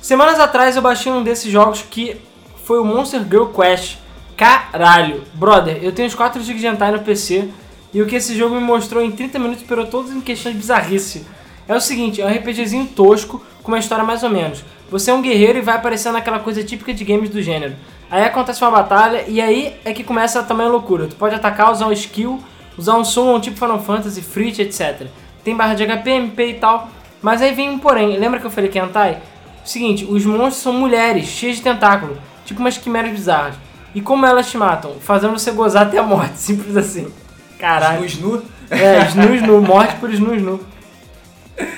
Semanas 0.00 0.38
atrás 0.38 0.76
eu 0.76 0.82
baixei 0.82 1.12
um 1.12 1.22
desses 1.22 1.50
jogos 1.50 1.82
que 1.82 2.20
foi 2.64 2.78
o 2.78 2.84
Monster 2.84 3.22
Girl 3.22 3.46
Quest. 3.46 3.98
Caralho. 4.36 5.24
Brother, 5.34 5.78
eu 5.82 5.92
tenho 5.92 6.08
uns 6.08 6.14
4 6.14 6.40
GB 6.40 6.58
de 6.58 6.66
hentai 6.66 6.92
no 6.92 7.00
PC 7.00 7.48
e 7.92 8.00
o 8.00 8.06
que 8.06 8.16
esse 8.16 8.34
jogo 8.36 8.54
me 8.54 8.62
mostrou 8.62 9.02
em 9.02 9.10
30 9.10 9.38
minutos 9.38 9.60
superou 9.60 9.86
todos 9.86 10.12
em 10.12 10.20
questões 10.20 10.54
de 10.54 10.60
bizarrice. 10.60 11.26
É 11.68 11.74
o 11.74 11.80
seguinte, 11.80 12.22
é 12.22 12.26
um 12.26 12.28
RPGzinho 12.28 12.86
tosco 12.86 13.44
com 13.62 13.70
uma 13.70 13.78
história 13.78 14.04
mais 14.04 14.22
ou 14.22 14.30
menos. 14.30 14.64
Você 14.90 15.10
é 15.10 15.14
um 15.14 15.22
guerreiro 15.22 15.58
e 15.58 15.62
vai 15.62 15.76
aparecendo 15.76 16.16
aquela 16.16 16.40
coisa 16.40 16.64
típica 16.64 16.92
de 16.92 17.04
games 17.04 17.30
do 17.30 17.40
gênero. 17.40 17.76
Aí 18.10 18.24
acontece 18.24 18.60
uma 18.62 18.72
batalha 18.72 19.24
e 19.28 19.40
aí 19.40 19.76
é 19.84 19.92
que 19.92 20.02
começa 20.02 20.40
a 20.40 20.42
tamanha 20.42 20.68
loucura. 20.68 21.06
Tu 21.06 21.14
pode 21.14 21.34
atacar, 21.34 21.70
usar 21.70 21.86
um 21.86 21.92
skill, 21.92 22.40
usar 22.76 22.96
um 22.96 23.04
summon 23.04 23.38
tipo 23.38 23.56
Final 23.56 23.78
Fantasy, 23.78 24.20
Frit, 24.20 24.60
etc. 24.60 25.06
Tem 25.44 25.56
barra 25.56 25.74
de 25.74 25.86
HP, 25.86 26.10
MP 26.10 26.46
e 26.48 26.54
tal. 26.54 26.88
Mas 27.22 27.40
aí 27.40 27.54
vem 27.54 27.70
um 27.70 27.78
porém. 27.78 28.18
Lembra 28.18 28.40
que 28.40 28.46
eu 28.46 28.50
falei 28.50 28.68
que 28.68 28.78
é 28.78 28.82
hentai? 28.82 29.22
Seguinte, 29.64 30.04
os 30.04 30.26
monstros 30.26 30.56
são 30.56 30.72
mulheres, 30.72 31.26
cheias 31.26 31.56
de 31.56 31.62
tentáculo, 31.62 32.18
tipo 32.44 32.60
umas 32.60 32.76
quimeras 32.76 33.12
bizarras. 33.12 33.54
E 33.94 34.00
como 34.00 34.26
elas 34.26 34.50
te 34.50 34.56
matam? 34.56 34.94
Fazendo 35.00 35.38
você 35.38 35.52
gozar 35.52 35.86
até 35.86 35.98
a 35.98 36.02
morte, 36.02 36.34
simples 36.38 36.76
assim. 36.76 37.12
Caralho. 37.58 38.04
Snu 38.06 38.36
Snu. 38.36 38.42
É, 38.70 39.04
Snu 39.06 39.34
Snu, 39.36 39.60
morte 39.60 39.96
por 39.96 40.10
Snu 40.12 40.34
Snu. 40.34 40.60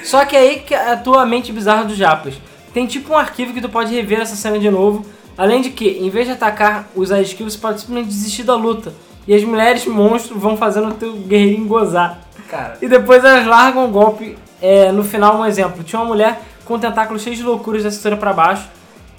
Só 0.05 0.25
que 0.25 0.37
aí 0.37 0.61
que 0.61 0.75
é 0.75 0.93
a 0.93 0.97
tua 0.97 1.27
mente 1.27 1.53
bizarra 1.53 1.85
dos 1.85 1.97
japas. 1.97 2.35
Tem 2.73 2.87
tipo 2.87 3.13
um 3.13 3.17
arquivo 3.19 3.53
que 3.53 3.61
tu 3.61 3.69
pode 3.69 3.95
rever 3.95 4.21
essa 4.21 4.37
cena 4.37 4.59
de 4.59 4.71
novo. 4.71 5.05
Além 5.37 5.61
de 5.61 5.71
que, 5.71 5.89
em 5.89 6.11
vez 6.11 6.27
de 6.27 6.33
atacar, 6.33 6.89
usar 6.95 7.21
skill, 7.23 7.49
você 7.49 7.59
pode 7.59 7.81
simplesmente 7.81 8.09
desistir 8.09 8.43
da 8.43 8.55
luta. 8.55 8.93
E 9.27 9.35
as 9.35 9.45
mulheres 9.45 9.87
monstros 9.87 10.41
vão 10.41 10.57
fazendo 10.57 10.89
o 10.89 10.95
teu 10.95 11.13
guerreirinho 11.15 11.67
gozar. 11.67 12.21
Cara, 12.49 12.77
E 12.83 12.89
depois 12.89 13.25
elas 13.25 13.47
largam 13.47 13.87
o 13.87 13.89
golpe. 13.89 14.37
É, 14.61 14.93
no 14.93 15.03
final, 15.03 15.39
um 15.39 15.47
exemplo. 15.47 15.83
Tinha 15.83 16.01
uma 16.01 16.09
mulher 16.09 16.41
com 16.65 16.75
um 16.75 16.79
tentáculo 16.79 17.19
cheio 17.19 17.35
de 17.35 17.43
loucuras 17.43 17.83
da 17.83 17.91
cintura 17.91 18.17
pra 18.17 18.33
baixo. 18.33 18.69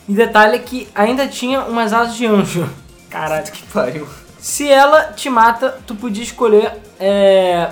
E 0.08 0.14
detalhe 0.14 0.56
é 0.56 0.60
que 0.60 0.88
ainda 0.94 1.28
tinha 1.28 1.62
umas 1.62 1.94
asas 1.94 2.16
de 2.16 2.26
anjo. 2.26 2.70
Caralho. 3.10 3.44
que 3.52 3.64
pariu. 3.64 4.08
Se 4.40 4.70
ela 4.70 5.14
te 5.14 5.30
mata, 5.30 5.78
tu 5.88 5.96
podia 5.96 6.24
escolher. 6.24 6.74
É... 7.00 7.70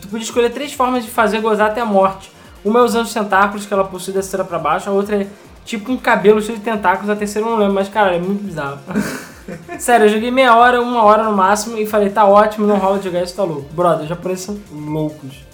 Tu 0.00 0.08
podia 0.08 0.24
escolher 0.24 0.50
três 0.50 0.72
formas 0.72 1.04
de 1.04 1.10
fazer 1.10 1.40
gozar 1.40 1.70
até 1.70 1.80
a 1.80 1.86
morte. 1.86 2.30
Uma 2.66 2.80
é 2.80 2.82
usando 2.82 3.06
os 3.06 3.14
tentáculos 3.14 3.64
que 3.64 3.72
ela 3.72 3.84
possui 3.84 4.12
da 4.12 4.20
cintura 4.20 4.44
pra 4.44 4.58
baixo, 4.58 4.90
a 4.90 4.92
outra 4.92 5.22
é 5.22 5.28
tipo 5.64 5.92
um 5.92 5.96
cabelo 5.96 6.42
cheio 6.42 6.58
de 6.58 6.64
tentáculos, 6.64 7.08
a 7.08 7.14
terceira 7.14 7.46
eu 7.46 7.52
não 7.52 7.58
lembro, 7.60 7.74
mas 7.74 7.88
caralho, 7.88 8.16
é 8.16 8.18
muito 8.18 8.42
bizarro. 8.42 8.80
Sério, 9.78 10.06
eu 10.06 10.08
joguei 10.08 10.32
meia 10.32 10.56
hora, 10.56 10.82
uma 10.82 11.04
hora 11.04 11.22
no 11.22 11.32
máximo 11.32 11.78
e 11.78 11.86
falei, 11.86 12.10
tá 12.10 12.24
ótimo, 12.24 12.66
não 12.66 12.76
rola 12.76 12.98
de 12.98 13.04
jogar 13.04 13.22
isso, 13.22 13.36
tá 13.36 13.44
louco. 13.44 13.72
Brother, 13.72 14.02
os 14.02 14.08
japoneses 14.08 14.44
são 14.44 14.58
loucos. 14.72 15.44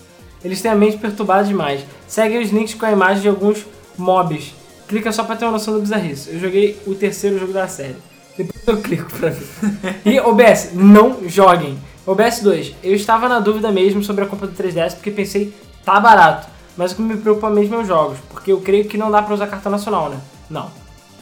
Eles 0.43 0.63
têm 0.63 0.71
a 0.71 0.75
mente 0.75 0.97
perturbada 0.97 1.45
demais. 1.45 1.85
Segue 2.09 2.39
os 2.39 2.51
links 2.51 2.73
com 2.73 2.87
a 2.87 2.93
imagem 2.93 3.21
de 3.21 3.29
alguns 3.29 3.67
mobs. 3.99 4.55
Clica 4.89 5.13
só 5.13 5.23
pra 5.23 5.37
ter 5.37 5.45
uma 5.45 5.53
noção 5.53 5.75
do 5.75 5.81
bizarrice. 5.81 6.31
Eu 6.33 6.41
joguei 6.41 6.81
o 6.87 6.95
terceiro 6.95 7.39
jogo 7.39 7.53
da 7.53 7.69
série. 7.69 7.97
Depois 8.39 8.67
eu 8.67 8.79
clico 8.79 9.13
pra 9.13 9.29
ver. 9.29 9.47
E 10.07 10.19
OBS, 10.19 10.71
não 10.73 11.29
joguem. 11.29 11.79
OBS 12.07 12.41
2, 12.41 12.75
eu 12.83 12.95
estava 12.95 13.29
na 13.29 13.39
dúvida 13.39 13.71
mesmo 13.71 14.03
sobre 14.03 14.25
a 14.25 14.27
compra 14.27 14.47
do 14.47 14.55
3DS 14.55 14.95
porque 14.95 15.11
pensei, 15.11 15.55
tá 15.85 16.01
barato. 16.01 16.52
Mas 16.77 16.93
o 16.93 16.97
que 16.97 17.03
me 17.03 17.17
preocupa 17.17 17.51
mesmo 17.51 17.77
é 17.77 17.79
os 17.79 17.89
jogos. 17.89 18.19
Porque 18.31 18.53
eu 18.53 18.61
creio 18.61 18.87
que 18.87 18.97
não 18.97 19.11
dá 19.11 19.23
pra 19.23 19.35
usar 19.35 19.47
cartão 19.47 19.71
nacional, 19.71 20.09
né? 20.09 20.21
Não. 20.49 20.71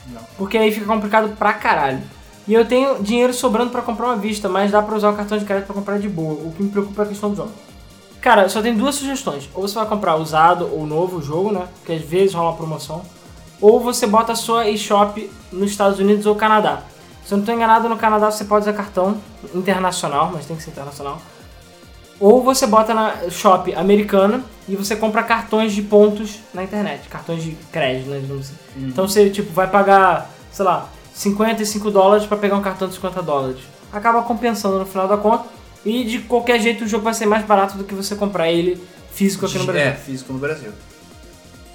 Não. 0.08 0.20
Porque 0.36 0.56
aí 0.56 0.72
fica 0.72 0.86
complicado 0.86 1.36
pra 1.36 1.52
caralho. 1.52 2.02
E 2.46 2.54
eu 2.54 2.64
tenho 2.64 3.02
dinheiro 3.02 3.32
sobrando 3.32 3.70
pra 3.70 3.82
comprar 3.82 4.06
uma 4.06 4.16
vista, 4.16 4.48
mas 4.48 4.70
dá 4.70 4.82
pra 4.82 4.96
usar 4.96 5.10
o 5.10 5.16
cartão 5.16 5.38
de 5.38 5.44
crédito 5.44 5.66
pra 5.66 5.74
comprar 5.74 5.98
de 5.98 6.08
boa. 6.08 6.32
O 6.32 6.52
que 6.56 6.62
me 6.62 6.70
preocupa 6.70 7.02
é 7.02 7.04
a 7.04 7.08
questão 7.08 7.30
do 7.30 7.36
jogo. 7.36 7.52
Cara, 8.20 8.48
só 8.48 8.60
tem 8.60 8.74
duas 8.74 8.94
sugestões. 8.94 9.48
Ou 9.54 9.66
você 9.66 9.74
vai 9.74 9.86
comprar 9.86 10.16
usado 10.16 10.68
ou 10.72 10.86
novo 10.86 11.18
o 11.18 11.22
jogo, 11.22 11.52
né? 11.52 11.66
Porque 11.78 11.92
às 11.92 12.02
vezes 12.02 12.34
rola 12.34 12.50
uma 12.50 12.56
promoção. 12.56 13.02
Ou 13.60 13.80
você 13.80 14.06
bota 14.06 14.32
a 14.32 14.36
sua 14.36 14.68
eShop 14.68 15.30
nos 15.52 15.70
Estados 15.70 15.98
Unidos 15.98 16.26
ou 16.26 16.34
Canadá. 16.34 16.82
Se 17.24 17.34
eu 17.34 17.36
não 17.36 17.42
estou 17.42 17.54
enganado, 17.54 17.88
no 17.88 17.96
Canadá 17.96 18.30
você 18.30 18.44
pode 18.44 18.64
usar 18.64 18.72
cartão 18.72 19.16
internacional, 19.54 20.30
mas 20.32 20.46
tem 20.46 20.56
que 20.56 20.62
ser 20.62 20.70
internacional. 20.70 21.20
Ou 22.20 22.42
você 22.42 22.66
bota 22.66 22.92
na 22.92 23.30
shop 23.30 23.74
americana 23.74 24.44
e 24.68 24.76
você 24.76 24.94
compra 24.94 25.22
cartões 25.22 25.72
de 25.72 25.80
pontos 25.82 26.38
na 26.52 26.62
internet, 26.62 27.08
cartões 27.08 27.42
de 27.42 27.52
crédito, 27.72 28.10
né, 28.10 28.20
assim. 28.38 28.54
Então 28.76 29.08
você 29.08 29.30
tipo 29.30 29.50
vai 29.52 29.66
pagar, 29.68 30.30
sei 30.52 30.64
lá, 30.66 30.88
55 31.14 31.90
dólares 31.90 32.26
para 32.26 32.36
pegar 32.36 32.56
um 32.56 32.62
cartão 32.62 32.86
de 32.88 32.94
50 32.94 33.22
dólares. 33.22 33.60
Acaba 33.90 34.22
compensando 34.22 34.78
no 34.78 34.84
final 34.86 35.08
da 35.08 35.16
conta 35.16 35.46
e 35.84 36.04
de 36.04 36.18
qualquer 36.20 36.60
jeito 36.60 36.84
o 36.84 36.86
jogo 36.86 37.04
vai 37.04 37.14
ser 37.14 37.24
mais 37.26 37.44
barato 37.44 37.78
do 37.78 37.84
que 37.84 37.94
você 37.94 38.14
comprar 38.14 38.50
ele 38.50 38.78
físico 39.10 39.46
aqui 39.46 39.58
no 39.58 39.64
Brasil. 39.64 39.82
É, 39.88 39.92
físico 39.94 40.32
no 40.32 40.38
Brasil. 40.38 40.70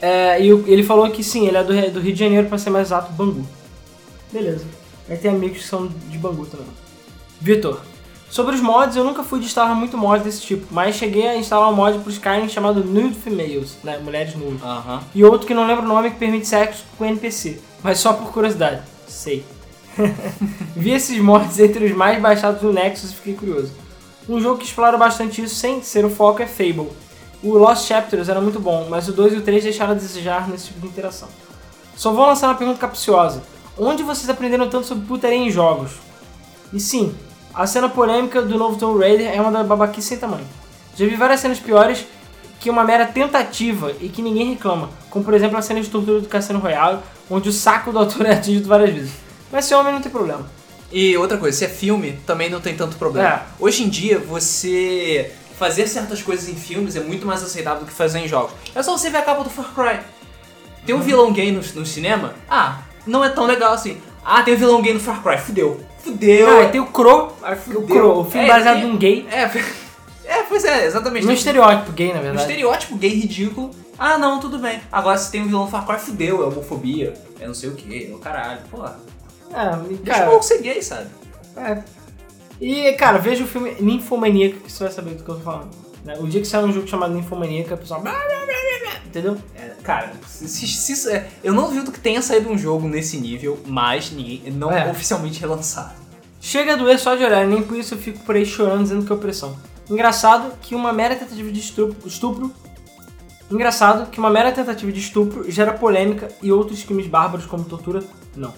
É, 0.02 0.40
e 0.42 0.50
ele 0.50 0.84
falou 0.84 1.10
que 1.10 1.24
sim, 1.24 1.48
ele 1.48 1.58
é 1.58 1.64
do, 1.64 1.74
Ri- 1.74 1.90
do 1.90 2.00
Rio 2.00 2.14
de 2.14 2.20
Janeiro, 2.20 2.48
pra 2.48 2.58
ser 2.60 2.70
mais 2.70 2.88
exato, 2.90 3.12
Bangu. 3.14 3.46
Beleza. 4.32 4.66
Aí 5.10 5.18
tem 5.18 5.32
amigos 5.32 5.58
que 5.60 5.64
são 5.64 5.88
de 5.88 6.18
Bangu 6.18 6.46
também. 6.46 6.68
Vitor. 7.42 7.82
Sobre 8.36 8.54
os 8.54 8.60
mods, 8.60 8.98
eu 8.98 9.06
nunca 9.06 9.24
fui 9.24 9.40
de 9.40 9.46
instalar 9.46 9.74
muito 9.74 9.98
mods 9.98 10.26
desse 10.26 10.42
tipo, 10.42 10.68
mas 10.70 10.98
cheguei 10.98 11.26
a 11.26 11.38
instalar 11.38 11.70
um 11.70 11.74
mod 11.74 12.00
pro 12.00 12.12
Skyrim 12.12 12.50
chamado 12.50 12.84
Nude 12.84 13.16
Females, 13.16 13.78
né, 13.82 13.98
mulheres 13.98 14.36
nude. 14.36 14.62
Aham. 14.62 15.02
E 15.16 15.24
outro 15.24 15.48
que 15.48 15.54
não 15.54 15.66
lembro 15.66 15.86
o 15.86 15.88
nome 15.88 16.12
que 16.12 16.18
permite 16.18 16.46
sexo 16.46 16.84
com 16.98 17.06
NPC, 17.06 17.62
mas 17.82 17.98
só 17.98 18.12
por 18.12 18.34
curiosidade. 18.34 18.82
Sei. 19.08 19.46
Vi 20.76 20.92
esses 20.92 21.18
mods 21.18 21.58
entre 21.60 21.86
os 21.86 21.94
mais 21.94 22.22
baixados 22.22 22.60
do 22.60 22.74
Nexus 22.74 23.12
e 23.12 23.16
fiquei 23.16 23.36
curioso. 23.36 23.72
Um 24.28 24.42
jogo 24.42 24.58
que 24.58 24.66
explora 24.66 24.98
bastante 24.98 25.42
isso 25.42 25.56
sem 25.56 25.82
ser 25.82 26.04
o 26.04 26.10
foco 26.10 26.42
é 26.42 26.46
Fable. 26.46 26.90
O 27.42 27.54
Lost 27.54 27.88
Chapters 27.88 28.28
era 28.28 28.42
muito 28.42 28.60
bom, 28.60 28.88
mas 28.90 29.08
o 29.08 29.14
2 29.14 29.32
e 29.32 29.38
o 29.38 29.42
3 29.44 29.64
deixaram 29.64 29.94
a 29.94 29.96
desejar 29.96 30.50
nesse 30.50 30.66
tipo 30.66 30.82
de 30.82 30.88
interação. 30.88 31.30
Só 31.96 32.12
vou 32.12 32.26
lançar 32.26 32.50
uma 32.50 32.56
pergunta 32.56 32.80
capciosa. 32.80 33.42
Onde 33.78 34.04
vocês 34.04 34.30
aprenderam 34.30 34.68
tanto 34.68 34.88
sobre 34.88 35.08
putaria 35.08 35.38
em 35.38 35.50
jogos? 35.50 35.92
E 36.74 36.82
sim, 36.82 37.16
a 37.56 37.66
cena 37.66 37.88
polêmica 37.88 38.42
do 38.42 38.58
novo 38.58 38.78
Tomb 38.78 39.00
Raider 39.00 39.34
é 39.34 39.40
uma 39.40 39.50
da 39.50 39.64
babaquice 39.64 40.10
sem 40.10 40.18
tamanho. 40.18 40.46
Já 40.96 41.06
vi 41.06 41.16
várias 41.16 41.40
cenas 41.40 41.60
piores 41.60 42.06
que 42.60 42.70
uma 42.70 42.84
mera 42.84 43.06
tentativa 43.06 43.94
e 44.02 44.10
que 44.10 44.22
ninguém 44.22 44.52
reclama, 44.54 44.90
como 45.10 45.24
por 45.24 45.34
exemplo 45.34 45.58
a 45.58 45.62
cena 45.62 45.80
de 45.82 45.90
tortura 45.90 46.20
do 46.20 46.28
Cassino 46.28 46.60
Royale, 46.60 47.00
onde 47.30 47.48
o 47.48 47.54
saco 47.54 47.92
do 47.92 48.00
autor 48.00 48.26
é 48.28 48.34
atingido 48.34 48.68
várias 48.68 48.94
vezes. 48.94 49.12
Mas 49.52 49.66
esse 49.66 49.74
homem 49.74 49.94
não 49.94 50.02
tem 50.02 50.12
problema. 50.12 50.46
E 50.92 51.16
outra 51.18 51.38
coisa, 51.38 51.58
se 51.58 51.66
é 51.66 51.70
filme, 51.70 52.20
também 52.26 52.50
não 52.50 52.60
tem 52.60 52.76
tanto 52.76 52.98
problema. 52.98 53.28
É. 53.30 53.42
Hoje 53.60 53.84
em 53.84 53.90
dia, 53.90 54.20
você 54.20 55.32
fazer 55.58 55.88
certas 55.88 56.22
coisas 56.22 56.50
em 56.50 56.56
filmes 56.56 56.96
é 56.96 57.00
muito 57.00 57.26
mais 57.26 57.42
aceitável 57.42 57.82
do 57.82 57.86
que 57.86 57.94
fazer 57.94 58.20
em 58.20 58.28
jogos. 58.28 58.52
É 58.74 58.84
só 58.84 58.98
você 58.98 59.10
ver 59.10 59.20
a 59.20 59.22
capa 59.22 59.44
do 59.44 59.50
Far 59.50 59.74
Cry. 59.74 60.00
Tem 60.86 60.94
um 60.94 61.02
vilão 61.02 61.32
gay 61.32 61.52
no, 61.52 61.62
no 61.62 61.86
cinema? 61.86 62.36
Ah, 62.50 62.80
não 63.08 63.24
é 63.24 63.30
tão 63.30 63.46
legal 63.46 63.74
assim. 63.74 63.98
Ah, 64.26 64.42
tem 64.42 64.56
um 64.56 64.58
vilão 64.58 64.82
gay 64.82 64.94
no 64.94 65.00
Far 65.00 65.22
Cry. 65.22 65.38
Fudeu. 65.38 65.80
Fudeu. 66.00 66.60
Ah, 66.60 66.64
e 66.64 66.70
tem 66.70 66.82
o 66.82 66.88
Crow, 66.88 67.36
o 67.42 67.56
fudeu. 67.56 67.82
Crow, 67.84 68.22
o 68.22 68.26
filme 68.26 68.48
É, 68.48 68.50
baseado 68.50 68.78
tem- 68.82 68.88
num 68.88 68.98
gay, 68.98 69.28
É, 69.32 69.42
é, 70.26 70.44
pois 70.44 70.66
é, 70.66 70.86
exatamente. 70.86 71.26
Tem- 71.28 71.36
estereótipo 71.36 71.92
gay, 71.92 72.12
na 72.14 72.20
um 72.20 72.24
verdade. 72.24 72.42
estereótipo 72.42 72.96
gay 72.98 73.10
ridículo. 73.12 73.72
Ah, 73.98 74.18
não, 74.18 74.40
tudo 74.40 74.58
bem. 74.58 74.82
Agora 74.92 75.18
se 75.18 75.32
tem 75.32 75.42
um 75.42 75.46
vilão 75.46 75.66
no 75.66 75.70
Far 75.72 75.86
Cry, 75.86 76.00
fudeu. 76.00 76.44
É 76.44 76.48
homofobia. 76.48 77.14
É 77.40 77.48
não 77.48 77.54
sei 77.54 77.70
o 77.70 77.76
que. 77.76 78.12
É 78.12 78.14
o 78.16 78.18
caralho. 78.18 78.60
Porra. 78.72 79.00
É, 79.54 79.68
e, 79.92 79.94
Deixa 79.96 80.02
o 80.02 80.06
cara, 80.06 80.26
maluco 80.26 80.44
ser 80.44 80.62
gay, 80.62 80.82
sabe? 80.82 81.08
É. 81.56 81.82
E, 82.60 82.94
cara, 82.94 83.18
veja 83.20 83.44
o 83.44 83.48
filme 83.48 83.76
Ninfomaníaca 83.80 84.58
que 84.60 84.72
você 84.72 84.84
vai 84.86 84.92
saber 84.94 85.12
do 85.12 85.24
que 85.24 85.30
eu 85.30 85.36
tô 85.36 85.42
falando. 85.42 85.70
Né? 86.06 86.16
O 86.20 86.28
dia 86.28 86.40
que 86.40 86.48
sair 86.48 86.64
um 86.64 86.72
jogo 86.72 86.88
chamado 86.88 87.14
Ninfomaníaca, 87.14 87.74
o 87.76 87.78
pessoal. 87.78 88.04
Entendeu? 89.06 89.38
É, 89.56 89.72
cara, 89.84 90.14
se, 90.28 90.48
se- 90.68 91.10
é- 91.10 91.28
eu 91.44 91.54
não 91.54 91.64
duvido 91.68 91.92
que 91.92 92.00
tenha 92.00 92.22
saído 92.22 92.50
um 92.50 92.58
jogo 92.58 92.88
nesse 92.88 93.18
nível, 93.18 93.60
mas 93.66 94.12
ninguém, 94.12 94.44
não 94.52 94.72
É. 94.72 94.90
oficialmente 94.92 95.40
relançado. 95.40 95.94
Chega 96.40 96.74
a 96.74 96.76
doer 96.76 97.00
só 97.00 97.16
de 97.16 97.24
olhar, 97.24 97.46
nem 97.48 97.64
por 97.64 97.76
isso 97.78 97.96
eu 97.96 97.98
fico 97.98 98.20
por 98.20 98.36
aí 98.36 98.46
chorando 98.46 98.84
dizendo 98.84 99.06
que 99.06 99.12
é 99.12 99.16
opressão. 99.16 99.58
Engraçado 99.90 100.54
que 100.62 100.76
uma 100.76 100.92
mera 100.94 101.16
tentativa 101.16 101.52
de 101.52 101.60
estupro, 101.60 102.08
estupro 102.08 102.52
Engraçado 103.50 104.10
que 104.10 104.18
uma 104.20 104.30
mera 104.32 104.52
tentativa 104.52 104.92
de 104.92 105.00
estupro 105.00 105.50
gera 105.52 105.72
polêmica 105.72 106.28
e 106.42 106.52
outros 106.52 106.82
crimes 106.84 107.06
bárbaros 107.06 107.46
como 107.46 107.64
tortura, 107.64 108.04
não. 108.36 108.52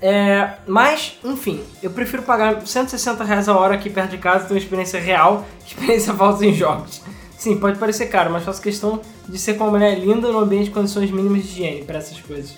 É, 0.00 0.50
mas, 0.66 1.18
enfim, 1.24 1.64
eu 1.82 1.90
prefiro 1.90 2.22
pagar 2.22 2.66
160 2.66 3.24
reais 3.24 3.48
a 3.48 3.56
hora 3.56 3.74
aqui 3.74 3.88
perto 3.88 4.10
de 4.10 4.18
casa 4.18 4.44
e 4.44 4.48
ter 4.48 4.54
uma 4.54 4.58
experiência 4.58 5.00
real 5.00 5.44
experiência 5.66 6.12
falsa 6.14 6.44
em 6.44 6.52
jogos. 6.52 7.02
Sim, 7.36 7.58
pode 7.58 7.78
parecer 7.78 8.06
caro, 8.06 8.30
mas 8.30 8.44
faço 8.44 8.60
questão 8.60 9.00
de 9.28 9.38
ser 9.38 9.54
com 9.54 9.64
uma 9.64 9.70
mulher 9.70 9.98
linda 9.98 10.30
no 10.32 10.38
ambiente 10.38 10.66
de 10.66 10.70
condições 10.70 11.10
mínimas 11.10 11.42
de 11.42 11.48
higiene 11.48 11.84
para 11.84 11.98
essas 11.98 12.20
coisas. 12.20 12.56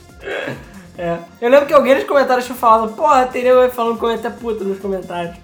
É. 0.97 1.19
Eu 1.40 1.48
lembro 1.48 1.66
que 1.66 1.73
alguém 1.73 1.94
nos 1.94 2.05
comentários 2.05 2.44
tinha 2.44 2.56
falado, 2.56 2.93
porra, 2.94 3.27
teria 3.27 3.51
eu 3.51 3.70
falando 3.70 3.98
como 3.98 4.10
é 4.10 4.16
até 4.16 4.31
puta 4.31 4.65
nos 4.65 4.78
comentários. 4.78 5.36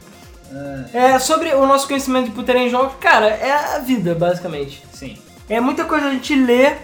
É, 0.93 1.19
sobre 1.19 1.53
o 1.55 1.67
nosso 1.67 1.87
conhecimento 1.87 2.27
de 2.27 2.31
putaria 2.33 2.63
em 2.63 2.71
jogos, 2.71 2.95
cara, 3.01 3.27
é 3.27 3.53
a 3.53 3.79
vida, 3.79 4.15
basicamente. 4.15 4.83
Sim. 4.93 5.19
É 5.49 5.61
muita 5.61 5.85
coisa 5.85 6.07
a 6.07 6.11
gente 6.11 6.35
lê, 6.35 6.77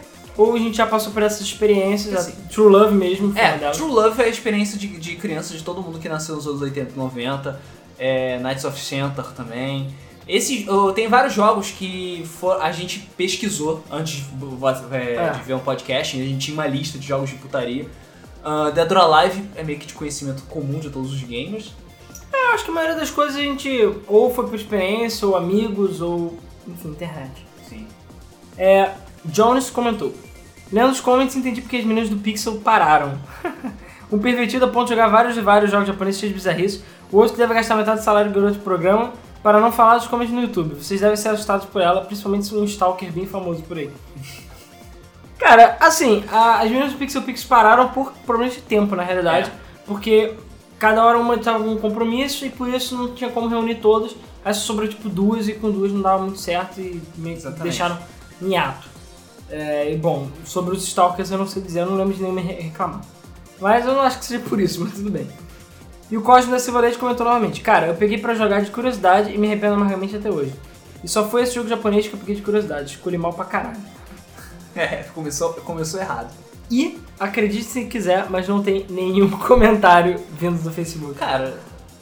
ou 0.43 0.55
a 0.55 0.59
gente 0.59 0.77
já 0.77 0.87
passou 0.87 1.13
por 1.13 1.23
essas 1.23 1.41
experiências, 1.43 2.15
a 2.15 2.23
Sim. 2.23 2.35
True 2.51 2.69
Love 2.73 2.95
mesmo, 2.95 3.37
É, 3.37 3.59
delas. 3.59 3.77
True 3.77 3.91
Love 3.91 4.21
é 4.23 4.25
a 4.25 4.29
experiência 4.29 4.79
de, 4.79 4.87
de 4.99 5.17
criança 5.17 5.55
de 5.57 5.63
todo 5.63 5.83
mundo 5.83 5.99
que 5.99 6.09
nasceu 6.09 6.37
nos 6.37 6.47
anos 6.47 6.61
80 6.63 6.93
e 6.95 6.97
90. 6.97 7.61
É, 7.99 8.39
Knights 8.39 8.65
of 8.65 8.81
Center 8.81 9.25
também. 9.37 9.89
Esse, 10.27 10.67
oh, 10.71 10.93
tem 10.93 11.09
vários 11.09 11.35
jogos 11.35 11.71
que 11.71 12.25
for- 12.25 12.61
a 12.63 12.71
gente 12.73 13.01
pesquisou 13.17 13.83
antes 13.91 14.15
de, 14.23 14.95
é, 14.97 15.15
É. 15.17 15.31
de 15.31 15.43
ver 15.43 15.55
um 15.55 15.59
podcast. 15.59 16.19
A 16.21 16.25
gente 16.25 16.39
tinha 16.39 16.55
uma 16.55 16.67
lista 16.67 16.99
de 16.99 17.07
jogos 17.07 17.31
de 17.31 17.37
putaria. 17.37 17.87
Uh, 18.45 18.71
Dead 18.73 18.91
or 18.93 18.99
Alive 18.99 19.43
é 19.57 19.63
meio 19.63 19.79
que 19.79 19.87
de 19.87 19.93
conhecimento 19.93 20.43
comum 20.45 20.79
de 20.79 20.89
todos 20.89 21.13
os 21.13 21.23
gamers. 21.23 21.73
Eu 22.33 22.55
acho 22.55 22.65
que 22.65 22.71
a 22.71 22.75
maioria 22.75 22.97
das 22.97 23.11
coisas 23.11 23.37
a 23.37 23.41
gente 23.41 23.69
ou 24.07 24.33
foi 24.33 24.47
por 24.47 24.55
experiência, 24.55 25.27
ou 25.29 25.37
amigos, 25.37 26.01
ou 26.01 26.39
enfim, 26.67 26.89
internet. 26.89 27.45
Sim. 27.69 27.87
É, 28.57 28.93
Jones 29.27 29.69
comentou. 29.69 30.15
Lendo 30.73 30.91
os 30.93 31.01
comments 31.01 31.35
entendi 31.37 31.61
porque 31.61 31.77
as 31.79 31.85
meninas 31.85 32.09
do 32.09 32.17
Pixel 32.17 32.57
pararam. 32.61 33.19
um 34.11 34.19
pervertido 34.19 34.65
a 34.65 34.69
ponto 34.69 34.85
de 34.89 34.91
jogar 34.95 35.09
vários 35.09 35.37
e 35.37 35.41
vários 35.41 35.71
jogos 35.71 35.87
japoneses 35.87 36.21
cheios 36.21 36.33
de 36.35 36.39
bizarrice. 36.39 36.83
O 37.11 37.17
outro 37.19 37.37
deve 37.37 37.53
gastar 37.55 37.75
metade 37.77 38.01
do 38.01 38.05
salário 38.05 38.31
do 38.31 38.35
garoto 38.41 38.59
de 38.59 38.65
programa 38.65 39.13
para 39.43 39.59
não 39.61 39.73
falar 39.73 39.97
dos 39.99 40.07
comments 40.07 40.33
no 40.35 40.43
YouTube. 40.43 40.75
Vocês 40.75 41.01
devem 41.01 41.17
ser 41.17 41.31
assustados 41.31 41.67
por 41.67 41.81
ela, 41.81 42.03
principalmente 42.03 42.47
se 42.47 42.55
um 42.55 42.65
stalker 42.65 43.11
bem 43.13 43.27
famoso 43.27 43.63
por 43.63 43.79
aí. 43.79 43.91
Cara, 45.39 45.77
assim, 45.81 46.23
a- 46.31 46.59
as 46.61 46.65
meninas 46.71 46.93
do 46.93 46.99
Pixel 46.99 47.23
Pix 47.23 47.43
pararam 47.45 47.89
por 47.89 48.13
problemas 48.27 48.55
de 48.55 48.61
tempo, 48.61 48.95
na 48.95 49.03
realidade. 49.03 49.51
Porque 49.87 50.35
cada 50.79 51.05
hora 51.05 51.19
uma 51.19 51.35
estava 51.35 51.63
com 51.65 51.71
um 51.71 51.79
compromisso 51.79 52.45
e 52.45 52.51
por 52.51 52.69
isso 52.69 52.97
não 52.97 53.15
tinha 53.15 53.31
como 53.31 53.49
reunir 53.49 53.77
todas. 53.77 54.15
Aí 54.45 54.53
só 54.55 54.61
sobrou 54.61 54.87
tipo 54.89 55.09
duas 55.09 55.49
e 55.49 55.55
com 55.55 55.71
duas 55.71 55.91
não 55.93 56.03
dava 56.03 56.23
muito 56.23 56.39
certo 56.39 56.81
e 56.81 57.01
meio 57.17 57.37
que 57.37 57.43
deixaram 57.63 57.99
em 58.43 58.57
ato. 58.57 58.89
É, 59.51 59.93
e 59.93 59.97
bom, 59.97 60.29
sobre 60.45 60.75
os 60.75 60.87
Stalkers 60.87 61.31
eu 61.31 61.39
não 61.39 61.47
sei 61.47 61.61
dizer, 61.63 61.81
eu 61.81 61.87
não 61.87 61.97
lembro 61.97 62.15
de 62.15 62.23
nem 62.23 62.33
me 62.33 62.41
re- 62.41 62.61
reclamar. 62.61 63.01
Mas 63.61 63.85
eu 63.85 63.93
não 63.95 64.01
acho 64.03 64.19
que 64.21 64.25
seja 64.25 64.43
por 64.49 64.61
isso, 64.61 64.81
mas 64.81 64.93
tudo 64.95 65.11
bem. 65.11 65.27
E 66.11 66.17
o 66.17 66.23
Cosmo 66.23 66.51
da 66.51 66.59
Silva 66.59 66.81
Leite 66.81 66.99
comentou 66.99 67.25
novamente: 67.27 67.61
Cara, 67.61 67.89
eu 67.89 67.95
peguei 67.95 68.19
pra 68.19 68.35
jogar 68.35 68.61
de 68.63 68.71
curiosidade 68.71 69.33
e 69.33 69.39
me 69.39 69.47
arrependo 69.49 69.75
amargamente 69.75 70.17
até 70.17 70.31
hoje. 70.31 70.53
E 71.03 71.09
só 71.09 71.29
foi 71.29 71.43
esse 71.43 71.55
jogo 71.55 71.69
japonês 71.69 72.07
que 72.09 72.15
eu 72.15 72.19
peguei 72.19 72.35
de 72.37 72.43
curiosidade, 72.43 72.91
escolhi 72.93 73.17
mal 73.19 73.33
pra 73.33 73.45
caralho. 73.45 73.79
É, 74.75 75.05
começou, 75.15 75.53
começou 75.55 76.01
errado. 76.01 76.33
E, 76.71 76.99
acredite 77.19 77.65
se 77.65 77.85
quiser, 77.87 78.27
mas 78.31 78.47
não 78.47 78.63
tem 78.63 78.87
nenhum 78.89 79.29
comentário 79.37 80.21
vindo 80.39 80.63
do 80.63 80.71
Facebook. 80.71 81.15
Cara, 81.15 81.59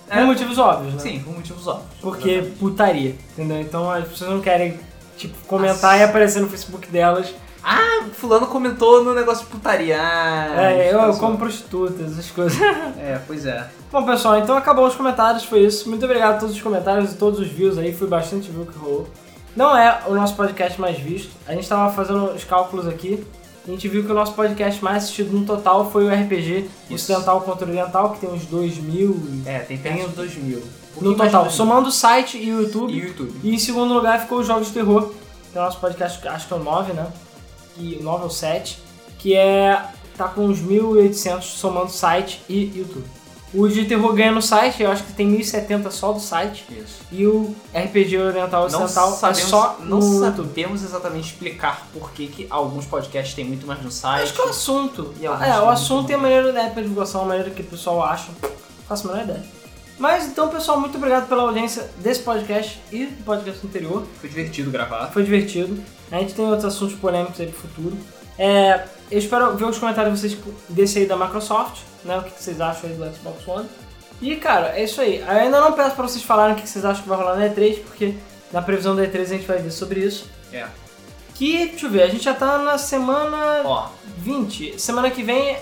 Por 0.07 0.25
motivos 0.27 0.59
óbvios, 0.59 0.95
né? 0.95 1.01
sim, 1.01 1.21
por 1.21 1.35
motivos 1.35 1.67
óbvios. 1.67 1.89
Porque 2.03 2.29
Exatamente. 2.31 2.59
putaria, 2.59 3.17
entendeu? 3.33 3.61
Então 3.61 3.91
as 3.91 4.07
pessoas 4.07 4.31
não 4.31 4.41
querem, 4.41 4.79
tipo, 5.19 5.37
comentar 5.47 5.93
Nossa. 5.93 5.97
e 5.99 6.03
aparecer 6.05 6.41
no 6.41 6.49
Facebook 6.49 6.87
delas. 6.89 7.35
Ah, 7.63 8.05
fulano 8.15 8.47
comentou 8.47 9.05
no 9.05 9.13
negócio 9.13 9.45
de 9.45 9.51
putaria. 9.51 9.99
Ah, 10.01 10.73
é, 10.73 10.93
eu, 10.93 11.01
eu 11.01 11.15
como 11.15 11.37
prostitutas, 11.37 12.13
essas 12.13 12.31
coisas. 12.31 12.59
É, 12.99 13.21
pois 13.27 13.47
é. 13.47 13.67
Bom, 13.91 14.05
pessoal, 14.05 14.39
então 14.39 14.57
acabou 14.57 14.87
os 14.87 14.95
comentários, 14.95 15.45
foi 15.45 15.61
isso. 15.61 15.89
Muito 15.89 16.05
obrigado 16.05 16.37
a 16.37 16.39
todos 16.39 16.55
os 16.55 16.61
comentários 16.61 17.13
e 17.13 17.17
todos 17.17 17.41
os 17.41 17.49
views 17.49 17.79
aí, 17.79 17.93
foi 17.95 18.07
bastante 18.07 18.51
view 18.51 18.67
que 18.67 18.79
rolou. 18.79 19.09
Não 19.57 19.77
é 19.77 20.03
o 20.07 20.15
nosso 20.15 20.37
podcast 20.37 20.81
mais 20.81 20.99
visto, 20.99 21.31
a 21.47 21.53
gente 21.53 21.69
tava 21.69 21.93
fazendo 21.93 22.27
os 22.27 22.45
cálculos 22.45 22.87
aqui, 22.87 23.27
a 23.67 23.71
gente 23.71 23.87
viu 23.89 24.05
que 24.05 24.11
o 24.11 24.15
nosso 24.15 24.33
podcast 24.33 24.83
mais 24.83 25.05
assistido 25.05 25.31
no 25.33 25.45
total 25.45 25.91
foi 25.91 26.07
o 26.07 26.09
RPG 26.09 26.71
Isso. 26.89 26.95
Ocidental 26.95 27.41
contra 27.43 27.67
Oriental, 27.67 28.13
que 28.13 28.21
tem 28.21 28.31
uns 28.31 28.47
2 28.47 28.79
mil 28.79 29.21
É, 29.45 29.59
tem 29.59 29.77
perto 29.77 30.09
de 30.09 30.17
2 30.17 30.37
mil. 30.37 30.63
No 31.01 31.13
total, 31.13 31.45
2 31.45 31.45
mil. 31.45 31.51
somando 31.51 31.89
o 31.89 31.93
site 31.93 32.39
e 32.39 32.53
o 32.53 32.63
YouTube. 32.63 32.93
E 32.93 33.01
o 33.01 33.09
YouTube. 33.09 33.41
E 33.43 33.55
em 33.55 33.59
segundo 33.59 33.95
lugar 33.95 34.21
ficou 34.21 34.39
os 34.39 34.47
Jogos 34.47 34.69
de 34.69 34.73
Terror, 34.73 35.13
que 35.53 35.59
é 35.59 35.61
o 35.61 35.65
nosso 35.65 35.79
podcast, 35.79 36.27
acho 36.29 36.47
que 36.47 36.53
é 36.53 36.57
o 36.57 36.63
9, 36.63 36.93
né? 36.93 37.07
E 37.77 37.99
9 38.03 38.25
ou 38.25 38.31
7, 38.31 38.79
que 39.19 39.35
é. 39.35 39.83
tá 40.17 40.29
com 40.29 40.47
uns 40.47 40.61
1.800 40.61 41.43
somando 41.43 41.91
site 41.91 42.43
e 42.49 42.77
YouTube. 42.77 43.05
O 43.55 43.67
de 43.67 43.87
terror 43.87 44.13
ganha 44.13 44.31
no 44.31 44.43
site, 44.43 44.83
eu 44.83 44.91
acho 44.91 45.03
que 45.05 45.13
tem 45.15 45.35
1.070 45.39 45.91
só 45.91 46.13
do 46.13 46.21
site. 46.21 46.67
Isso. 46.71 47.01
E 47.11 47.27
o 47.27 47.57
RPG 47.75 48.19
Oriental 48.19 48.69
Não 48.69 48.85
Ocidental 48.85 49.13
sabemos, 49.13 49.39
é 49.39 49.47
só 49.47 49.77
não 49.81 49.99
no 49.99 50.25
YouTube. 50.27 50.49
sabemos 50.49 50.83
exatamente 50.83 51.33
explicar 51.33 51.87
por 51.93 52.11
que, 52.11 52.27
que 52.27 52.47
alguns 52.51 52.85
podcasts 52.85 53.35
têm 53.35 53.47
muito 53.47 53.67
mais 53.67 53.83
no 53.83 53.91
site. 53.91 54.25
Acho 54.25 54.35
que 54.35 54.41
é 54.41 54.45
o 54.45 54.49
assunto. 54.51 55.15
É, 55.23 55.61
o 55.61 55.69
assunto 55.71 56.11
e 56.11 56.15
a 56.15 56.19
maneira 56.19 56.53
da 56.53 56.69
divulgação, 56.69 57.23
a 57.23 57.25
maneira 57.25 57.49
que 57.49 57.63
o 57.63 57.65
pessoal 57.65 58.03
acha. 58.03 58.31
Faço 58.87 59.09
a 59.09 59.13
menor 59.13 59.25
ideia. 59.25 59.58
Mas 59.99 60.27
então, 60.27 60.49
pessoal, 60.49 60.81
muito 60.81 60.97
obrigado 60.97 61.29
pela 61.29 61.43
audiência 61.43 61.91
desse 61.97 62.23
podcast 62.23 62.81
e 62.93 63.07
do 63.07 63.25
podcast 63.25 63.67
anterior. 63.67 64.07
Foi 64.21 64.29
divertido 64.29 64.71
gravar. 64.71 65.09
Foi 65.09 65.25
divertido. 65.25 65.83
A 66.11 66.21
gente 66.21 66.35
tem 66.35 66.47
outros 66.47 66.65
assuntos 66.65 66.95
polêmicos 66.97 67.41
aí 67.41 67.49
pro 67.49 67.61
futuro. 67.61 67.99
É, 68.39 68.85
eu 69.11 69.19
espero 69.19 69.57
ver 69.57 69.65
os 69.65 69.77
comentários 69.79 70.21
de 70.21 70.29
vocês 70.29 70.39
desse 70.69 71.01
aí 71.01 71.07
da 71.07 71.17
Microsoft, 71.17 71.81
né? 72.05 72.17
O 72.19 72.23
que 72.23 72.41
vocês 72.41 72.61
acham 72.61 72.89
aí 72.89 72.97
do 72.97 73.05
Xbox 73.13 73.47
One. 73.49 73.69
E, 74.23 74.37
cara, 74.37 74.79
é 74.79 74.85
isso 74.85 75.01
aí. 75.01 75.19
Eu 75.19 75.29
ainda 75.29 75.61
não 75.61 75.73
peço 75.73 75.97
pra 75.97 76.07
vocês 76.07 76.23
falarem 76.23 76.55
o 76.55 76.57
que 76.57 76.63
que 76.63 76.69
vocês 76.69 76.85
acham 76.85 77.03
que 77.03 77.09
vai 77.09 77.19
rolar 77.19 77.37
na 77.37 77.49
E3, 77.49 77.83
porque 77.83 78.15
na 78.53 78.63
previsão 78.63 78.95
da 78.95 79.03
E3 79.05 79.21
a 79.21 79.25
gente 79.25 79.47
vai 79.47 79.59
ver 79.59 79.71
sobre 79.73 80.01
isso. 80.01 80.27
É. 80.53 80.67
Que, 81.35 81.67
deixa 81.67 81.87
eu 81.87 81.91
ver, 81.91 82.03
a 82.03 82.09
gente 82.09 82.25
já 82.25 82.35
tá 82.35 82.59
na 82.59 82.79
semana 82.79 83.63
Ó, 83.65 83.89
20. 84.19 84.81
Semana 84.81 85.11
que 85.11 85.23
vem, 85.23 85.57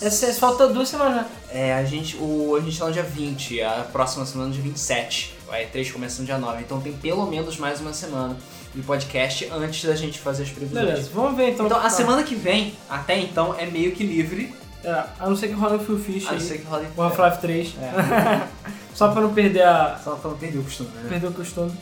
essa, 0.00 0.32
falta 0.34 0.68
duas 0.68 0.88
semanas, 0.88 1.16
né? 1.16 1.26
é, 1.52 1.74
a 1.74 1.84
gente, 1.84 2.16
o, 2.16 2.56
a 2.56 2.60
gente 2.60 2.78
tá 2.78 2.86
no 2.86 2.92
dia 2.92 3.02
20, 3.02 3.62
a 3.62 3.86
próxima 3.92 4.24
semana 4.24 4.50
é 4.50 4.52
dia 4.54 4.62
27. 4.62 5.34
A 5.50 5.56
E3 5.56 5.92
começa 5.92 6.20
no 6.20 6.26
dia 6.26 6.38
9, 6.38 6.62
então 6.62 6.80
tem 6.80 6.92
pelo 6.92 7.26
menos 7.26 7.58
mais 7.58 7.80
uma 7.80 7.92
semana 7.92 8.36
de 8.74 8.82
podcast 8.82 9.48
antes 9.52 9.84
da 9.84 9.96
gente 9.96 10.18
fazer 10.18 10.44
as 10.44 10.50
previsões. 10.50 10.86
Beleza, 10.86 11.10
vamos 11.12 11.36
ver 11.36 11.50
então. 11.50 11.66
Então 11.66 11.78
a 11.78 11.90
semana 11.90 12.22
que 12.22 12.34
vem, 12.34 12.74
até 12.88 13.18
então, 13.18 13.54
é 13.58 13.66
meio 13.66 13.92
que 13.92 14.04
livre. 14.04 14.54
É, 14.82 15.04
a 15.18 15.28
não 15.28 15.36
ser 15.36 15.48
que 15.48 15.54
rola 15.54 15.76
o 15.76 15.78
Phil 15.78 15.98
Fish 15.98 16.26
A 16.26 16.32
não 16.32 16.40
ser 16.40 16.58
que 16.58 16.66
role. 16.66 16.86
o 16.96 17.02
Half-Life 17.02 17.38
3. 17.40 17.74
É. 17.82 18.48
Só 18.94 19.08
pra 19.08 19.20
não 19.20 19.34
perder 19.34 19.62
a, 19.62 20.00
Só 20.02 20.14
pra 20.16 20.30
não 20.30 20.38
perder 20.38 20.58
o 20.58 20.62
costume, 20.62 20.88
né? 20.94 21.06
Perdeu 21.08 21.30
o 21.30 21.34
costume. 21.34 21.72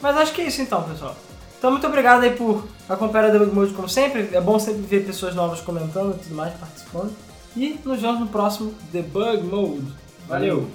Mas 0.00 0.16
acho 0.16 0.32
que 0.32 0.40
é 0.40 0.46
isso 0.46 0.62
então, 0.62 0.82
pessoal. 0.84 1.14
Então 1.58 1.72
muito 1.72 1.86
obrigado 1.86 2.22
aí 2.22 2.30
por 2.30 2.66
acompanhar 2.88 3.26
a 3.26 3.30
Debug 3.30 3.52
Mode 3.52 3.72
como 3.74 3.88
sempre. 3.88 4.30
É 4.32 4.40
bom 4.40 4.58
sempre 4.58 4.82
ver 4.82 5.04
pessoas 5.04 5.34
novas 5.34 5.60
comentando 5.60 6.14
e 6.14 6.18
tudo 6.22 6.34
mais, 6.36 6.54
participando. 6.54 7.12
E 7.58 7.76
nos 7.84 8.00
vemos 8.00 8.20
no 8.20 8.28
próximo 8.28 8.72
Debug 8.92 9.42
Mode. 9.42 9.92
Valeu. 10.28 10.68